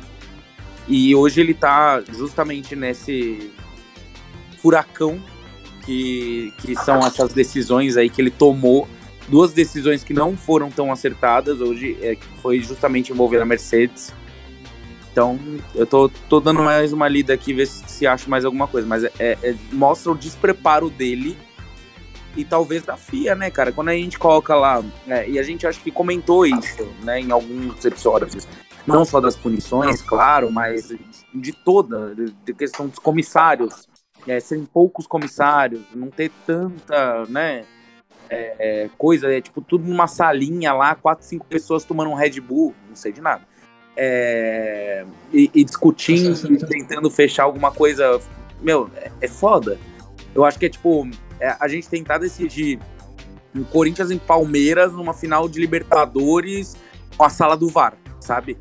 E 0.88 1.16
hoje 1.16 1.42
ele 1.42 1.54
tá 1.54 2.02
justamente 2.02 2.76
nesse 2.76 3.52
furacão 4.62 5.22
que, 5.86 6.54
que 6.58 6.76
são 6.76 7.06
essas 7.06 7.34
decisões 7.34 7.98
aí 7.98 8.10
que 8.10 8.22
ele 8.22 8.32
tomou 8.32 8.88
duas 9.28 9.54
decisões 9.54 10.04
que 10.04 10.14
não 10.14 10.36
foram 10.36 10.70
tão 10.70 10.92
acertadas 10.92 11.62
hoje, 11.62 11.98
é, 12.02 12.16
que 12.16 12.28
foi 12.42 12.60
justamente 12.62 13.12
envolver 13.12 13.42
a 13.42 13.46
Mercedes. 13.46 14.14
Então, 15.12 15.40
eu 15.74 15.86
tô, 15.86 16.10
tô 16.30 16.40
dando 16.40 16.62
mais 16.62 16.92
uma 16.92 17.08
lida 17.08 17.34
aqui, 17.34 17.54
ver 17.54 17.68
se, 17.68 17.84
se 17.88 18.08
acho 18.08 18.30
mais 18.30 18.44
alguma 18.44 18.68
coisa. 18.68 18.86
Mas 18.88 19.04
é, 19.04 19.12
é, 19.20 19.56
mostra 19.72 20.12
o 20.12 20.16
despreparo 20.16 20.90
dele 20.90 21.38
e 22.36 22.44
talvez 22.44 22.84
da 22.84 22.98
FIA, 22.98 23.34
né, 23.34 23.50
cara? 23.50 23.72
Quando 23.72 23.90
a 23.90 23.94
gente 23.94 24.20
coloca 24.20 24.54
lá, 24.56 24.84
é, 25.08 25.30
e 25.30 25.40
a 25.40 25.44
gente 25.44 25.66
acho 25.66 25.80
que 25.82 25.90
comentou 25.90 26.46
isso, 26.46 26.86
né, 27.02 27.22
em 27.22 27.32
alguns 27.32 27.84
episódios, 27.86 28.46
não 28.86 29.06
só 29.06 29.22
das 29.22 29.38
punições, 29.38 30.02
claro, 30.02 30.52
mas 30.52 30.94
de 31.34 31.54
toda, 31.54 32.14
de 32.14 32.54
questão 32.54 32.88
dos 32.88 33.00
comissários, 33.00 33.88
é, 34.28 34.40
serem 34.40 34.66
poucos 34.66 35.08
comissários, 35.08 35.82
não 35.94 36.10
ter 36.10 36.32
tanta, 36.46 37.26
né, 37.26 37.66
é, 38.30 38.56
é, 38.60 38.90
coisa, 38.98 39.32
é 39.32 39.40
tipo 39.40 39.62
tudo 39.62 39.86
numa 39.88 40.08
salinha 40.08 40.74
lá, 40.74 40.96
quatro, 40.96 41.26
cinco 41.26 41.46
pessoas 41.46 41.84
tomando 41.84 42.10
um 42.10 42.16
Red 42.16 42.40
Bull, 42.40 42.74
não 42.88 42.96
sei 42.96 43.12
de 43.12 43.22
nada. 43.22 43.42
É, 43.98 45.06
e, 45.32 45.50
e, 45.54 45.64
discutindo, 45.64 46.36
e 46.52 46.58
tentando 46.58 47.10
fechar 47.10 47.44
alguma 47.44 47.72
coisa. 47.72 48.20
Meu, 48.62 48.90
é, 48.96 49.12
é 49.22 49.28
foda. 49.28 49.78
Eu 50.34 50.44
acho 50.44 50.60
que 50.60 50.66
é 50.66 50.70
tipo, 50.70 51.08
é, 51.40 51.56
a 51.60 51.68
gente 51.68 51.88
tentar 51.88 52.18
decidir 52.18 52.80
um 53.56 53.64
Corinthians 53.64 54.12
em 54.12 54.18
Palmeiras 54.18 54.92
numa 54.92 55.14
final 55.14 55.48
de 55.48 55.60
Libertadores 55.62 56.76
com 57.16 57.24
a 57.24 57.30
sala 57.30 57.56
do 57.56 57.70
VAR, 57.70 57.94
sabe? 58.20 58.58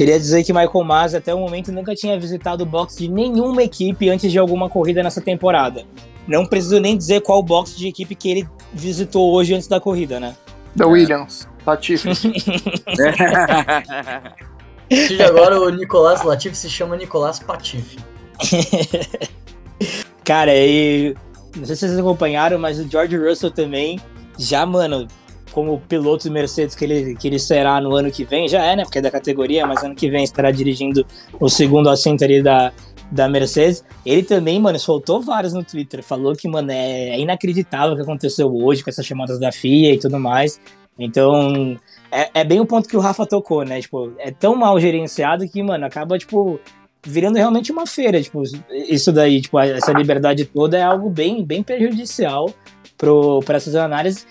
Queria 0.00 0.18
dizer 0.18 0.42
que 0.42 0.50
Michael 0.50 0.82
Masi 0.82 1.18
até 1.18 1.34
o 1.34 1.38
momento 1.38 1.70
nunca 1.70 1.94
tinha 1.94 2.18
visitado 2.18 2.62
o 2.62 2.66
box 2.66 2.96
de 2.96 3.06
nenhuma 3.06 3.62
equipe 3.62 4.08
antes 4.08 4.32
de 4.32 4.38
alguma 4.38 4.66
corrida 4.66 5.02
nessa 5.02 5.20
temporada. 5.20 5.84
Não 6.26 6.46
preciso 6.46 6.80
nem 6.80 6.96
dizer 6.96 7.20
qual 7.20 7.42
box 7.42 7.76
de 7.76 7.86
equipe 7.86 8.14
que 8.14 8.30
ele 8.30 8.48
visitou 8.72 9.30
hoje 9.34 9.52
antes 9.52 9.68
da 9.68 9.78
corrida, 9.78 10.18
né? 10.18 10.34
Da 10.74 10.86
Williams, 10.86 11.46
Latifi. 11.66 12.08
agora 15.22 15.60
o 15.60 15.68
Nicolás 15.68 16.22
Latifi 16.22 16.56
se 16.56 16.70
chama 16.70 16.96
Nicolás 16.96 17.38
Patife. 17.38 17.98
Cara, 20.24 20.56
e 20.56 21.14
não 21.54 21.66
sei 21.66 21.76
se 21.76 21.86
vocês 21.86 21.98
acompanharam, 21.98 22.58
mas 22.58 22.78
o 22.78 22.88
George 22.88 23.18
Russell 23.18 23.50
também 23.50 24.00
já, 24.38 24.64
mano, 24.64 25.06
como 25.52 25.80
piloto 25.80 26.24
de 26.24 26.30
Mercedes 26.30 26.74
que 26.74 26.84
ele, 26.84 27.16
que 27.16 27.28
ele 27.28 27.38
será 27.38 27.80
no 27.80 27.94
ano 27.94 28.10
que 28.10 28.24
vem, 28.24 28.48
já 28.48 28.64
é, 28.64 28.76
né? 28.76 28.84
Porque 28.84 28.98
é 28.98 29.02
da 29.02 29.10
categoria, 29.10 29.66
mas 29.66 29.82
ano 29.82 29.94
que 29.94 30.08
vem 30.10 30.24
estará 30.24 30.50
dirigindo 30.50 31.06
o 31.38 31.48
segundo 31.48 31.88
assento 31.88 32.24
ali 32.24 32.42
da, 32.42 32.72
da 33.10 33.28
Mercedes, 33.28 33.84
ele 34.06 34.22
também, 34.22 34.60
mano, 34.60 34.78
soltou 34.78 35.20
vários 35.20 35.52
no 35.52 35.64
Twitter. 35.64 36.02
Falou 36.02 36.34
que, 36.34 36.48
mano, 36.48 36.70
é 36.70 37.18
inacreditável 37.18 37.92
o 37.92 37.96
que 37.96 38.02
aconteceu 38.02 38.54
hoje 38.54 38.84
com 38.84 38.90
essas 38.90 39.04
chamadas 39.04 39.38
da 39.38 39.50
FIA 39.50 39.94
e 39.94 39.98
tudo 39.98 40.18
mais. 40.18 40.60
Então, 40.98 41.78
é, 42.12 42.30
é, 42.34 42.44
bem 42.44 42.60
o 42.60 42.66
ponto 42.66 42.88
que 42.88 42.96
o 42.96 43.00
Rafa 43.00 43.26
tocou, 43.26 43.64
né? 43.64 43.80
Tipo, 43.80 44.12
é 44.18 44.30
tão 44.30 44.54
mal 44.54 44.78
gerenciado 44.78 45.48
que, 45.48 45.62
mano, 45.62 45.84
acaba, 45.86 46.18
tipo, 46.18 46.60
virando 47.04 47.36
realmente 47.36 47.72
uma 47.72 47.86
feira. 47.86 48.22
Tipo, 48.22 48.42
isso 48.70 49.10
daí, 49.10 49.40
tipo, 49.40 49.58
essa 49.58 49.92
liberdade 49.92 50.44
toda 50.44 50.78
é 50.78 50.82
algo 50.82 51.08
bem, 51.08 51.44
bem 51.44 51.62
prejudicial 51.62 52.52
para 53.44 53.56
essas 53.56 53.74
análises. 53.74 54.26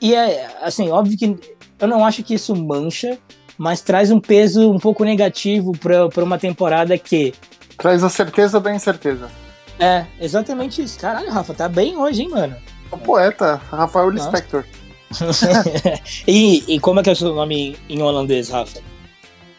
E 0.00 0.14
é, 0.14 0.48
assim, 0.62 0.90
óbvio 0.90 1.18
que 1.18 1.36
eu 1.78 1.88
não 1.88 2.04
acho 2.04 2.22
que 2.22 2.34
isso 2.34 2.54
mancha, 2.54 3.18
mas 3.58 3.80
traz 3.80 4.10
um 4.10 4.20
peso 4.20 4.70
um 4.70 4.78
pouco 4.78 5.04
negativo 5.04 5.72
para 5.72 6.24
uma 6.24 6.38
temporada 6.38 6.96
que 6.96 7.34
Traz 7.80 8.04
a 8.04 8.10
certeza 8.10 8.60
da 8.60 8.74
incerteza. 8.74 9.30
É, 9.78 10.04
exatamente 10.20 10.82
isso. 10.82 10.98
Caralho, 10.98 11.30
Rafa, 11.30 11.54
tá 11.54 11.66
bem 11.66 11.96
hoje, 11.96 12.22
hein, 12.22 12.28
mano? 12.28 12.54
O 12.90 12.98
poeta, 12.98 13.58
Rafael 13.70 14.10
Lispector. 14.10 14.64
e, 16.28 16.74
e 16.74 16.78
como 16.78 17.00
é 17.00 17.02
que 17.02 17.08
é 17.08 17.12
o 17.14 17.16
seu 17.16 17.34
nome 17.34 17.78
em 17.88 18.02
holandês, 18.02 18.50
Rafa? 18.50 18.80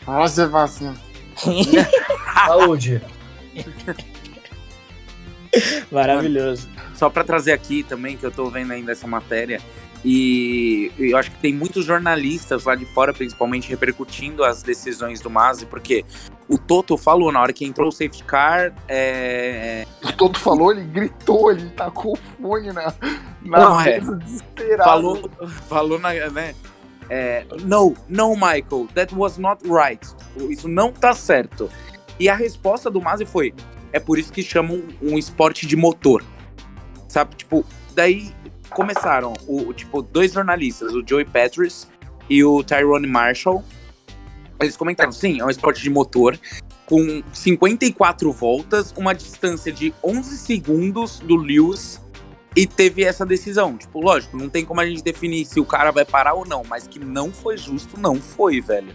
Nossa, 0.05 0.45
vacina. 0.49 0.95
Saúde. 2.45 3.01
Maravilhoso. 5.91 6.69
Só 6.93 7.09
para 7.09 7.23
trazer 7.23 7.53
aqui 7.53 7.81
também, 7.81 8.15
que 8.17 8.25
eu 8.25 8.31
tô 8.31 8.51
vendo 8.51 8.71
ainda 8.71 8.91
essa 8.91 9.07
matéria, 9.07 9.59
e 10.03 10.91
eu 10.97 11.15
acho 11.15 11.29
que 11.29 11.37
tem 11.37 11.53
muitos 11.53 11.85
jornalistas 11.85 12.65
lá 12.65 12.75
de 12.75 12.85
fora, 12.85 13.13
principalmente, 13.13 13.69
repercutindo 13.69 14.43
as 14.43 14.63
decisões 14.63 15.21
do 15.21 15.29
Masi, 15.29 15.65
porque 15.67 16.03
o 16.49 16.57
Toto 16.57 16.97
falou 16.97 17.31
na 17.31 17.39
hora 17.39 17.53
que 17.53 17.65
entrou 17.65 17.89
o 17.89 17.91
safety 17.91 18.23
car. 18.23 18.73
É... 18.87 19.85
O 20.03 20.11
Toto 20.13 20.39
falou, 20.39 20.71
ele 20.71 20.83
gritou, 20.85 21.51
ele 21.51 21.69
tacou 21.69 22.13
o 22.13 22.15
fone 22.15 22.73
na, 22.73 22.93
na 23.43 23.59
Não, 23.59 23.81
é. 23.81 23.99
mesa, 23.99 24.15
desesperado. 24.15 24.89
Falou, 24.89 25.31
falou 25.69 25.99
na. 25.99 26.13
Né? 26.31 26.55
É, 27.07 27.45
no, 27.63 27.93
no, 28.09 28.33
Michael, 28.35 28.87
that 28.95 29.13
was 29.13 29.37
not 29.37 29.61
right. 29.67 30.07
Isso 30.49 30.67
não 30.67 30.91
tá 30.91 31.13
certo. 31.13 31.69
E 32.19 32.27
a 32.27 32.35
resposta 32.35 32.89
do 32.89 32.99
Masi 32.99 33.25
foi: 33.25 33.53
é 33.93 33.99
por 33.99 34.17
isso 34.17 34.33
que 34.33 34.41
chamam 34.41 34.81
um 35.01 35.17
esporte 35.17 35.67
de 35.67 35.75
motor. 35.75 36.23
Sabe? 37.07 37.35
Tipo, 37.35 37.65
daí 37.93 38.33
começaram 38.71 39.33
o, 39.47 39.73
tipo, 39.73 40.01
dois 40.01 40.33
jornalistas, 40.33 40.93
o 40.93 41.03
Joey 41.05 41.25
Patrice 41.25 41.87
e 42.29 42.43
o 42.43 42.63
Tyrone 42.63 43.07
Marshall. 43.07 43.63
Eles 44.59 44.77
comentaram, 44.77 45.11
sim, 45.11 45.39
é 45.39 45.45
um 45.45 45.49
esporte 45.49 45.81
de 45.81 45.89
motor, 45.89 46.39
com 46.85 47.23
54 47.33 48.31
voltas, 48.31 48.93
uma 48.97 49.13
distância 49.13 49.71
de 49.71 49.93
11 50.03 50.37
segundos 50.37 51.19
do 51.19 51.35
Lewis, 51.35 52.01
e 52.55 52.67
teve 52.67 53.03
essa 53.03 53.25
decisão. 53.25 53.77
Tipo, 53.77 54.01
lógico, 54.01 54.37
não 54.37 54.49
tem 54.49 54.65
como 54.65 54.81
a 54.81 54.85
gente 54.85 55.03
definir 55.03 55.45
se 55.45 55.59
o 55.59 55.65
cara 55.65 55.91
vai 55.91 56.05
parar 56.05 56.33
ou 56.33 56.45
não, 56.45 56.63
mas 56.67 56.87
que 56.87 56.99
não 56.99 57.31
foi 57.31 57.57
justo, 57.57 57.99
não 57.99 58.15
foi, 58.15 58.59
velho. 58.61 58.93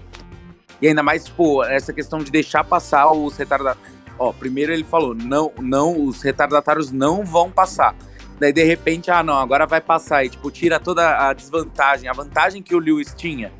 E 0.80 0.88
ainda 0.88 1.02
mais, 1.02 1.24
tipo, 1.24 1.64
essa 1.64 1.92
questão 1.92 2.18
de 2.18 2.30
deixar 2.30 2.64
passar 2.64 3.10
os 3.12 3.36
retardatários. 3.36 3.96
Ó, 4.18 4.32
primeiro 4.32 4.72
ele 4.72 4.84
falou, 4.84 5.14
não, 5.14 5.52
não, 5.58 6.04
os 6.04 6.22
retardatários 6.22 6.90
não 6.90 7.24
vão 7.24 7.50
passar. 7.50 7.94
Daí, 8.38 8.52
de 8.52 8.62
repente, 8.64 9.10
ah, 9.10 9.22
não, 9.22 9.38
agora 9.38 9.66
vai 9.66 9.80
passar. 9.80 10.24
E, 10.24 10.28
tipo, 10.28 10.50
tira 10.50 10.78
toda 10.78 11.28
a 11.28 11.32
desvantagem, 11.32 12.08
a 12.08 12.12
vantagem 12.12 12.62
que 12.62 12.74
o 12.74 12.78
Lewis 12.78 13.14
tinha. 13.16 13.52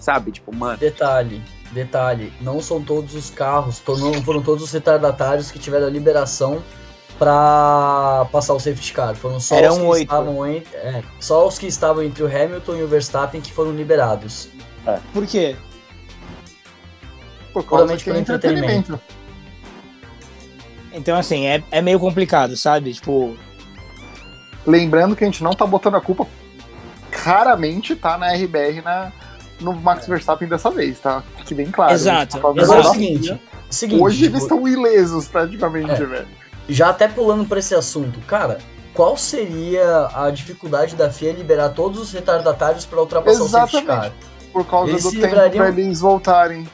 Sabe? 0.00 0.32
Tipo, 0.32 0.54
mano. 0.54 0.78
Detalhe, 0.78 1.42
detalhe. 1.70 2.32
Não 2.40 2.60
são 2.60 2.82
todos 2.82 3.14
os 3.14 3.30
carros, 3.30 3.82
não 3.86 4.22
foram 4.22 4.42
todos 4.42 4.64
os 4.64 4.72
retardatários 4.72 5.50
que 5.50 5.58
tiveram 5.58 5.86
a 5.86 5.90
liberação 5.90 6.62
para 7.18 8.26
passar 8.32 8.54
o 8.54 8.58
safety 8.58 8.92
car. 8.92 9.14
Foram 9.14 9.38
só 9.38 9.54
Eram 9.54 9.74
os 9.74 9.78
que 9.78 9.84
oito. 9.84 10.02
estavam 10.02 10.46
entre, 10.46 10.76
é, 10.76 11.02
só 11.20 11.46
os 11.46 11.58
que 11.58 11.66
estavam 11.66 12.02
entre 12.02 12.22
o 12.22 12.26
Hamilton 12.26 12.76
e 12.76 12.82
o 12.82 12.88
Verstappen 12.88 13.40
que 13.40 13.52
foram 13.52 13.72
liberados. 13.72 14.48
Por 15.12 15.26
quê? 15.26 15.54
Por 17.52 17.62
causa 17.64 17.84
Puramente 17.84 18.04
que 18.04 18.10
é 18.10 18.12
pelo 18.14 18.22
entretenimento. 18.22 19.00
Então, 20.92 21.16
assim, 21.16 21.46
é, 21.46 21.62
é 21.70 21.80
meio 21.80 22.00
complicado, 22.00 22.56
sabe? 22.56 22.92
Tipo, 22.92 23.36
Lembrando 24.66 25.16
que 25.16 25.24
a 25.24 25.26
gente 25.26 25.42
não 25.42 25.52
tá 25.52 25.66
botando 25.66 25.96
a 25.96 26.00
culpa, 26.00 26.26
claramente 27.10 27.94
tá 27.96 28.16
na 28.16 28.32
RBR 28.32 28.82
na, 28.82 29.12
no 29.60 29.72
Max 29.74 30.06
Verstappen 30.06 30.48
dessa 30.48 30.70
vez, 30.70 30.98
tá? 31.00 31.22
Fique 31.38 31.54
bem 31.54 31.70
claro. 31.70 31.92
Exato, 31.92 32.38
tá 32.38 32.52
Mas 32.54 32.68
é 32.68 32.72
o 32.72 32.74
exato. 32.74 32.82
da 32.82 32.90
seguinte, 32.94 33.42
seguinte 33.70 34.02
Hoje 34.02 34.16
tipo, 34.24 34.30
eles 34.32 34.42
estão 34.42 34.68
ilesos, 34.68 35.28
praticamente, 35.28 35.90
É. 35.90 36.04
velho. 36.06 36.28
já 36.68 36.88
até 36.90 37.08
pulando 37.08 37.44
para 37.44 37.58
esse 37.58 37.74
assunto, 37.74 38.20
cara, 38.20 38.58
qual 38.94 39.16
seria 39.16 40.08
a 40.14 40.30
dificuldade 40.30 40.94
da 40.96 41.10
FIA 41.10 41.32
liberar 41.32 41.70
todos 41.70 42.00
os 42.00 42.12
retardatários 42.12 42.84
para 42.86 43.00
ultrapassar 43.00 43.42
o 43.42 43.48
safety 43.48 43.76
Exatamente. 43.78 44.10
car? 44.10 44.12
Por 44.52 44.66
causa 44.66 44.90
Eles 44.92 45.02
do 45.02 45.10
tempo 45.12 45.24
livrariam- 45.26 45.64
pra 45.64 45.68
eles 45.80 46.00
voltarem. 46.00 46.68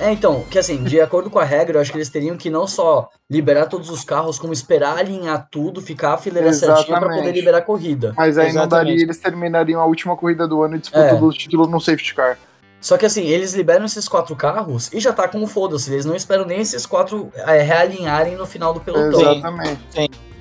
É, 0.00 0.12
então, 0.12 0.44
que 0.48 0.58
assim, 0.58 0.84
de 0.84 1.00
acordo 1.00 1.28
com 1.28 1.40
a 1.40 1.44
regra, 1.44 1.76
eu 1.76 1.80
acho 1.80 1.90
que 1.90 1.98
eles 1.98 2.08
teriam 2.08 2.36
que 2.36 2.48
não 2.48 2.68
só 2.68 3.08
liberar 3.28 3.66
todos 3.66 3.90
os 3.90 4.04
carros, 4.04 4.38
como 4.38 4.52
esperar 4.52 4.96
alinhar 4.96 5.48
tudo, 5.50 5.80
ficar 5.82 6.14
a 6.14 6.18
fileira 6.18 6.52
certinha 6.52 6.84
para 6.86 6.96
Exatamente. 6.98 7.18
poder 7.18 7.32
liberar 7.32 7.58
a 7.58 7.62
corrida. 7.62 8.14
Mas 8.16 8.38
aí 8.38 8.52
não 8.52 8.62
Exatamente. 8.62 8.86
daria, 8.90 9.02
eles 9.04 9.18
terminariam 9.18 9.80
a 9.80 9.86
última 9.86 10.16
corrida 10.16 10.46
do 10.46 10.62
ano 10.62 10.76
e 10.76 10.78
disputam 10.78 11.16
É. 11.16 11.16
do 11.16 11.30
título 11.32 11.66
no 11.66 11.80
safety 11.80 12.14
car. 12.14 12.38
Só 12.80 12.96
que 12.96 13.04
assim, 13.06 13.24
eles 13.26 13.54
liberam 13.54 13.84
esses 13.86 14.08
quatro 14.08 14.36
carros 14.36 14.88
e 14.92 15.00
já 15.00 15.12
tá 15.12 15.26
como 15.26 15.48
foda-se. 15.48 15.92
Eles 15.92 16.04
não 16.04 16.14
esperam 16.14 16.46
nem 16.46 16.60
esses 16.60 16.86
quatro 16.86 17.28
é, 17.34 17.60
realinharem 17.60 18.36
no 18.36 18.46
final 18.46 18.72
do 18.72 18.80
pelotão. 18.80 19.18
Sim. 19.18 19.30
Exatamente. 19.38 19.80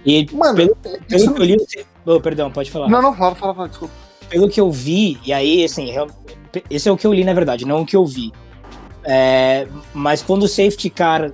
e 0.06 0.28
Mano, 0.36 0.56
Pelo- 0.56 0.78
isso... 1.10 1.34
pelo 1.34 1.34
que 1.34 1.42
eu 1.42 1.46
li. 1.46 1.58
Oh, 2.06 2.22
perdão, 2.22 2.52
pode 2.52 2.70
falar. 2.70 2.88
Não, 2.90 3.02
não, 3.02 3.16
fala, 3.16 3.34
fala, 3.34 3.56
fala, 3.56 3.70
desculpa. 3.70 3.94
pelo 4.30 4.48
que 4.50 4.62
eu 4.62 4.72
vi, 4.72 5.20
e 5.26 5.34
aí, 5.34 5.64
assim, 5.66 5.96
esse 6.70 6.88
é 6.88 6.92
o 6.92 6.96
que 6.96 7.08
eu 7.08 7.14
li, 7.14 7.24
na 7.24 7.34
verdade, 7.34 7.66
não 7.66 7.82
o 7.82 7.86
que 7.88 7.96
eu 7.96 8.06
vi. 8.06 8.32
É, 9.10 9.66
mas 9.94 10.22
quando 10.22 10.44
o 10.44 10.48
safety 10.50 10.90
car 10.90 11.32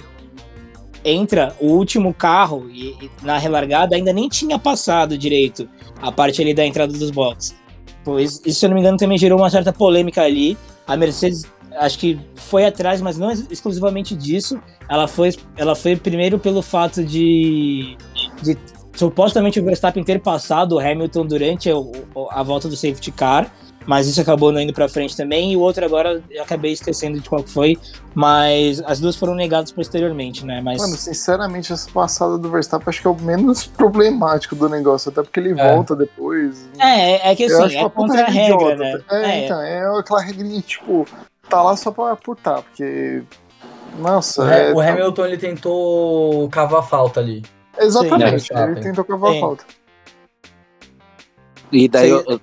entra, 1.04 1.56
o 1.60 1.68
último 1.72 2.14
carro 2.14 2.70
e, 2.70 2.90
e 3.02 3.12
na 3.24 3.38
relargada 3.38 3.96
ainda 3.96 4.14
nem 4.14 4.30
tinha 4.30 4.58
passado 4.58 5.18
direito 5.18 5.68
a 6.02 6.12
parte 6.12 6.42
ali 6.42 6.54
da 6.54 6.66
entrada 6.66 6.94
dos 6.94 7.10
boxes. 7.12 7.56
Pois, 8.06 8.40
isso, 8.46 8.60
se 8.60 8.66
eu 8.66 8.70
não 8.70 8.76
me 8.76 8.82
engano, 8.82 8.98
também 8.98 9.18
gerou 9.18 9.40
uma 9.40 9.50
certa 9.50 9.74
polêmica 9.74 10.22
ali. 10.22 10.58
A 10.86 10.96
Mercedes, 10.96 11.44
acho 11.78 11.98
que 11.98 12.20
foi 12.36 12.66
atrás, 12.66 13.02
mas 13.02 13.18
não 13.18 13.30
ex- 13.32 13.48
exclusivamente 13.50 14.16
disso. 14.16 14.60
Ela 14.90 15.08
foi, 15.08 15.34
ela 15.58 15.74
foi 15.76 15.96
primeiro 15.96 16.38
pelo 16.38 16.62
fato 16.62 17.04
de, 17.04 17.98
de 18.42 18.58
supostamente 18.96 19.60
o 19.60 19.64
Verstappen 19.64 20.04
ter 20.04 20.20
passado 20.20 20.74
o 20.76 20.80
Hamilton 20.80 21.26
durante 21.26 21.72
o- 21.72 21.92
a 22.30 22.44
volta 22.44 22.68
do 22.70 22.76
safety 22.76 23.12
car, 23.12 23.52
mas 23.86 24.08
isso 24.08 24.20
acabou 24.22 24.52
não 24.52 24.60
indo 24.62 24.74
pra 24.74 24.88
frente 24.90 25.16
também, 25.18 25.52
e 25.54 25.58
o 25.58 25.60
outro 25.60 25.84
agora 25.86 26.22
eu 26.30 26.44
acabei 26.44 26.72
esquecendo 26.72 27.20
de 27.20 27.28
qual 27.30 27.44
que 27.44 27.50
foi, 27.50 27.78
mas 28.16 28.82
as 28.86 29.00
duas 29.00 29.16
foram 29.16 29.36
negadas 29.36 29.72
posteriormente, 29.72 30.46
né? 30.46 30.62
Mas 30.62 30.80
Mano, 30.82 30.96
sinceramente, 30.96 31.72
essa 31.74 31.90
passada 31.92 32.38
do 32.38 32.50
Verstappen 32.50 32.88
acho 32.90 33.02
que 33.02 33.08
é 33.08 33.10
o 33.10 33.16
menos 33.22 33.66
problemático 33.78 34.56
do 34.56 34.68
negócio, 34.70 35.10
até 35.12 35.22
porque 35.24 35.40
ele 35.40 35.60
É. 35.60 35.74
volta 35.74 35.96
depois. 35.96 36.70
é, 36.80 37.32
é 37.32 37.36
que 37.36 37.46
assim, 37.46 37.64
acho 37.64 37.78
é 37.78 37.90
contra 37.90 38.22
a 38.24 38.30
regra, 38.30 38.56
idiota. 38.56 38.76
né? 38.76 39.02
É, 39.10 39.16
É, 39.24 39.46
então, 39.46 39.62
é 39.62 40.00
aquela 40.00 40.22
regrinha, 40.22 40.62
tipo, 40.62 41.06
tá 41.50 41.62
lá 41.62 41.76
só 41.76 41.92
pra 41.92 42.16
putar, 42.16 42.62
porque. 42.62 43.24
Nossa, 44.00 44.44
O, 44.44 44.50
é, 44.50 44.70
Ha- 44.70 44.74
o 44.74 44.76
tá- 44.78 44.90
Hamilton 44.90 45.26
ele 45.26 45.38
tentou 45.38 46.50
cavar 46.50 46.88
falta 46.88 47.20
ali. 47.20 47.44
Exatamente, 47.80 48.48
Sim, 48.48 48.54
ele 48.58 48.82
tentou 48.82 49.04
cavar 49.04 49.32
a 49.32 49.34
Sim. 49.34 49.40
falta. 49.40 49.64
E 51.72 51.88
daí 51.88 52.10
Sim. 52.10 52.24
eu- 52.28 52.42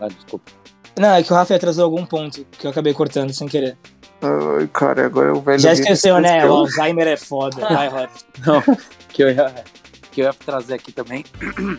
Ah, 0.00 0.08
desculpa. 0.08 0.50
Não, 0.98 1.14
é 1.14 1.22
que 1.22 1.32
o 1.32 1.36
Rafa 1.36 1.54
atrasou 1.54 1.84
algum 1.84 2.04
ponto 2.06 2.44
que 2.58 2.66
eu 2.66 2.70
acabei 2.70 2.94
cortando 2.94 3.32
sem 3.32 3.46
querer. 3.46 3.76
Ai, 4.22 4.66
cara, 4.72 5.06
agora 5.06 5.28
é 5.28 5.32
o 5.32 5.40
velho. 5.40 5.58
Já 5.58 5.72
esqueceu, 5.72 6.20
né? 6.20 6.46
O. 6.46 6.52
Alzheimer 6.52 7.06
é 7.06 7.16
foda. 7.16 7.60
Vai, 7.68 7.88
Rafa. 7.88 8.24
Não, 8.46 8.62
que 9.10 9.22
eu 9.22 9.30
ia, 9.30 9.54
que 10.10 10.22
eu 10.22 10.26
ia 10.26 10.32
trazer 10.32 10.74
aqui 10.74 10.92
também, 10.92 11.24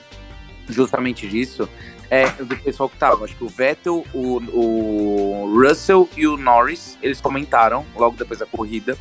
justamente 0.70 1.28
disso, 1.28 1.68
é 2.12 2.30
do 2.30 2.56
pessoal 2.58 2.88
que 2.88 2.98
tava. 2.98 3.26
Acho 3.26 3.36
que 3.36 3.44
o 3.44 3.50
Vettel, 3.50 4.06
o, 4.14 4.38
o 4.54 5.62
Russell 5.62 6.08
e 6.16 6.28
o 6.28 6.38
Norris, 6.38 6.98
eles 7.02 7.20
comentaram 7.20 7.84
logo 7.96 8.16
depois 8.16 8.40
da 8.40 8.46
corrida. 8.46 8.96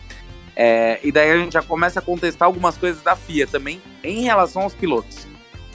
É, 0.58 0.98
e 1.04 1.12
daí 1.12 1.30
a 1.30 1.36
gente 1.36 1.52
já 1.52 1.62
começa 1.62 2.00
a 2.00 2.02
contestar 2.02 2.46
algumas 2.46 2.78
coisas 2.78 3.02
da 3.02 3.14
FIA 3.14 3.46
também 3.46 3.82
em 4.02 4.22
relação 4.22 4.62
aos 4.62 4.72
pilotos. 4.72 5.26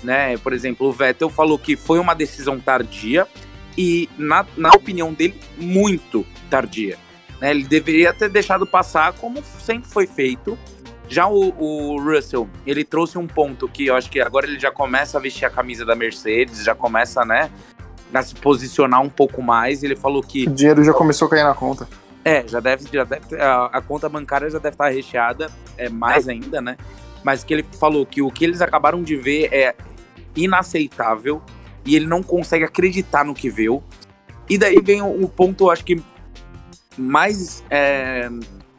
Né? 0.04 0.36
Por 0.40 0.52
exemplo, 0.52 0.88
o 0.88 0.92
Vettel 0.92 1.30
falou 1.30 1.60
que 1.60 1.76
foi 1.76 2.00
uma 2.00 2.16
decisão 2.16 2.60
tardia 2.60 3.28
e, 3.78 4.10
na, 4.18 4.46
na 4.58 4.70
opinião 4.70 5.14
dele, 5.14 5.40
muito 5.58 6.26
tardia. 6.50 6.98
né? 7.40 7.52
Ele 7.52 7.64
deveria 7.64 8.14
ter 8.14 8.30
deixado 8.30 8.66
passar 8.66 9.14
como 9.14 9.44
sempre 9.60 9.90
foi 9.90 10.06
feito. 10.08 10.58
Já 11.08 11.28
o, 11.28 11.54
o 11.60 12.02
Russell, 12.02 12.48
ele 12.66 12.84
trouxe 12.86 13.18
um 13.18 13.28
ponto 13.28 13.68
que 13.68 13.88
eu 13.88 13.96
acho 13.96 14.10
que 14.10 14.22
agora 14.22 14.46
ele 14.48 14.58
já 14.60 14.72
começa 14.72 15.18
a 15.18 15.22
vestir 15.22 15.46
a 15.46 15.50
camisa 15.50 15.84
da 15.86 15.94
Mercedes, 15.96 16.64
já 16.64 16.74
começa, 16.74 17.26
né, 17.26 17.50
a 18.14 18.22
se 18.24 18.34
posicionar 18.36 19.02
um 19.02 19.10
pouco 19.10 19.42
mais. 19.42 19.84
Ele 19.84 19.96
falou 19.96 20.22
que 20.24 20.48
O 20.48 20.52
dinheiro 20.52 20.82
já 20.84 20.94
começou 20.94 21.28
a 21.28 21.32
cair 21.32 21.44
na 21.44 21.54
conta. 21.54 21.86
é, 22.24 22.48
já 22.48 22.60
deve, 22.62 22.86
já 22.94 23.04
deve 23.04 23.26
ter- 23.26 23.42
a, 23.42 23.66
a 23.66 23.82
conta 23.82 24.08
bancária 24.08 24.50
já 24.50 24.58
deve 24.60 24.74
estar 24.76 24.88
recheada, 24.90 25.50
é 25.78 25.90
mais 25.90 26.30
ainda, 26.30 26.62
né? 26.62 26.78
Mas 27.24 27.44
que 27.44 27.54
ele 27.54 27.66
falou 27.78 28.06
que 28.06 28.22
o 28.22 28.32
que 28.32 28.46
eles 28.46 28.62
acabaram 28.62 29.04
de 29.04 29.16
ver 29.18 29.50
é 29.54 29.76
inaceitável 30.36 31.42
e 31.86 31.96
ele 31.96 32.06
não 32.06 32.22
consegue 32.22 32.64
acreditar 32.64 33.26
no 33.26 33.34
que 33.34 33.50
viu. 33.50 33.84
E 34.50 34.58
daí 34.58 34.80
vem 34.82 35.02
o, 35.02 35.24
o 35.24 35.30
ponto, 35.30 35.70
acho 35.70 35.84
que 35.86 36.02
mais 36.98 37.64
é, 37.70 38.30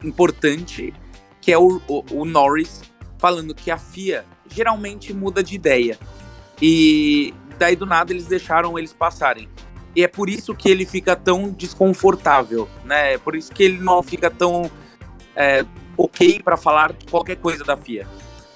importante, 0.03 0.93
que 1.41 1.51
é 1.51 1.57
o, 1.57 1.81
o, 1.87 2.03
o 2.11 2.25
Norris 2.25 2.81
falando 3.17 3.55
que 3.55 3.71
a 3.71 3.77
FIA 3.77 4.25
geralmente 4.47 5.13
muda 5.13 5.41
de 5.41 5.55
ideia. 5.55 5.97
E 6.61 7.33
daí 7.57 7.75
do 7.75 7.85
nada 7.85 8.11
eles 8.11 8.25
deixaram 8.25 8.77
eles 8.77 8.93
passarem. 8.93 9.49
E 9.95 10.03
é 10.03 10.07
por 10.07 10.29
isso 10.29 10.55
que 10.55 10.69
ele 10.69 10.85
fica 10.85 11.15
tão 11.15 11.49
desconfortável, 11.49 12.67
né? 12.83 13.13
É 13.13 13.17
por 13.17 13.35
isso 13.35 13.51
que 13.51 13.63
ele 13.63 13.77
não 13.77 14.01
fica 14.01 14.29
tão 14.29 14.69
é, 15.35 15.65
ok 15.95 16.41
para 16.41 16.57
falar 16.57 16.95
qualquer 17.09 17.37
coisa 17.37 17.63
da 17.63 17.77
FIA. 17.77 18.07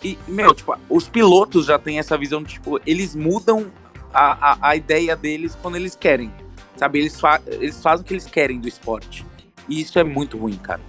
E, 0.03 0.18
meu, 0.28 0.53
tipo, 0.53 0.76
os 0.90 1.07
pilotos 1.07 1.65
já 1.65 1.78
têm 1.78 1.99
essa 1.99 2.18
visão 2.18 2.44
tipo, 2.44 2.80
eles 2.86 3.15
mudam 3.15 3.68
a, 4.13 4.51
a, 4.51 4.69
a 4.69 4.75
ideia 4.75 5.15
deles 5.15 5.57
quando 5.61 5.75
eles 5.75 5.95
querem. 5.95 6.31
Sabe? 6.75 6.99
Eles, 6.99 7.19
fa 7.19 7.41
eles 7.47 7.81
fazem 7.81 8.03
o 8.03 8.07
que 8.07 8.13
eles 8.13 8.25
querem 8.25 8.59
do 8.59 8.67
esporte. 8.67 9.25
E 9.67 9.81
isso 9.81 9.97
é 9.99 10.03
muito 10.03 10.38
ruim, 10.38 10.57
cara. 10.57 10.81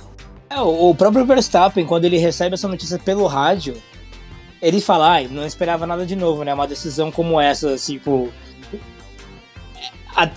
É, 0.50 0.60
o 0.60 0.94
próprio 0.94 1.26
Verstappen, 1.26 1.86
quando 1.86 2.04
ele 2.04 2.16
recebe 2.18 2.54
essa 2.54 2.68
notícia 2.68 2.98
pelo 2.98 3.26
rádio, 3.26 3.76
ele 4.62 4.80
fala, 4.80 5.18
ah, 5.18 5.22
não 5.28 5.46
esperava 5.46 5.86
nada 5.86 6.06
de 6.06 6.16
novo, 6.16 6.42
né? 6.42 6.52
Uma 6.52 6.66
decisão 6.66 7.10
como 7.10 7.40
essa, 7.40 7.76
tipo. 7.76 8.30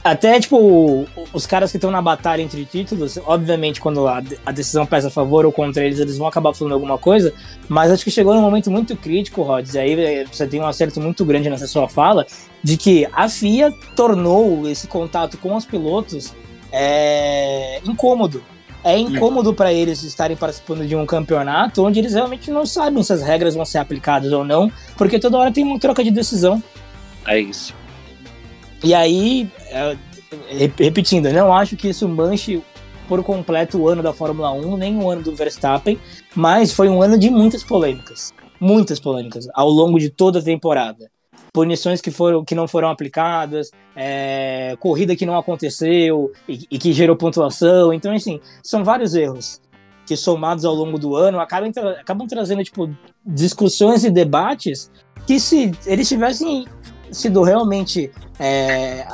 Até, 0.04 0.40
tipo, 0.40 1.08
os 1.34 1.48
caras 1.48 1.72
que 1.72 1.78
estão 1.78 1.90
na 1.90 2.04
batalha 2.04 2.44
entre 2.44 2.64
títulos, 2.66 3.18
obviamente, 3.26 3.82
quando 3.82 4.08
a, 4.08 4.22
a, 4.46 4.52
decisão 4.52 4.86
pesa 4.86 5.08
a 5.08 5.12
favor 5.12 5.44
ou 5.44 5.52
contra 5.52 5.84
eles, 5.84 5.98
eles 5.98 6.20
vão 6.20 6.28
acabar 6.28 6.54
falando 6.54 6.74
alguma 6.74 7.00
coisa, 7.00 7.34
mas 7.68 7.90
acho 7.90 8.04
que 8.04 8.12
chegou 8.12 8.36
num 8.36 8.42
momento 8.42 8.70
muito 8.70 8.96
crítico, 8.96 9.42
Rods, 9.42 9.74
e 9.74 9.80
aí 9.80 10.00
é, 10.00 10.26
você 10.26 10.46
tem 10.46 10.62
um 10.62 10.68
acerto 10.68 11.02
muito 11.02 11.26
grande 11.26 11.50
nessa 11.50 11.66
sua 11.66 11.90
fala, 11.90 12.28
de 12.62 12.78
que 12.78 13.08
a 13.12 13.28
FIA 13.28 13.74
tornou 13.96 14.70
esse 14.70 14.86
contato 14.86 15.36
com 15.40 15.56
os 15.56 15.66
pilotos 15.66 16.32
é, 16.72 17.82
incômodo. 17.84 18.44
É 18.84 18.96
incômodo 18.96 19.52
para 19.52 19.74
eles 19.74 20.04
estarem 20.04 20.38
participando 20.38 20.88
de 20.88 20.96
um 20.96 21.08
campeonato 21.08 21.84
onde 21.84 21.98
eles 21.98 22.14
realmente 22.14 22.52
não 22.52 22.68
sabem 22.68 23.02
se 23.02 23.14
as 23.14 23.24
regras 23.24 23.56
vão 23.56 23.66
ser 23.66 23.80
aplicadas 23.80 24.32
ou 24.32 24.44
não, 24.44 24.72
porque 24.96 25.18
toda 25.18 25.40
hora 25.40 25.52
tem 25.52 25.64
uma 25.64 25.80
troca 25.80 26.04
de 26.04 26.12
decisão. 26.12 26.62
É 27.26 27.40
isso. 27.40 27.81
E 28.84 28.94
aí, 28.94 29.50
é, 29.70 29.98
repetindo, 30.78 31.32
não 31.32 31.54
acho 31.54 31.76
que 31.76 31.90
isso 31.90 32.08
manche 32.08 32.62
por 33.08 33.24
completo 33.24 33.78
o 33.78 33.90
ano 33.90 34.02
da 34.02 34.14
Fórmula 34.14 34.52
1, 34.52 34.78
nem 34.78 34.98
o 34.98 35.10
ano 35.10 35.22
do 35.22 35.36
Verstappen, 35.36 36.00
mas 36.36 36.72
foi 36.72 36.88
um 36.90 37.02
ano 37.02 37.18
de 37.18 37.30
muitas 37.30 37.64
polêmicas. 37.64 38.34
Muitas 38.60 39.00
polêmicas 39.00 39.48
ao 39.54 39.70
longo 39.70 40.00
de 40.00 40.10
toda 40.10 40.40
a 40.40 40.42
temporada 40.42 41.10
punições 41.54 42.00
que, 42.00 42.12
foram, 42.12 42.44
que 42.44 42.56
não 42.56 42.68
foram 42.68 42.90
aplicadas, 42.90 43.72
é, 43.96 44.76
corrida 44.80 45.16
que 45.16 45.26
não 45.26 45.38
aconteceu 45.38 46.32
e, 46.48 46.66
e, 46.72 46.80
que 46.80 46.94
gerou 46.94 47.16
pontuação. 47.16 47.94
Então, 47.94 48.14
assim, 48.14 48.40
são 48.64 48.84
vários 48.84 49.16
erros 49.16 49.62
que 50.06 50.16
somados 50.16 50.66
ao 50.66 50.74
longo 50.74 50.98
do 50.98 51.16
ano 51.16 51.40
acabam, 51.40 51.72
acabam 52.00 52.28
trazendo 52.28 52.64
tipo, 52.64 52.90
discussões 53.26 54.04
e 54.04 54.10
debates 54.10 54.90
que 55.28 55.40
se 55.40 55.72
eles 55.86 56.08
tivessem 56.08 56.66
sido 57.12 57.44
realmente 57.44 58.12
é, 58.40 59.06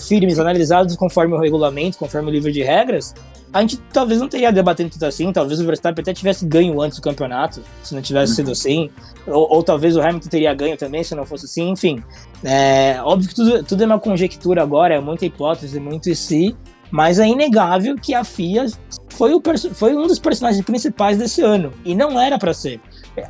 firmes, 0.00 0.38
analisados 0.38 0.96
conforme 0.96 1.34
o 1.34 1.38
regulamento, 1.38 1.98
conforme 1.98 2.30
o 2.30 2.32
livro 2.32 2.52
de 2.52 2.62
regras, 2.62 3.14
a 3.52 3.60
gente 3.60 3.76
talvez 3.92 4.18
não 4.18 4.28
teria 4.28 4.50
debatendo 4.50 4.90
tudo 4.90 5.04
assim, 5.04 5.30
talvez 5.30 5.60
o 5.60 5.66
Verstappen 5.66 6.00
até 6.00 6.14
tivesse 6.14 6.46
ganho 6.46 6.80
antes 6.80 6.98
do 6.98 7.02
campeonato, 7.02 7.62
se 7.82 7.94
não 7.94 8.00
tivesse 8.00 8.36
sido 8.36 8.50
assim, 8.50 8.88
ou, 9.26 9.46
ou 9.52 9.62
talvez 9.62 9.94
o 9.94 10.00
Hamilton 10.00 10.28
teria 10.28 10.54
ganho 10.54 10.76
também, 10.76 11.04
se 11.04 11.14
não 11.14 11.26
fosse 11.26 11.44
assim, 11.44 11.68
enfim. 11.68 12.02
É, 12.42 12.98
óbvio 13.02 13.28
que 13.28 13.34
tudo, 13.34 13.62
tudo 13.62 13.82
é 13.82 13.86
uma 13.86 13.98
conjectura 13.98 14.62
agora, 14.62 14.94
é 14.94 15.00
muita 15.00 15.26
hipótese, 15.26 15.78
muito 15.78 16.08
e 16.08 16.16
si, 16.16 16.56
mas 16.90 17.18
é 17.18 17.26
inegável 17.26 17.96
que 17.96 18.14
a 18.14 18.24
FIA 18.24 18.66
foi, 19.10 19.34
o 19.34 19.42
foi 19.74 19.94
um 19.94 20.06
dos 20.06 20.18
personagens 20.18 20.64
principais 20.64 21.18
desse 21.18 21.42
ano, 21.42 21.72
e 21.84 21.94
não 21.94 22.18
era 22.18 22.38
para 22.38 22.54
ser. 22.54 22.80
É, 23.14 23.28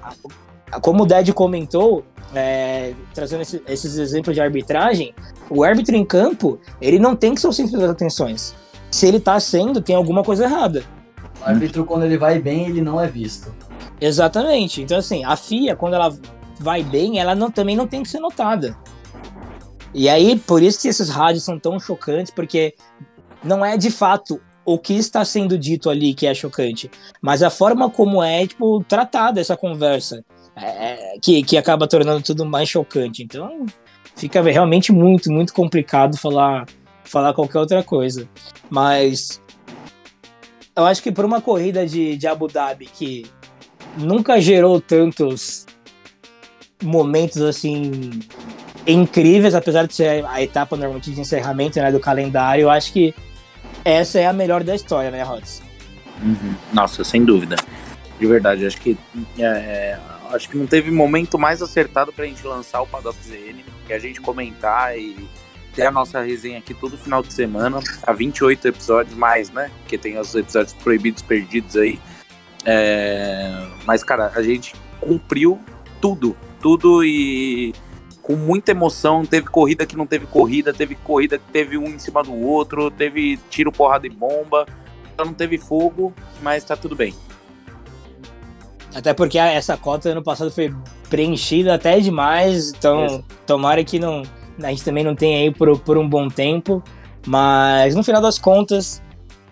como 0.80 1.02
o 1.02 1.06
Ded 1.06 1.32
comentou, 1.32 2.05
é, 2.34 2.94
trazendo 3.14 3.42
esse, 3.42 3.62
esses 3.66 3.96
exemplos 3.98 4.34
de 4.34 4.40
arbitragem, 4.40 5.14
o 5.50 5.62
árbitro 5.62 5.96
em 5.96 6.04
campo, 6.04 6.59
ele 6.80 6.98
não 6.98 7.14
tem 7.14 7.34
que 7.34 7.40
ser 7.40 7.48
o 7.48 7.52
centro 7.52 7.78
das 7.78 7.90
atenções 7.90 8.54
se 8.92 9.06
ele 9.06 9.18
tá 9.18 9.40
sendo, 9.40 9.80
tem 9.80 9.96
alguma 9.96 10.22
coisa 10.22 10.44
errada. 10.44 10.84
O 11.40 11.44
árbitro, 11.44 11.84
quando 11.84 12.04
ele 12.04 12.18
vai 12.18 12.38
bem, 12.38 12.68
ele 12.68 12.82
não 12.82 13.00
é 13.00 13.09
visto. 13.09 13.52
Exatamente. 13.98 14.82
Então, 14.82 14.98
assim, 14.98 15.24
a 15.24 15.34
FIA, 15.34 15.74
quando 15.74 15.94
ela 15.94 16.14
vai 16.60 16.82
bem, 16.82 17.18
ela 17.18 17.34
não, 17.34 17.50
também 17.50 17.74
não 17.74 17.86
tem 17.86 18.02
que 18.02 18.09
ser 18.10 18.20
notada. 18.20 18.76
E 19.94 20.09
aí, 20.09 20.38
por 20.38 20.62
isso 20.62 20.80
que 20.80 20.88
esses 20.88 21.09
rádios 21.09 21.42
são 21.42 21.59
tão 21.59 21.80
chocantes, 21.80 22.30
porque 22.30 22.74
não 23.42 23.64
é 23.64 23.78
de 23.78 23.90
fato 23.90 24.38
o 24.64 24.78
que 24.78 24.94
está 24.94 25.24
sendo 25.24 25.59
dito 25.59 25.90
ali 25.90 26.14
que 26.14 26.26
é 26.26 26.34
chocante, 26.34 26.90
mas 27.20 27.42
a 27.42 27.50
forma 27.50 27.90
como 27.90 28.22
é, 28.22 28.46
tipo, 28.46 28.84
tratada 28.84 29.40
essa 29.40 29.56
conversa, 29.56 30.24
é, 30.56 31.18
que, 31.20 31.42
que 31.42 31.56
acaba 31.56 31.86
tornando 31.86 32.22
tudo 32.22 32.44
mais 32.44 32.68
chocante. 32.68 33.22
Então, 33.22 33.66
fica 34.14 34.42
realmente 34.42 34.92
muito, 34.92 35.30
muito 35.30 35.52
complicado 35.52 36.16
falar 36.16 36.66
falar 37.04 37.34
qualquer 37.34 37.58
outra 37.58 37.82
coisa. 37.82 38.28
Mas 38.70 39.40
eu 40.74 40.84
acho 40.84 41.02
que 41.02 41.12
por 41.12 41.24
uma 41.24 41.40
corrida 41.40 41.86
de, 41.86 42.16
de 42.16 42.26
Abu 42.26 42.48
Dhabi 42.48 42.86
que 42.86 43.26
nunca 43.96 44.40
gerou 44.40 44.80
tantos 44.80 45.66
momentos 46.82 47.40
assim 47.42 48.10
incríveis, 48.86 49.54
apesar 49.54 49.86
de 49.86 49.94
ser 49.94 50.24
a 50.26 50.42
etapa 50.42 50.76
normalmente 50.76 51.12
de 51.12 51.20
encerramento 51.20 51.78
né, 51.78 51.92
do 51.92 52.00
calendário, 52.00 52.62
eu 52.62 52.70
acho 52.70 52.92
que 52.92 53.14
essa 53.84 54.18
é 54.18 54.26
a 54.26 54.32
melhor 54.32 54.64
da 54.64 54.74
história, 54.74 55.10
né, 55.10 55.22
Rods? 55.22 55.62
Uhum. 56.22 56.54
Nossa, 56.72 57.04
sem 57.04 57.24
dúvida. 57.24 57.56
De 58.18 58.26
verdade, 58.26 58.66
acho 58.66 58.80
que 58.80 58.96
é, 59.38 59.44
é 59.44 59.98
acho 60.32 60.48
que 60.48 60.56
não 60.56 60.66
teve 60.66 60.90
momento 60.90 61.38
mais 61.38 61.62
acertado 61.62 62.12
pra 62.12 62.24
gente 62.24 62.46
lançar 62.46 62.80
o 62.82 62.86
Paddock 62.86 63.18
ZN, 63.22 63.62
que 63.86 63.92
a 63.92 63.98
gente 63.98 64.20
comentar 64.20 64.98
e 64.98 65.28
ter 65.74 65.86
a 65.86 65.90
nossa 65.90 66.20
resenha 66.20 66.59
aqui 66.59 66.74
todo 66.74 66.98
final 66.98 67.22
de 67.22 67.32
semana, 67.32 67.80
a 68.02 68.12
28 68.12 68.68
episódios 68.68 69.14
mais, 69.16 69.50
né? 69.50 69.70
Porque 69.80 69.96
tem 69.96 70.18
os 70.18 70.34
episódios 70.34 70.74
proibidos, 70.74 71.22
perdidos 71.22 71.76
aí. 71.76 71.98
É... 72.64 73.66
Mas, 73.86 74.04
cara, 74.04 74.32
a 74.34 74.42
gente 74.42 74.74
cumpriu 75.00 75.59
tudo, 76.00 76.36
tudo 76.60 77.04
e 77.04 77.72
com 78.22 78.36
muita 78.36 78.70
emoção. 78.70 79.24
Teve 79.24 79.46
corrida 79.46 79.86
que 79.86 79.96
não 79.96 80.06
teve 80.06 80.26
corrida, 80.26 80.72
teve 80.72 80.94
corrida 80.94 81.38
que 81.38 81.50
teve 81.50 81.78
um 81.78 81.86
em 81.86 81.98
cima 81.98 82.22
do 82.22 82.34
outro, 82.34 82.90
teve 82.90 83.38
tiro, 83.50 83.72
porrada 83.72 84.06
e 84.06 84.10
bomba. 84.10 84.66
Então 85.12 85.26
não 85.26 85.34
teve 85.34 85.59
fogo, 85.59 86.12
mas 86.42 86.64
tá 86.64 86.76
tudo 86.76 86.94
bem. 86.94 87.14
Até 88.94 89.14
porque 89.14 89.39
essa 89.39 89.77
cota 89.77 90.10
ano 90.10 90.23
passado 90.23 90.51
foi 90.51 90.74
preenchida 91.09 91.74
até 91.74 91.98
demais, 91.98 92.70
então 92.70 93.24
tomara 93.47 93.82
que 93.82 93.98
não 93.98 94.23
a 94.62 94.70
gente 94.70 94.85
também 94.85 95.02
não 95.02 95.14
tem 95.14 95.36
aí 95.36 95.51
por, 95.51 95.78
por 95.81 95.97
um 95.97 96.09
bom 96.09 96.28
tempo, 96.28 96.82
mas 97.27 97.94
no 97.94 98.02
final 98.02 98.20
das 98.20 98.39
contas, 98.39 99.02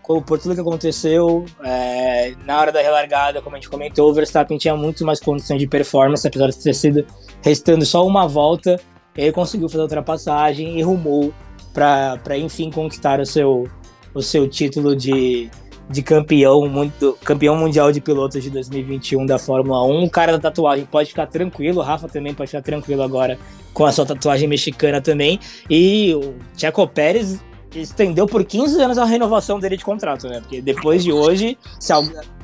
por 0.02 0.38
tudo 0.38 0.54
que 0.54 0.60
aconteceu, 0.60 1.44
é, 1.62 2.34
na 2.44 2.58
hora 2.58 2.72
da 2.72 2.80
relargada, 2.80 3.40
como 3.40 3.56
a 3.56 3.58
gente 3.58 3.70
comentou, 3.70 4.10
o 4.10 4.14
Verstappen 4.14 4.58
tinha 4.58 4.76
muito 4.76 5.04
mais 5.04 5.20
condições 5.20 5.58
de 5.58 5.66
performance, 5.66 6.26
apesar 6.26 6.48
de 6.48 6.58
ter 6.58 6.74
sido 6.74 7.06
restando 7.42 7.84
só 7.86 8.06
uma 8.06 8.26
volta, 8.26 8.80
ele 9.16 9.32
conseguiu 9.32 9.68
fazer 9.68 9.80
a 9.80 9.84
ultrapassagem 9.84 10.78
e 10.78 10.82
rumou 10.82 11.32
para 11.72 12.36
enfim 12.36 12.70
conquistar 12.70 13.20
o 13.20 13.26
seu, 13.26 13.68
o 14.12 14.22
seu 14.22 14.48
título 14.48 14.96
de, 14.96 15.50
de 15.90 16.02
campeão, 16.02 16.68
muito, 16.68 17.18
campeão 17.24 17.56
mundial 17.56 17.90
de 17.90 18.00
pilotos 18.00 18.42
de 18.42 18.48
2021 18.48 19.26
da 19.26 19.38
Fórmula 19.38 19.84
1. 19.84 20.04
O 20.04 20.10
cara 20.10 20.32
da 20.32 20.38
tatuagem 20.38 20.86
pode 20.86 21.08
ficar 21.08 21.26
tranquilo, 21.26 21.80
o 21.80 21.82
Rafa 21.82 22.08
também 22.08 22.32
pode 22.32 22.50
ficar 22.50 22.62
tranquilo 22.62 23.02
agora 23.02 23.36
com 23.74 23.84
a 23.84 23.90
sua 23.90 24.06
tatuagem 24.06 24.48
mexicana 24.48 25.00
também. 25.00 25.40
E 25.68 26.14
o 26.14 26.34
Checo 26.56 26.86
Pérez 26.86 27.40
estendeu 27.74 28.26
por 28.26 28.44
15 28.44 28.80
anos 28.80 28.98
a 28.98 29.04
renovação 29.04 29.58
dele 29.58 29.76
de 29.76 29.84
contrato, 29.84 30.28
né? 30.28 30.40
Porque 30.40 30.62
depois 30.62 31.02
de 31.02 31.12
hoje, 31.12 31.58
se 31.80 31.92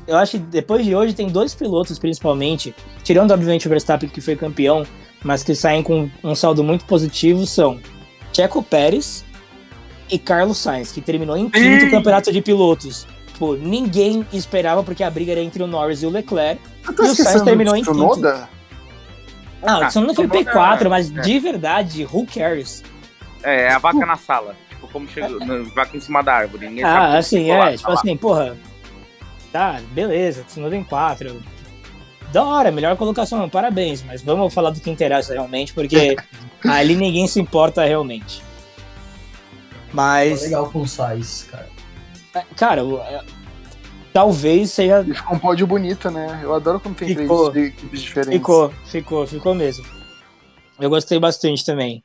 eu 0.08 0.16
acho 0.16 0.32
que 0.32 0.38
depois 0.38 0.84
de 0.84 0.94
hoje 0.94 1.14
tem 1.14 1.28
dois 1.28 1.54
pilotos, 1.54 2.00
principalmente, 2.00 2.74
tirando 3.04 3.30
obviamente 3.30 3.66
o 3.66 3.70
Verstappen, 3.70 4.08
que 4.08 4.20
foi 4.20 4.34
campeão, 4.34 4.84
mas 5.22 5.44
que 5.44 5.54
saem 5.54 5.84
com 5.84 6.10
um 6.22 6.34
saldo 6.34 6.64
muito 6.64 6.84
positivo, 6.84 7.46
são 7.46 7.78
Checo 8.32 8.60
Pérez 8.60 9.24
e 10.10 10.18
Carlos 10.18 10.58
Sainz, 10.58 10.90
que 10.90 11.00
terminou 11.00 11.36
em 11.36 11.48
quinto 11.48 11.90
campeonato 11.90 12.32
de 12.32 12.40
pilotos. 12.40 13.06
Pô, 13.38 13.54
ninguém 13.54 14.26
esperava, 14.32 14.82
porque 14.82 15.04
a 15.04 15.10
briga 15.10 15.32
era 15.32 15.40
entre 15.40 15.62
o 15.62 15.66
Norris 15.66 16.02
e 16.02 16.06
o 16.06 16.10
Leclerc. 16.10 16.60
E 16.88 17.02
o 17.02 17.14
Sainz 17.14 17.42
terminou 17.42 17.76
em 17.76 17.84
quinto. 17.84 17.94
Noda? 17.94 18.48
Não, 19.62 19.82
ah, 19.82 19.90
não 20.00 20.14
foi 20.14 20.28
P4, 20.28 20.88
mas 20.88 21.10
é. 21.10 21.20
de 21.20 21.38
verdade, 21.38 22.04
who 22.04 22.26
cares? 22.26 22.82
É, 23.42 23.62
é 23.64 23.72
a 23.72 23.78
vaca 23.78 24.06
na 24.06 24.16
sala. 24.16 24.54
Tipo, 24.70 24.88
como 24.88 25.08
chegou, 25.08 25.38
vaca 25.74 25.96
em 25.96 26.00
cima 26.00 26.22
da 26.22 26.34
árvore. 26.34 26.68
Ninguém 26.68 26.84
ah, 26.84 27.18
assim, 27.18 27.50
é, 27.50 27.76
tipo 27.76 27.90
assim, 27.90 28.16
porra. 28.16 28.56
Tá, 29.52 29.80
beleza, 29.92 30.44
Tsunoda 30.44 30.76
em 30.76 30.84
4. 30.84 31.42
Da 32.32 32.44
hora, 32.44 32.70
melhor 32.70 32.96
colocação, 32.96 33.48
parabéns, 33.48 34.02
mas 34.02 34.22
vamos 34.22 34.52
falar 34.52 34.70
do 34.70 34.80
que 34.80 34.90
interessa 34.90 35.32
realmente, 35.32 35.72
porque 35.72 36.16
ali 36.64 36.94
ninguém 36.94 37.26
se 37.26 37.40
importa 37.40 37.84
realmente. 37.84 38.42
Mas. 39.92 40.42
legal 40.42 40.70
com 40.70 40.82
o 40.82 40.88
Sais, 40.88 41.48
cara. 41.50 41.75
É, 42.38 42.44
cara, 42.56 42.82
talvez 44.12 44.72
seja. 44.72 45.04
E 45.06 45.14
ficou 45.14 45.36
um 45.36 45.38
pódio 45.38 45.66
bonito, 45.66 46.10
né? 46.10 46.40
Eu 46.42 46.54
adoro 46.54 46.80
quando 46.80 46.96
tem 46.96 47.14
ficou, 47.14 47.50
três 47.50 47.68
equipes 47.68 48.00
diferentes. 48.02 48.38
Ficou, 48.38 48.70
ficou, 48.84 49.26
ficou 49.26 49.54
mesmo. 49.54 49.84
Eu 50.78 50.90
gostei 50.90 51.18
bastante 51.18 51.64
também. 51.64 52.02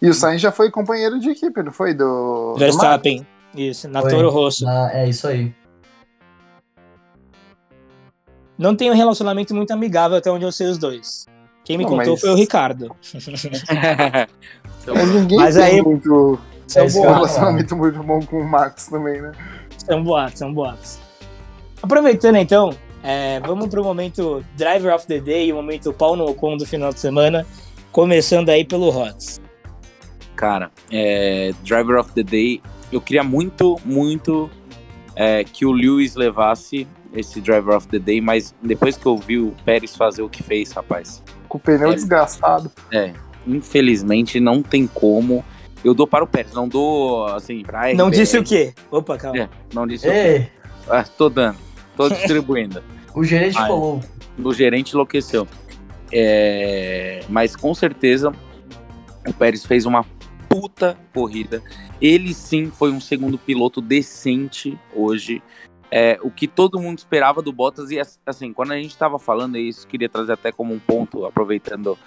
E 0.00 0.08
o 0.08 0.14
Sainz 0.14 0.40
já 0.40 0.50
foi 0.52 0.70
companheiro 0.70 1.18
de 1.18 1.30
equipe, 1.30 1.62
não 1.62 1.72
foi? 1.72 1.94
Do. 1.94 2.54
Verstappen. 2.58 3.26
Do 3.54 3.60
isso, 3.60 3.88
na 3.88 4.00
foi, 4.00 4.10
Toro 4.10 4.30
Rosso. 4.30 4.64
Na, 4.64 4.92
é 4.92 5.08
isso 5.08 5.26
aí. 5.26 5.52
Não 8.58 8.76
tem 8.76 8.90
um 8.90 8.94
relacionamento 8.94 9.54
muito 9.54 9.72
amigável 9.72 10.16
até 10.16 10.30
onde 10.30 10.44
eu 10.44 10.52
sei 10.52 10.68
os 10.68 10.78
dois. 10.78 11.26
Quem 11.64 11.76
me 11.78 11.84
Não, 11.84 11.90
contou 11.90 12.12
mas- 12.12 12.20
foi 12.20 12.30
o 12.30 12.34
Ricardo. 12.34 12.94
Mas 14.84 15.10
ninguém 15.14 15.38
Mas 15.38 15.54
tem 15.54 15.64
aí- 15.64 15.82
muito 15.82 16.38
É 16.74 16.82
um 16.82 16.86
relacionamento 17.02 17.76
muito 17.76 18.02
bom 18.02 18.20
com 18.20 18.40
o 18.40 18.44
Max 18.48 18.86
também, 18.88 19.20
né? 19.22 19.30
São 19.86 20.02
boatos, 20.02 20.38
são 20.38 20.52
boatos. 20.52 20.98
Aproveitando 21.82 22.36
então, 22.36 22.70
é, 23.02 23.40
vamos 23.40 23.68
pro 23.68 23.82
momento 23.82 24.44
Driver 24.56 24.94
of 24.94 25.06
the 25.06 25.18
Day, 25.20 25.52
o 25.52 25.56
momento 25.56 25.92
pau 25.92 26.14
no 26.16 26.24
Ocon 26.26 26.56
do 26.56 26.64
final 26.66 26.92
de 26.92 27.00
semana, 27.00 27.44
começando 27.90 28.48
aí 28.48 28.64
pelo 28.64 28.88
Hots. 28.88 29.40
Cara, 30.36 30.70
é, 30.90 31.52
Driver 31.64 31.98
of 31.98 32.12
the 32.12 32.22
Day, 32.22 32.60
eu 32.92 33.00
queria 33.00 33.22
muito, 33.22 33.78
muito 33.84 34.50
é, 35.14 35.44
que 35.44 35.64
o 35.66 35.72
Lewis 35.72 36.14
levasse 36.14 36.86
esse 37.12 37.40
Driver 37.40 37.76
of 37.76 37.86
the 37.88 37.98
Day, 37.98 38.20
mas 38.20 38.54
depois 38.62 38.96
que 38.96 39.04
eu 39.06 39.16
vi 39.18 39.38
o 39.38 39.54
Pérez 39.64 39.94
fazer 39.94 40.22
o 40.22 40.28
que 40.28 40.42
fez, 40.42 40.72
rapaz, 40.72 41.22
Com 41.48 41.58
o 41.58 41.60
pneu 41.60 41.90
É. 41.92 41.94
desgastado. 41.94 42.70
é, 42.90 43.12
infelizmente 43.46 44.40
não 44.40 44.62
tem 44.62 44.86
como. 44.86 45.44
Eu 45.84 45.94
dou 45.94 46.06
para 46.06 46.24
o 46.24 46.26
Pérez, 46.26 46.54
não 46.54 46.68
dou 46.68 47.26
assim 47.26 47.62
pra 47.62 47.92
Não 47.94 48.10
disse 48.10 48.38
o 48.38 48.44
quê? 48.44 48.72
Opa, 48.90 49.16
calma. 49.18 49.38
É, 49.38 49.48
não 49.74 49.86
disse 49.86 50.08
o 50.08 50.10
quê. 50.10 50.16
Ei, 50.16 50.48
Ah, 50.88 51.02
tô 51.02 51.28
dando, 51.28 51.58
tô 51.96 52.08
distribuindo. 52.08 52.82
o 53.14 53.24
gerente 53.24 53.58
Ai. 53.58 53.68
falou. 53.68 54.00
o 54.42 54.54
gerente 54.54 54.92
enlouqueceu. 54.92 55.46
É, 56.12 57.24
mas 57.28 57.56
com 57.56 57.74
certeza 57.74 58.32
o 59.26 59.32
Pérez 59.32 59.64
fez 59.64 59.86
uma 59.86 60.04
puta 60.48 60.98
corrida. 61.14 61.62
Ele 62.00 62.34
sim 62.34 62.70
foi 62.70 62.92
um 62.92 63.00
segundo 63.00 63.38
piloto 63.38 63.80
decente 63.80 64.78
hoje. 64.94 65.42
É, 65.90 66.18
o 66.22 66.30
que 66.30 66.46
todo 66.46 66.80
mundo 66.80 66.98
esperava 66.98 67.42
do 67.42 67.52
Bottas, 67.52 67.90
e 67.90 68.00
assim, 68.26 68.52
quando 68.52 68.72
a 68.72 68.76
gente 68.76 68.90
estava 68.90 69.18
falando 69.18 69.58
isso, 69.58 69.86
queria 69.86 70.08
trazer 70.08 70.32
até 70.32 70.50
como 70.50 70.72
um 70.72 70.78
ponto, 70.78 71.26
aproveitando 71.26 71.98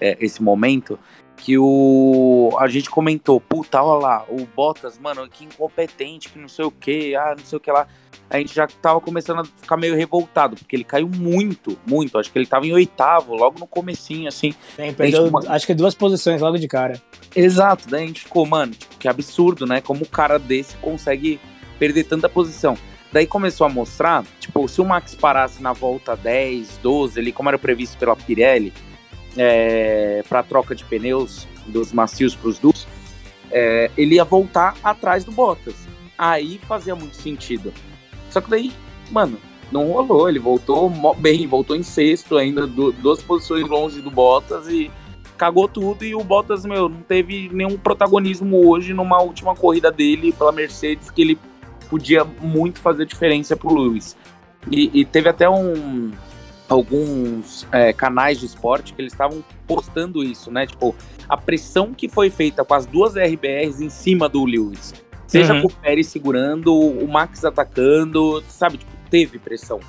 é, 0.00 0.16
esse 0.20 0.42
momento, 0.42 0.98
que 1.40 1.56
o 1.58 2.54
a 2.58 2.68
gente 2.68 2.90
comentou, 2.90 3.40
puta, 3.40 3.82
olha 3.82 4.00
lá, 4.00 4.24
o 4.28 4.46
Bottas, 4.46 4.98
mano, 4.98 5.28
que 5.28 5.44
incompetente, 5.44 6.28
que 6.28 6.38
não 6.38 6.48
sei 6.48 6.64
o 6.64 6.70
que, 6.70 7.14
ah, 7.16 7.34
não 7.36 7.44
sei 7.44 7.56
o 7.56 7.60
que 7.60 7.72
lá. 7.72 7.86
A 8.28 8.38
gente 8.38 8.54
já 8.54 8.66
tava 8.66 9.00
começando 9.00 9.40
a 9.40 9.44
ficar 9.44 9.76
meio 9.76 9.96
revoltado, 9.96 10.54
porque 10.54 10.76
ele 10.76 10.84
caiu 10.84 11.08
muito, 11.08 11.76
muito. 11.84 12.16
Acho 12.16 12.30
que 12.30 12.38
ele 12.38 12.46
tava 12.46 12.64
em 12.64 12.72
oitavo, 12.72 13.34
logo 13.34 13.58
no 13.58 13.66
comecinho, 13.66 14.28
assim. 14.28 14.54
Tem, 14.76 14.92
perdeu, 14.94 15.24
Gente, 15.24 15.48
acho 15.48 15.66
que 15.66 15.74
duas 15.74 15.94
posições 15.94 16.40
logo 16.40 16.56
de 16.56 16.68
cara. 16.68 17.02
Exato, 17.34 17.88
daí 17.88 18.04
a 18.04 18.06
gente 18.06 18.20
ficou, 18.20 18.46
mano, 18.46 18.72
tipo, 18.72 18.96
que 18.98 19.08
absurdo, 19.08 19.66
né? 19.66 19.80
Como 19.80 20.04
o 20.04 20.08
cara 20.08 20.38
desse 20.38 20.76
consegue 20.76 21.40
perder 21.78 22.04
tanta 22.04 22.28
posição. 22.28 22.76
Daí 23.12 23.26
começou 23.26 23.66
a 23.66 23.70
mostrar, 23.70 24.24
tipo, 24.38 24.68
se 24.68 24.80
o 24.80 24.84
Max 24.84 25.16
parasse 25.16 25.60
na 25.60 25.72
volta 25.72 26.14
10, 26.14 26.78
12, 26.80 27.18
ali, 27.18 27.32
como 27.32 27.48
era 27.48 27.58
previsto 27.58 27.98
pela 27.98 28.14
Pirelli, 28.14 28.72
é, 29.36 30.22
para 30.28 30.42
troca 30.42 30.74
de 30.74 30.84
pneus 30.84 31.46
dos 31.66 31.92
macios 31.92 32.34
para 32.34 32.48
os 32.48 32.58
duros, 32.58 32.86
é, 33.50 33.90
ele 33.96 34.16
ia 34.16 34.24
voltar 34.24 34.74
atrás 34.82 35.24
do 35.24 35.32
Bottas. 35.32 35.74
Aí 36.16 36.60
fazia 36.68 36.94
muito 36.94 37.16
sentido. 37.16 37.72
Só 38.30 38.40
que 38.40 38.50
daí, 38.50 38.72
mano, 39.10 39.38
não 39.72 39.90
rolou. 39.92 40.28
Ele 40.28 40.38
voltou 40.38 40.90
bem, 41.16 41.46
voltou 41.46 41.74
em 41.76 41.82
sexto 41.82 42.36
ainda, 42.36 42.66
du- 42.66 42.92
duas 42.92 43.22
posições 43.22 43.66
longe 43.68 44.00
do 44.00 44.10
Bottas 44.10 44.68
e 44.68 44.90
cagou 45.36 45.66
tudo. 45.66 46.04
E 46.04 46.14
o 46.14 46.22
Bottas, 46.22 46.64
meu, 46.64 46.88
não 46.88 47.02
teve 47.02 47.48
nenhum 47.52 47.78
protagonismo 47.78 48.68
hoje 48.68 48.92
numa 48.92 49.20
última 49.22 49.54
corrida 49.54 49.90
dele 49.90 50.32
pela 50.32 50.52
Mercedes 50.52 51.10
que 51.10 51.22
ele 51.22 51.38
podia 51.88 52.24
muito 52.24 52.78
fazer 52.80 53.06
diferença 53.06 53.56
pro 53.56 53.74
Lewis. 53.74 54.16
E, 54.70 55.00
e 55.00 55.04
teve 55.04 55.28
até 55.28 55.48
um 55.48 56.12
alguns 56.70 57.66
é, 57.72 57.92
canais 57.92 58.38
de 58.38 58.46
esporte 58.46 58.94
que 58.94 59.02
eles 59.02 59.12
estavam 59.12 59.44
postando 59.66 60.22
isso, 60.22 60.50
né? 60.50 60.66
Tipo, 60.66 60.94
a 61.28 61.36
pressão 61.36 61.92
que 61.92 62.08
foi 62.08 62.30
feita 62.30 62.64
com 62.64 62.74
as 62.74 62.86
duas 62.86 63.14
RBRs 63.16 63.80
em 63.80 63.90
cima 63.90 64.28
do 64.28 64.44
Lewis. 64.44 64.94
Seja 65.26 65.52
Uhum. 65.54 65.62
com 65.62 65.66
o 65.68 65.70
Pérez 65.70 66.06
segurando, 66.06 66.74
o 66.74 67.06
Max 67.08 67.44
atacando, 67.44 68.42
sabe? 68.48 68.78
Tipo, 68.78 68.92
teve 69.10 69.38
pressão. 69.38 69.80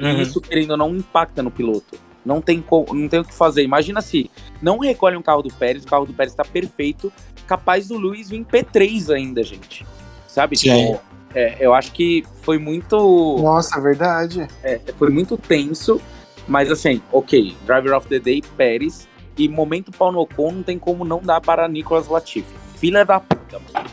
Uhum. 0.00 0.10
E 0.18 0.22
isso, 0.22 0.40
querendo 0.40 0.70
ou 0.70 0.76
não, 0.76 0.96
impacta 0.96 1.42
no 1.42 1.50
piloto. 1.50 1.98
Não 2.24 2.40
tem, 2.40 2.62
não 2.92 3.08
tem 3.08 3.20
o 3.20 3.24
que 3.24 3.34
fazer. 3.34 3.62
Imagina 3.62 4.00
se 4.00 4.30
não 4.62 4.78
recolhe 4.78 5.16
um 5.16 5.22
carro 5.22 5.42
do 5.42 5.52
Pérez, 5.52 5.84
o 5.84 5.86
carro 5.88 6.06
do 6.06 6.12
Pérez 6.12 6.34
tá 6.34 6.44
perfeito, 6.44 7.12
capaz 7.46 7.88
do 7.88 7.98
Lewis 7.98 8.28
vir 8.28 8.44
P3 8.44 9.12
ainda, 9.14 9.42
gente. 9.42 9.84
Sabe? 10.26 10.56
Sim. 10.56 10.86
Tipo, 10.86 11.00
é, 11.34 11.56
eu 11.60 11.74
acho 11.74 11.92
que 11.92 12.24
foi 12.42 12.58
muito. 12.58 13.38
Nossa, 13.40 13.78
é 13.78 13.80
verdade. 13.82 14.46
É, 14.62 14.80
foi 14.98 15.10
muito 15.10 15.36
tenso, 15.36 16.00
mas 16.48 16.70
assim, 16.70 17.02
ok, 17.12 17.54
Driver 17.66 17.94
of 17.94 18.08
the 18.08 18.18
Day, 18.18 18.42
Pérez, 18.56 19.06
e 19.36 19.48
momento 19.48 19.92
pau 19.92 20.10
no 20.10 20.20
Ocon 20.20 20.52
não 20.52 20.62
tem 20.62 20.78
como 20.78 21.04
não 21.04 21.20
dar 21.20 21.40
para 21.40 21.68
Nicolas 21.68 22.08
Latifi. 22.08 22.52
Filha 22.76 23.04
da 23.04 23.20
puta, 23.20 23.60
mano. 23.72 23.88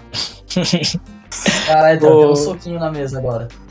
Caralho, 1.68 2.00
deu 2.00 2.10
Ô. 2.10 2.20
deu 2.22 2.32
um 2.32 2.36
soquinho 2.36 2.80
na 2.80 2.92
mesa 2.92 3.20
agora. 3.20 3.48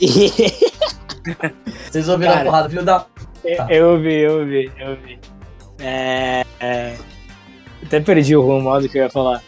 Vocês 1.90 2.08
ouviram 2.08 2.32
Cara. 2.32 2.42
a 2.42 2.44
porrada, 2.44 2.68
filho 2.68 2.84
da. 2.84 3.00
Tá. 3.00 3.66
eu 3.70 4.00
vi, 4.00 4.20
eu 4.20 4.46
vi, 4.46 4.72
eu 4.78 4.96
vi. 4.96 5.18
É, 5.78 6.44
é, 6.60 6.96
até 7.82 8.00
perdi 8.00 8.36
o 8.36 8.42
rumo 8.42 8.78
do 8.80 8.88
que 8.88 8.98
eu 8.98 9.04
ia 9.04 9.10
falar. 9.10 9.42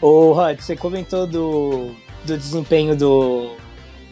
Ô, 0.00 0.32
Rod, 0.32 0.58
você 0.58 0.76
comentou 0.76 1.26
do, 1.26 1.90
do 2.24 2.36
desempenho 2.36 2.94
do, 2.96 3.56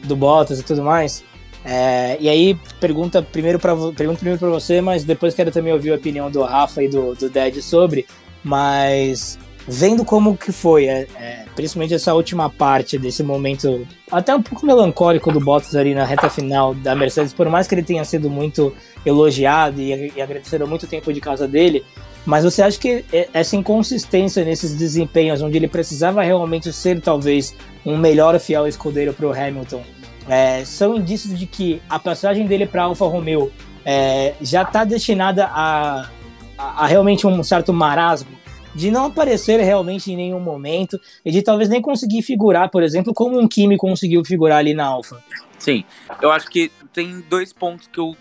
do 0.04 0.16
Bottas 0.16 0.60
e 0.60 0.62
tudo 0.62 0.82
mais. 0.82 1.24
É, 1.64 2.18
e 2.20 2.28
aí, 2.28 2.58
pergunta 2.78 3.22
primeiro 3.22 3.58
para 3.58 3.74
pergunta 3.92 4.18
primeiro 4.18 4.38
para 4.38 4.50
você, 4.50 4.80
mas 4.80 5.02
depois 5.04 5.34
quero 5.34 5.50
também 5.50 5.72
ouvir 5.72 5.92
a 5.92 5.96
opinião 5.96 6.30
do 6.30 6.42
Rafa 6.42 6.82
e 6.82 6.88
do, 6.88 7.14
do 7.14 7.30
Ded 7.30 7.62
sobre. 7.62 8.06
Mas 8.42 9.38
vendo 9.66 10.04
como 10.04 10.36
que 10.36 10.52
foi, 10.52 10.86
é, 10.86 11.06
é, 11.18 11.44
principalmente 11.56 11.94
essa 11.94 12.12
última 12.12 12.50
parte 12.50 12.98
desse 12.98 13.22
momento, 13.22 13.86
até 14.10 14.34
um 14.34 14.42
pouco 14.42 14.66
melancólico 14.66 15.32
do 15.32 15.40
Bottas 15.40 15.74
ali 15.74 15.94
na 15.94 16.04
reta 16.04 16.28
final 16.28 16.74
da 16.74 16.94
Mercedes, 16.94 17.32
por 17.32 17.48
mais 17.48 17.66
que 17.66 17.74
ele 17.74 17.82
tenha 17.82 18.04
sido 18.04 18.28
muito 18.28 18.74
elogiado 19.06 19.80
e, 19.80 20.12
e 20.14 20.20
agradeceram 20.20 20.66
muito 20.66 20.86
tempo 20.86 21.12
de 21.12 21.20
casa 21.20 21.48
dele, 21.48 21.82
mas 22.26 22.44
você 22.44 22.62
acha 22.62 22.78
que 22.78 23.04
e- 23.12 23.28
essa 23.32 23.56
inconsistência 23.56 24.44
nesses 24.44 24.74
desempenhos, 24.74 25.40
onde 25.40 25.56
ele 25.56 25.68
precisava 25.68 26.22
realmente 26.22 26.72
ser 26.72 27.00
talvez 27.00 27.54
um 27.84 27.96
melhor 27.96 28.38
fiel 28.38 28.66
escudeiro 28.66 29.12
para 29.12 29.26
o 29.26 29.32
Hamilton, 29.32 29.82
é, 30.28 30.64
são 30.64 30.96
indícios 30.96 31.38
de 31.38 31.46
que 31.46 31.82
a 31.88 31.98
passagem 31.98 32.46
dele 32.46 32.66
para 32.66 32.84
Alfa 32.84 33.06
Romeo 33.06 33.52
é, 33.84 34.34
já 34.40 34.62
está 34.62 34.84
destinada 34.84 35.46
a, 35.46 36.08
a, 36.56 36.84
a 36.84 36.86
realmente 36.86 37.26
um 37.26 37.42
certo 37.42 37.72
marasmo? 37.72 38.34
De 38.74 38.90
não 38.90 39.06
aparecer 39.06 39.60
realmente 39.60 40.10
em 40.10 40.16
nenhum 40.16 40.40
momento 40.40 40.98
e 41.24 41.30
de 41.30 41.42
talvez 41.42 41.68
nem 41.68 41.80
conseguir 41.80 42.22
figurar, 42.22 42.68
por 42.70 42.82
exemplo, 42.82 43.14
como 43.14 43.38
um 43.38 43.46
Kimi 43.46 43.76
conseguiu 43.76 44.24
figurar 44.24 44.58
ali 44.58 44.74
na 44.74 44.84
Alfa. 44.84 45.22
Sim, 45.58 45.84
eu 46.20 46.32
acho 46.32 46.48
que 46.48 46.72
tem 46.92 47.20
dois 47.30 47.52
pontos 47.52 47.86
que 47.86 48.00
eu, 48.00 48.16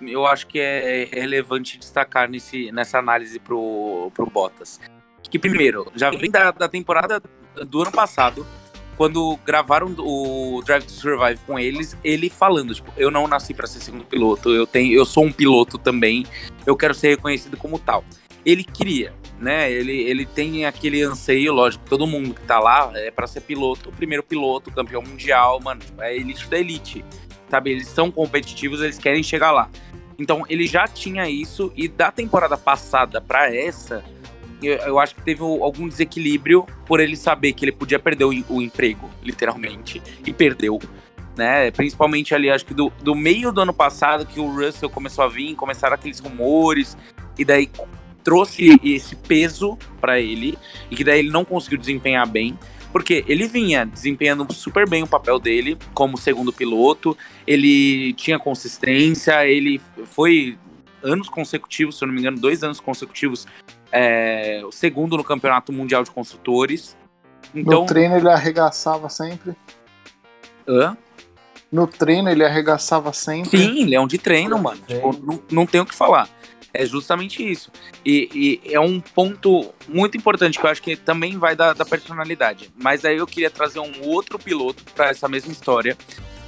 eu 0.00 0.24
acho 0.24 0.46
que 0.46 0.60
é, 0.60 1.02
é 1.02 1.20
relevante 1.20 1.78
destacar 1.78 2.30
nesse, 2.30 2.70
nessa 2.70 2.98
análise 2.98 3.40
pro, 3.40 4.12
pro 4.14 4.30
Bottas. 4.30 4.78
Que 5.28 5.38
primeiro, 5.38 5.90
já 5.96 6.10
vem 6.10 6.30
da, 6.30 6.52
da 6.52 6.68
temporada 6.68 7.20
do 7.66 7.82
ano 7.82 7.90
passado, 7.90 8.46
quando 8.98 9.38
gravaram 9.46 9.94
o 9.96 10.60
Drive 10.66 10.82
to 10.82 10.90
Survive 10.90 11.38
com 11.46 11.56
eles, 11.56 11.96
ele 12.02 12.28
falando, 12.28 12.74
tipo, 12.74 12.92
eu 12.96 13.12
não 13.12 13.28
nasci 13.28 13.54
para 13.54 13.68
ser 13.68 13.78
segundo 13.78 14.04
piloto, 14.04 14.50
eu 14.50 14.66
tenho, 14.66 14.92
eu 14.92 15.04
sou 15.04 15.24
um 15.24 15.30
piloto 15.30 15.78
também, 15.78 16.26
eu 16.66 16.76
quero 16.76 16.92
ser 16.92 17.10
reconhecido 17.10 17.56
como 17.56 17.78
tal. 17.78 18.04
Ele 18.44 18.64
queria, 18.64 19.14
né? 19.38 19.70
Ele, 19.70 19.92
ele 19.92 20.26
tem 20.26 20.66
aquele 20.66 21.00
anseio, 21.02 21.52
lógico, 21.54 21.84
todo 21.88 22.08
mundo 22.08 22.34
que 22.34 22.40
tá 22.42 22.58
lá 22.58 22.90
é 22.96 23.08
para 23.08 23.28
ser 23.28 23.42
piloto, 23.42 23.92
primeiro 23.92 24.24
piloto, 24.24 24.72
campeão 24.72 25.00
mundial, 25.00 25.60
mano, 25.62 25.80
tipo, 25.80 26.02
é 26.02 26.16
elite 26.16 26.48
da 26.48 26.58
elite. 26.58 27.04
Sabe, 27.48 27.70
eles 27.70 27.86
são 27.86 28.10
competitivos, 28.10 28.82
eles 28.82 28.98
querem 28.98 29.22
chegar 29.22 29.52
lá. 29.52 29.70
Então, 30.18 30.44
ele 30.48 30.66
já 30.66 30.88
tinha 30.88 31.30
isso 31.30 31.72
e 31.76 31.86
da 31.86 32.10
temporada 32.10 32.58
passada 32.58 33.20
para 33.20 33.54
essa, 33.54 34.04
eu, 34.62 34.98
acho 34.98 35.14
que 35.14 35.22
teve 35.22 35.42
algum 35.42 35.88
desequilíbrio 35.88 36.66
por 36.86 37.00
ele 37.00 37.16
saber 37.16 37.52
que 37.52 37.64
ele 37.64 37.72
podia 37.72 37.98
perder 37.98 38.24
o, 38.24 38.44
o 38.48 38.62
emprego, 38.62 39.08
literalmente, 39.22 40.02
e 40.26 40.32
perdeu. 40.32 40.80
Né? 41.36 41.70
Principalmente 41.70 42.34
ali, 42.34 42.50
acho 42.50 42.66
que 42.66 42.74
do, 42.74 42.92
do 43.02 43.14
meio 43.14 43.52
do 43.52 43.60
ano 43.60 43.72
passado, 43.72 44.26
que 44.26 44.40
o 44.40 44.48
Russell 44.48 44.90
começou 44.90 45.24
a 45.24 45.28
vir, 45.28 45.54
começaram 45.54 45.94
aqueles 45.94 46.18
rumores, 46.18 46.96
e 47.38 47.44
daí 47.44 47.70
trouxe 48.24 48.78
esse 48.82 49.14
peso 49.14 49.78
para 50.00 50.20
ele, 50.20 50.58
e 50.90 50.96
que 50.96 51.04
daí 51.04 51.20
ele 51.20 51.30
não 51.30 51.44
conseguiu 51.44 51.78
desempenhar 51.78 52.26
bem. 52.26 52.58
Porque 52.90 53.24
ele 53.28 53.46
vinha 53.46 53.84
desempenhando 53.84 54.50
super 54.52 54.88
bem 54.88 55.02
o 55.02 55.06
papel 55.06 55.38
dele 55.38 55.76
como 55.92 56.16
segundo 56.16 56.52
piloto, 56.52 57.16
ele 57.46 58.14
tinha 58.14 58.38
consistência, 58.38 59.46
ele 59.46 59.80
foi 60.06 60.58
anos 61.02 61.28
consecutivos, 61.28 61.98
se 61.98 62.04
eu 62.04 62.08
não 62.08 62.14
me 62.14 62.20
engano, 62.20 62.38
dois 62.38 62.64
anos 62.64 62.80
consecutivos, 62.80 63.46
é, 63.92 64.62
o 64.64 64.72
segundo 64.72 65.16
no 65.16 65.24
campeonato 65.24 65.72
mundial 65.72 66.02
de 66.02 66.10
construtores. 66.10 66.96
Então, 67.54 67.80
No 67.80 67.86
treino 67.86 68.16
ele 68.16 68.28
arregaçava 68.28 69.08
sempre. 69.08 69.54
hã? 70.66 70.96
No 71.70 71.86
treino 71.86 72.30
ele 72.30 72.44
arregaçava 72.44 73.12
sempre. 73.12 73.58
sim, 73.58 73.84
leão 73.84 74.06
de 74.06 74.18
treino, 74.18 74.58
mano. 74.58 74.80
Tipo, 74.86 75.12
não, 75.18 75.42
não 75.50 75.66
tem 75.66 75.80
o 75.80 75.86
que 75.86 75.94
falar. 75.94 76.28
É 76.72 76.84
justamente 76.84 77.46
isso. 77.46 77.70
E, 78.04 78.60
e, 78.64 78.74
é 78.74 78.80
um 78.80 79.00
ponto 79.00 79.74
muito 79.86 80.16
importante 80.16 80.58
que 80.58 80.64
eu 80.64 80.70
acho 80.70 80.82
que 80.82 80.96
também 80.96 81.38
vai 81.38 81.56
da, 81.56 81.72
da 81.72 81.84
personalidade. 81.84 82.70
Mas 82.76 83.04
aí 83.04 83.16
eu 83.16 83.26
queria 83.26 83.50
trazer 83.50 83.80
um 83.80 84.06
outro 84.06 84.38
piloto 84.38 84.84
para 84.94 85.08
essa 85.08 85.28
mesma 85.28 85.50
história, 85.50 85.96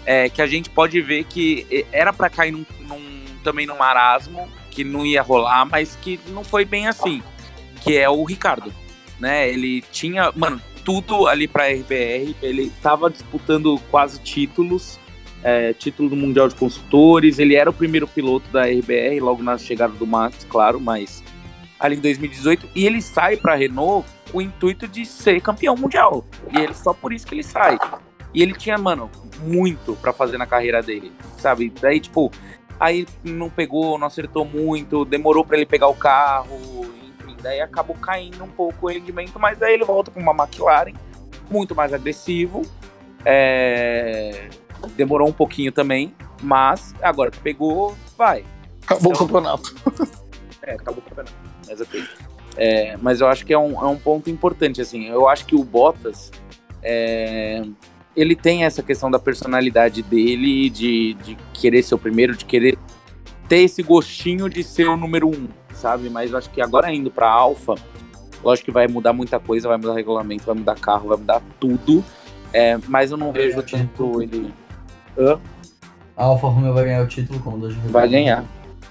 é, 0.05 0.29
que 0.29 0.43
a 0.43 0.47
gente 0.47 0.71
pode 0.71 1.01
ver 1.01 1.25
que 1.25 1.87
era 1.91 2.13
para 2.13 2.29
cair 2.29 2.53
num, 2.53 2.65
num, 2.81 3.25
também 3.43 3.67
num 3.67 3.79
marasmo, 3.79 4.49
que 4.71 4.85
não 4.85 5.05
ia 5.05 5.23
rolar, 5.23 5.65
mas 5.65 5.97
que 5.97 6.21
não 6.29 6.45
foi 6.45 6.65
bem 6.65 6.87
assim, 6.87 7.23
que 7.81 7.97
é 7.97 8.09
o 8.09 8.25
Ricardo. 8.25 8.73
Né? 9.19 9.49
Ele 9.51 9.83
tinha, 9.93 10.33
mano, 10.35 10.61
tudo 10.85 11.27
ali 11.27 11.47
para 11.47 11.69
RBR, 11.69 12.35
ele 12.43 12.63
estava 12.63 13.11
disputando 13.11 13.81
quase 13.91 14.21
títulos, 14.21 14.99
é, 15.43 15.73
título 15.73 16.09
do 16.09 16.17
Mundial 16.17 16.49
de 16.49 16.55
Consultores. 16.55 17.39
Ele 17.39 17.55
era 17.55 17.71
o 17.71 17.73
primeiro 17.73 18.07
piloto 18.07 18.51
da 18.51 18.65
RBR, 18.65 19.21
logo 19.21 19.43
na 19.43 19.59
chegada 19.59 19.93
do 19.95 20.07
Max, 20.07 20.47
claro, 20.49 20.81
mas 20.81 21.23
ali 21.79 21.97
em 21.97 22.01
2018. 22.01 22.69
E 22.75 22.87
ele 22.87 23.01
sai 23.03 23.37
para 23.37 23.55
Renault 23.55 24.09
com 24.31 24.39
o 24.39 24.43
intuito 24.43 24.87
de 24.87 25.05
ser 25.05 25.41
campeão 25.41 25.77
mundial. 25.77 26.25
E 26.55 26.59
ele 26.61 26.75
só 26.75 26.93
por 26.93 27.13
isso 27.13 27.27
que 27.27 27.35
ele 27.35 27.43
sai. 27.43 27.79
E 28.33 28.43
ele 28.43 28.53
tinha, 28.53 28.79
mano, 28.79 29.11
muito 29.43 29.97
para 29.97 30.13
fazer 30.13 30.39
na 30.39 30.47
carreira 30.47 30.83
dele, 30.83 31.13
sabe? 31.37 31.73
Daí, 31.81 31.99
tipo, 31.99 32.31
aí 32.79 33.07
não 33.25 33.51
pegou, 33.51 33.99
não 33.99 34.07
acertou 34.07 34.45
muito, 34.45 35.05
demorou 35.05 35.45
para 35.45 35.57
ele 35.57 35.67
pegar 35.67 35.89
o 35.89 35.95
carro, 35.95 36.87
daí 37.41 37.61
acabou 37.61 37.97
caindo 37.97 38.45
um 38.45 38.49
pouco 38.49 38.87
o 38.87 38.89
rendimento, 38.91 39.39
mas 39.39 39.59
daí 39.59 39.75
ele 39.75 39.85
volta 39.85 40.11
com 40.11 40.21
uma 40.21 40.33
McLaren 40.33 40.95
muito 41.51 41.75
mais 41.75 41.93
agressivo. 41.93 42.63
É 43.25 44.49
demorou 44.89 45.29
um 45.29 45.33
pouquinho 45.33 45.73
também, 45.73 46.15
mas 46.43 46.95
agora 47.03 47.31
que 47.31 47.39
pegou, 47.39 47.97
vai. 48.17 48.45
Acabou 48.83 49.13
então, 49.13 49.27
o 49.27 49.29
campeonato. 49.29 49.75
É, 50.63 50.75
acabou 50.75 50.99
o 50.99 51.09
campeonato. 51.09 51.35
Mas, 51.67 51.81
é, 52.55 52.95
mas 52.99 53.23
eu 53.23 53.27
acho 53.29 53.47
que 53.47 53.53
é 53.53 53.59
um, 53.59 53.81
é 53.81 53.87
um 53.87 53.97
ponto 53.97 54.29
importante, 54.29 54.79
assim. 54.79 55.09
Eu 55.09 55.27
acho 55.27 55.47
que 55.47 55.55
o 55.55 55.65
Bottas, 55.65 56.31
é, 56.83 57.63
ele 58.15 58.37
tem 58.37 58.65
essa 58.65 58.83
questão 58.83 59.11
da 59.11 59.19
personalidade 59.19 60.03
dele, 60.03 60.69
de, 60.69 61.15
de 61.15 61.35
querer 61.55 61.83
ser 61.83 61.95
o 61.95 61.99
primeiro, 61.99 62.37
de 62.37 62.45
querer 62.45 62.77
ter 63.49 63.61
esse 63.61 63.83
gostinho 63.83 64.51
de 64.51 64.63
ser 64.63 64.87
o 64.87 64.99
número 64.99 65.29
um, 65.29 65.49
sabe? 65.81 66.09
Mas 66.11 66.31
eu 66.31 66.39
acho 66.39 66.51
que 66.51 66.61
agora 66.61 66.93
indo 66.93 67.11
pra 67.11 67.29
Alfa, 67.29 67.75
lógico 68.45 68.67
que 68.67 68.73
vai 68.73 68.87
mudar 68.87 69.13
muita 69.13 69.41
coisa, 69.41 69.69
vai 69.69 69.77
mudar 69.77 69.95
regulamento, 69.95 70.45
vai 70.45 70.55
mudar 70.55 70.75
carro, 70.77 71.09
vai 71.09 71.19
mudar 71.19 71.43
tudo. 71.59 72.05
É, 72.53 72.79
mas 72.89 73.11
eu 73.11 73.17
não 73.17 73.33
vejo 73.33 73.63
tanto 73.63 74.23
ele. 74.23 74.53
Hã? 75.19 75.39
A 76.17 76.25
Alfa 76.25 76.49
Romeo 76.49 76.75
vai 76.75 76.85
ganhar 76.85 77.03
o 77.03 77.07
título 77.07 77.41
como 77.41 77.59
dois 77.59 77.75
Vai 77.87 78.09
ganhar. 78.09 78.45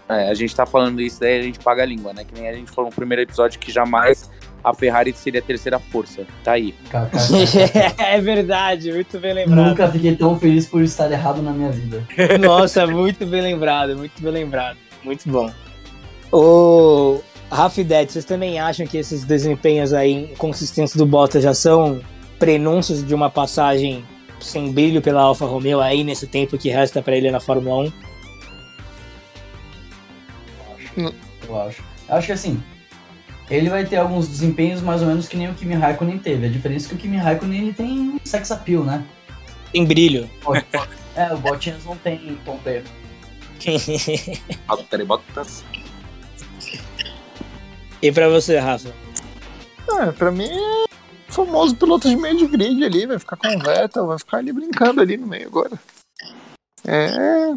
É, 0.07 0.29
a 0.29 0.33
gente 0.33 0.55
tá 0.55 0.65
falando 0.65 0.99
isso, 0.99 1.19
daí 1.19 1.39
a 1.39 1.43
gente 1.43 1.59
paga 1.59 1.83
a 1.83 1.85
língua, 1.85 2.11
né? 2.13 2.23
Que 2.23 2.33
nem 2.33 2.49
a 2.49 2.53
gente 2.53 2.71
falou 2.71 2.89
no 2.89 2.95
primeiro 2.95 3.21
episódio 3.21 3.59
que 3.59 3.71
jamais 3.71 4.29
a 4.63 4.73
Ferrari 4.73 5.13
seria 5.13 5.39
a 5.39 5.43
terceira 5.43 5.77
força. 5.77 6.25
Tá 6.43 6.53
aí. 6.53 6.73
é 7.97 8.19
verdade, 8.19 8.91
muito 8.91 9.19
bem 9.19 9.33
lembrado. 9.33 9.67
Nunca 9.67 9.87
fiquei 9.91 10.15
tão 10.15 10.39
feliz 10.39 10.65
por 10.65 10.81
estar 10.81 11.11
errado 11.11 11.43
na 11.43 11.51
minha 11.51 11.71
vida. 11.71 12.03
Nossa, 12.41 12.87
muito 12.87 13.25
bem 13.27 13.41
lembrado, 13.41 13.95
muito 13.95 14.19
bem 14.19 14.31
lembrado. 14.31 14.77
Muito 15.03 15.29
bom. 15.29 15.51
O 16.31 17.21
Rafa 17.51 17.81
e 17.81 17.83
Ded, 17.83 18.11
vocês 18.11 18.25
também 18.25 18.59
acham 18.59 18.85
que 18.85 18.97
esses 18.97 19.23
desempenhos 19.23 19.93
aí 19.93 20.31
inconsistentes 20.31 20.95
do 20.95 21.05
Bottas 21.05 21.43
já 21.43 21.53
são 21.53 22.01
prenúncios 22.37 23.05
de 23.05 23.13
uma 23.13 23.29
passagem 23.29 24.05
sem 24.39 24.71
brilho 24.71 25.01
pela 25.01 25.21
Alfa 25.21 25.45
Romeo 25.45 25.81
aí 25.81 26.03
nesse 26.03 26.27
tempo 26.27 26.57
que 26.57 26.69
resta 26.69 27.01
para 27.01 27.15
ele 27.15 27.31
na 27.31 27.39
Fórmula 27.39 27.91
1? 30.97 31.11
Eu 31.47 31.61
acho. 31.61 31.83
Eu 32.07 32.15
acho 32.15 32.27
que 32.27 32.33
assim, 32.33 32.61
ele 33.49 33.69
vai 33.69 33.85
ter 33.85 33.97
alguns 33.97 34.27
desempenhos 34.27 34.81
mais 34.81 35.01
ou 35.01 35.07
menos 35.07 35.27
que 35.27 35.35
nem 35.35 35.49
o 35.49 35.53
Kimi 35.53 35.73
Raikkonen 35.73 36.19
teve. 36.19 36.45
A 36.45 36.49
diferença 36.49 36.85
é 36.85 36.89
que 36.89 36.95
o 36.95 36.97
Kimi 36.97 37.17
Raikkonen 37.17 37.61
ele 37.61 37.73
tem 37.73 38.19
sex 38.23 38.51
appeal, 38.51 38.83
né? 38.83 39.03
Tem 39.71 39.85
brilho. 39.85 40.29
É, 41.15 41.33
o 41.33 41.37
Bottas 41.37 41.83
não 41.85 41.95
tem 41.97 42.37
tom. 42.45 42.59
Bottas. 45.05 45.63
E 48.01 48.11
pra 48.11 48.29
você, 48.29 48.57
Rafa? 48.57 48.93
Ah, 49.91 50.13
pra 50.13 50.31
mim 50.31 50.49
é 50.49 50.85
famoso 51.27 51.75
piloto 51.75 52.09
de 52.09 52.15
meio 52.15 52.37
de 52.37 52.47
grid 52.47 52.83
ali, 52.83 53.05
vai 53.05 53.19
ficar 53.19 53.35
com 53.35 53.47
o 53.47 53.59
Vettel, 53.59 54.07
vai 54.07 54.17
ficar 54.17 54.37
ali 54.37 54.53
brincando 54.53 55.01
ali 55.01 55.17
no 55.17 55.27
meio 55.27 55.47
agora. 55.47 55.77
É. 56.87 57.53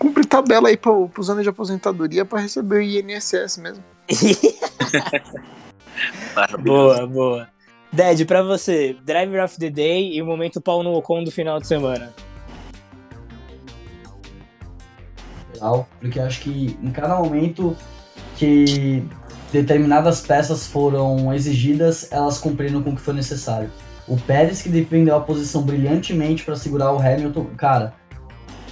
Cumprir 0.00 0.26
tabela 0.26 0.68
aí 0.68 0.76
pro, 0.76 1.08
pros 1.08 1.30
anos 1.30 1.42
de 1.42 1.48
aposentadoria 1.48 2.24
pra 2.24 2.40
receber 2.40 2.78
o 2.78 2.82
INSS 2.82 3.58
mesmo. 3.58 3.84
boa, 6.64 7.06
boa. 7.06 7.48
Ded, 7.92 8.24
pra 8.24 8.42
você, 8.42 8.96
Driver 9.04 9.44
of 9.44 9.58
the 9.58 9.70
Day 9.70 10.16
e 10.16 10.22
o 10.22 10.26
momento 10.26 10.60
pau 10.60 10.82
no 10.82 10.94
Ocon 10.94 11.22
do 11.22 11.30
final 11.30 11.60
de 11.60 11.68
semana. 11.68 12.12
Legal, 15.52 15.88
porque 16.00 16.18
acho 16.18 16.40
que 16.40 16.76
em 16.82 16.90
cada 16.90 17.16
momento 17.16 17.76
que 18.36 19.04
determinadas 19.54 20.20
peças 20.20 20.66
foram 20.66 21.32
exigidas, 21.32 22.08
elas 22.10 22.38
cumpriram 22.38 22.82
com 22.82 22.90
o 22.90 22.96
que 22.96 23.00
foi 23.00 23.14
necessário. 23.14 23.70
O 24.06 24.16
Pérez 24.16 24.60
que 24.60 24.68
defendeu 24.68 25.14
a 25.16 25.20
posição 25.20 25.62
brilhantemente 25.62 26.44
para 26.44 26.56
segurar 26.56 26.92
o 26.92 26.98
Hamilton, 26.98 27.46
cara, 27.56 27.94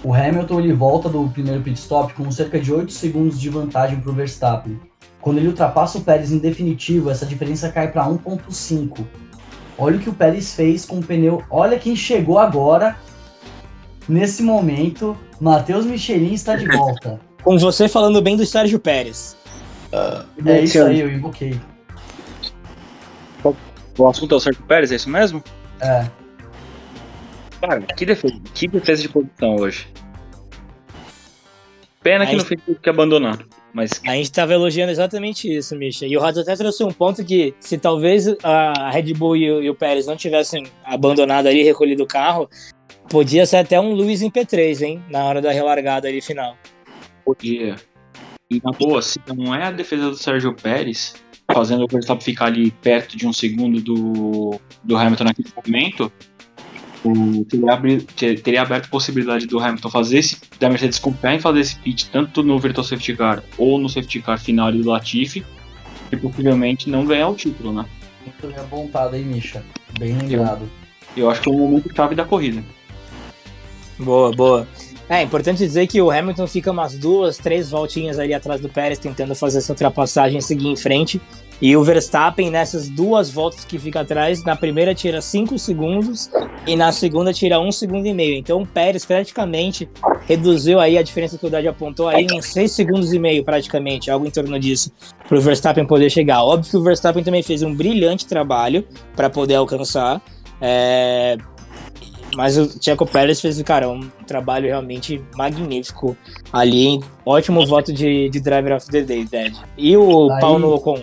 o 0.02 0.12
Hamilton 0.12 0.58
ele 0.58 0.72
volta 0.72 1.08
do 1.08 1.28
primeiro 1.28 1.62
pit 1.62 1.78
stop 1.78 2.12
com 2.14 2.28
cerca 2.32 2.58
de 2.58 2.72
8 2.72 2.92
segundos 2.92 3.40
de 3.40 3.48
vantagem 3.48 4.00
para 4.00 4.10
o 4.10 4.14
Verstappen. 4.14 4.78
Quando 5.20 5.38
ele 5.38 5.46
ultrapassa 5.46 5.98
o 5.98 6.00
Pérez 6.00 6.32
em 6.32 6.38
definitivo, 6.38 7.08
essa 7.08 7.24
diferença 7.24 7.70
cai 7.70 7.90
para 7.92 8.04
1.5. 8.04 9.06
Olha 9.78 9.96
o 9.96 10.00
que 10.00 10.10
o 10.10 10.14
Pérez 10.14 10.52
fez 10.52 10.84
com 10.84 10.98
o 10.98 11.02
pneu. 11.02 11.42
Olha 11.48 11.78
quem 11.78 11.94
chegou 11.94 12.40
agora. 12.40 12.96
Nesse 14.08 14.42
momento, 14.42 15.16
Matheus 15.40 15.86
Michelin 15.86 16.34
está 16.34 16.56
de 16.56 16.66
volta. 16.76 17.20
Com 17.44 17.56
você 17.56 17.88
falando 17.88 18.20
bem 18.20 18.36
do 18.36 18.44
Sérgio 18.44 18.80
Pérez. 18.80 19.36
Uh, 19.92 20.48
é 20.48 20.62
isso 20.62 20.82
aí, 20.82 21.00
eu 21.00 21.10
invoquei. 21.10 21.60
O 23.98 24.08
assunto 24.08 24.34
é 24.34 24.38
o 24.38 24.40
Sérgio 24.40 24.62
Pérez, 24.62 24.90
é 24.90 24.96
isso 24.96 25.10
mesmo? 25.10 25.42
É. 25.80 26.06
Cara, 27.60 27.80
que 27.82 28.06
defesa, 28.06 28.34
que 28.54 28.66
defesa 28.66 29.02
de 29.02 29.08
posição 29.08 29.56
hoje. 29.56 29.86
Pena 32.02 32.26
que 32.26 32.34
não 32.34 32.44
fez 32.44 32.60
que 32.82 32.90
abandonar. 32.90 33.38
Mas... 33.72 34.00
A 34.06 34.14
gente 34.14 34.24
estava 34.24 34.52
elogiando 34.52 34.90
exatamente 34.90 35.50
isso, 35.50 35.76
Misha. 35.76 36.06
E 36.06 36.16
o 36.16 36.20
Rods 36.20 36.38
até 36.38 36.56
trouxe 36.56 36.82
um 36.82 36.90
ponto 36.90 37.24
que, 37.24 37.54
se 37.60 37.78
talvez 37.78 38.26
a 38.42 38.90
Red 38.90 39.14
Bull 39.14 39.36
e 39.36 39.50
o, 39.50 39.62
e 39.62 39.70
o 39.70 39.74
Pérez 39.74 40.06
não 40.06 40.16
tivessem 40.16 40.66
abandonado 40.84 41.46
ali, 41.46 41.62
recolhido 41.62 42.02
o 42.02 42.06
carro, 42.06 42.50
podia 43.08 43.46
ser 43.46 43.58
até 43.58 43.80
um 43.80 43.92
Luiz 43.92 44.20
em 44.20 44.30
P3, 44.30 44.82
hein? 44.82 45.04
Na 45.08 45.24
hora 45.24 45.40
da 45.40 45.52
relargada 45.52 46.08
ali 46.08 46.20
final. 46.20 46.56
Podia. 47.24 47.76
E 48.52 48.60
na 48.62 48.72
boa, 48.72 49.00
se 49.00 49.18
não 49.34 49.54
é 49.54 49.64
a 49.64 49.70
defesa 49.70 50.10
do 50.10 50.16
Sérgio 50.16 50.54
Pérez, 50.54 51.14
fazendo 51.50 51.84
o 51.84 51.88
Verstappen 51.88 52.22
ficar 52.22 52.46
ali 52.46 52.70
perto 52.70 53.16
de 53.16 53.26
um 53.26 53.32
segundo 53.32 53.80
do, 53.80 54.60
do 54.84 54.96
Hamilton 54.96 55.24
naquele 55.24 55.48
momento, 55.56 56.12
o, 57.02 57.44
teria, 57.46 57.72
abri, 57.72 58.02
teria 58.02 58.62
aberto 58.62 58.86
a 58.86 58.88
possibilidade 58.88 59.46
do 59.46 59.58
Hamilton 59.58 59.88
fazer 59.88 60.18
esse, 60.18 60.36
da 60.60 60.68
Mercedes 60.68 60.98
confiar 60.98 61.34
em 61.34 61.40
fazer 61.40 61.60
esse 61.60 61.76
pit 61.76 62.10
tanto 62.10 62.42
no 62.42 62.58
Virtual 62.58 62.84
Safety 62.84 63.16
Car 63.16 63.42
ou 63.56 63.78
no 63.78 63.88
Safety 63.88 64.20
Car 64.20 64.38
final 64.38 64.70
do 64.70 64.88
Latifi 64.88 65.44
e 66.12 66.16
possivelmente 66.16 66.90
não 66.90 67.06
ganhar 67.06 67.28
o 67.28 67.34
título, 67.34 67.72
né? 67.72 67.86
Muito 68.24 68.46
bem 68.46 68.56
apontado 68.56 69.16
aí, 69.16 69.24
Misha. 69.24 69.64
Bem 69.98 70.16
lembrado. 70.16 70.68
Eu, 71.16 71.24
eu 71.24 71.30
acho 71.30 71.40
que 71.40 71.48
é 71.48 71.52
o 71.52 71.56
momento 71.56 71.90
chave 71.94 72.14
da 72.14 72.24
corrida. 72.24 72.62
Boa, 73.98 74.30
boa. 74.30 74.68
É 75.08 75.22
importante 75.22 75.58
dizer 75.58 75.86
que 75.86 76.00
o 76.00 76.10
Hamilton 76.10 76.46
fica 76.46 76.70
umas 76.70 76.94
duas, 76.96 77.36
três 77.36 77.70
voltinhas 77.70 78.18
ali 78.18 78.32
atrás 78.32 78.60
do 78.60 78.68
Pérez, 78.68 78.98
tentando 78.98 79.34
fazer 79.34 79.58
essa 79.58 79.72
ultrapassagem 79.72 80.38
e 80.38 80.42
seguir 80.42 80.68
em 80.68 80.76
frente. 80.76 81.20
E 81.60 81.76
o 81.76 81.84
Verstappen, 81.84 82.50
nessas 82.50 82.88
duas 82.88 83.30
voltas 83.30 83.64
que 83.64 83.78
fica 83.78 84.00
atrás, 84.00 84.42
na 84.42 84.56
primeira 84.56 84.96
tira 84.96 85.20
5 85.20 85.56
segundos 85.60 86.28
e 86.66 86.74
na 86.74 86.90
segunda 86.90 87.32
tira 87.32 87.60
1 87.60 87.68
um 87.68 87.70
segundo 87.70 88.04
e 88.04 88.12
meio. 88.12 88.34
Então 88.34 88.62
o 88.62 88.66
Pérez 88.66 89.04
praticamente 89.04 89.88
reduziu 90.26 90.80
aí 90.80 90.98
a 90.98 91.02
diferença 91.02 91.38
que 91.38 91.46
o 91.46 91.50
Dad 91.50 91.64
apontou 91.66 92.08
aí 92.08 92.26
em 92.32 92.42
6 92.42 92.72
segundos 92.72 93.12
e 93.12 93.18
meio, 93.18 93.44
praticamente, 93.44 94.10
algo 94.10 94.26
em 94.26 94.30
torno 94.30 94.58
disso, 94.58 94.90
para 95.28 95.38
o 95.38 95.40
Verstappen 95.40 95.86
poder 95.86 96.10
chegar. 96.10 96.42
Óbvio 96.42 96.68
que 96.68 96.76
o 96.76 96.82
Verstappen 96.82 97.22
também 97.22 97.44
fez 97.44 97.62
um 97.62 97.72
brilhante 97.72 98.26
trabalho 98.26 98.84
para 99.14 99.30
poder 99.30 99.54
alcançar. 99.54 100.20
É, 100.60 101.36
mas 102.36 102.56
o 102.56 102.70
Checo 102.80 103.06
Pérez 103.06 103.40
fez, 103.40 103.60
cara, 103.62 103.88
um 103.88 104.08
trabalho 104.26 104.66
realmente 104.66 105.22
magnífico 105.36 106.16
ali. 106.52 107.00
Ótimo 107.24 107.66
voto 107.66 107.92
de, 107.92 108.28
de 108.28 108.40
Driver 108.40 108.76
of 108.76 108.86
the 108.88 109.02
Day, 109.02 109.24
Dad. 109.24 109.54
E 109.76 109.96
o 109.96 110.30
Aí, 110.32 110.40
Paulo 110.40 110.74
Ocon? 110.74 111.02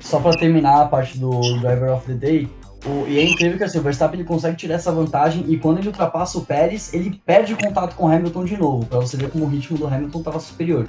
Só 0.00 0.18
pra 0.20 0.32
terminar 0.32 0.82
a 0.82 0.86
parte 0.86 1.18
do 1.18 1.40
Driver 1.60 1.92
of 1.92 2.06
the 2.06 2.14
Day, 2.14 2.48
o, 2.84 3.06
e 3.06 3.18
é 3.18 3.24
incrível 3.24 3.56
que 3.56 3.64
assim, 3.64 3.78
o 3.78 3.82
Verstappen 3.82 4.18
ele 4.18 4.28
consegue 4.28 4.56
tirar 4.56 4.74
essa 4.74 4.90
vantagem 4.90 5.44
e 5.48 5.56
quando 5.56 5.78
ele 5.78 5.86
ultrapassa 5.86 6.38
o 6.38 6.44
Pérez, 6.44 6.92
ele 6.92 7.20
perde 7.24 7.54
o 7.54 7.56
contato 7.56 7.94
com 7.94 8.06
o 8.06 8.08
Hamilton 8.08 8.44
de 8.44 8.56
novo, 8.56 8.86
para 8.86 8.98
você 8.98 9.16
ver 9.16 9.30
como 9.30 9.44
o 9.44 9.48
ritmo 9.48 9.78
do 9.78 9.86
Hamilton 9.86 10.18
estava 10.18 10.40
superior. 10.40 10.88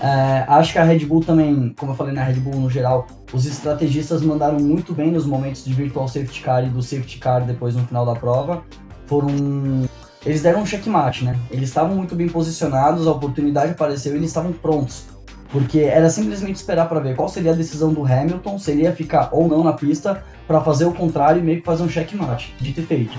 É, 0.00 0.44
acho 0.48 0.72
que 0.72 0.78
a 0.78 0.84
Red 0.84 1.00
Bull 1.00 1.22
também, 1.22 1.74
como 1.78 1.92
eu 1.92 1.96
falei 1.96 2.14
na 2.14 2.22
Red 2.22 2.34
Bull 2.34 2.54
no 2.54 2.70
geral, 2.70 3.06
os 3.32 3.44
estrategistas 3.44 4.22
mandaram 4.22 4.58
muito 4.58 4.94
bem 4.94 5.10
nos 5.10 5.26
momentos 5.26 5.64
de 5.64 5.72
virtual 5.74 6.08
safety 6.08 6.40
car 6.40 6.64
e 6.64 6.70
do 6.70 6.82
safety 6.82 7.18
car 7.18 7.44
depois 7.44 7.74
no 7.74 7.86
final 7.86 8.06
da 8.06 8.14
prova. 8.14 8.62
Foram. 9.08 9.88
Eles 10.24 10.42
deram 10.42 10.60
um 10.60 10.66
checkmate, 10.66 11.24
né? 11.24 11.38
Eles 11.50 11.68
estavam 11.68 11.96
muito 11.96 12.14
bem 12.14 12.28
posicionados, 12.28 13.06
a 13.06 13.12
oportunidade 13.12 13.72
apareceu 13.72 14.12
e 14.12 14.16
eles 14.16 14.28
estavam 14.28 14.52
prontos. 14.52 15.06
Porque 15.50 15.80
era 15.80 16.10
simplesmente 16.10 16.56
esperar 16.56 16.88
para 16.88 17.00
ver 17.00 17.16
qual 17.16 17.28
seria 17.28 17.52
a 17.52 17.54
decisão 17.54 17.92
do 17.92 18.04
Hamilton, 18.04 18.58
se 18.58 18.70
ele 18.70 18.82
ia 18.82 18.92
ficar 18.92 19.30
ou 19.32 19.48
não 19.48 19.64
na 19.64 19.72
pista, 19.72 20.22
para 20.46 20.60
fazer 20.60 20.84
o 20.84 20.92
contrário 20.92 21.40
e 21.40 21.42
meio 21.42 21.60
que 21.60 21.64
fazer 21.64 21.82
um 21.82 21.88
checkmate, 21.88 22.54
de 22.60 22.72
ter 22.72 22.82
feito. 22.82 23.16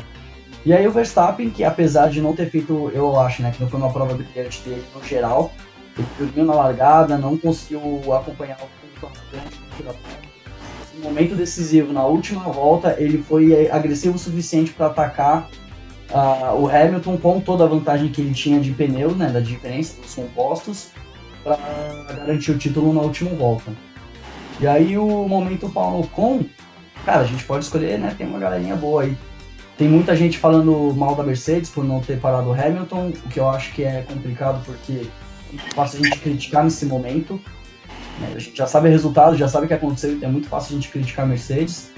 E 0.63 0.71
aí 0.71 0.85
o 0.85 0.91
Verstappen, 0.91 1.49
que 1.49 1.63
apesar 1.63 2.09
de 2.09 2.21
não 2.21 2.35
ter 2.35 2.49
feito, 2.51 2.91
eu 2.93 3.19
acho, 3.19 3.41
né, 3.41 3.51
que 3.51 3.63
não 3.63 3.69
foi 3.69 3.79
uma 3.79 3.91
prova 3.91 4.13
brilhante 4.13 4.61
dele 4.61 4.83
no 4.93 5.03
geral, 5.03 5.51
ele 5.97 6.07
dormiu 6.19 6.45
na 6.45 6.53
largada, 6.53 7.17
não 7.17 7.35
conseguiu 7.37 7.81
acompanhar 8.13 8.57
o 8.61 8.79
no 10.99 11.03
momento 11.03 11.35
decisivo, 11.35 11.93
na 11.93 12.05
última 12.05 12.43
volta, 12.43 12.95
ele 12.99 13.19
foi 13.19 13.69
agressivo 13.69 14.15
o 14.15 14.19
suficiente 14.19 14.71
para 14.71 14.87
atacar 14.87 15.49
uh, 16.11 16.55
o 16.55 16.67
Hamilton 16.67 17.17
com 17.17 17.39
toda 17.39 17.63
a 17.63 17.67
vantagem 17.67 18.09
que 18.09 18.21
ele 18.21 18.33
tinha 18.33 18.59
de 18.59 18.71
pneu, 18.71 19.11
né, 19.11 19.29
da 19.29 19.39
diferença 19.39 20.01
dos 20.01 20.13
compostos, 20.13 20.89
para 21.43 21.57
garantir 22.15 22.51
o 22.51 22.57
título 22.57 22.93
na 22.93 23.01
última 23.01 23.31
volta. 23.31 23.71
E 24.59 24.67
aí 24.67 24.97
o 24.97 25.27
momento 25.27 25.69
Paulo 25.69 26.07
com, 26.07 26.43
cara, 27.05 27.21
a 27.21 27.25
gente 27.25 27.45
pode 27.45 27.63
escolher, 27.63 27.97
né? 27.97 28.13
Tem 28.17 28.27
uma 28.27 28.39
galerinha 28.39 28.75
boa 28.75 29.03
aí. 29.03 29.17
Tem 29.77 29.87
muita 29.87 30.13
gente 30.13 30.37
falando 30.37 30.93
mal 30.93 31.15
da 31.15 31.23
Mercedes 31.23 31.69
por 31.69 31.85
não 31.85 32.01
ter 32.01 32.19
parado 32.19 32.49
o 32.49 32.53
Hamilton, 32.53 33.13
o 33.25 33.29
que 33.29 33.39
eu 33.39 33.49
acho 33.49 33.73
que 33.73 33.83
é 33.85 34.01
complicado 34.01 34.61
porque 34.65 35.07
é 35.53 35.73
fácil 35.73 36.01
a 36.01 36.03
gente 36.03 36.19
criticar 36.19 36.65
nesse 36.65 36.85
momento. 36.85 37.39
Né? 38.19 38.33
A 38.35 38.39
gente 38.39 38.57
já 38.57 38.67
sabe 38.67 38.89
o 38.89 38.91
resultado, 38.91 39.37
já 39.37 39.47
sabe 39.47 39.65
o 39.65 39.67
que 39.69 39.73
aconteceu, 39.73 40.11
então 40.11 40.27
é 40.27 40.31
muito 40.31 40.49
fácil 40.49 40.73
a 40.73 40.75
gente 40.75 40.91
criticar 40.91 41.23
a 41.23 41.29
Mercedes. 41.29 41.91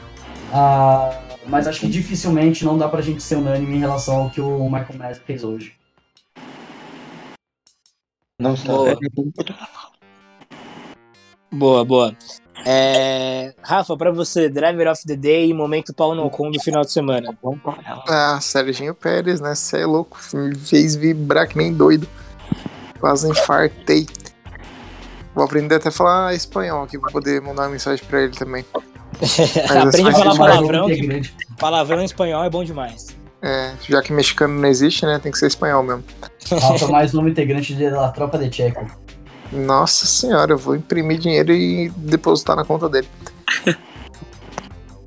Ah, 0.54 1.20
mas 1.47 1.68
acho 1.68 1.80
que 1.81 1.88
dificilmente 1.88 2.63
não 2.63 2.77
dá 2.77 2.88
pra 2.88 3.01
gente 3.01 3.22
ser 3.22 3.35
unânime 3.35 3.76
em 3.76 3.80
relação 3.80 4.23
ao 4.23 4.30
que 4.30 4.41
o 4.41 4.63
Michael 4.65 4.97
Masi 4.97 5.19
fez 5.22 5.43
hoje. 5.43 5.76
Não 8.39 8.53
está. 8.53 8.72
Boa, 8.73 8.95
boa. 11.51 11.85
boa. 11.85 12.15
É... 12.65 13.53
Rafa, 13.61 13.97
pra 13.97 14.11
você, 14.11 14.49
Driver 14.49 14.91
of 14.91 15.05
the 15.05 15.15
Day 15.15 15.49
e 15.49 15.53
momento 15.53 15.93
pau 15.93 16.13
no 16.13 16.30
com 16.30 16.51
do 16.51 16.59
final 16.59 16.84
de 16.84 16.91
semana. 16.91 17.38
Ah, 18.07 18.39
Serginho 18.41 18.93
Pérez, 18.93 19.41
né? 19.41 19.55
Você 19.55 19.81
é 19.81 19.85
louco. 19.85 20.18
Me 20.34 20.55
fez 20.55 20.95
vibrar 20.95 21.47
que 21.47 21.57
nem 21.57 21.73
doido. 21.73 22.07
Quase 22.99 23.30
infartei. 23.30 24.05
Vou 25.34 25.43
aprender 25.43 25.76
até 25.76 25.89
a 25.89 25.91
falar 25.91 26.35
espanhol 26.35 26.84
aqui 26.84 26.99
pra 26.99 27.11
poder 27.11 27.41
mandar 27.41 27.63
uma 27.63 27.69
mensagem 27.69 28.05
pra 28.05 28.22
ele 28.22 28.34
também. 28.34 28.65
Aprende 29.69 30.10
a 30.10 30.14
falar 30.14 30.38
palavrão, 30.38 30.88
que 30.88 31.31
palavrão 31.57 32.02
em 32.02 32.06
espanhol 32.06 32.43
é 32.43 32.49
bom 32.49 32.64
demais. 32.64 33.15
É, 33.41 33.73
já 33.88 34.02
que 34.02 34.14
mexicano 34.14 34.60
não 34.60 34.68
existe, 34.68 35.06
né? 35.06 35.19
Tem 35.19 35.31
que 35.31 35.38
ser 35.38 35.48
espanhol 35.48 35.81
mesmo. 35.81 36.03
Falta 36.60 36.88
mais 36.88 37.14
um 37.15 37.27
integrante 37.27 37.73
da 37.73 38.10
tropa 38.10 38.38
de 38.38 38.56
Checo. 38.56 38.85
Nossa 39.52 40.06
senhora, 40.06 40.53
eu 40.53 40.57
vou 40.57 40.76
imprimir 40.76 41.18
dinheiro 41.18 41.52
e 41.52 41.89
depositar 41.89 42.56
na 42.56 42.64
conta 42.64 42.88
dele. 42.88 43.07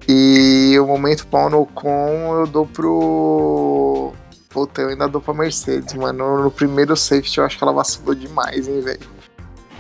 e 0.09 0.77
o 0.79 0.87
momento 0.87 1.27
pau 1.29 1.49
no 1.49 1.65
com 1.67 2.35
eu 2.41 2.47
dou 2.47 2.67
pro. 2.67 4.13
Puta, 4.51 4.83
eu 4.83 4.89
ainda 4.91 5.09
dou 5.09 5.21
pra 5.21 5.33
Mercedes, 5.33 5.95
mano. 5.95 6.43
No 6.43 6.51
primeiro 6.51 6.97
safety 6.97 7.39
eu 7.39 7.45
acho 7.45 7.57
que 7.57 7.65
ela 7.65 7.73
vacilou 7.73 8.15
demais, 8.15 8.69
hein, 8.69 8.81
velho. 8.81 9.14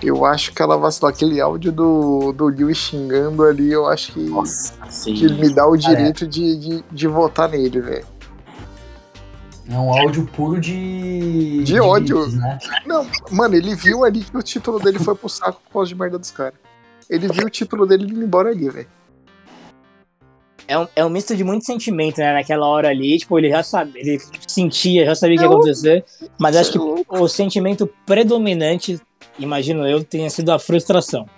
Eu 0.05 0.25
acho 0.25 0.53
que 0.53 0.61
ela 0.61 0.77
vacilou. 0.77 1.11
Aquele 1.11 1.41
áudio 1.41 1.73
do, 1.73 2.33
do 2.33 2.47
Lewis 2.47 2.77
xingando 2.77 3.43
ali, 3.43 3.73
eu 3.73 3.87
acho 3.87 4.13
que, 4.13 4.21
Nossa, 4.21 4.75
que 5.03 5.33
me 5.33 5.53
dá 5.53 5.67
o 5.67 5.77
direito 5.77 6.25
é. 6.25 6.29
de, 6.29 6.57
de, 6.57 6.85
de 6.91 7.09
votar 7.09 7.49
nele, 7.49 7.81
velho. 7.81 8.07
É 9.69 9.79
um 9.79 9.91
áudio 9.91 10.27
puro 10.27 10.61
de. 10.61 11.59
De, 11.59 11.65
de 11.65 11.81
ódio. 11.81 12.29
né? 12.29 12.59
Não, 12.85 13.07
mano, 13.31 13.55
ele 13.55 13.75
viu 13.75 14.05
ali 14.05 14.23
que 14.23 14.37
o 14.37 14.43
título 14.43 14.79
dele 14.79 14.99
foi 14.99 15.15
pro 15.15 15.29
saco 15.29 15.59
por 15.65 15.73
causa 15.73 15.89
de 15.89 15.95
merda 15.95 16.19
dos 16.19 16.31
caras. 16.31 16.59
Ele 17.09 17.29
viu 17.29 17.47
o 17.47 17.51
título 17.51 17.87
dele 17.87 18.05
indo 18.05 18.23
embora 18.23 18.51
ali, 18.51 18.69
velho. 18.69 18.89
É 20.67 20.79
um, 20.79 20.87
é 20.97 21.05
um 21.05 21.11
misto 21.11 21.37
de 21.37 21.45
muito 21.45 21.65
sentimento, 21.65 22.19
né? 22.19 22.33
Naquela 22.33 22.67
hora 22.67 22.89
ali, 22.89 23.19
tipo, 23.19 23.39
ele 23.39 23.51
já 23.51 23.63
sabe, 23.63 23.99
ele 23.99 24.19
sentia, 24.47 25.05
já 25.05 25.15
sabia 25.15 25.37
o 25.37 25.39
que 25.39 25.45
ia 25.45 25.51
acontecer, 25.51 26.05
mas 26.39 26.57
acho 26.57 26.73
que 26.73 26.79
é 26.79 27.21
o 27.21 27.29
sentimento 27.29 27.89
predominante, 28.07 28.99
imagino 29.39 29.87
eu, 29.87 30.03
tenha 30.05 30.31
sido 30.31 30.51
a 30.51 30.59
frustração. 30.59 31.29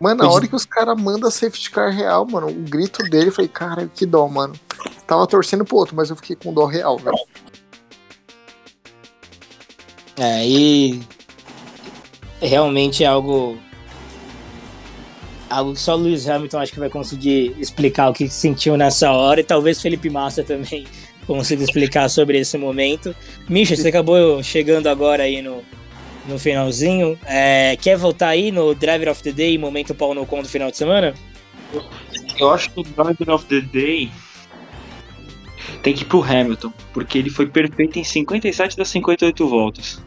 Mano, 0.00 0.22
na 0.22 0.30
hora 0.30 0.46
que 0.46 0.54
os 0.54 0.64
caras 0.64 1.00
mandam 1.00 1.30
safety 1.30 1.70
car 1.70 1.90
real, 1.90 2.24
mano, 2.24 2.48
o 2.48 2.54
grito 2.54 3.02
dele, 3.02 3.28
eu 3.28 3.32
falei, 3.32 3.48
cara, 3.48 3.90
que 3.92 4.06
dó, 4.06 4.28
mano. 4.28 4.54
Tava 5.06 5.26
torcendo 5.26 5.64
pro 5.64 5.76
outro, 5.76 5.96
mas 5.96 6.10
eu 6.10 6.16
fiquei 6.16 6.36
com 6.36 6.52
dó 6.52 6.66
real, 6.66 6.96
velho. 6.98 7.16
É, 10.16 10.46
e 10.46 11.00
realmente 12.40 13.04
é 13.04 13.06
algo 13.06 13.58
algo 15.48 15.72
que 15.72 15.80
só 15.80 15.94
o 15.94 15.98
Lewis 15.98 16.28
Hamilton 16.28 16.58
acho 16.58 16.72
que 16.72 16.80
vai 16.80 16.90
conseguir 16.90 17.56
explicar 17.58 18.10
o 18.10 18.12
que 18.12 18.28
sentiu 18.28 18.76
nessa 18.76 19.10
hora 19.10 19.40
e 19.40 19.44
talvez 19.44 19.80
Felipe 19.80 20.10
Massa 20.10 20.42
também 20.42 20.86
consiga 21.26 21.62
explicar 21.62 22.08
sobre 22.08 22.38
esse 22.38 22.58
momento. 22.58 23.14
Misha, 23.48 23.76
você 23.76 23.88
acabou 23.88 24.42
chegando 24.42 24.88
agora 24.88 25.22
aí 25.22 25.40
no, 25.40 25.62
no 26.28 26.38
finalzinho. 26.38 27.18
É, 27.24 27.76
quer 27.76 27.96
voltar 27.96 28.28
aí 28.28 28.52
no 28.52 28.74
Driver 28.74 29.10
of 29.10 29.22
the 29.22 29.32
Day, 29.32 29.58
momento 29.58 29.94
pau 29.94 30.14
no 30.14 30.26
com 30.26 30.42
do 30.42 30.48
final 30.48 30.70
de 30.70 30.76
semana? 30.76 31.14
Eu 32.38 32.50
acho 32.50 32.70
que 32.70 32.80
o 32.80 32.82
Driver 32.82 33.30
of 33.30 33.44
the 33.46 33.60
Day 33.60 34.10
tem 35.82 35.94
que 35.94 36.02
ir 36.02 36.06
pro 36.06 36.22
Hamilton, 36.22 36.72
porque 36.92 37.18
ele 37.18 37.30
foi 37.30 37.46
perfeito 37.46 37.98
em 37.98 38.04
57 38.04 38.76
das 38.76 38.88
58 38.88 39.48
voltas. 39.48 40.02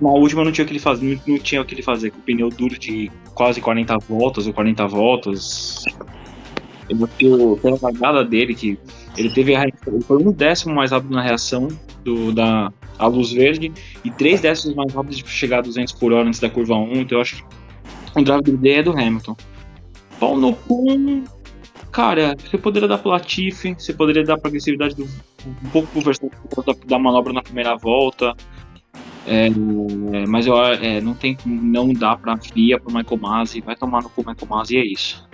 Na 0.00 0.10
última 0.10 0.44
não 0.44 0.52
tinha 0.52 0.64
o 0.64 0.66
que 0.66 0.72
ele 0.72 0.80
fazer, 0.80 1.20
não, 1.26 1.38
tinha 1.38 1.60
o 1.60 1.64
que 1.64 1.74
ele 1.74 1.82
fazer, 1.82 2.10
com 2.10 2.18
o 2.18 2.22
pneu 2.22 2.48
duro 2.50 2.78
de 2.78 3.10
quase 3.34 3.60
40 3.60 3.98
voltas 4.08 4.46
ou 4.46 4.52
40 4.52 4.86
voltas. 4.86 5.84
Ele 6.88 7.06
pela 7.60 7.78
largada 7.82 8.24
dele, 8.24 8.54
que 8.54 8.78
ele 9.16 9.30
teve 9.30 9.54
a, 9.56 9.64
ele 9.64 10.00
foi 10.06 10.22
um 10.22 10.32
décimo 10.32 10.74
mais 10.74 10.92
rápido 10.92 11.14
na 11.14 11.22
reação 11.22 11.68
do, 12.04 12.32
da 12.32 12.72
a 12.98 13.06
luz 13.06 13.32
verde 13.32 13.72
e 14.04 14.10
três 14.10 14.40
décimos 14.40 14.74
mais 14.74 14.92
rápido 14.92 15.14
de 15.14 15.28
chegar 15.28 15.58
a 15.58 15.62
200 15.62 15.94
por 15.94 16.12
hora 16.12 16.26
antes 16.26 16.40
da 16.40 16.50
curva 16.50 16.74
1, 16.74 16.92
então 16.96 17.18
eu 17.18 17.22
acho 17.22 17.36
que 17.36 18.20
o 18.20 18.24
drive 18.24 18.56
dele 18.56 18.80
é 18.80 18.82
do 18.82 18.92
Hamilton. 18.92 19.36
Pau 20.18 20.36
no 20.36 20.52
cu, 20.52 20.86
Cara, 21.90 22.36
você 22.36 22.58
poderia 22.58 22.86
dar 22.86 22.98
pro 22.98 23.10
Latifi, 23.10 23.74
você 23.74 23.92
poderia 23.92 24.22
dar 24.22 24.38
pra 24.38 24.48
agressividade 24.48 24.94
do, 24.94 25.04
um 25.04 25.70
pouco 25.72 25.88
pro 25.88 26.00
Verstappen 26.02 26.38
da 26.86 26.98
manobra 26.98 27.32
na 27.32 27.42
primeira 27.42 27.76
volta. 27.76 28.36
É, 29.26 29.50
mas 30.26 30.46
eu, 30.46 30.56
é, 30.56 31.00
não 31.00 31.14
tem 31.14 31.36
não 31.44 31.92
dá 31.92 32.16
pra 32.16 32.36
FIA 32.36 32.78
pro 32.78 32.94
Michael 32.94 33.20
Masi, 33.20 33.60
vai 33.60 33.76
tomar 33.76 34.02
no 34.02 34.08
cu 34.10 34.24
Michael 34.26 34.48
Masi 34.48 34.76
e 34.76 34.78
é 34.78 34.86
isso. 34.86 35.28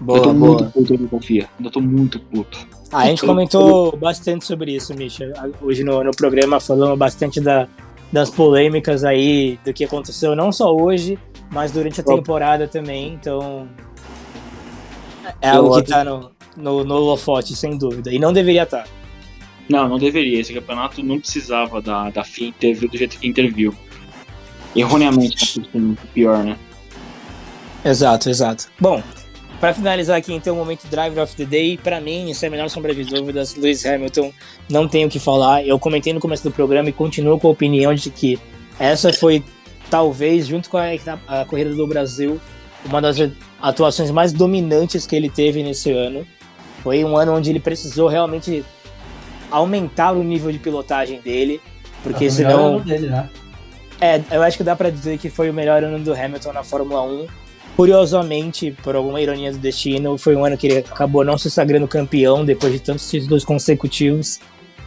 Boa, 0.00 0.18
eu 0.18 0.22
tô 0.22 0.32
boa. 0.32 0.58
muito 0.58 0.72
puto 0.72 1.08
com 1.08 1.20
FIA, 1.20 1.48
ainda 1.58 1.70
tô 1.70 1.80
muito 1.80 2.18
puto. 2.18 2.66
Ah, 2.94 3.00
a 3.00 3.06
gente 3.06 3.26
comentou 3.26 3.96
bastante 3.96 4.44
sobre 4.44 4.72
isso, 4.72 4.94
Misha. 4.94 5.32
Hoje 5.60 5.82
no, 5.82 6.04
no 6.04 6.12
programa 6.12 6.60
falamos 6.60 6.96
bastante 6.96 7.40
da, 7.40 7.66
das 8.12 8.30
polêmicas 8.30 9.02
aí, 9.02 9.58
do 9.64 9.74
que 9.74 9.82
aconteceu 9.84 10.36
não 10.36 10.52
só 10.52 10.72
hoje, 10.72 11.18
mas 11.50 11.72
durante 11.72 12.00
a 12.00 12.04
temporada 12.04 12.68
também. 12.68 13.12
Então, 13.12 13.68
é 15.40 15.50
algo 15.50 15.82
que 15.82 15.88
tá 15.88 16.04
no, 16.04 16.30
no, 16.56 16.84
no 16.84 16.94
holofote, 16.94 17.56
sem 17.56 17.76
dúvida. 17.76 18.12
E 18.12 18.18
não 18.20 18.32
deveria 18.32 18.62
estar. 18.62 18.84
Tá. 18.84 18.88
Não, 19.68 19.88
não 19.88 19.98
deveria. 19.98 20.38
Esse 20.38 20.54
campeonato 20.54 21.02
não 21.02 21.18
precisava 21.18 21.82
da, 21.82 22.10
da 22.10 22.22
FIA 22.22 22.46
interview 22.46 22.88
do 22.88 22.96
jeito 22.96 23.18
que 23.18 23.26
interviu. 23.26 23.74
Erroneamente, 24.76 25.60
tá 25.60 25.78
pior, 26.12 26.44
né? 26.44 26.56
Exato, 27.84 28.30
exato. 28.30 28.68
Bom, 28.78 29.02
para 29.60 29.72
finalizar 29.74 30.16
aqui 30.16 30.32
então 30.32 30.54
o 30.54 30.58
momento 30.58 30.86
Driver 30.88 31.22
of 31.22 31.34
the 31.36 31.44
Day, 31.44 31.78
para 31.78 32.00
mim, 32.00 32.30
isso 32.30 32.44
é 32.44 32.48
a 32.48 32.50
melhor 32.50 32.68
sombra 32.68 32.94
de 32.94 33.04
dúvidas, 33.04 33.54
Lewis 33.54 33.84
Hamilton, 33.84 34.32
não 34.68 34.86
tenho 34.88 35.08
o 35.08 35.10
que 35.10 35.18
falar. 35.18 35.66
Eu 35.66 35.78
comentei 35.78 36.12
no 36.12 36.20
começo 36.20 36.42
do 36.42 36.50
programa 36.50 36.88
e 36.88 36.92
continuo 36.92 37.38
com 37.38 37.48
a 37.48 37.50
opinião 37.50 37.94
de 37.94 38.10
que 38.10 38.38
essa 38.78 39.12
foi 39.12 39.42
talvez 39.90 40.46
junto 40.46 40.68
com 40.68 40.76
a, 40.76 40.84
a 41.28 41.44
corrida 41.44 41.74
do 41.74 41.86
Brasil 41.86 42.40
uma 42.84 43.00
das 43.00 43.16
atuações 43.60 44.10
mais 44.10 44.32
dominantes 44.32 45.06
que 45.06 45.16
ele 45.16 45.30
teve 45.30 45.62
nesse 45.62 45.90
ano. 45.90 46.26
Foi 46.82 47.02
um 47.04 47.16
ano 47.16 47.34
onde 47.34 47.50
ele 47.50 47.60
precisou 47.60 48.08
realmente 48.08 48.64
aumentar 49.50 50.12
o 50.12 50.22
nível 50.22 50.52
de 50.52 50.58
pilotagem 50.58 51.20
dele, 51.20 51.60
porque 52.02 52.30
senão. 52.30 52.80
Dele, 52.80 53.08
né? 53.08 53.30
É, 54.00 54.20
eu 54.32 54.42
acho 54.42 54.56
que 54.56 54.64
dá 54.64 54.76
para 54.76 54.90
dizer 54.90 55.18
que 55.18 55.30
foi 55.30 55.48
o 55.48 55.54
melhor 55.54 55.82
ano 55.82 55.98
do 55.98 56.12
Hamilton 56.12 56.52
na 56.52 56.62
Fórmula 56.62 57.02
1. 57.02 57.26
Curiosamente, 57.76 58.70
por 58.82 58.94
alguma 58.94 59.20
ironia 59.20 59.50
do 59.50 59.58
destino, 59.58 60.16
foi 60.16 60.36
um 60.36 60.44
ano 60.44 60.56
que 60.56 60.66
ele 60.66 60.78
acabou 60.78 61.24
não 61.24 61.36
se 61.36 61.50
sagrando 61.50 61.88
campeão 61.88 62.44
depois 62.44 62.72
de 62.72 62.80
tantos 62.80 63.10
títulos 63.10 63.44
consecutivos. 63.44 64.38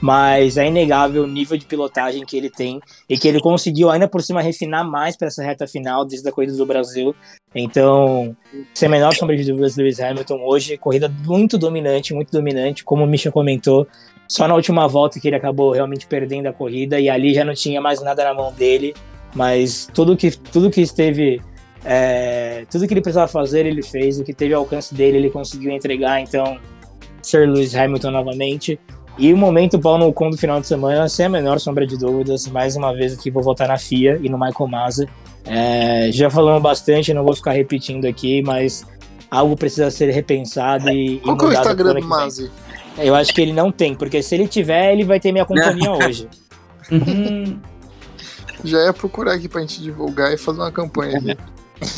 mas 0.02 0.58
é 0.58 0.68
inegável 0.68 1.24
o 1.24 1.28
nível 1.28 1.58
de 1.58 1.66
pilotagem 1.66 2.26
que 2.26 2.38
ele 2.38 2.50
tem 2.50 2.80
e 3.10 3.18
que 3.18 3.28
ele 3.28 3.40
conseguiu 3.40 3.90
ainda 3.90 4.08
por 4.08 4.22
cima 4.22 4.42
refinar 4.42 4.88
mais 4.88 5.18
para 5.18 5.28
essa 5.28 5.44
reta 5.44 5.68
final 5.68 6.06
desde 6.06 6.28
a 6.28 6.32
corrida 6.32 6.54
do 6.54 6.66
Brasil. 6.66 7.16
Então, 7.54 8.36
sem 8.74 8.88
a 8.88 8.92
menor 8.92 9.16
sombra 9.16 9.36
de 9.36 9.44
dúvidas, 9.44 9.76
Lewis 9.76 10.00
Hamilton 10.00 10.40
hoje, 10.44 10.78
corrida 10.78 11.12
muito 11.26 11.58
dominante, 11.58 12.14
muito 12.14 12.32
dominante, 12.32 12.84
como 12.84 13.04
o 13.04 13.08
Misha 13.08 13.32
comentou, 13.32 13.88
só 14.28 14.48
na 14.48 14.56
última 14.56 14.88
volta 14.88 15.20
que 15.20 15.28
ele 15.28 15.36
acabou 15.36 15.72
realmente 15.72 16.06
perdendo 16.06 16.48
a 16.48 16.54
corrida 16.54 17.00
e 17.00 17.10
ali 17.10 17.34
já 17.34 17.44
não 17.44 17.54
tinha 17.54 17.82
mais 17.82 18.02
nada 18.02 18.24
na 18.24 18.34
mão 18.34 18.54
dele, 18.54 18.94
mas 19.34 19.90
tudo 19.94 20.16
que, 20.16 20.32
tudo 20.32 20.70
que 20.70 20.82
esteve 20.82 21.42
é, 21.90 22.66
tudo 22.70 22.86
que 22.86 22.94
ele 22.94 23.00
precisava 23.00 23.30
fazer, 23.30 23.66
ele 23.66 23.82
fez. 23.82 24.20
O 24.20 24.24
que 24.26 24.34
teve 24.34 24.54
ao 24.54 24.64
alcance 24.64 24.94
dele, 24.94 25.18
ele 25.20 25.30
conseguiu 25.30 25.72
entregar. 25.72 26.20
Então, 26.20 26.60
Sir 27.22 27.50
Lewis 27.50 27.74
Hamilton 27.74 28.12
novamente. 28.12 28.78
E 29.18 29.32
o 29.32 29.38
momento 29.38 29.80
pau 29.80 29.98
no 29.98 30.12
com 30.12 30.30
do 30.30 30.38
final 30.38 30.60
de 30.60 30.68
semana, 30.68 31.08
sem 31.08 31.26
a 31.26 31.30
menor 31.30 31.62
sombra 31.62 31.88
de 31.88 31.98
dúvidas. 31.98 32.46
Mais 32.48 32.76
uma 32.76 32.94
vez 32.94 33.14
aqui 33.14 33.32
vou 33.32 33.42
voltar 33.42 33.70
na 33.70 33.78
FIA 33.78 34.20
e 34.22 34.28
no 34.28 34.38
Michael 34.38 34.70
Massa. 34.70 35.08
É, 35.46 36.12
já 36.12 36.30
falamos 36.30 36.62
bastante, 36.62 37.14
não 37.14 37.24
vou 37.24 37.34
ficar 37.34 37.54
repetindo 37.54 38.04
aqui, 38.04 38.42
mas 38.42 38.86
algo 39.32 39.56
precisa 39.56 39.90
ser 39.90 40.12
repensado 40.12 40.90
e. 40.90 41.20
Qual 41.22 41.38
e 41.38 41.40
que 41.40 41.46
é 41.46 41.48
o 41.48 41.54
Instagram 41.54 41.94
do. 41.94 42.06
Mazzi? 42.06 42.52
Eu 42.98 43.16
acho 43.16 43.34
que 43.34 43.42
ele 43.42 43.54
não 43.54 43.72
tem, 43.72 43.96
porque 43.96 44.22
se 44.22 44.36
ele 44.36 44.48
tiver, 44.48 44.92
ele 44.92 45.06
vai 45.06 45.22
ter 45.22 45.32
minha 45.32 45.46
companhia 45.46 45.90
hoje. 46.06 46.28
Uhum. 46.92 47.58
Já 48.66 48.86
ia 48.86 48.94
procurar 48.94 49.36
aqui 49.36 49.48
pra 49.48 49.62
gente 49.62 49.82
divulgar 49.82 50.34
e 50.34 50.38
fazer 50.38 50.60
uma 50.60 50.72
campanha 50.72 51.18
aqui. 51.18 51.38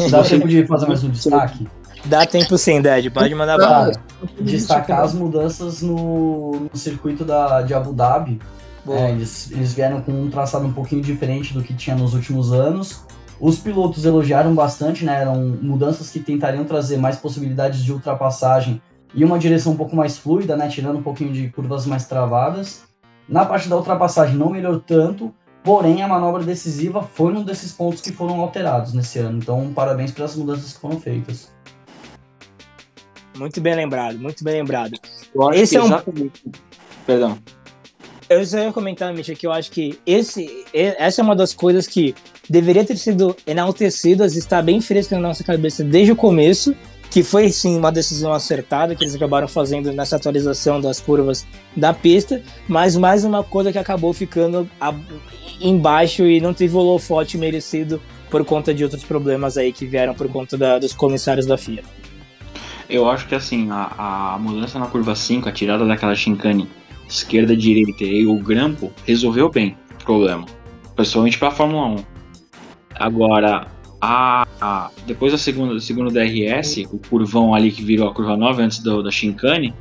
Dá 0.10 0.24
tempo 0.24 0.48
de 0.48 0.66
fazer 0.66 0.88
mais 0.88 1.04
um 1.04 1.10
destaque? 1.10 1.68
Dá 2.06 2.26
tempo 2.26 2.58
sim, 2.58 2.82
Dad, 2.82 3.06
pode 3.10 3.34
mandar 3.36 3.58
bala. 3.58 3.92
Destacar 4.40 5.02
as 5.02 5.14
mudanças 5.14 5.82
no, 5.82 6.70
no 6.72 6.78
circuito 6.78 7.26
da, 7.26 7.62
de 7.62 7.74
Abu 7.74 7.94
Dhabi. 7.94 8.40
É, 8.88 9.12
eles, 9.12 9.52
eles 9.52 9.74
vieram 9.74 10.02
com 10.02 10.12
um 10.12 10.30
traçado 10.30 10.66
um 10.66 10.74
pouquinho 10.74 11.02
diferente 11.02 11.54
do 11.54 11.62
que 11.62 11.74
tinha 11.74 11.96
nos 11.96 12.14
últimos 12.14 12.52
anos. 12.54 13.04
Os 13.40 13.58
pilotos 13.60 14.06
elogiaram 14.06 14.54
bastante, 14.56 15.06
né? 15.06 15.22
Eram 15.22 15.58
mudanças 15.62 16.10
que 16.10 16.20
tentariam 16.20 16.66
trazer 16.66 16.98
mais 16.98 17.18
possibilidades 17.18 17.84
de 17.84 17.92
ultrapassagem 17.92 18.82
e 19.14 19.24
uma 19.24 19.38
direção 19.38 19.74
um 19.74 19.78
pouco 19.78 19.96
mais 19.96 20.18
fluida, 20.18 20.58
né? 20.58 20.68
Tirando 20.68 20.98
um 20.98 21.04
pouquinho 21.04 21.32
de 21.32 21.50
curvas 21.50 21.86
mais 21.86 22.06
travadas. 22.06 22.84
Na 23.28 23.46
parte 23.46 23.70
da 23.70 23.76
ultrapassagem 23.76 24.36
não 24.36 24.50
melhorou 24.50 24.80
tanto, 24.80 25.34
porém 25.64 26.02
a 26.02 26.08
manobra 26.08 26.44
decisiva 26.44 27.02
foi 27.04 27.34
um 27.34 27.44
desses 27.44 27.72
pontos 27.72 28.02
que 28.02 28.12
foram 28.12 28.40
alterados 28.42 28.94
nesse 28.94 29.20
ano. 29.20 29.38
Então, 29.38 29.72
parabéns 29.74 30.12
pelas 30.12 30.36
mudanças 30.36 30.74
que 30.74 30.80
foram 30.80 31.00
feitas. 31.00 31.52
Muito 33.38 33.62
bem 33.62 33.76
lembrado, 33.76 34.18
muito 34.20 34.44
bem 34.44 34.56
lembrado. 34.56 34.94
Eu 35.34 35.50
acho 35.50 35.60
Esse 35.60 35.72
que 35.72 35.78
é 35.78 35.82
um- 35.82 35.86
exatamente. 35.86 36.44
Perdão. 37.06 37.38
Eu 38.30 38.46
só 38.46 38.60
ia 38.60 38.72
comentar, 38.72 39.12
Mitch, 39.14 39.30
que 39.36 39.48
eu 39.48 39.52
acho 39.52 39.72
que 39.72 39.98
esse, 40.06 40.66
essa 40.74 41.22
é 41.22 41.24
uma 41.24 41.36
das 41.36 41.52
coisas 41.54 41.88
que 41.88 42.14
deveria 42.48 42.86
ter 42.86 42.96
sido 42.98 43.36
enaltecidas 43.48 44.36
e 44.36 44.40
está 44.40 44.62
bem 44.62 44.80
fresca 44.82 45.16
na 45.16 45.30
nossa 45.30 45.44
cabeça 45.44 45.84
desde 45.84 46.12
o 46.12 46.16
começo, 46.16 46.76
que 47.10 47.24
foi 47.24 47.50
sim 47.52 47.76
uma 47.76 47.92
decisão 47.92 48.32
acertada 48.32 48.94
que 48.96 49.04
eles 49.04 49.16
acabaram 49.16 49.48
fazendo 49.48 49.92
nessa 49.92 50.16
atualização 50.18 50.80
das 50.80 51.00
curvas 51.00 51.44
da 51.76 51.92
pista, 51.92 52.44
mas 52.68 52.96
mais 52.96 53.26
uma 53.26 53.44
coisa 53.44 53.72
que 53.72 53.80
acabou 53.80 54.14
ficando 54.14 54.70
a- 54.80 54.94
embaixo 55.62 56.24
e 56.26 56.40
não 56.42 56.54
teve 56.54 56.76
o 56.76 56.80
holofote 56.80 57.38
merecido 57.38 58.02
por 58.30 58.46
conta 58.46 58.74
de 58.74 58.84
outros 58.84 59.04
problemas 59.04 59.58
aí 59.58 59.72
que 59.74 59.86
vieram 59.86 60.14
por 60.14 60.28
conta 60.30 60.58
da- 60.58 60.78
dos 60.80 60.94
comissários 60.94 61.46
da 61.46 61.58
FIA. 61.58 61.84
Eu 62.90 63.10
acho 63.10 63.28
que 63.28 63.36
assim, 63.36 63.70
a, 63.72 64.34
a 64.36 64.40
mudança 64.40 64.80
na 64.80 64.88
curva 64.88 65.16
5, 65.16 65.48
a 65.48 65.52
tirada 65.52 65.86
daquela 65.86 66.16
chicane 66.16 66.68
esquerda, 67.08 67.56
direita 67.56 68.04
e 68.04 68.26
o 68.26 68.36
grampo 68.36 68.92
resolveu 69.06 69.50
bem 69.50 69.76
o 70.00 70.04
problema. 70.04 70.46
Principalmente 70.96 71.38
pra 71.38 71.52
Fórmula 71.52 71.88
1. 71.88 71.96
Agora, 72.96 73.68
a, 74.02 74.46
a- 74.60 74.90
depois 75.06 75.32
da 75.32 75.38
segunda, 75.38 75.74
do 75.74 75.80
segundo 75.80 76.12
DRS, 76.12 76.78
o 76.92 76.98
curvão 77.10 77.54
ali 77.54 77.72
que 77.72 77.84
virou 77.84 78.08
a 78.10 78.14
curva 78.14 78.36
9 78.36 78.62
antes 78.64 78.80
do, 78.80 79.02
da 79.04 79.12
chicane, 79.12 79.74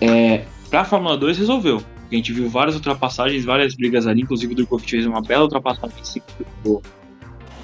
é, 0.00 0.44
pra 0.70 0.84
Fórmula 0.84 1.16
2 1.16 1.38
resolveu. 1.38 1.82
A 2.10 2.16
gente 2.16 2.32
viu 2.32 2.48
várias 2.48 2.74
ultrapassagens, 2.74 3.44
várias 3.44 3.74
brigas 3.74 4.06
ali, 4.06 4.22
inclusive 4.22 4.52
o 4.52 4.56
Durkovic 4.56 4.90
fez 4.90 5.06
uma 5.06 5.20
bela 5.20 5.44
ultrapassagem 5.44 6.00
em 6.00 6.04
cima 6.04 6.24
do. 6.64 6.82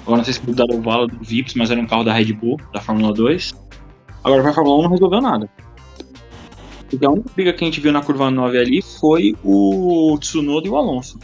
Agora 0.03 0.17
não 0.17 0.23
sei 0.23 0.33
se 0.33 0.45
mudaram 0.45 0.77
o 0.77 0.81
valo 0.81 1.07
do 1.07 1.17
Vips, 1.21 1.53
mas 1.55 1.69
era 1.69 1.81
um 1.81 1.85
carro 1.85 2.03
da 2.03 2.13
Red 2.13 2.31
Bull, 2.33 2.57
da 2.73 2.79
Fórmula 2.79 3.13
2. 3.13 3.53
Agora 4.23 4.41
pra 4.41 4.53
Fórmula 4.53 4.79
1 4.79 4.81
não 4.83 4.89
resolveu 4.89 5.21
nada. 5.21 5.49
Porque 6.89 7.05
a 7.05 7.09
única 7.09 7.29
briga 7.35 7.53
que 7.53 7.63
a 7.63 7.67
gente 7.67 7.81
viu 7.81 7.91
na 7.91 8.01
curva 8.01 8.31
9 8.31 8.57
ali 8.57 8.81
foi 8.81 9.35
o 9.43 10.17
Tsunoda 10.19 10.65
e 10.65 10.69
o 10.69 10.77
Alonso. 10.77 11.19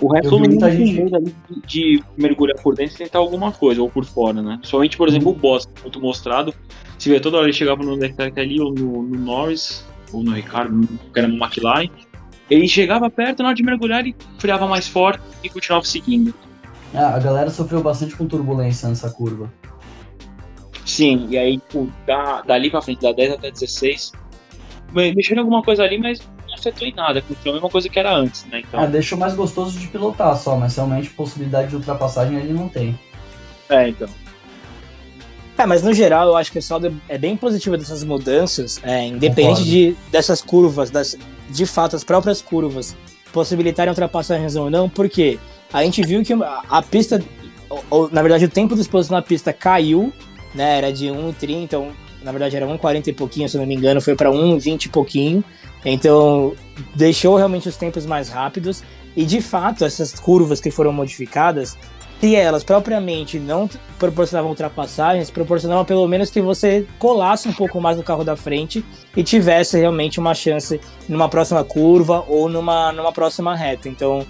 O 0.00 0.12
resto 0.12 0.30
todo 0.30 0.40
mundo 0.40 0.52
gente- 0.68 1.14
ali 1.14 1.34
de, 1.48 1.66
de 1.98 2.04
mergulhar 2.16 2.60
por 2.60 2.74
dentro 2.74 2.94
e 2.94 2.98
tentar 2.98 3.18
alguma 3.18 3.52
coisa, 3.52 3.80
ou 3.80 3.88
por 3.88 4.04
fora, 4.04 4.42
né? 4.42 4.58
Somente, 4.62 4.96
por 4.96 5.08
exemplo, 5.08 5.30
o 5.30 5.34
Boss, 5.34 5.68
muito 5.82 6.00
mostrado. 6.00 6.52
Se 6.98 7.08
vê 7.08 7.20
toda 7.20 7.36
hora 7.36 7.46
ele 7.46 7.52
chegava 7.52 7.84
no 7.84 7.94
Leclerc 7.94 8.40
ali, 8.40 8.60
ou 8.60 8.72
no, 8.74 9.02
no 9.02 9.18
Norris, 9.18 9.86
ou 10.12 10.22
no 10.22 10.32
Ricardo, 10.32 10.86
que 11.12 11.18
era 11.18 11.28
no 11.28 11.36
McLaren. 11.42 11.88
Ele 12.50 12.68
chegava 12.68 13.08
perto, 13.10 13.40
na 13.42 13.48
hora 13.48 13.56
de 13.56 13.62
mergulhar, 13.62 14.00
ele 14.00 14.14
freava 14.38 14.66
mais 14.66 14.86
forte 14.86 15.22
e 15.42 15.48
continuava 15.48 15.84
seguindo. 15.84 16.34
Ah, 16.94 17.14
a 17.14 17.18
galera 17.18 17.48
sofreu 17.50 17.82
bastante 17.82 18.14
com 18.14 18.26
turbulência 18.26 18.88
nessa 18.88 19.08
curva. 19.10 19.50
Sim, 20.84 21.26
e 21.30 21.38
aí, 21.38 21.58
tipo, 21.58 21.90
da, 22.06 22.42
dali 22.42 22.70
pra 22.70 22.82
frente, 22.82 23.00
da 23.00 23.12
10 23.12 23.32
até 23.32 23.50
16, 23.50 24.12
me- 24.92 25.14
mexeram 25.14 25.42
alguma 25.42 25.62
coisa 25.62 25.82
ali, 25.84 25.96
mas 25.98 26.20
não 26.48 26.54
afetou 26.54 26.86
em 26.86 26.92
nada, 26.94 27.22
continuou 27.22 27.52
a 27.52 27.54
mesma 27.54 27.70
coisa 27.70 27.88
que 27.88 27.98
era 27.98 28.12
antes, 28.14 28.44
né? 28.46 28.60
Então, 28.60 28.80
Ah, 28.80 28.86
deixou 28.86 29.16
mais 29.16 29.34
gostoso 29.34 29.78
de 29.78 29.86
pilotar 29.86 30.36
só, 30.36 30.56
mas 30.56 30.74
realmente 30.76 31.08
possibilidade 31.10 31.68
de 31.70 31.76
ultrapassagem 31.76 32.36
ele 32.36 32.52
não 32.52 32.68
tem. 32.68 32.98
é, 33.70 33.88
então. 33.88 34.08
É, 35.62 35.66
mas 35.66 35.80
no 35.82 35.94
geral 35.94 36.26
eu 36.26 36.36
acho 36.36 36.50
que 36.50 36.58
o 36.58 36.62
saldo 36.62 36.92
é 37.08 37.16
bem 37.16 37.36
positivo 37.36 37.76
dessas 37.76 38.02
mudanças, 38.02 38.80
é, 38.82 39.06
independente 39.06 39.60
Concordo. 39.60 39.70
de, 39.70 39.96
dessas 40.10 40.42
curvas, 40.42 40.90
das, 40.90 41.16
de 41.48 41.64
fato, 41.66 41.94
as 41.94 42.02
próprias 42.02 42.42
curvas 42.42 42.96
possibilitarem 43.32 43.90
ultrapassagens 43.90 44.56
ou 44.56 44.68
não, 44.68 44.88
porque 44.88 45.38
a 45.72 45.84
gente 45.84 46.02
viu 46.02 46.20
que 46.24 46.32
a, 46.68 46.82
pista, 46.82 47.22
ou- 47.70 47.84
ou, 47.88 48.10
na 48.10 48.20
verdade 48.22 48.44
o 48.44 48.48
tempo 48.48 48.74
dos 48.74 48.88
pilotos 48.88 49.08
na 49.08 49.22
pista 49.22 49.52
caiu, 49.52 50.12
né, 50.52 50.78
era 50.78 50.92
de 50.92 51.06
1,30, 51.06 51.78
um, 51.78 51.92
na 52.24 52.32
verdade 52.32 52.56
era 52.56 52.66
1,40 52.66 53.06
e 53.06 53.12
pouquinho, 53.12 53.48
se 53.48 53.56
não 53.56 53.64
me 53.64 53.76
engano, 53.76 54.00
foi 54.00 54.16
para 54.16 54.30
1,20 54.32 54.86
e 54.86 54.88
pouquinho, 54.88 55.44
então 55.84 56.54
deixou 56.94 57.36
realmente 57.36 57.68
os 57.68 57.76
tempos 57.76 58.04
mais 58.04 58.28
rápidos, 58.28 58.82
e 59.16 59.24
de 59.24 59.40
fato 59.40 59.84
essas 59.84 60.12
curvas 60.18 60.60
que 60.60 60.72
foram 60.72 60.92
modificadas, 60.92 61.78
se 62.22 62.36
elas 62.36 62.62
propriamente 62.62 63.36
não 63.40 63.68
proporcionavam 63.98 64.50
ultrapassagens, 64.50 65.28
proporcionavam 65.28 65.84
pelo 65.84 66.06
menos 66.06 66.30
que 66.30 66.40
você 66.40 66.86
colasse 66.96 67.48
um 67.48 67.52
pouco 67.52 67.80
mais 67.80 67.96
no 67.96 68.04
carro 68.04 68.22
da 68.22 68.36
frente 68.36 68.84
e 69.16 69.24
tivesse 69.24 69.76
realmente 69.76 70.20
uma 70.20 70.32
chance 70.32 70.80
numa 71.08 71.28
próxima 71.28 71.64
curva 71.64 72.24
ou 72.28 72.48
numa, 72.48 72.92
numa 72.92 73.10
próxima 73.10 73.56
reta. 73.56 73.88
Então, 73.88 74.24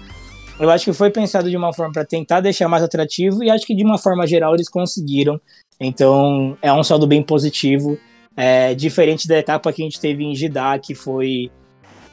eu 0.59 0.71
acho 0.71 0.85
que 0.85 0.93
foi 0.93 1.11
pensado 1.11 1.51
de 1.51 1.55
uma 1.55 1.71
forma 1.71 1.93
para 1.93 2.03
tentar 2.03 2.41
deixar 2.41 2.67
mais 2.67 2.81
atrativo 2.81 3.43
e 3.43 3.51
acho 3.51 3.63
que 3.63 3.75
de 3.75 3.83
uma 3.83 3.99
forma 3.99 4.25
geral 4.25 4.55
eles 4.55 4.67
conseguiram. 4.67 5.39
Então, 5.79 6.57
é 6.63 6.73
um 6.73 6.83
saldo 6.83 7.05
bem 7.05 7.21
positivo, 7.21 7.95
é, 8.35 8.73
diferente 8.73 9.27
da 9.27 9.37
etapa 9.37 9.71
que 9.71 9.83
a 9.83 9.85
gente 9.85 9.99
teve 9.99 10.23
em 10.23 10.33
Jeddah, 10.33 10.79
que 10.79 10.95
foi 10.95 11.51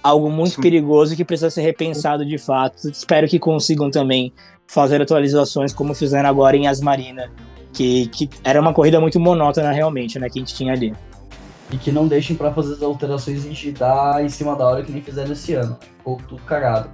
algo 0.02 0.31
muito 0.31 0.57
Sim. 0.57 0.61
perigoso 0.61 1.15
e 1.15 1.16
que 1.16 1.24
precisa 1.24 1.48
ser 1.48 1.62
repensado 1.62 2.23
de 2.23 2.36
fato. 2.36 2.90
Espero 2.90 3.27
que 3.27 3.39
consigam 3.39 3.90
também 3.90 4.31
fazer 4.70 5.02
atualizações 5.02 5.72
como 5.72 5.92
fizeram 5.94 6.28
agora 6.28 6.56
em 6.56 6.68
Asmarina, 6.68 7.28
que, 7.72 8.06
que 8.06 8.30
era 8.44 8.60
uma 8.60 8.72
corrida 8.72 9.01
muito 9.01 9.18
monótona 9.18 9.72
realmente, 9.72 10.16
né, 10.16 10.28
que 10.30 10.38
a 10.38 10.42
gente 10.42 10.55
tinha 10.55 10.72
ali. 10.72 10.94
E 11.72 11.76
que 11.76 11.90
não 11.90 12.06
deixem 12.06 12.36
pra 12.36 12.52
fazer 12.52 12.74
as 12.74 12.82
alterações 12.82 13.44
em 13.44 13.52
Jeddah 13.52 14.22
em 14.22 14.28
cima 14.28 14.55
da 14.55 14.64
hora 14.66 14.84
que 14.84 14.92
nem 14.92 15.02
fizeram 15.02 15.32
esse 15.32 15.55
ano. 15.55 15.76
Ficou 15.98 16.20
tudo 16.28 16.42
cagado. 16.42 16.88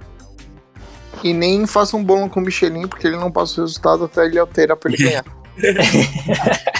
E 1.23 1.33
nem 1.33 1.67
faça 1.67 1.95
um 1.95 2.03
bolo 2.03 2.27
com 2.29 2.39
o 2.39 2.43
Michelin, 2.43 2.87
porque 2.87 3.07
ele 3.07 3.17
não 3.17 3.31
passa 3.31 3.61
o 3.61 3.63
resultado 3.63 4.05
até 4.05 4.25
ele 4.25 4.39
alterar 4.39 4.75
pra 4.75 4.91
ele 4.91 5.03
ganhar. 5.03 5.25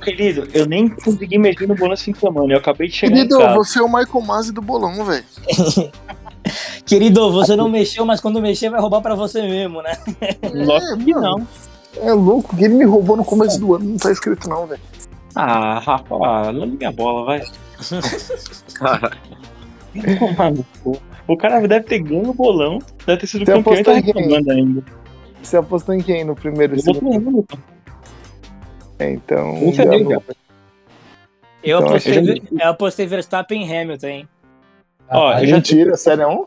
Querido, 0.00 0.48
eu 0.54 0.66
nem 0.66 0.88
consegui 0.88 1.38
mexer 1.38 1.66
no 1.66 1.76
fim 1.76 2.12
de 2.12 2.18
semana, 2.18 2.52
eu 2.52 2.58
acabei 2.58 2.86
de 2.88 2.94
chegar 2.94 3.14
Querido, 3.14 3.36
em 3.36 3.38
casa. 3.38 3.56
você 3.56 3.78
é 3.80 3.82
o 3.82 3.88
Michael 3.88 4.24
Masi 4.24 4.52
do 4.52 4.62
bolão, 4.62 5.04
velho. 5.04 5.24
Querido, 6.86 7.30
você 7.32 7.54
não 7.56 7.68
mexeu, 7.68 8.04
mas 8.06 8.20
quando 8.20 8.40
mexer 8.40 8.70
vai 8.70 8.80
roubar 8.80 9.00
pra 9.02 9.14
você 9.14 9.42
mesmo, 9.42 9.82
né? 9.82 9.92
Lógico 10.52 10.96
que 10.98 11.12
não. 11.12 11.46
É 12.00 12.12
louco, 12.12 12.56
que 12.56 12.64
ele 12.64 12.74
me 12.74 12.84
roubou 12.84 13.16
no 13.16 13.24
começo 13.24 13.58
do 13.60 13.74
ano, 13.74 13.84
não 13.84 13.96
tá 13.96 14.10
escrito 14.12 14.48
não, 14.48 14.66
velho. 14.66 14.80
Ah, 15.34 15.82
ah, 16.10 16.50
lame 16.50 16.76
minha 16.76 16.92
bola, 16.92 17.24
vai. 17.26 17.42
Cara. 18.74 19.10
O 21.26 21.36
cara 21.36 21.60
deve 21.66 21.84
ter 21.86 21.98
ganho 22.00 22.30
o 22.30 22.34
bolão, 22.34 22.78
deve 23.06 23.20
ter 23.20 23.26
sido 23.26 23.44
Você 23.44 23.52
campeão 23.52 23.74
e 23.74 23.82
tá 23.84 23.92
apostou 23.92 23.94
em 23.96 24.02
quem? 24.02 24.14
reclamando 24.22 24.50
ainda. 24.50 24.84
Você 25.42 25.56
apostou 25.56 25.94
em 25.94 26.00
quem 26.00 26.24
no 26.24 26.34
primeiro? 26.34 26.74
Eu 26.76 26.80
Hamilton. 27.14 27.58
É, 28.98 29.10
então. 29.12 29.54
Não-. 29.54 30.22
Eu 31.62 31.78
Então, 31.78 31.88
apostei, 31.90 32.14
seja- 32.14 32.42
eu 32.50 32.68
apostei 32.70 33.06
Verstappen 33.06 33.66
e 33.66 33.76
Hamilton, 33.76 34.06
hein? 34.06 34.28
Ó, 35.10 35.28
Ah, 35.28 35.42
eu 35.42 35.46
já 35.46 35.56
Mentira, 35.56 35.96
sério? 35.96 36.22
é 36.22 36.26
um? 36.26 36.46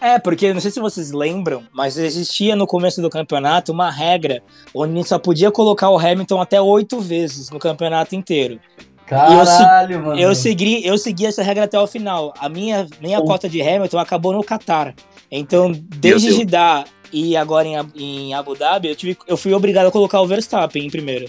É, 0.00 0.18
porque 0.18 0.52
não 0.54 0.60
sei 0.60 0.70
se 0.70 0.80
vocês 0.80 1.12
lembram, 1.12 1.62
mas 1.72 1.98
existia 1.98 2.56
no 2.56 2.66
começo 2.66 3.02
do 3.02 3.10
campeonato 3.10 3.70
uma 3.70 3.90
regra 3.90 4.42
onde 4.74 5.06
só 5.06 5.18
podia 5.18 5.50
colocar 5.50 5.90
o 5.90 5.98
Hamilton 5.98 6.40
até 6.40 6.60
oito 6.60 7.00
vezes 7.00 7.50
no 7.50 7.58
campeonato 7.58 8.16
inteiro. 8.16 8.58
Caralho, 9.04 10.00
mano. 10.02 10.18
Eu 10.18 10.34
segui, 10.34 10.86
eu 10.86 10.96
segui 10.96 11.26
essa 11.26 11.42
regra 11.42 11.64
até 11.64 11.78
o 11.78 11.86
final. 11.86 12.32
A 12.38 12.48
minha, 12.48 12.86
minha 13.00 13.20
cota 13.20 13.48
de 13.48 13.60
Hamilton 13.60 13.98
acabou 13.98 14.32
no 14.32 14.42
Qatar. 14.42 14.94
Então, 15.30 15.72
desde. 15.72 16.32
Jeddah 16.32 16.84
e 17.12 17.36
agora 17.36 17.66
em, 17.66 17.76
em 17.96 18.34
Abu 18.34 18.54
Dhabi, 18.54 18.88
eu, 18.88 18.94
tive, 18.96 19.18
eu 19.26 19.36
fui 19.36 19.52
obrigado 19.52 19.88
a 19.88 19.90
colocar 19.90 20.20
o 20.20 20.26
Verstappen 20.26 20.86
em 20.86 20.90
primeiro. 20.90 21.28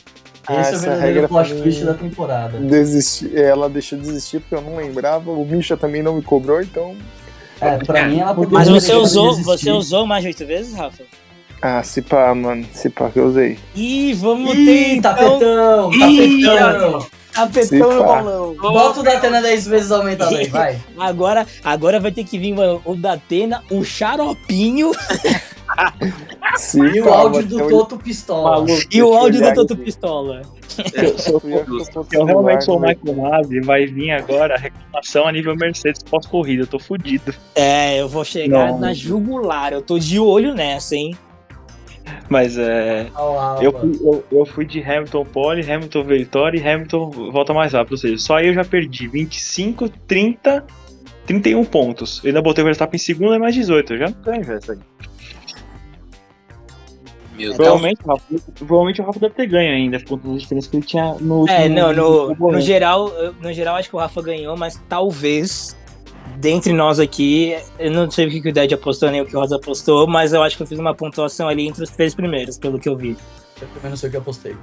Esse 0.49 0.51
é 0.51 0.55
o 0.55 0.59
essa 0.61 0.77
verdadeiro 0.79 1.01
regra 1.13 1.27
plot 1.27 1.49
foi- 1.49 1.61
twist 1.61 1.83
da 1.85 1.93
temporada. 1.93 2.57
Desisti, 2.59 3.31
ela 3.37 3.69
deixou 3.69 3.97
de 3.99 4.05
desistir 4.05 4.39
porque 4.39 4.55
eu 4.55 4.61
não 4.61 4.75
lembrava. 4.77 5.31
O 5.31 5.45
Misha 5.45 5.77
também 5.77 6.01
não 6.01 6.15
me 6.15 6.21
cobrou, 6.21 6.61
então. 6.61 6.95
É, 7.59 7.77
pra 7.77 8.05
mim 8.07 8.19
ela 8.19 8.33
poderia 8.33 8.57
Mas 8.57 8.67
ter 8.67 8.73
você 8.73 8.91
de 8.91 8.97
usou, 8.97 9.35
você 9.43 9.71
usou 9.71 10.07
mais 10.07 10.23
de 10.23 10.29
oito 10.29 10.45
vezes, 10.45 10.73
Rafa? 10.73 11.03
Ah, 11.61 11.83
se 11.83 12.01
pá, 12.01 12.33
mano. 12.33 12.65
Se 12.73 12.89
pá 12.89 13.09
que 13.11 13.19
eu 13.19 13.27
usei. 13.27 13.59
Ih, 13.75 14.13
vamos 14.15 14.51
ter 14.51 14.59
Ih, 14.61 14.95
então 14.97 15.13
tapetão, 15.13 15.93
Ih, 15.93 16.43
tapetão. 16.43 17.07
tapetão 17.31 17.93
no 17.93 18.03
pá. 18.03 18.21
bolão. 18.23 18.55
Bota 18.55 18.99
o 19.01 19.03
Datena 19.03 19.41
10 19.43 19.67
vezes 19.67 19.91
aumentado 19.91 20.35
aí, 20.35 20.47
vai. 20.47 20.79
Agora, 20.97 21.45
agora 21.63 21.99
vai 21.99 22.11
ter 22.11 22.23
que 22.23 22.39
vir 22.39 22.51
mano, 22.55 22.81
o 22.83 22.95
Datena, 22.95 23.61
o 23.69 23.83
Xaropinho 23.83 24.91
Se 26.57 26.79
E 26.79 27.01
o 27.01 27.05
pá, 27.05 27.15
áudio 27.17 27.43
do 27.47 27.69
Toto 27.69 27.97
Pistola. 27.97 28.51
Maluco, 28.51 28.81
e 28.91 29.01
o 29.01 29.13
áudio 29.13 29.41
do 29.41 29.53
Toto 29.53 29.73
aqui. 29.73 29.83
Pistola. 29.83 30.41
Se 30.67 31.31
eu, 31.31 31.41
eu 31.43 32.05
eu 32.11 32.25
realmente 32.25 32.63
sou 32.65 32.77
o 32.77 32.79
celular, 32.79 32.95
Michael 33.03 33.17
Masi, 33.17 33.59
vai 33.61 33.85
vir 33.85 34.11
agora 34.11 34.55
a 34.55 34.57
reclamação 34.57 35.27
a 35.27 35.31
nível 35.31 35.55
Mercedes 35.55 36.03
pós-corrida. 36.03 36.63
Eu 36.63 36.67
tô 36.67 36.79
fudido. 36.79 37.33
É, 37.55 37.99
eu 37.99 38.07
vou 38.07 38.23
chegar 38.23 38.71
Não. 38.71 38.79
na 38.79 38.93
jugular. 38.93 39.73
Eu 39.73 39.81
tô 39.81 39.97
de 39.97 40.19
olho 40.19 40.53
nessa, 40.53 40.95
hein? 40.95 41.15
Mas 42.29 42.57
é. 42.57 43.07
Eu 43.61 43.71
fui, 43.71 43.91
eu, 44.01 44.25
eu 44.31 44.45
fui 44.45 44.65
de 44.65 44.81
Hamilton 44.81 45.25
pole, 45.25 45.71
Hamilton 45.71 46.03
vitória 46.03 46.57
e 46.57 46.67
Hamilton 46.67 47.09
volta 47.31 47.53
mais 47.53 47.73
rápido. 47.73 47.93
Ou 47.93 47.97
seja, 47.97 48.17
só 48.17 48.37
aí 48.37 48.47
eu 48.47 48.53
já 48.53 48.63
perdi 48.63 49.07
25, 49.07 49.89
30, 50.07 50.65
31 51.25 51.63
pontos. 51.65 52.21
Eu 52.23 52.29
ainda 52.29 52.41
botei 52.41 52.63
o 52.63 52.65
Verstappen 52.65 52.95
em 52.97 52.99
segundo 52.99 53.35
e 53.35 53.39
mais 53.39 53.55
18. 53.55 53.93
Eu 53.93 53.99
já 53.99 54.05
não 54.07 54.21
ganho 54.21 54.51
essa 54.51 54.73
aí. 54.73 54.79
Meu 57.41 57.49
Deus. 57.49 57.55
Provavelmente, 57.57 57.99
o 58.03 58.07
Rafa, 58.07 58.23
provavelmente 58.55 59.01
o 59.01 59.05
Rafa 59.05 59.19
deve 59.19 59.33
ter 59.35 59.47
ganho 59.47 59.73
ainda, 59.73 59.99
por 59.99 60.09
conta 60.09 60.27
da 60.29 60.37
diferença 60.37 60.69
que 60.69 60.77
ele 60.77 60.85
tinha 60.85 61.15
no 61.19 61.39
último. 61.41 61.57
É, 61.57 61.69
não, 61.69 61.93
no, 61.93 62.35
no 62.35 62.61
geral, 62.61 63.09
eu- 63.09 63.33
no 63.41 63.51
geral 63.53 63.75
acho 63.75 63.89
que 63.89 63.95
o 63.95 63.99
Rafa 63.99 64.21
ganhou, 64.21 64.55
mas 64.57 64.79
talvez, 64.87 65.75
dentre 66.37 66.71
nós 66.73 66.99
aqui, 66.99 67.55
eu 67.79 67.91
não 67.91 68.09
sei 68.09 68.27
o 68.27 68.29
que 68.41 68.49
o 68.49 68.53
Ded 68.53 68.73
apostou 68.73 69.09
nem 69.11 69.21
o 69.21 69.25
que 69.25 69.35
o 69.35 69.39
Rosa 69.39 69.55
apostou, 69.57 70.07
mas 70.07 70.33
eu 70.33 70.41
acho 70.43 70.55
que 70.57 70.63
eu 70.63 70.67
fiz 70.67 70.79
uma 70.79 70.93
pontuação 70.93 71.47
ali 71.47 71.67
entre 71.67 71.83
os 71.83 71.89
três 71.89 72.13
primeiros, 72.15 72.57
pelo 72.57 72.79
que 72.79 72.87
eu 72.89 72.95
vi. 72.95 73.17
Eu 73.61 73.67
também 73.75 73.89
não 73.91 73.97
sei 73.97 74.07
o 74.07 74.11
que 74.11 74.17
eu 74.17 74.21
apostei. 74.21 74.55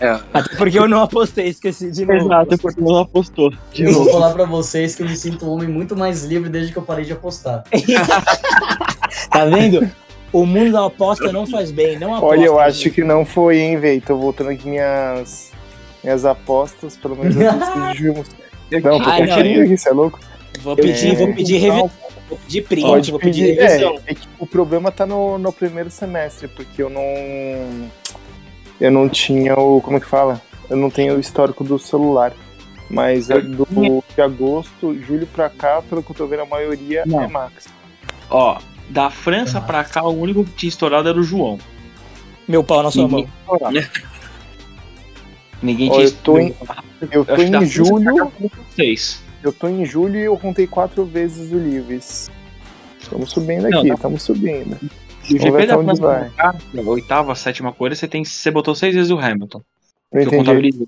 É, 0.00 0.08
Até 0.32 0.56
porque 0.56 0.76
eu 0.76 0.88
não 0.88 1.02
apostei, 1.02 1.46
esqueci 1.46 1.88
de 1.90 2.04
novo. 2.04 2.26
Exato, 2.26 2.58
porque 2.58 2.80
não 2.80 2.98
apostou. 2.98 3.52
De 3.72 3.84
Eu 3.84 3.92
vou 3.92 4.10
falar 4.10 4.32
pra 4.32 4.44
vocês 4.44 4.94
que 4.96 5.02
eu 5.02 5.08
me 5.08 5.16
sinto 5.16 5.46
um 5.46 5.50
homem 5.50 5.68
muito 5.68 5.96
mais 5.96 6.24
livre 6.24 6.48
desde 6.50 6.72
que 6.72 6.78
eu 6.78 6.82
parei 6.82 7.04
de 7.04 7.12
apostar. 7.12 7.62
Tá 9.30 9.44
vendo? 9.44 9.88
O 10.34 10.44
mundo 10.44 10.72
da 10.72 10.84
aposta 10.86 11.30
não 11.32 11.46
faz 11.46 11.70
bem, 11.70 11.96
não 11.98 12.14
aposta. 12.14 12.26
Olha, 12.36 12.44
eu 12.46 12.58
acho 12.58 12.78
gente. 12.78 12.90
que 12.90 13.04
não 13.04 13.24
foi, 13.24 13.58
hein, 13.60 13.78
velho. 13.78 14.00
Tô 14.00 14.16
voltando 14.16 14.50
aqui 14.50 14.68
minhas, 14.68 15.52
minhas 16.02 16.24
apostas, 16.24 16.96
pelo 16.96 17.16
menos 17.16 17.36
eu 17.36 17.52
decidimos. 17.52 18.28
Não, 18.72 18.80
tô 18.80 18.88
Ah, 18.88 19.20
não, 19.20 19.26
conferindo 19.28 19.62
aqui, 19.62 19.76
você 19.78 19.88
é 19.88 19.92
louco? 19.92 20.18
Vou 20.60 20.74
pedir, 20.74 21.12
É, 21.12 21.14
vou 21.14 21.32
pedir 21.34 21.56
revisão, 21.58 21.90
vou 22.28 22.38
pedir 22.38 22.62
print, 22.62 22.84
Pode 22.86 23.10
vou 23.12 23.20
pedir 23.20 23.46
pedir. 23.54 23.60
revisão. 23.62 23.94
É, 24.06 24.10
é 24.10 24.14
que 24.14 24.26
o 24.38 24.46
problema 24.46 24.90
tá 24.90 25.06
no, 25.06 25.38
no 25.38 25.52
primeiro 25.52 25.88
semestre, 25.90 26.48
porque 26.48 26.82
eu 26.82 26.90
não. 26.90 27.04
Eu 28.80 28.90
não 28.90 29.08
tinha 29.08 29.54
o. 29.56 29.80
Como 29.80 29.98
é 29.98 30.00
que 30.00 30.06
fala? 30.06 30.42
Eu 30.68 30.76
não 30.76 30.90
tenho 30.90 31.16
o 31.16 31.20
histórico 31.20 31.62
do 31.62 31.78
celular. 31.78 32.32
Mas 32.90 33.30
é 33.30 33.40
do, 33.40 33.66
de 34.14 34.20
agosto, 34.20 34.94
julho 35.00 35.26
pra 35.28 35.48
cá, 35.48 35.80
pelo 35.88 36.02
que 36.02 36.10
eu 36.10 36.16
tô 36.16 36.26
vendo, 36.26 36.42
a 36.42 36.46
maioria 36.46 37.02
Não. 37.06 37.22
é 37.22 37.28
Max. 37.28 37.66
Ó, 38.28 38.58
da 38.88 39.10
França 39.10 39.60
pra 39.60 39.82
cá, 39.84 40.02
o 40.04 40.18
único 40.18 40.44
que 40.44 40.52
tinha 40.52 40.68
estourado 40.68 41.08
era 41.08 41.18
o 41.18 41.22
João. 41.22 41.58
Meu 42.46 42.62
pau 42.62 42.82
na 42.82 42.90
sua 42.90 43.08
mão. 43.08 43.20
Ninguém 43.20 43.30
estourava. 43.40 43.90
Ninguém 45.62 45.90
Ó, 45.90 45.94
tinha 45.94 46.04
eu 46.06 46.12
tô 46.12 46.38
em- 46.38 46.48
estourado. 46.50 46.84
Eu 47.10 47.24
tô 47.24 47.32
acho 47.34 47.44
que 47.44 47.50
da 47.50 47.58
em 47.62 47.66
julho. 47.66 48.32
Eu 49.42 49.52
tô 49.52 49.68
em 49.68 49.84
julho 49.84 50.16
e 50.18 50.24
eu 50.24 50.36
contei 50.38 50.66
quatro 50.66 51.04
vezes 51.04 51.52
o 51.52 51.56
Lewis. 51.56 52.30
Estamos 53.00 53.30
subindo 53.30 53.66
aqui, 53.66 53.88
tá- 53.88 53.94
estamos 53.94 54.22
subindo. 54.22 54.78
E 55.28 55.34
o 55.36 55.40
GP 55.40 55.66
da 55.66 55.78
França 55.78 56.02
vai. 56.02 56.30
pra 56.30 56.52
cá, 56.52 56.58
oitava, 56.86 57.34
sétima 57.34 57.72
corrida, 57.72 57.96
você, 57.96 58.06
tem, 58.08 58.24
você 58.24 58.50
botou 58.50 58.74
seis 58.74 58.94
vezes 58.94 59.10
o 59.10 59.18
Hamilton. 59.18 59.62
Eu 60.12 60.20
entendi. 60.22 60.36
contabilizei. 60.36 60.86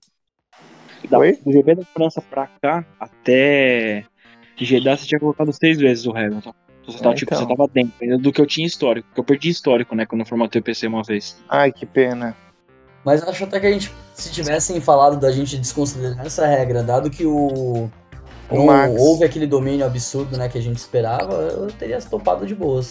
Da, 1.09 1.19
Oi? 1.19 1.39
do 1.45 1.53
GP 1.53 1.75
da 1.75 1.85
França 1.85 2.21
pra 2.23 2.47
cá, 2.61 2.85
até 3.01 4.05
Jeddah, 4.57 4.97
você 4.97 5.07
tinha 5.07 5.21
colocado 5.21 5.53
seis 5.53 5.79
vezes 5.79 6.07
o 6.07 6.11
Hamilton. 6.17 6.55
Você 6.87 6.99
tava, 6.99 7.11
Ah, 7.11 7.15
tipo, 7.15 7.35
então. 7.35 7.47
você 7.49 7.57
tava 7.57 7.71
dentro 7.73 7.93
ainda 8.01 8.19
do 8.19 8.33
que 8.33 8.41
eu 8.41 8.47
tinha 8.47 8.67
histórico. 8.67 9.07
Porque 9.09 9.21
eu 9.21 9.25
perdi 9.25 9.49
histórico, 9.49 9.95
né, 9.95 10.07
quando 10.07 10.21
eu 10.21 10.27
formatei 10.27 10.61
o 10.61 10.65
PC 10.65 10.87
uma 10.87 11.03
vez. 11.03 11.37
Ai, 11.49 11.73
que 11.73 11.85
pena. 11.85 12.37
Mas 13.05 13.23
acho 13.23 13.45
até 13.45 13.61
que 13.61 13.67
a 13.67 13.73
gente, 13.73 13.93
se 14.15 14.33
tivessem 14.33 14.81
falado 14.81 15.19
da 15.19 15.31
gente 15.31 15.57
desconsiderar 15.57 16.25
essa 16.27 16.47
regra, 16.47 16.83
dado 16.83 17.11
que 17.11 17.25
o. 17.25 17.89
O 18.49 18.55
não 18.57 18.67
Max. 18.67 18.95
houve 19.01 19.25
aquele 19.25 19.47
domínio 19.47 19.85
absurdo 19.85 20.37
né, 20.39 20.49
que 20.49 20.57
a 20.57 20.61
gente 20.63 20.77
esperava, 20.77 21.35
eu 21.35 21.67
teria 21.67 22.01
topado 22.01 22.47
de 22.47 22.55
boas. 22.55 22.91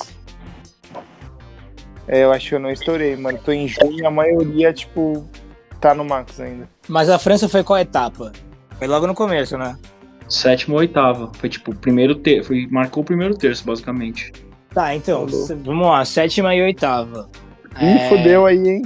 É, 2.07 2.23
eu 2.23 2.31
acho 2.31 2.49
que 2.49 2.55
eu 2.55 2.59
não 2.59 2.69
estourei, 2.69 3.15
mano. 3.15 3.39
Tô 3.43 3.51
em 3.51 3.67
junho 3.67 3.99
e 3.99 4.05
a 4.05 4.11
maioria, 4.11 4.71
tipo, 4.73 5.25
tá 5.81 5.93
no 5.95 6.05
Max 6.05 6.39
ainda. 6.39 6.69
Mas 6.87 7.09
a 7.09 7.17
França 7.17 7.49
foi 7.49 7.63
qual 7.63 7.79
etapa? 7.79 8.31
Foi 8.77 8.87
logo 8.87 9.07
no 9.07 9.15
começo, 9.15 9.57
né? 9.57 9.77
Sétima 10.27 10.73
ou 10.75 10.79
oitava. 10.79 11.31
Foi 11.37 11.49
tipo, 11.49 11.71
o 11.71 11.75
primeiro 11.75 12.15
terço. 12.15 12.47
Foi, 12.47 12.67
marcou 12.69 13.03
o 13.03 13.05
primeiro 13.05 13.35
terço, 13.37 13.65
basicamente. 13.65 14.31
Tá, 14.73 14.93
então, 14.95 15.27
Falou. 15.27 15.47
vamos 15.63 15.87
lá, 15.87 16.03
sétima 16.05 16.53
e 16.55 16.61
oitava. 16.61 17.29
Ih, 17.81 17.85
É, 17.85 18.09
fodeu 18.09 18.45
aí, 18.45 18.57
hein? 18.67 18.81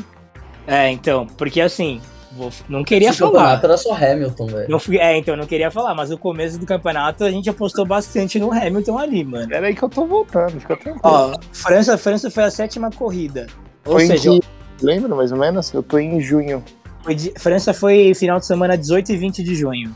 É, 0.67 0.89
então, 0.91 1.25
porque 1.25 1.59
assim, 1.61 1.99
vou- 2.31 2.51
não 2.67 2.83
queria 2.83 3.09
Esse 3.09 3.17
falar. 3.19 3.31
campeonato 3.31 3.65
era 3.65 3.77
só 3.77 3.93
Hamilton, 3.95 4.45
velho. 4.47 4.69
Não 4.69 4.79
fui- 4.79 4.97
é, 4.99 5.17
então, 5.17 5.35
não 5.35 5.47
queria 5.47 5.71
falar, 5.71 5.95
mas 5.95 6.11
no 6.11 6.17
começo 6.17 6.59
do 6.59 6.65
campeonato 6.65 7.23
a 7.23 7.31
gente 7.31 7.49
apostou 7.49 7.85
bastante 7.87 8.37
no 8.37 8.51
Hamilton 8.53 8.99
ali, 8.99 9.23
mano. 9.23 9.47
Pera 9.47 9.65
aí 9.65 9.73
que 9.75 9.81
eu 9.81 9.89
tô 9.89 10.05
voltando, 10.05 10.59
fica 10.59 10.75
tranquilo. 10.77 10.99
Ó, 11.03 11.33
França, 11.51 11.97
França 11.97 12.29
foi 12.29 12.43
a 12.43 12.51
sétima 12.51 12.91
corrida. 12.91 13.47
Ou 13.85 13.93
Foi 13.93 14.03
em 14.03 14.07
seja, 14.07 14.29
que... 14.29 14.39
Lembra, 14.85 15.15
mais 15.15 15.31
ou 15.31 15.37
menos? 15.39 15.73
Eu 15.73 15.81
tô 15.81 15.97
em 15.97 16.21
junho. 16.21 16.63
foi 17.03 17.15
de- 17.15 17.33
França 17.39 17.73
foi 17.73 18.13
final 18.13 18.37
de 18.39 18.45
semana 18.45 18.77
18 18.77 19.11
e 19.11 19.17
20 19.17 19.41
de 19.43 19.55
junho. 19.55 19.95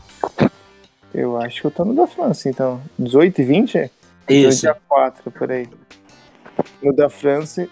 Eu 1.14 1.36
acho 1.40 1.60
que 1.60 1.66
eu 1.66 1.70
tô 1.70 1.84
no 1.84 1.94
da 1.94 2.06
França, 2.06 2.48
então. 2.48 2.80
18 2.98 3.40
e 3.40 3.44
20? 3.44 3.90
Isso. 4.28 4.60
Dia 4.62 4.76
4, 4.88 5.30
peraí. 5.30 5.68
No 6.82 6.92
da 6.92 7.08
França, 7.08 7.68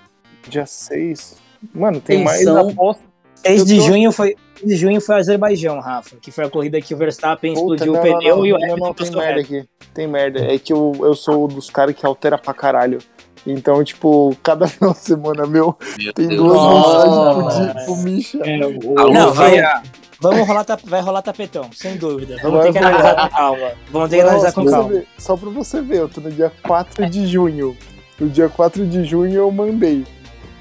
dia 0.49 0.65
6. 0.65 1.37
Mano, 1.75 2.01
tem 2.01 2.23
mais 2.23 2.47
Atenção. 2.47 2.69
aposta. 2.71 3.03
6 3.37 3.61
Eu 3.61 3.67
de 3.67 3.77
tô- 3.79 3.83
junho 3.83 4.13
foi 4.13 4.37
6 4.59 4.69
de 4.71 4.77
junho 4.77 5.01
foi 5.01 5.17
Azerbaijão, 5.17 5.81
Rafa, 5.81 6.15
que 6.23 6.31
foi 6.31 6.45
a 6.45 6.49
corrida 6.51 6.81
que 6.81 6.95
o 6.95 6.97
Verstappen 6.97 7.55
Puta, 7.55 7.85
explodiu 7.85 7.93
não, 7.95 8.01
o 8.01 8.05
não, 8.07 8.19
pneu 8.19 8.37
não, 8.37 8.47
e 8.47 8.53
o 8.53 8.57
não, 8.59 8.63
Hamilton 8.65 8.85
não, 8.87 8.95
tem 8.95 9.07
passou 9.07 9.21
merda 9.23 9.41
reto. 9.41 9.55
aqui. 9.55 9.69
Tem 9.93 10.07
merda. 10.07 10.41
É 10.55 10.59
que 10.59 10.73
eu, 10.73 10.93
eu 11.01 11.15
sou 11.17 11.49
dos 11.49 11.69
caras 11.69 11.95
que 11.97 12.07
altera 12.07 12.39
pra 12.39 12.55
caralho. 12.55 12.99
Então, 13.45 13.83
tipo, 13.83 14.37
cada 14.41 14.67
final 14.69 14.93
de 14.93 15.01
semana 15.01 15.45
meu 15.47 15.77
Meu 15.99 16.13
tem 16.13 16.29
Deus. 16.29 16.41
duas 16.41 16.75
mensagens 16.75 17.85
pro, 17.85 17.97
Misha. 17.97 18.39
É, 18.45 18.67
o, 18.67 19.13
Não, 19.13 19.33
vai-. 19.33 19.83
Vamos 20.23 20.47
rolar, 20.47 20.65
vai 20.85 21.01
rolar 21.01 21.21
tapetão, 21.23 21.69
sem 21.75 21.97
dúvida. 21.97 22.37
Vamos 22.43 22.61
Vai 22.61 22.73
ter 22.73 22.79
que 22.79 22.85
rolar. 22.85 23.01
analisar 23.01 23.29
com 23.29 23.37
calma. 23.37 23.73
Vamos 23.91 24.09
ter 24.11 24.17
que 24.17 24.23
Não, 24.23 24.29
analisar 24.31 24.53
com 24.53 24.65
calma. 24.65 24.89
ver- 24.89 25.07
Só 25.19 25.37
pra 25.37 25.51
você 25.51 25.83
ver, 25.83 25.99
eu 25.99 26.09
tô 26.09 26.21
no 26.21 26.31
dia 26.31 26.53
4 26.63 27.11
de 27.11 27.27
junho. 27.27 27.77
No 28.21 28.29
dia 28.29 28.49
4 28.49 28.87
de 28.87 29.05
junho 29.05 29.35
eu 29.35 29.51
mandei 29.51 30.05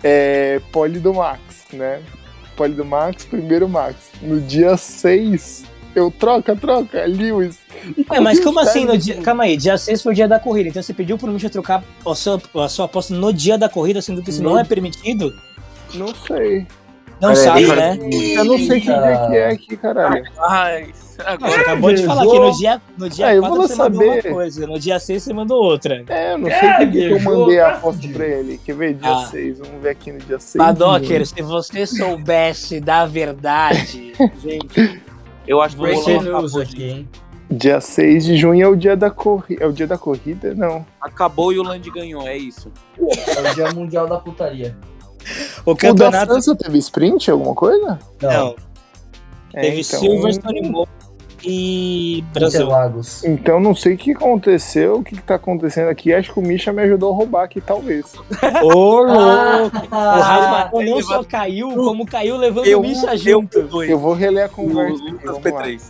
é, 0.03 0.59
pole 0.71 0.99
do 0.99 1.13
Max, 1.13 1.39
né? 1.73 2.01
Pole 2.55 2.73
do 2.73 2.83
Max, 2.83 3.23
primeiro 3.25 3.69
Max. 3.69 4.11
No 4.21 4.41
dia 4.41 4.75
6, 4.75 5.63
eu 5.95 6.09
troca, 6.09 6.55
troca, 6.55 7.05
Lewis. 7.05 7.59
Ué, 8.09 8.19
mas 8.19 8.39
como 8.39 8.59
assim? 8.59 8.85
No 8.85 8.97
dia... 8.97 9.21
Calma 9.21 9.43
aí, 9.43 9.57
dia 9.57 9.77
6 9.77 10.01
foi 10.01 10.11
o 10.11 10.15
dia 10.15 10.27
da 10.27 10.39
corrida. 10.39 10.69
Então 10.69 10.81
você 10.81 10.93
pediu 10.93 11.17
pro 11.19 11.31
Misha 11.31 11.49
trocar 11.49 11.83
a 12.05 12.15
sua, 12.15 12.41
a 12.55 12.67
sua 12.67 12.85
aposta 12.85 13.13
no 13.13 13.31
dia 13.31 13.57
da 13.57 13.69
corrida, 13.69 14.01
sendo 14.01 14.21
que 14.23 14.31
isso 14.31 14.41
não 14.41 14.53
No- 14.53 14.57
é 14.59 14.63
permitido? 14.63 15.33
Não 15.93 16.13
sei. 16.15 16.65
Não 17.21 17.35
sabe, 17.35 17.67
né? 17.67 17.97
Eu 18.35 18.45
não 18.45 18.57
sei 18.57 18.79
que 18.81 18.87
dia 18.87 19.11
Eita. 19.11 19.27
que 19.27 19.35
é 19.37 19.47
aqui, 19.49 19.77
caralho. 19.77 20.23
Ai, 20.39 20.91
agora. 21.25 21.51
você 21.53 21.59
acabou 21.59 21.93
de 21.93 22.03
falar 22.05 22.25
que 22.25 22.39
no 22.39 22.51
dia, 22.57 22.81
no 22.97 23.09
dia 23.09 23.27
Ah, 23.27 23.35
eu 23.35 23.41
4 23.41 23.57
vou 23.57 23.67
você 23.67 23.75
mandou 23.75 24.01
uma 24.03 24.15
saber. 24.15 24.33
coisa, 24.33 24.67
no 24.67 24.79
dia 24.79 24.99
6 24.99 25.23
você 25.23 25.33
mandou 25.33 25.63
outra. 25.63 26.03
É, 26.09 26.33
eu 26.33 26.37
não 26.39 26.49
sei 26.49 26.57
É, 26.69 26.77
que 26.79 26.85
dia 26.87 27.07
que 27.07 27.13
eu 27.13 27.19
mandei 27.21 27.59
a 27.59 27.75
fudido. 27.79 28.13
pra 28.15 28.25
ele. 28.27 28.57
Quer 28.65 28.75
ver? 28.75 28.93
Dia 28.95 29.11
Ah. 29.13 29.25
6. 29.27 29.59
Vamos 29.59 29.81
ver 29.81 29.89
aqui 29.89 30.11
no 30.11 30.19
dia 30.19 30.39
6. 30.39 30.63
Padocker, 30.65 31.25
se 31.27 31.41
você 31.43 31.85
soubesse 31.85 32.79
da 32.79 33.05
verdade, 33.05 34.13
gente, 34.41 35.01
Eu 35.47 35.61
acho 35.61 35.75
que 35.77 35.83
news 35.83 36.55
hoje. 36.55 36.73
aqui, 36.73 36.83
hein? 36.83 37.09
Dia 37.49 37.81
6 37.81 38.23
de 38.25 38.37
junho 38.37 38.63
é 38.63 38.67
o 38.67 38.75
dia 38.75 38.95
da 38.95 39.11
corrida. 39.11 39.63
É 39.63 39.67
o 39.67 39.73
dia 39.73 39.85
da 39.85 39.97
corrida? 39.97 40.55
Não. 40.55 40.85
Acabou 41.01 41.51
e 41.51 41.59
o 41.59 41.63
Land 41.63 41.89
ganhou, 41.91 42.25
é 42.27 42.37
isso. 42.37 42.71
É 42.97 43.51
o 43.51 43.53
dia 43.53 43.71
mundial 43.73 44.07
da 44.07 44.17
putaria. 44.17 44.75
O 45.65 45.71
O 45.71 45.73
da 45.73 45.79
campeonato. 45.79 46.31
França 46.33 46.55
teve 46.55 46.77
sprint, 46.79 47.29
alguma 47.31 47.53
coisa? 47.55 47.99
Não, 48.21 48.55
É, 49.53 49.61
teve 49.61 49.81
então- 49.81 49.99
Silverstone 49.99 50.85
e 51.43 52.23
Brasil. 52.33 52.61
Interlagos. 52.61 53.23
Então 53.23 53.59
não 53.59 53.73
sei 53.73 53.95
o 53.95 53.97
que 53.97 54.11
aconteceu, 54.11 54.97
o 54.97 55.03
que, 55.03 55.15
que 55.15 55.21
tá 55.23 55.35
acontecendo 55.35 55.89
aqui. 55.89 56.13
Acho 56.13 56.31
que 56.33 56.39
o 56.39 56.41
Misha 56.43 56.71
me 56.71 56.83
ajudou 56.83 57.11
a 57.11 57.15
roubar 57.15 57.43
aqui, 57.45 57.59
talvez. 57.59 58.13
Ô, 58.63 59.01
louco! 59.01 59.11
O 59.11 59.87
Ah, 59.91 60.67
Rafa 60.69 60.83
não 60.83 61.01
só 61.01 61.23
caiu, 61.23 61.69
como 61.73 62.05
caiu 62.05 62.37
levando 62.37 62.65
Eu, 62.67 62.79
o 62.79 62.81
Misha 62.83 63.11
eu, 63.13 63.17
junto. 63.17 63.61
dois. 63.63 63.89
Eu 63.89 63.97
vou 63.97 64.13
reler 64.13 64.43
a 64.43 64.47
O 64.47 64.49
conversa. 64.49 64.93
aqui, 65.03 65.11
Lucas 65.11 65.31
vamos 65.31 65.51
lá. 65.51 65.61
P3. 65.63 65.81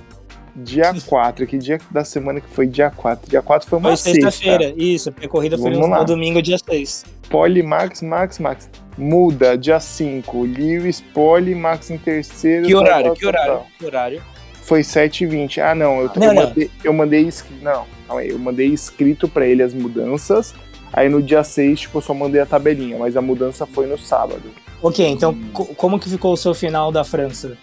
Dia 0.53 0.93
4, 1.07 1.47
que 1.47 1.57
dia 1.57 1.79
da 1.89 2.03
semana 2.03 2.41
que 2.41 2.49
foi 2.49 2.67
dia 2.67 2.89
4? 2.91 3.29
Dia 3.29 3.41
4 3.41 3.69
foi 3.69 3.79
uma 3.79 3.89
Foi 3.89 3.97
sexta. 3.97 4.31
sexta-feira, 4.31 4.73
isso, 4.77 5.09
porque 5.11 5.25
a 5.25 5.29
corrida 5.29 5.57
foi 5.57 5.71
Vamos 5.71 5.87
no, 5.87 5.91
lá. 5.93 5.99
no 5.99 6.05
domingo, 6.05 6.41
dia 6.41 6.57
6. 6.57 7.05
Pole, 7.29 7.63
Max, 7.63 8.01
Max, 8.01 8.37
Max. 8.37 8.69
Muda, 8.97 9.57
dia 9.57 9.79
5. 9.79 10.43
Lewis, 10.43 11.01
Pole, 11.13 11.55
Max 11.55 11.89
em 11.89 11.97
terceiro. 11.97 12.65
Que 12.67 12.75
horário? 12.75 13.05
tal, 13.07 13.13
Que 13.15 13.21
tal, 13.21 13.29
horário? 13.29 13.53
tal. 13.53 13.67
Que 13.79 13.85
horário? 13.85 14.23
Foi 14.61 14.81
7h20. 14.81 15.59
Ah, 15.59 15.73
não. 15.75 16.01
Eu, 16.01 16.11
Não, 16.15 16.27
eu 16.27 16.33
não. 16.33 16.43
mandei, 16.43 16.71
eu 16.83 16.93
mandei 16.93 17.21
escrito. 17.27 17.63
Não, 17.63 17.85
calma 18.07 18.21
aí. 18.21 18.29
Eu 18.29 18.39
mandei 18.39 18.67
escrito 18.67 19.27
pra 19.27 19.45
ele 19.45 19.63
as 19.63 19.73
mudanças. 19.73 20.53
Aí 20.93 21.07
no 21.09 21.21
dia 21.21 21.43
6, 21.43 21.79
tipo, 21.81 21.97
eu 21.97 22.01
só 22.01 22.13
mandei 22.13 22.41
a 22.41 22.45
tabelinha, 22.45 22.97
mas 22.97 23.15
a 23.15 23.21
mudança 23.21 23.65
foi 23.65 23.87
no 23.87 23.97
sábado. 23.97 24.43
Ok, 24.81 25.05
então 25.07 25.33
co- 25.53 25.65
como 25.75 25.97
que 25.99 26.09
ficou 26.09 26.33
o 26.33 26.37
seu 26.37 26.53
final 26.53 26.91
da 26.91 27.03
França? 27.03 27.57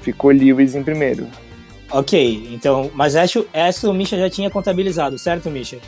Ficou 0.00 0.30
Lewis 0.32 0.74
em 0.74 0.82
primeiro. 0.82 1.28
Ok, 1.92 2.48
então, 2.52 2.90
mas 2.94 3.14
essa, 3.14 3.44
essa 3.52 3.88
o 3.88 3.94
Misha 3.94 4.16
já 4.18 4.28
tinha 4.30 4.50
contabilizado, 4.50 5.16
certo, 5.18 5.48
Misha? 5.50 5.78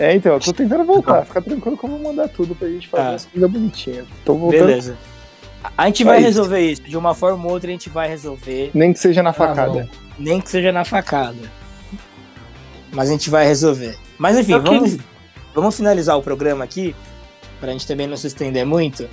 É, 0.00 0.14
então, 0.14 0.32
eu 0.32 0.40
tô 0.40 0.52
tentando 0.52 0.84
voltar. 0.84 1.24
Fica 1.26 1.42
tranquilo 1.42 1.76
que 1.76 1.84
eu 1.84 1.90
vou 1.90 1.98
mandar 1.98 2.28
tudo 2.28 2.54
pra 2.54 2.66
gente 2.68 2.88
fazer 2.88 3.02
Tá. 3.04 3.14
as 3.14 3.26
coisas 3.26 3.50
bonitinhas. 3.50 4.06
Tô 4.24 4.34
voltando. 4.34 4.66
Beleza. 4.66 4.96
A 5.76 5.86
gente 5.86 6.04
vai 6.04 6.16
isso. 6.18 6.26
resolver 6.26 6.60
isso, 6.60 6.82
de 6.82 6.96
uma 6.96 7.14
forma 7.14 7.44
ou 7.46 7.52
outra 7.52 7.68
a 7.68 7.72
gente 7.72 7.90
vai 7.90 8.08
resolver, 8.08 8.70
Nem 8.72 8.94
que 8.94 8.98
seja 8.98 9.22
na 9.22 9.28
Ah, 9.30 9.34
facada. 9.34 9.88
nem 10.18 10.40
que 10.40 10.48
seja 10.48 10.72
na 10.72 10.86
facada. 10.86 11.36
Mas 12.92 13.10
a 13.10 13.12
gente 13.12 13.28
vai 13.28 13.46
resolver. 13.46 13.94
Mas 14.18 14.38
enfim, 14.38 14.54
Ok. 14.54 14.72
vamos, 14.72 14.96
vamos 15.54 15.76
finalizar 15.76 16.16
o 16.18 16.22
programa 16.22 16.64
aqui, 16.64 16.96
pra 17.60 17.72
gente 17.72 17.86
também 17.86 18.06
não 18.06 18.16
se 18.16 18.26
estender 18.26 18.64
muito. 18.64 19.06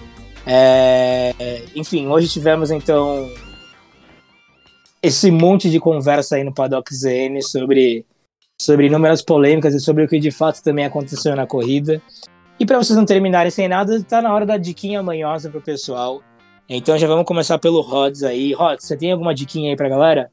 É, 0.45 1.64
enfim, 1.76 2.07
hoje 2.07 2.30
tivemos 2.30 2.72
então 2.72 3.30
esse 5.03 5.30
monte 5.30 5.69
de 5.69 5.80
conversa 5.81 6.38
aí 6.38 6.43
no 6.45 6.53
Paddock 6.53 6.93
ZN 6.95 7.41
sobre, 7.41 8.05
sobre 8.59 8.88
inúmeras 8.88 9.21
polêmicas 9.21 9.73
e 9.75 9.79
sobre 9.79 10.03
o 10.03 10.07
que 10.07 10.19
de 10.19 10.31
fato 10.31 10.63
também 10.63 10.85
aconteceu 10.85 11.35
na 11.35 11.45
corrida. 11.45 12.01
E 12.59 12.65
para 12.65 12.77
vocês 12.77 12.97
não 12.97 13.05
terminarem 13.05 13.51
sem 13.51 13.67
nada, 13.67 14.01
tá 14.03 14.21
na 14.21 14.34
hora 14.34 14.45
da 14.45 14.57
diquinha 14.57 15.03
manhosa 15.03 15.49
pro 15.49 15.61
pessoal. 15.61 16.23
Então 16.67 16.97
já 16.97 17.07
vamos 17.07 17.25
começar 17.25 17.59
pelo 17.59 17.81
Rods 17.81 18.23
aí. 18.23 18.53
Rods, 18.53 18.85
você 18.85 18.97
tem 18.97 19.11
alguma 19.11 19.34
diquinha 19.34 19.69
aí 19.69 19.75
pra 19.77 19.88
galera? 19.88 20.31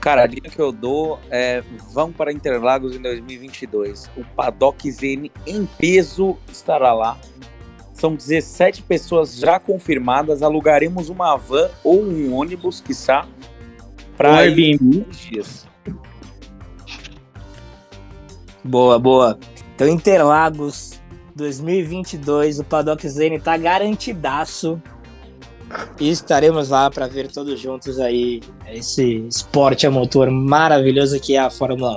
Cara, 0.00 0.24
a 0.24 0.26
dica 0.26 0.50
que 0.50 0.58
eu 0.60 0.72
dou 0.72 1.20
é 1.30 1.62
vão 1.92 2.10
para 2.10 2.32
Interlagos 2.32 2.96
em 2.96 3.00
2022. 3.00 4.10
O 4.16 4.24
Paddock 4.34 4.90
ZN 4.90 5.30
em 5.46 5.64
peso 5.78 6.36
estará 6.50 6.92
lá. 6.92 7.16
São 7.94 8.16
17 8.16 8.82
pessoas 8.82 9.36
já 9.36 9.60
confirmadas. 9.60 10.42
Alugaremos 10.42 11.08
uma 11.08 11.36
van 11.36 11.70
ou 11.84 12.02
um 12.02 12.34
ônibus, 12.34 12.80
quiçá, 12.80 13.24
Um 13.24 14.16
para 14.16 14.38
Airbnb. 14.38 15.06
dias. 15.12 15.71
Boa, 18.64 18.98
boa. 18.98 19.38
Então 19.74 19.88
Interlagos 19.88 21.00
2022, 21.34 22.60
o 22.60 22.64
Paddock 22.64 23.08
Zane 23.08 23.40
tá 23.40 23.56
garantidaço. 23.56 24.80
E 25.98 26.10
estaremos 26.10 26.68
lá 26.68 26.90
para 26.90 27.06
ver 27.06 27.28
todos 27.32 27.58
juntos 27.58 27.98
aí 27.98 28.42
esse 28.68 29.26
esporte 29.26 29.86
a 29.86 29.90
motor 29.90 30.30
maravilhoso 30.30 31.18
que 31.18 31.34
é 31.34 31.40
a 31.40 31.50
Fórmula 31.50 31.96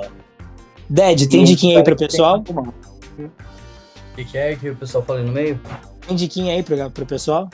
Ded, 0.88 1.28
tem 1.28 1.44
diquinha 1.44 1.78
aí 1.78 1.84
pro 1.84 1.96
pessoal? 1.96 2.42
O 2.48 4.16
que, 4.16 4.24
que 4.24 4.38
é 4.38 4.56
que 4.56 4.70
o 4.70 4.76
pessoal 4.76 5.04
fala 5.04 5.18
aí 5.18 5.26
no 5.26 5.32
meio? 5.32 5.60
Tem 6.06 6.16
diquinha 6.16 6.54
aí 6.54 6.62
pro, 6.62 6.90
pro 6.90 7.04
pessoal? 7.04 7.50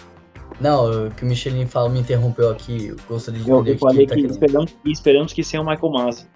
Não, 0.61 1.07
o 1.07 1.11
que 1.11 1.25
o 1.25 1.27
Michelin 1.27 1.67
fala 1.67 1.89
me 1.89 2.01
interrompeu 2.01 2.51
aqui. 2.51 2.89
Eu 2.89 2.97
gostaria 3.09 3.41
de 3.41 3.51
Eu, 3.51 3.65
que 3.65 3.77
falei 3.79 4.03
ele 4.03 4.07
tá 4.07 4.15
que 4.15 4.27
esperamos, 4.27 4.77
esperamos 4.85 5.33
que 5.33 5.43
seja 5.43 5.61
o 5.61 5.67
Michael 5.67 5.93
Masi. 5.93 6.27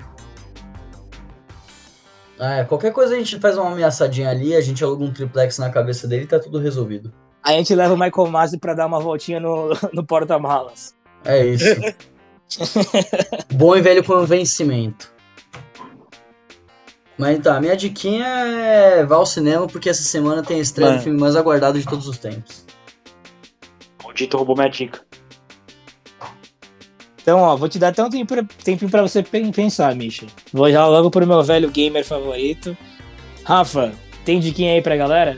Ah, 2.38 2.56
é, 2.56 2.64
qualquer 2.64 2.92
coisa 2.92 3.14
a 3.14 3.18
gente 3.18 3.38
faz 3.40 3.56
uma 3.56 3.70
ameaçadinha 3.70 4.30
ali, 4.30 4.54
a 4.54 4.60
gente 4.60 4.84
aluga 4.84 5.04
um 5.04 5.12
triplex 5.12 5.58
na 5.58 5.70
cabeça 5.70 6.06
dele 6.06 6.24
e 6.24 6.26
tá 6.26 6.38
tudo 6.38 6.58
resolvido. 6.58 7.12
Aí 7.42 7.54
a 7.54 7.58
gente 7.58 7.74
leva 7.74 7.94
o 7.94 7.98
Michael 7.98 8.28
Masi 8.28 8.58
pra 8.58 8.74
dar 8.74 8.86
uma 8.86 9.00
voltinha 9.00 9.40
no, 9.40 9.70
no 9.92 10.04
porta-malas. 10.04 10.94
É 11.24 11.46
isso. 11.46 11.64
Bom 13.54 13.76
e 13.76 13.80
velho 13.80 14.04
convencimento. 14.04 15.14
Mas 17.16 17.38
tá, 17.38 17.58
minha 17.60 17.76
diquinha 17.76 18.26
é 18.26 19.04
vá 19.04 19.16
ao 19.16 19.24
cinema 19.24 19.66
porque 19.66 19.88
essa 19.88 20.02
semana 20.02 20.42
tem 20.42 20.58
a 20.58 20.60
estreia 20.60 20.90
do 20.90 20.94
Mano. 20.94 21.04
filme 21.04 21.18
mais 21.18 21.34
aguardado 21.34 21.78
de 21.78 21.86
todos 21.86 22.06
os 22.06 22.18
tempos. 22.18 22.66
O 24.04 24.12
Dito 24.12 24.36
roubou 24.36 24.54
minha 24.54 24.68
dica. 24.68 25.05
Então, 27.27 27.40
ó, 27.40 27.57
vou 27.57 27.69
te 27.69 27.77
dar 27.77 27.89
até 27.89 28.05
um 28.05 28.09
tempo 28.09 28.24
pra, 28.36 28.44
tempinho 28.62 28.89
pra 28.89 29.03
você 29.03 29.20
pen- 29.20 29.51
pensar, 29.51 29.93
Misha. 29.97 30.27
Vou 30.53 30.70
já 30.70 30.86
logo 30.86 31.11
pro 31.11 31.27
meu 31.27 31.43
velho 31.43 31.69
gamer 31.69 32.05
favorito. 32.05 32.77
Rafa, 33.43 33.93
tem 34.24 34.39
diquinha 34.39 34.74
aí 34.74 34.81
pra 34.81 34.97
galera? 34.97 35.36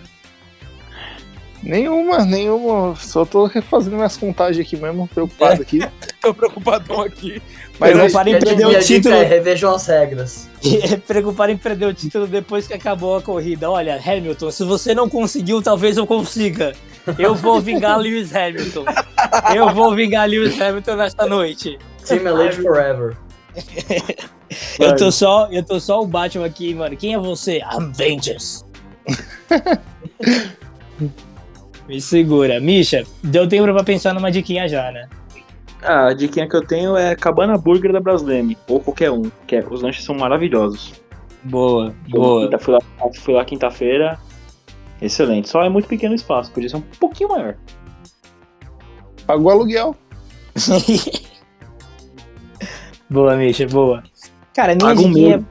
Nenhuma, 1.63 2.27
nenhuma. 2.27 2.95
Só 2.97 3.25
tô 3.25 3.47
refazendo 3.47 3.97
minhas 3.97 4.19
contagens 4.19 4.67
aqui 4.67 4.77
mesmo, 4.77 5.09
preocupado 5.09 5.63
aqui. 5.63 5.79
Tô 6.21 6.35
preocupadão 6.35 7.01
aqui. 7.01 7.41
Mas 7.81 7.93
preocupado 7.93 8.29
em 8.29 8.39
perder 8.39 8.67
o 8.67 8.71
dica 8.71 8.83
título. 8.83 9.15
é 9.15 9.25
revejam 9.25 9.75
as 9.75 9.87
regras. 9.87 10.49
preocupado 11.09 11.53
em 11.53 11.57
perder 11.57 11.87
o 11.87 11.95
título 11.95 12.27
depois 12.27 12.67
que 12.67 12.75
acabou 12.75 13.17
a 13.17 13.23
corrida. 13.23 13.71
Olha, 13.71 13.99
Hamilton, 14.05 14.51
se 14.51 14.63
você 14.63 14.95
não 14.95 15.09
conseguiu, 15.09 15.63
talvez 15.63 15.97
eu 15.97 16.07
consiga. 16.07 16.75
Eu 17.19 17.35
vou 17.35 17.61
vingar 17.61 17.99
Lewis 17.99 18.35
Hamilton. 18.35 18.85
Eu 19.55 19.73
vou 19.75 19.95
vingar 19.95 20.29
Lewis 20.29 20.61
Hamilton 20.61 20.97
nesta 20.97 21.27
noite. 21.27 21.79
Team 22.07 22.27
Elite 22.27 22.63
Forever. 22.63 23.17
Eu 24.79 24.97
tô 24.97 25.13
só, 25.13 25.47
eu 25.51 25.63
tô 25.63 25.79
só 25.79 26.01
o 26.01 26.07
Batman 26.07 26.47
aqui, 26.47 26.73
mano. 26.73 26.97
Quem 26.97 27.13
é 27.13 27.19
você? 27.19 27.59
I'm 27.59 27.93
Vengeance. 27.93 28.65
Me 31.87 32.01
segura. 32.01 32.61
Misha, 32.61 33.05
deu 33.23 33.49
tempo 33.49 33.65
pra 33.73 33.85
pensar 33.85 34.15
numa 34.15 34.31
diquinha 34.31 34.69
já, 34.69 34.91
né? 34.91 35.09
Ah, 35.83 36.09
a 36.09 36.15
diquinha 36.15 36.49
que 36.49 36.57
eu 36.57 36.67
tenho 36.67 36.97
é 36.97 37.15
Cabana 37.15 37.57
Burger 37.57 37.93
da 37.93 38.01
Brasleme, 38.01 38.59
ou 38.69 38.81
qualquer 38.81 39.11
um, 39.11 39.31
que 39.47 39.57
é, 39.57 39.65
os 39.65 39.81
lanches 39.81 40.05
são 40.05 40.15
maravilhosos. 40.15 40.93
Boa, 41.45 41.95
boa. 42.09 42.51
fui 42.59 42.75
lá, 42.75 42.81
fui 43.21 43.35
lá 43.35 43.45
quinta-feira, 43.45 44.19
excelente. 45.01 45.49
Só 45.49 45.63
é 45.63 45.69
muito 45.69 45.89
pequeno 45.89 46.13
o 46.13 46.17
espaço, 46.17 46.51
podia 46.53 46.69
ser 46.69 46.77
um 46.77 46.81
pouquinho 47.01 47.31
maior. 47.31 47.57
Pagou 49.27 49.51
aluguel. 49.51 49.95
boa, 53.09 53.37
Misha, 53.37 53.67
boa. 53.67 54.03
Cara, 54.55 54.75
minha 54.75 54.87
Paga 54.89 55.01
um 55.01 55.13
diquinha, 55.13 55.47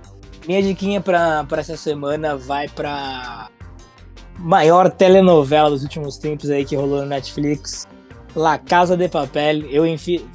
minha 0.48 0.62
diquinha 0.62 1.02
pra, 1.02 1.44
pra 1.46 1.62
essa 1.62 1.78
semana 1.78 2.36
vai 2.36 2.68
pra 2.68 3.50
maior 4.38 4.92
telenovela 4.92 5.70
dos 5.70 5.84
últimos 5.84 6.18
tempos 6.18 6.50
aí 6.50 6.66
que 6.66 6.76
rolou 6.76 7.02
no 7.02 7.08
Netflix. 7.08 7.88
La 8.36 8.58
Casa 8.58 8.96
de 8.96 9.08
Papel. 9.08 9.62
Eu, 9.70 9.84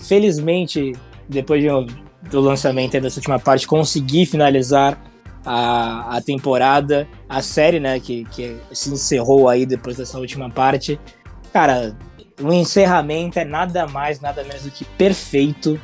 felizmente, 0.00 0.92
depois 1.28 1.62
de 1.62 1.70
um- 1.70 1.86
do 2.30 2.40
lançamento 2.40 2.98
dessa 3.00 3.20
última 3.20 3.38
parte, 3.38 3.66
consegui 3.66 4.24
finalizar 4.26 4.98
a, 5.44 6.16
a 6.16 6.20
temporada, 6.20 7.06
a 7.32 7.40
série, 7.40 7.80
né, 7.80 7.98
que, 7.98 8.26
que 8.26 8.58
se 8.72 8.90
encerrou 8.90 9.48
aí 9.48 9.64
depois 9.64 9.96
dessa 9.96 10.18
última 10.18 10.50
parte. 10.50 11.00
Cara, 11.50 11.96
o 12.38 12.52
encerramento 12.52 13.38
é 13.38 13.44
nada 13.44 13.86
mais, 13.86 14.20
nada 14.20 14.44
menos 14.44 14.64
do 14.64 14.70
que 14.70 14.84
perfeito. 14.84 15.80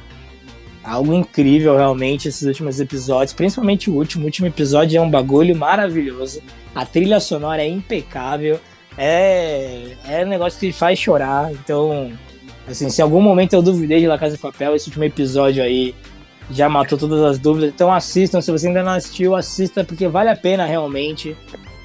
Algo 0.85 1.15
incrível, 1.15 1.75
realmente, 1.75 2.29
esses 2.29 2.43
últimos 2.43 2.79
episódios, 2.81 3.33
principalmente 3.33 3.89
o 3.89 3.95
último. 3.95 4.25
O 4.25 4.27
último 4.27 4.47
episódio 4.47 4.99
é 4.99 5.01
um 5.01 5.11
bagulho 5.11 5.57
maravilhoso. 5.57 6.43
A 6.75 6.85
trilha 6.85 7.19
sonora 7.19 7.63
é 7.63 7.67
impecável. 7.67 8.61
É, 8.99 9.97
é 10.07 10.27
um 10.27 10.29
negócio 10.29 10.61
que 10.61 10.71
faz 10.71 10.99
chorar. 10.99 11.51
Então, 11.51 12.13
assim, 12.69 12.91
se 12.91 13.01
em 13.01 13.05
algum 13.05 13.23
momento 13.23 13.55
eu 13.55 13.63
duvidei 13.63 14.01
de 14.01 14.07
La 14.07 14.19
Casa 14.19 14.37
de 14.37 14.43
Papel, 14.43 14.77
esse 14.77 14.89
último 14.89 15.05
episódio 15.05 15.63
aí 15.63 15.95
já 16.51 16.69
matou 16.69 16.97
todas 16.99 17.23
as 17.23 17.39
dúvidas. 17.39 17.71
Então 17.71 17.93
assistam, 17.93 18.41
se 18.41 18.51
você 18.51 18.69
ainda 18.69 18.83
não 18.83 18.93
assistiu, 18.93 19.35
assista, 19.37 19.85
porque 19.85 20.09
vale 20.09 20.31
a 20.31 20.37
pena 20.37 20.65
realmente. 20.67 21.37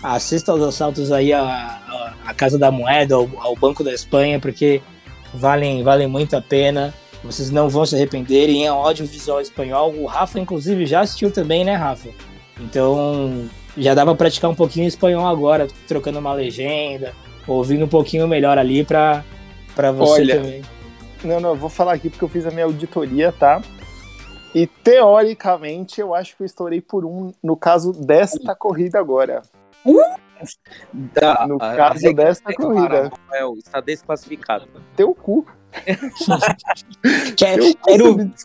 Assista 0.02 0.52
aos 0.52 0.62
assaltos 0.62 1.12
aí 1.12 1.32
à, 1.32 1.42
à- 1.44 2.14
à 2.26 2.34
Casa 2.34 2.58
da 2.60 2.70
Moeda, 2.72 3.16
ao, 3.16 3.30
ao 3.38 3.56
Banco 3.56 3.84
da 3.84 3.94
Espanha, 3.94 4.40
porque 4.40 4.82
valem, 5.34 5.82
valem 5.84 6.08
muito 6.08 6.36
a 6.36 6.42
pena. 6.42 6.94
Vocês 7.24 7.50
não 7.50 7.70
vão 7.70 7.86
se 7.86 7.96
arrepender 7.96 8.50
em 8.50 8.68
audiovisual 8.68 9.40
espanhol. 9.40 9.94
O 9.96 10.06
Rafa, 10.06 10.40
inclusive, 10.40 10.86
já 10.86 11.00
assistiu 11.02 11.32
também, 11.32 11.64
né, 11.64 11.74
Rafa? 11.76 12.10
Então, 12.60 13.46
já 13.78 13.94
dá 13.94 14.04
pra 14.06 14.14
praticar 14.16 14.52
um 14.52 14.56
pouquinho 14.56 14.88
espanhol 14.88 15.26
agora, 15.26 15.68
trocando 15.88 16.20
uma 16.20 16.34
legenda, 16.34 17.14
ouvindo 17.48 17.86
um 17.86 17.88
pouquinho 17.88 18.28
melhor 18.28 18.58
ali 18.58 18.84
pra, 18.84 19.24
pra 19.74 19.92
você 19.92 20.22
Olha, 20.22 20.36
também. 20.36 20.62
Não, 21.24 21.40
não, 21.40 21.50
eu 21.52 21.56
vou 21.56 21.70
falar 21.70 21.94
aqui 21.94 22.10
porque 22.10 22.24
eu 22.26 22.30
fiz 22.30 22.46
a 22.46 22.52
minha 22.52 22.66
auditoria, 22.66 23.32
tá? 23.32 23.62
E 24.54 24.68
teoricamente 24.68 26.00
eu 26.00 26.14
acho 26.14 26.36
que 26.38 26.44
eu 26.44 26.46
estourei 26.46 26.80
por 26.82 27.06
um 27.06 27.34
no 27.42 27.56
caso 27.58 27.92
desta 27.92 28.56
corrida 28.56 29.00
agora. 29.00 29.42
Da- 30.94 31.48
No 31.48 31.56
a- 31.56 31.76
caso 31.76 32.06
a 32.06 32.10
regra 32.10 32.26
dessa 32.26 32.42
é 32.50 32.54
corrida. 32.54 33.10
Rafael, 33.10 33.54
está 33.58 33.80
desclassificado. 33.82 34.68
Teu 34.96 35.14
cu. 35.16 35.46
Quero, 37.36 37.64
Teu 37.64 37.76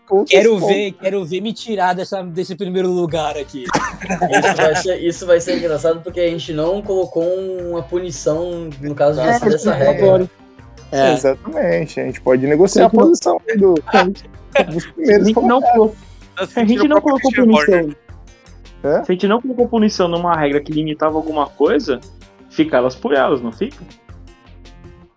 cu 0.07 0.25
quero, 0.25 0.57
quero 0.57 0.59
ver, 0.67 0.93
quero 0.93 1.25
ver 1.27 1.41
me 1.43 1.53
tirar 1.53 1.95
dessa, 1.95 2.23
desse 2.23 2.57
primeiro 2.57 2.89
lugar 2.91 3.37
aqui. 3.37 3.65
Isso 3.65 4.57
vai, 4.57 4.77
ser, 4.77 4.97
isso 5.05 5.27
vai 5.27 5.41
ser 5.41 5.59
engraçado 5.59 6.01
porque 6.01 6.21
a 6.21 6.29
gente 6.31 6.53
não 6.55 6.81
colocou 6.81 7.23
uma 7.69 7.83
punição 7.83 8.71
no 8.81 8.95
caso 8.95 9.21
dessa, 9.21 9.47
É, 9.47 9.51
dessa 9.51 9.75
regra. 9.75 10.05
agora. 10.07 10.31
É. 10.91 11.13
Exatamente. 11.13 12.01
A 12.01 12.05
gente 12.05 12.21
pode 12.23 12.47
negociar 12.47 12.87
a 12.87 12.91
posição 12.91 13.39
do, 13.59 13.75
A 14.59 15.25
gente 15.25 15.35
não, 15.41 15.61
colocou- 15.61 15.95
a 16.37 16.65
gente 16.65 16.89
não 16.89 17.01
colocou 17.01 17.33
punição. 17.33 17.91
Hã? 18.85 19.05
Se 19.05 19.11
a 19.11 19.15
gente 19.15 19.27
não 19.27 19.41
colocou 19.43 19.69
punição 19.69 20.09
numa 20.09 20.37
regra 20.37 20.61
que 20.61 20.73
limitava 20.73 21.17
alguma 21.17 21.47
coisa, 21.49 22.01
fica 22.51 22.77
elas 22.77 22.95
por 22.95 23.13
elas, 23.15 23.41
não 23.41 23.51
fica? 23.53 23.77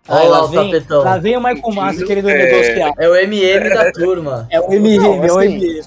Olha 0.08 0.28
lá 0.28 0.46
vem, 0.46 0.70
tapetão. 0.72 1.02
lá 1.04 1.16
vem 1.16 1.36
o 1.36 1.40
Michael 1.40 1.74
Massa 1.74 2.04
querendo 2.04 2.28
É. 2.28 2.36
negociar. 2.36 2.92
É 2.98 3.08
o 3.08 3.14
MM 3.14 3.68
da 3.70 3.90
turma. 3.94 4.48
É 4.50 4.60
o 4.60 4.72
MM, 4.72 4.98
Não, 4.98 5.14
é 5.24 5.32
o 5.32 5.38
assim, 5.38 5.54
MM. 5.54 5.80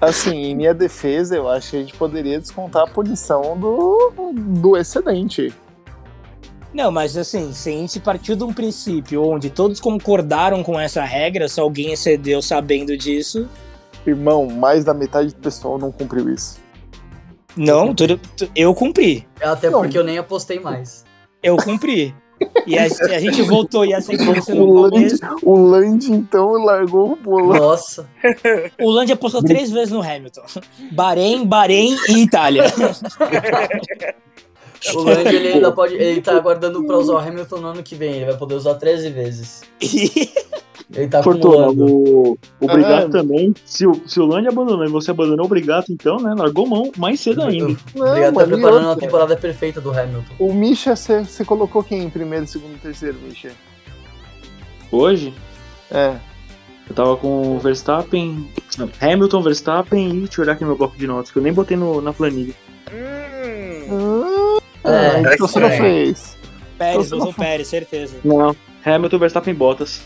Assim, 0.00 0.36
em 0.46 0.56
minha 0.56 0.74
defesa, 0.74 1.36
eu 1.36 1.48
acho 1.48 1.70
que 1.70 1.76
a 1.76 1.80
gente 1.80 1.94
poderia 1.94 2.40
descontar 2.40 2.82
a 2.82 2.86
punição 2.88 3.56
do, 3.56 4.32
do 4.34 4.76
excedente. 4.76 5.54
Não, 6.76 6.92
mas 6.92 7.16
assim, 7.16 7.54
se 7.54 7.70
a 7.70 7.72
gente 7.72 7.98
partiu 8.00 8.36
de 8.36 8.44
um 8.44 8.52
princípio 8.52 9.24
onde 9.26 9.48
todos 9.48 9.80
concordaram 9.80 10.62
com 10.62 10.78
essa 10.78 11.02
regra, 11.02 11.48
se 11.48 11.58
alguém 11.58 11.90
excedeu 11.92 12.42
sabendo 12.42 12.94
disso, 12.98 13.48
Irmão, 14.06 14.46
mais 14.46 14.84
da 14.84 14.92
metade 14.92 15.28
do 15.28 15.40
pessoal 15.40 15.78
não 15.78 15.90
cumpriu 15.90 16.28
isso. 16.28 16.58
não, 17.56 17.94
tu- 17.94 18.20
eu 18.54 18.74
cumpri. 18.74 19.26
Até 19.40 19.70
Não. 19.70 19.80
porque 19.80 19.96
eu 19.96 20.04
nem 20.04 20.18
apostei 20.18 20.60
mais. 20.60 21.02
Eu 21.42 21.56
cumpri. 21.56 22.14
E 22.66 22.78
a, 22.78 22.82
a 22.84 23.18
gente 23.18 23.40
voltou 23.40 23.86
e 23.86 23.94
a 23.94 24.00
sequência 24.02 24.54
no 24.54 24.64
O 24.68 24.80
Land, 24.82 24.90
começo. 25.18 25.20
o 25.42 25.58
Land, 25.58 26.12
então, 26.12 26.52
largou 26.62 27.12
o 27.12 27.16
bolão. 27.16 27.58
Nossa. 27.58 28.06
O 28.78 28.90
Land 28.90 29.10
apostou 29.12 29.42
três 29.42 29.70
vezes 29.70 29.90
no 29.90 30.02
Hamilton. 30.02 30.42
Bahrein, 30.92 31.46
Bahrein 31.46 31.96
e 32.10 32.18
Itália. 32.22 32.64
O 34.94 35.02
Land 35.02 35.28
ele 35.34 35.48
ainda 35.48 35.72
pode. 35.72 35.94
Ele 35.94 36.20
tá 36.20 36.36
aguardando 36.36 36.84
pra 36.84 36.96
usar 36.98 37.14
o 37.14 37.18
Hamilton 37.18 37.56
no 37.58 37.66
ano 37.68 37.82
que 37.82 37.94
vem. 37.94 38.14
Ele 38.16 38.24
vai 38.26 38.36
poder 38.36 38.54
usar 38.54 38.74
13 38.74 39.10
vezes. 39.10 39.62
Ele 40.94 41.08
tá 41.08 41.20
Fortuna, 41.20 41.66
acumulando. 41.66 41.84
o, 41.96 42.38
o 42.60 42.66
Brigato 42.68 43.06
Ah. 43.08 43.10
também. 43.10 43.52
Se 43.64 43.84
o, 43.84 44.00
se 44.06 44.20
o 44.20 44.24
Land 44.26 44.46
abandonou 44.46 44.84
e 44.84 44.88
você 44.88 45.10
abandonou 45.10 45.44
o 45.46 45.48
Brigato, 45.48 45.92
então, 45.92 46.18
né? 46.18 46.32
Largou 46.38 46.64
mão 46.64 46.92
mais 46.96 47.18
cedo 47.18 47.42
ainda. 47.42 47.76
Não, 47.92 48.06
Obrigado 48.06 48.34
tá 48.34 48.44
preparando 48.46 48.86
a 48.86 48.90
outra? 48.90 49.04
temporada 49.04 49.36
perfeita 49.36 49.80
do 49.80 49.90
Hamilton. 49.90 50.34
O 50.38 50.54
Misha, 50.54 50.94
você 50.94 51.44
colocou 51.44 51.82
quem 51.82 52.04
em 52.04 52.08
primeiro, 52.10 52.46
segundo 52.46 52.76
e 52.76 52.78
terceiro, 52.78 53.18
Misha? 53.20 53.50
Hoje, 54.92 55.34
É. 55.90 56.14
eu 56.88 56.94
tava 56.94 57.16
com 57.16 57.56
o 57.56 57.58
Verstappen. 57.58 58.48
Não, 58.78 58.88
Hamilton, 59.00 59.42
Verstappen 59.42 60.08
e 60.08 60.20
deixa 60.20 60.40
eu 60.40 60.44
olhar 60.44 60.52
aqui 60.52 60.62
no 60.62 60.68
meu 60.68 60.78
bloco 60.78 60.96
de 60.96 61.06
notas, 61.08 61.32
que 61.32 61.38
eu 61.38 61.42
nem 61.42 61.52
botei 61.52 61.76
no, 61.76 62.00
na 62.00 62.12
planilha. 62.12 62.54
Hum, 62.92 63.35
Ah, 64.86 65.18
É, 65.30 65.34
então 65.34 65.48
você 65.48 65.60
não 65.60 65.68
é. 65.68 65.76
fez. 65.76 66.36
Pérez, 66.78 67.06
Então, 67.06 67.18
usou 67.18 67.32
Pérez, 67.32 67.68
certeza. 67.68 68.16
Não. 68.24 68.54
Hamilton, 68.84 69.18
Verstappen 69.18 69.52
e 69.52 69.56
Bottas. 69.56 70.02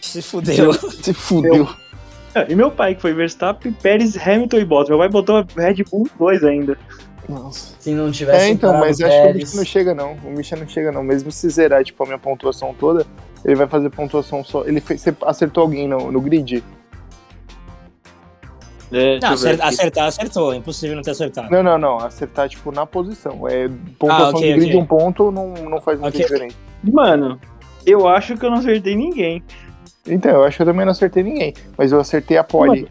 Se 0.00 0.20
fudeu. 0.22 0.72
Se 0.72 1.12
fudeu. 1.14 1.68
É, 2.34 2.50
e 2.50 2.54
meu 2.54 2.70
pai, 2.70 2.94
que 2.94 3.02
foi 3.02 3.12
Verstappen, 3.12 3.72
Pérez, 3.72 4.16
Hamilton 4.16 4.56
e 4.58 4.64
Bottas. 4.64 4.88
Meu 4.90 4.98
pai 4.98 5.08
botou 5.08 5.36
a 5.36 5.46
Red 5.56 5.84
Bull 5.90 6.08
2 6.18 6.44
ainda. 6.44 6.78
Nossa. 7.28 7.74
Se 7.78 7.90
não 7.92 8.10
tivesse 8.10 8.44
É, 8.46 8.48
então, 8.48 8.78
mas 8.78 9.00
acho 9.00 9.10
que 9.10 9.20
o 9.20 9.22
Pérez, 9.22 9.36
Misha 9.44 9.56
não 9.56 9.64
chega, 9.64 9.94
não. 9.94 10.12
O 10.24 10.30
Misha 10.30 10.56
não 10.56 10.68
chega, 10.68 10.92
não. 10.92 11.02
Mesmo 11.02 11.30
se 11.30 11.48
zerar, 11.48 11.84
tipo, 11.84 12.02
a 12.02 12.06
minha 12.06 12.18
pontuação 12.18 12.74
toda, 12.78 13.06
ele 13.44 13.54
vai 13.54 13.66
fazer 13.66 13.90
pontuação 13.90 14.42
só. 14.44 14.64
Ele 14.64 14.80
fez, 14.80 15.04
acertou 15.22 15.62
alguém 15.62 15.88
no, 15.88 16.10
no 16.10 16.20
grid? 16.20 16.62
É, 18.92 19.18
Não, 19.20 19.28
eu 19.28 19.34
acertar, 19.34 19.68
acertar, 19.68 20.06
acertou. 20.06 20.54
Impossível 20.54 20.94
não 20.96 21.02
ter 21.02 21.12
acertado. 21.12 21.50
Não, 21.50 21.62
não, 21.62 21.78
não. 21.78 21.98
Acertar, 21.98 22.48
tipo, 22.48 22.70
na 22.70 22.84
posição. 22.84 23.48
É, 23.48 23.68
pontuação 23.98 24.26
Ah, 24.26 24.30
ok, 24.30 24.40
de 24.52 24.58
grid, 24.60 24.68
ok. 24.70 24.80
um 24.80 24.86
ponto, 24.86 25.30
não, 25.32 25.54
não 25.54 25.80
faz 25.80 25.98
muita 25.98 26.16
Ok. 26.16 26.20
diferença. 26.26 26.56
Mano, 26.84 27.40
eu 27.86 28.06
acho 28.06 28.36
que 28.36 28.44
eu 28.44 28.50
não 28.50 28.58
acertei 28.58 28.94
ninguém. 28.94 29.42
Então, 30.06 30.32
eu 30.32 30.44
acho 30.44 30.56
que 30.56 30.62
eu 30.62 30.66
também 30.66 30.84
não 30.84 30.92
acertei 30.92 31.22
ninguém. 31.22 31.54
Mas 31.78 31.90
eu 31.90 32.00
acertei 32.00 32.36
a 32.36 32.44
pole. 32.44 32.86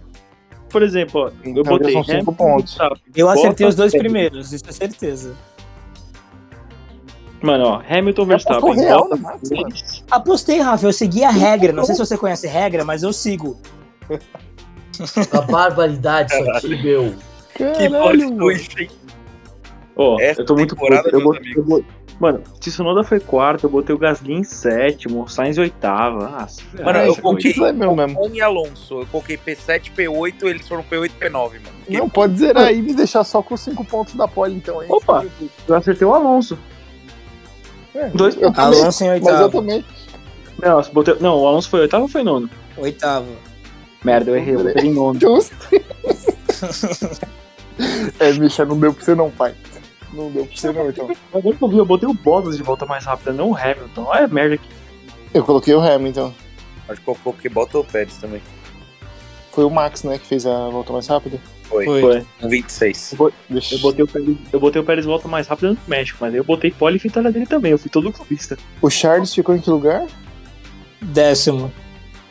Por 0.69 0.82
exemplo, 0.82 1.22
ó, 1.22 1.28
eu 1.28 1.34
Então, 1.52 1.64
botei 1.64 1.88
já 1.88 1.94
são 1.94 2.03
cinco 2.03 2.32
Hamilton, 2.32 2.34
pontos. 2.34 2.76
Verstappen, 2.78 3.11
Eu 3.15 3.30
acertei 3.30 3.49
Bottas, 3.52 3.69
os 3.69 3.76
dois 3.76 3.91
primeiros, 3.91 4.53
isso 4.53 4.64
é 4.68 4.72
certeza. 4.72 5.36
Mano, 7.41 7.65
ó, 7.65 7.82
Hamilton, 7.90 8.26
Verstappen, 8.26 8.76
real 8.76 9.10
Max. 9.19 9.49
Pérez. 9.49 10.03
Apostei, 10.10 10.60
Rafa, 10.61 10.86
eu 10.88 10.94
segui 10.94 11.23
a 11.23 11.30
regra. 11.32 11.73
Não 11.73 11.84
sei 11.84 11.95
se 11.95 11.99
você 12.06 12.18
conhece 12.18 12.48
regra, 12.48 12.86
mas 12.86 13.03
eu 13.03 13.11
sigo. 13.11 13.60
A 15.31 15.41
barbaridade 15.41 16.34
isso 16.34 16.51
aqui, 16.51 16.84
meu. 16.84 17.15
que 17.55 17.63
Caralho, 17.89 18.31
bosta 18.31 18.53
isso, 18.61 18.80
hein? 18.80 18.89
Ó, 19.95 20.19
eu 20.19 20.45
tô 20.45 20.55
muito 20.55 20.76
puto. 20.76 20.93
Eu 20.93 21.22
botei, 21.23 21.53
eu 21.55 21.63
botei- 21.63 21.85
Mano, 22.19 22.39
Tsunoda 22.59 23.03
foi 23.03 23.19
quarto, 23.19 23.63
eu 23.65 23.69
botei 23.69 23.95
o 23.95 23.97
Gasly 23.97 24.34
em 24.34 24.43
sétimo, 24.43 25.27
Sainz 25.27 25.57
em 25.57 25.61
oitava. 25.61 26.30
Nossa, 26.30 26.61
Mano, 26.77 26.99
ai, 26.99 27.07
eu 27.07 27.15
que 27.15 27.22
coloquei- 27.22 27.53
é 27.65 27.72
meu 27.73 27.95
mesmo. 27.95 28.30
E 28.31 28.39
Alonso. 28.39 28.99
Eu 29.01 29.07
coloquei 29.07 29.38
P7, 29.38 29.91
P8, 29.91 30.43
eles 30.47 30.68
foram 30.68 30.84
P8 30.84 31.05
e 31.05 31.09
P9, 31.26 31.31
mano. 31.34 31.51
Fiquei 31.84 31.97
Não, 31.97 32.07
pode 32.07 32.38
zerar 32.38 32.65
aí 32.68 32.77
e 32.77 32.81
me 32.84 32.93
deixar 32.93 33.23
só 33.23 33.41
com 33.41 33.57
cinco 33.57 33.84
pontos 33.84 34.13
da 34.13 34.27
pole, 34.27 34.53
então, 34.53 34.84
hein? 34.84 34.88
Opa! 34.91 35.26
Eu 35.68 35.76
acertei 35.76 36.07
o 36.07 36.13
Alonso. 36.13 36.59
É, 37.95 38.07
Dois 38.09 38.35
eu 38.39 38.53
também, 38.53 38.80
Alonso 38.81 39.03
em 39.03 39.07
Mas 39.07 39.26
eu 39.26 39.34
oitavo. 39.34 39.61
também. 39.61 39.85
Não, 40.63 40.81
botei- 40.93 41.18
não, 41.19 41.39
o 41.39 41.47
Alonso 41.47 41.69
foi 41.69 41.80
oitavo 41.81 42.03
ou 42.03 42.07
foi 42.09 42.23
nono? 42.23 42.47
Oitavo. 42.77 43.30
Merda, 44.03 44.32
eu 44.32 44.36
errei, 44.36 44.56
eu 44.56 44.64
botei 44.64 44.90
em 44.90 44.94
nono. 44.94 45.19
Justo. 45.19 45.56
é, 48.19 48.34
Misha, 48.34 48.65
não 48.65 48.80
deu 48.80 48.94
pra 48.94 49.03
você 49.03 49.15
não, 49.15 49.30
pai. 49.30 49.53
Não 50.14 50.30
deu 50.32 50.45
pra 50.45 50.56
você 50.56 50.72
não, 50.72 50.90
então. 50.90 51.10
Agora 51.34 51.56
que 51.56 51.64
eu 51.64 51.68
vi, 51.69 51.78
eu 51.78 51.86
botei 51.86 52.10
o 52.10 52.14
Bottas 52.14 52.57
de 52.57 52.64
volta 52.64 52.86
mais 52.86 53.06
rápida, 53.06 53.32
não 53.32 53.52
o 53.52 53.56
Hamilton. 53.56 54.03
Olha 54.03 54.26
a 54.26 54.28
merda 54.28 54.56
aqui. 54.56 54.68
Eu 55.34 55.44
coloquei 55.44 55.73
o 55.73 55.80
Hamilton. 55.80 56.34
Acho 56.90 57.02
que 57.02 57.10
eu 57.10 57.15
coloquei 57.15 57.49
bota 57.49 57.80
o 57.80 57.84
Pérez 57.84 58.18
também. 58.18 58.41
Foi 59.52 59.64
o 59.64 59.69
Max, 59.69 60.03
né, 60.03 60.18
que 60.18 60.26
fez 60.26 60.45
a 60.45 60.69
volta 60.69 60.91
mais 60.94 61.07
rápida. 61.07 61.40
Foi. 61.64 61.86
Foi. 61.86 62.02
Foi. 62.02 62.26
Com 62.40 62.49
26. 62.49 63.15
Deixa 63.49 63.76
Eu 63.76 63.80
botei, 63.80 64.03
o 64.03 64.07
Pérez, 64.07 64.38
eu 64.52 64.60
botei 64.60 64.82
o 64.82 64.86
Pérez 64.86 65.06
volta 65.06 65.28
mais 65.28 65.48
rápida 65.48 65.69
no 65.72 65.78
México, 65.88 66.18
mas 66.19 66.34
eu 66.34 66.44
botei 66.44 66.72
pole 66.72 66.98
e 66.98 66.99
vitória 66.99 67.32
dele 67.32 67.45
também. 67.45 67.72
Eu 67.72 67.78
fui 67.78 67.90
todo 67.90 68.11
clubista. 68.11 68.57
O 68.82 68.90
Charles 68.90 69.34
ficou 69.34 69.56
em 69.56 69.61
que 69.61 69.69
lugar? 69.69 70.06
Décimo. 71.02 71.72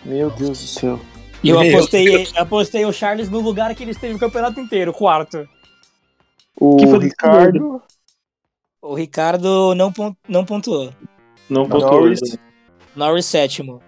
Meu 0.05 0.31
Deus 0.31 0.61
do 0.61 0.67
céu. 0.67 1.01
E 1.43 1.49
eu 1.49 1.59
apostei, 1.61 2.27
apostei 2.37 2.85
o 2.85 2.93
Charles 2.93 3.29
no 3.31 3.41
lugar 3.41 3.75
que 3.75 3.83
ele 3.83 3.93
esteve 3.93 4.15
o 4.15 4.19
campeonato 4.19 4.61
inteiro, 4.61 4.93
quarto. 4.93 5.49
O 6.61 6.77
Que 6.77 6.87
foi 6.87 6.99
Ricardo. 6.99 7.83
O 8.83 8.95
Ricardo 8.95 9.75
não, 9.75 9.93
pon- 9.93 10.15
não 10.29 10.45
pontuou. 10.45 10.93
Não 11.49 11.67
Norris. 11.67 12.21
pontuou. 12.21 12.39
né? 12.39 12.43
Norris 12.97 13.27
sétimo. 13.27 13.83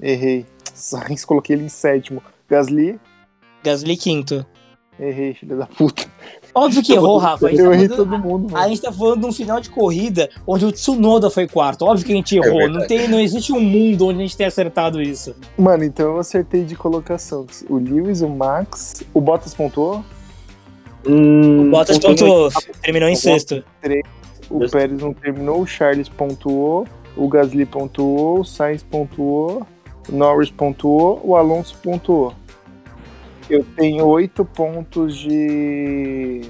Errei. 0.00 0.46
Sainz, 0.74 1.24
coloquei 1.24 1.56
ele 1.56 1.64
em 1.64 1.68
sétimo. 1.68 2.22
Gasly. 2.48 3.00
Gasly 3.64 3.96
quinto. 3.96 4.44
Errei, 4.98 5.34
filho 5.34 5.56
da 5.58 5.66
puta. 5.66 6.06
Óbvio 6.58 6.82
que 6.82 6.92
errou, 6.92 7.18
Rafa. 7.18 7.46
A 7.46 7.50
gente, 7.50 7.60
Eu 7.60 7.68
tá 7.68 7.74
errei 7.74 7.88
falando, 7.88 8.08
todo 8.10 8.18
mundo, 8.22 8.56
a 8.56 8.68
gente 8.68 8.80
tá 8.82 8.92
falando 8.92 9.20
de 9.20 9.26
um 9.26 9.32
final 9.32 9.60
de 9.60 9.70
corrida 9.70 10.28
onde 10.46 10.64
o 10.64 10.72
Tsunoda 10.72 11.30
foi 11.30 11.46
quarto. 11.46 11.82
Óbvio 11.84 12.04
que 12.06 12.12
a 12.12 12.16
gente 12.16 12.36
errou. 12.36 12.58
verdade. 12.58 12.78
não, 12.78 12.86
tem, 12.86 13.08
não 13.08 13.20
existe 13.20 13.52
um 13.52 13.60
mundo 13.60 14.06
onde 14.06 14.18
a 14.18 14.22
gente 14.22 14.36
tenha 14.36 14.48
acertado 14.48 15.00
isso. 15.00 15.34
Mano, 15.56 15.84
então 15.84 16.12
eu 16.12 16.18
acertei 16.18 16.64
de 16.64 16.74
colocação. 16.76 17.46
O 17.68 17.76
Lewis, 17.76 18.22
o 18.22 18.28
Max. 18.28 19.02
O 19.14 19.20
Bottas 19.20 19.54
pontuou. 19.54 20.04
Hum, 21.06 21.68
O 21.68 21.70
Bottas 21.70 21.98
pontuou 21.98 22.50
pontuou. 22.50 22.74
Terminou 22.82 23.08
em 23.08 23.16
sexto. 23.16 23.62
O 24.50 24.60
Just- 24.60 24.72
Pérez 24.72 25.00
não 25.00 25.12
terminou. 25.12 25.60
O 25.62 25.66
Charles 25.66 26.08
pontuou. 26.08 26.86
O 27.16 27.28
Gasly 27.28 27.66
pontuou. 27.66 28.40
O 28.40 28.44
Sainz 28.44 28.82
pontuou. 28.82 29.62
O 30.08 30.14
Norris 30.16 30.50
pontuou. 30.50 31.20
O 31.24 31.36
Alonso 31.36 31.76
pontuou. 31.82 32.32
Eu 33.48 33.64
tenho 33.76 34.06
oito 34.06 34.44
pontos 34.44 35.16
de. 35.16 36.42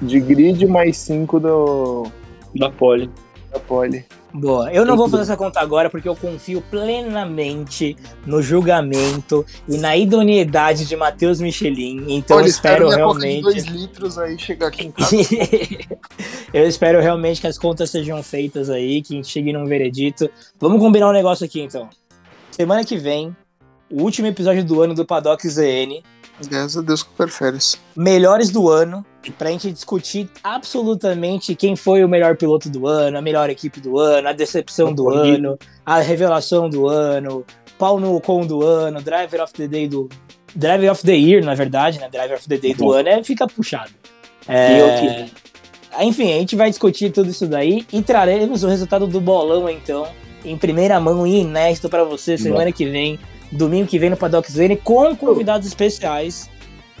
de 0.00 0.20
grid 0.20 0.66
mais 0.66 0.96
cinco 0.96 1.38
do, 1.38 2.06
Da 2.54 2.70
pole. 2.70 3.10
da 3.52 3.60
pole. 3.60 4.04
Boa. 4.32 4.72
Eu 4.72 4.84
não 4.84 4.96
vou 4.96 5.08
fazer 5.08 5.24
essa 5.24 5.36
conta 5.36 5.60
agora 5.60 5.90
porque 5.90 6.08
eu 6.08 6.14
confio 6.14 6.62
plenamente 6.70 7.96
no 8.24 8.40
julgamento 8.40 9.44
e 9.68 9.76
na 9.76 9.96
idoneidade 9.96 10.86
de 10.86 10.96
Matheus 10.96 11.40
Michelin. 11.40 12.04
Então 12.08 12.36
Olha, 12.36 12.44
eu 12.44 12.48
espero 12.48 12.88
realmente. 12.88 13.42
dois 13.42 13.64
litros 13.66 14.18
aí 14.18 14.38
chegar 14.38 14.68
aqui 14.68 14.86
em 14.86 14.92
casa. 14.92 15.16
eu 16.54 16.64
espero 16.64 17.00
realmente 17.00 17.40
que 17.40 17.46
as 17.48 17.58
contas 17.58 17.90
sejam 17.90 18.22
feitas 18.22 18.70
aí, 18.70 19.02
que 19.02 19.14
a 19.14 19.16
gente 19.16 19.28
chegue 19.28 19.52
num 19.52 19.66
veredito. 19.66 20.30
Vamos 20.60 20.78
combinar 20.80 21.08
um 21.08 21.12
negócio 21.12 21.44
aqui 21.44 21.60
então. 21.60 21.88
Semana 22.52 22.84
que 22.84 22.96
vem, 22.96 23.34
o 23.90 24.02
último 24.02 24.28
episódio 24.28 24.64
do 24.64 24.80
ano 24.82 24.94
do 24.94 25.04
Paddock 25.04 25.46
ZN. 25.48 26.02
Graças 26.48 26.76
a 26.76 26.80
Deus 26.80 27.02
que 27.02 27.10
preferes. 27.10 27.78
melhores 27.94 28.50
do 28.50 28.70
ano, 28.70 29.04
pra 29.36 29.50
gente 29.50 29.70
discutir 29.70 30.30
absolutamente 30.42 31.54
quem 31.54 31.76
foi 31.76 32.02
o 32.02 32.08
melhor 32.08 32.36
piloto 32.36 32.70
do 32.70 32.86
ano, 32.86 33.18
a 33.18 33.20
melhor 33.20 33.50
equipe 33.50 33.78
do 33.80 33.98
ano, 33.98 34.28
a 34.28 34.32
decepção 34.32 34.94
do 34.94 35.10
ano, 35.10 35.58
a 35.84 35.98
revelação 35.98 36.70
do 36.70 36.88
ano, 36.88 37.44
pau 37.78 38.00
no 38.00 38.18
com 38.20 38.46
do 38.46 38.62
ano, 38.62 39.02
driver 39.02 39.42
of 39.42 39.52
the 39.52 39.68
day 39.68 39.86
do. 39.86 40.08
Driver 40.54 40.90
of 40.90 41.04
the 41.04 41.14
year, 41.14 41.44
na 41.44 41.54
verdade, 41.54 42.00
né? 42.00 42.08
Driver 42.08 42.36
of 42.36 42.48
the 42.48 42.56
day 42.56 42.74
do 42.74 42.90
ano 42.92 43.08
é, 43.08 43.22
fica 43.22 43.46
puxado. 43.46 43.90
É, 44.48 45.28
enfim, 46.00 46.32
a 46.32 46.38
gente 46.38 46.56
vai 46.56 46.70
discutir 46.70 47.10
tudo 47.10 47.30
isso 47.30 47.46
daí 47.46 47.86
e 47.92 48.02
traremos 48.02 48.64
o 48.64 48.68
resultado 48.68 49.06
do 49.06 49.20
bolão, 49.20 49.68
então, 49.68 50.08
em 50.44 50.56
primeira 50.56 50.98
mão 50.98 51.26
e 51.26 51.40
inédito 51.40 51.88
pra 51.88 52.02
você 52.02 52.38
semana 52.38 52.72
que 52.72 52.84
vem, 52.86 53.18
domingo 53.50 53.88
que 53.88 53.98
vem 53.98 54.10
no 54.10 54.16
Paddock 54.16 54.50
Zone, 54.50 54.76
com 54.76 55.14
convidados 55.16 55.66
especiais. 55.66 56.48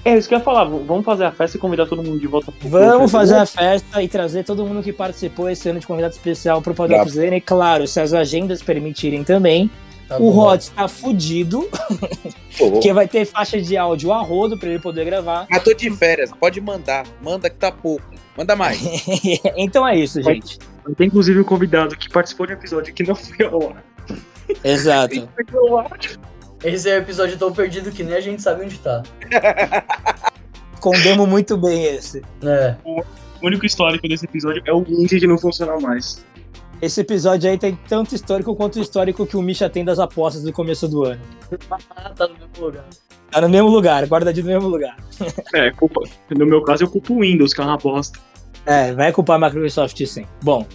É 0.04 0.16
isso 0.16 0.28
que 0.28 0.34
eu 0.34 0.38
ia 0.38 0.44
falar. 0.44 0.64
Vamos 0.64 1.04
fazer 1.04 1.24
a 1.24 1.32
festa 1.32 1.56
e 1.56 1.60
convidar 1.60 1.86
todo 1.86 2.02
mundo 2.02 2.18
de 2.18 2.26
volta 2.26 2.50
pro 2.50 2.68
Vamos 2.68 3.12
fazer 3.12 3.36
a 3.36 3.44
festa 3.44 4.02
e 4.02 4.08
trazer 4.08 4.44
todo 4.44 4.64
mundo 4.64 4.82
que 4.82 4.92
participou 4.92 5.48
esse 5.50 5.68
ano 5.68 5.78
de 5.78 5.86
convidado 5.86 6.14
especial 6.14 6.62
pro 6.62 6.74
Paddock 6.74 7.02
Bravo. 7.04 7.10
Zone. 7.10 7.40
Claro, 7.40 7.86
se 7.86 8.00
as 8.00 8.14
agendas 8.14 8.62
permitirem 8.62 9.22
também. 9.22 9.70
Tá 10.08 10.18
o. 10.18 10.30
Rod 10.30 10.60
está 10.60 10.88
fudido, 10.88 11.68
porque 12.58 12.92
vai 12.92 13.06
ter 13.06 13.24
faixa 13.24 13.60
de 13.60 13.76
áudio 13.76 14.12
a 14.12 14.20
rodo 14.20 14.58
pra 14.58 14.68
ele 14.68 14.80
poder 14.80 15.04
gravar. 15.04 15.46
Mas 15.48 15.62
tô 15.62 15.72
de 15.72 15.88
férias, 15.92 16.32
pode 16.32 16.60
mandar. 16.60 17.06
Manda 17.22 17.48
que 17.48 17.54
tá 17.54 17.70
pouco. 17.70 18.02
Manda 18.36 18.56
mais. 18.56 18.80
então 19.56 19.86
é 19.86 19.96
isso, 19.96 20.20
gente. 20.20 20.58
Tem 20.96 21.06
inclusive 21.06 21.38
um 21.38 21.44
convidado 21.44 21.96
que 21.96 22.08
participou 22.08 22.44
de 22.44 22.54
um 22.54 22.56
episódio 22.56 22.92
que 22.92 23.04
não 23.04 23.14
foi 23.14 23.46
ao 23.46 23.70
ar. 23.70 23.84
Exato. 24.64 25.28
Esse 26.62 26.90
é 26.90 26.96
o 26.96 26.98
episódio 26.98 27.38
tão 27.38 27.52
perdido 27.52 27.90
que 27.90 28.02
nem 28.02 28.14
a 28.14 28.20
gente 28.20 28.42
sabe 28.42 28.64
onde 28.64 28.78
tá. 28.78 29.02
Condemo 30.80 31.26
muito 31.26 31.56
bem 31.56 31.84
esse. 31.84 32.22
É. 32.42 32.76
O 32.84 33.02
único 33.42 33.64
histórico 33.64 34.06
desse 34.08 34.24
episódio 34.24 34.62
é 34.66 34.72
o 34.72 34.82
link 34.82 35.18
que 35.18 35.26
não 35.26 35.38
funciona 35.38 35.78
mais. 35.78 36.24
Esse 36.80 37.02
episódio 37.02 37.50
aí 37.50 37.58
tem 37.58 37.78
tanto 37.88 38.14
histórico 38.14 38.54
quanto 38.56 38.78
o 38.78 38.82
histórico 38.82 39.26
que 39.26 39.36
o 39.36 39.42
Misha 39.42 39.68
tem 39.68 39.84
das 39.84 39.98
apostas 39.98 40.42
do 40.42 40.52
começo 40.52 40.88
do 40.88 41.04
ano. 41.04 41.20
Ah, 41.70 42.10
tá 42.10 42.26
no 42.26 42.34
mesmo 42.34 42.64
lugar. 42.64 42.84
Tá 43.30 43.40
no 43.42 43.48
mesmo 43.48 43.68
lugar, 43.68 44.04
guardadinho 44.06 44.46
no 44.46 44.52
mesmo 44.52 44.68
lugar. 44.68 44.96
É, 45.54 45.70
culpa. 45.72 46.00
No 46.30 46.46
meu 46.46 46.62
caso, 46.62 46.84
eu 46.84 46.88
culpo 46.88 47.14
o 47.14 47.20
Windows, 47.20 47.52
que 47.52 47.60
é 47.60 47.64
uma 47.64 47.76
bosta. 47.76 48.18
É, 48.64 48.92
vai 48.94 49.12
culpar 49.12 49.42
a 49.42 49.46
Microsoft 49.46 50.02
sim. 50.06 50.26
Bom, 50.42 50.66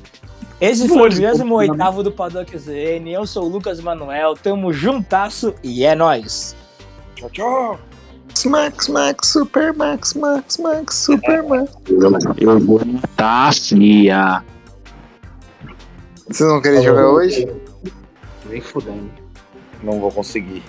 esse 0.60 0.88
foi 0.88 0.98
o 0.98 1.06
eles 1.06 1.18
28 1.18 2.03
do 2.03 2.11
Paddock 2.11 2.57
ZN. 2.57 3.07
Eu 3.07 3.26
sou 3.27 3.45
o 3.45 3.49
Lucas 3.49 3.80
Manuel, 3.82 4.36
tamo 4.36 4.72
juntasso 4.72 5.53
e 5.64 5.84
é 5.84 5.94
nóis. 5.94 6.56
Tchau, 7.15 7.30
tchau. 7.30 7.80
Max, 8.45 8.88
Max, 8.90 9.27
Super 9.30 9.73
Max, 9.73 10.14
Max, 10.14 10.57
Max, 10.57 10.95
Super 10.95 11.44
Max. 11.44 11.72
Eu 12.38 12.60
vou 12.60 12.86
matar 12.86 13.48
a 13.48 13.52
Cia. 13.52 14.44
Vocês 16.27 16.49
não 16.49 16.61
querem 16.61 16.84
jogar 16.84 17.07
hoje? 17.07 17.48
Vem 18.45 18.61
fudendo. 18.61 19.10
Não 19.82 19.99
vou 19.99 20.11
conseguir. 20.11 20.64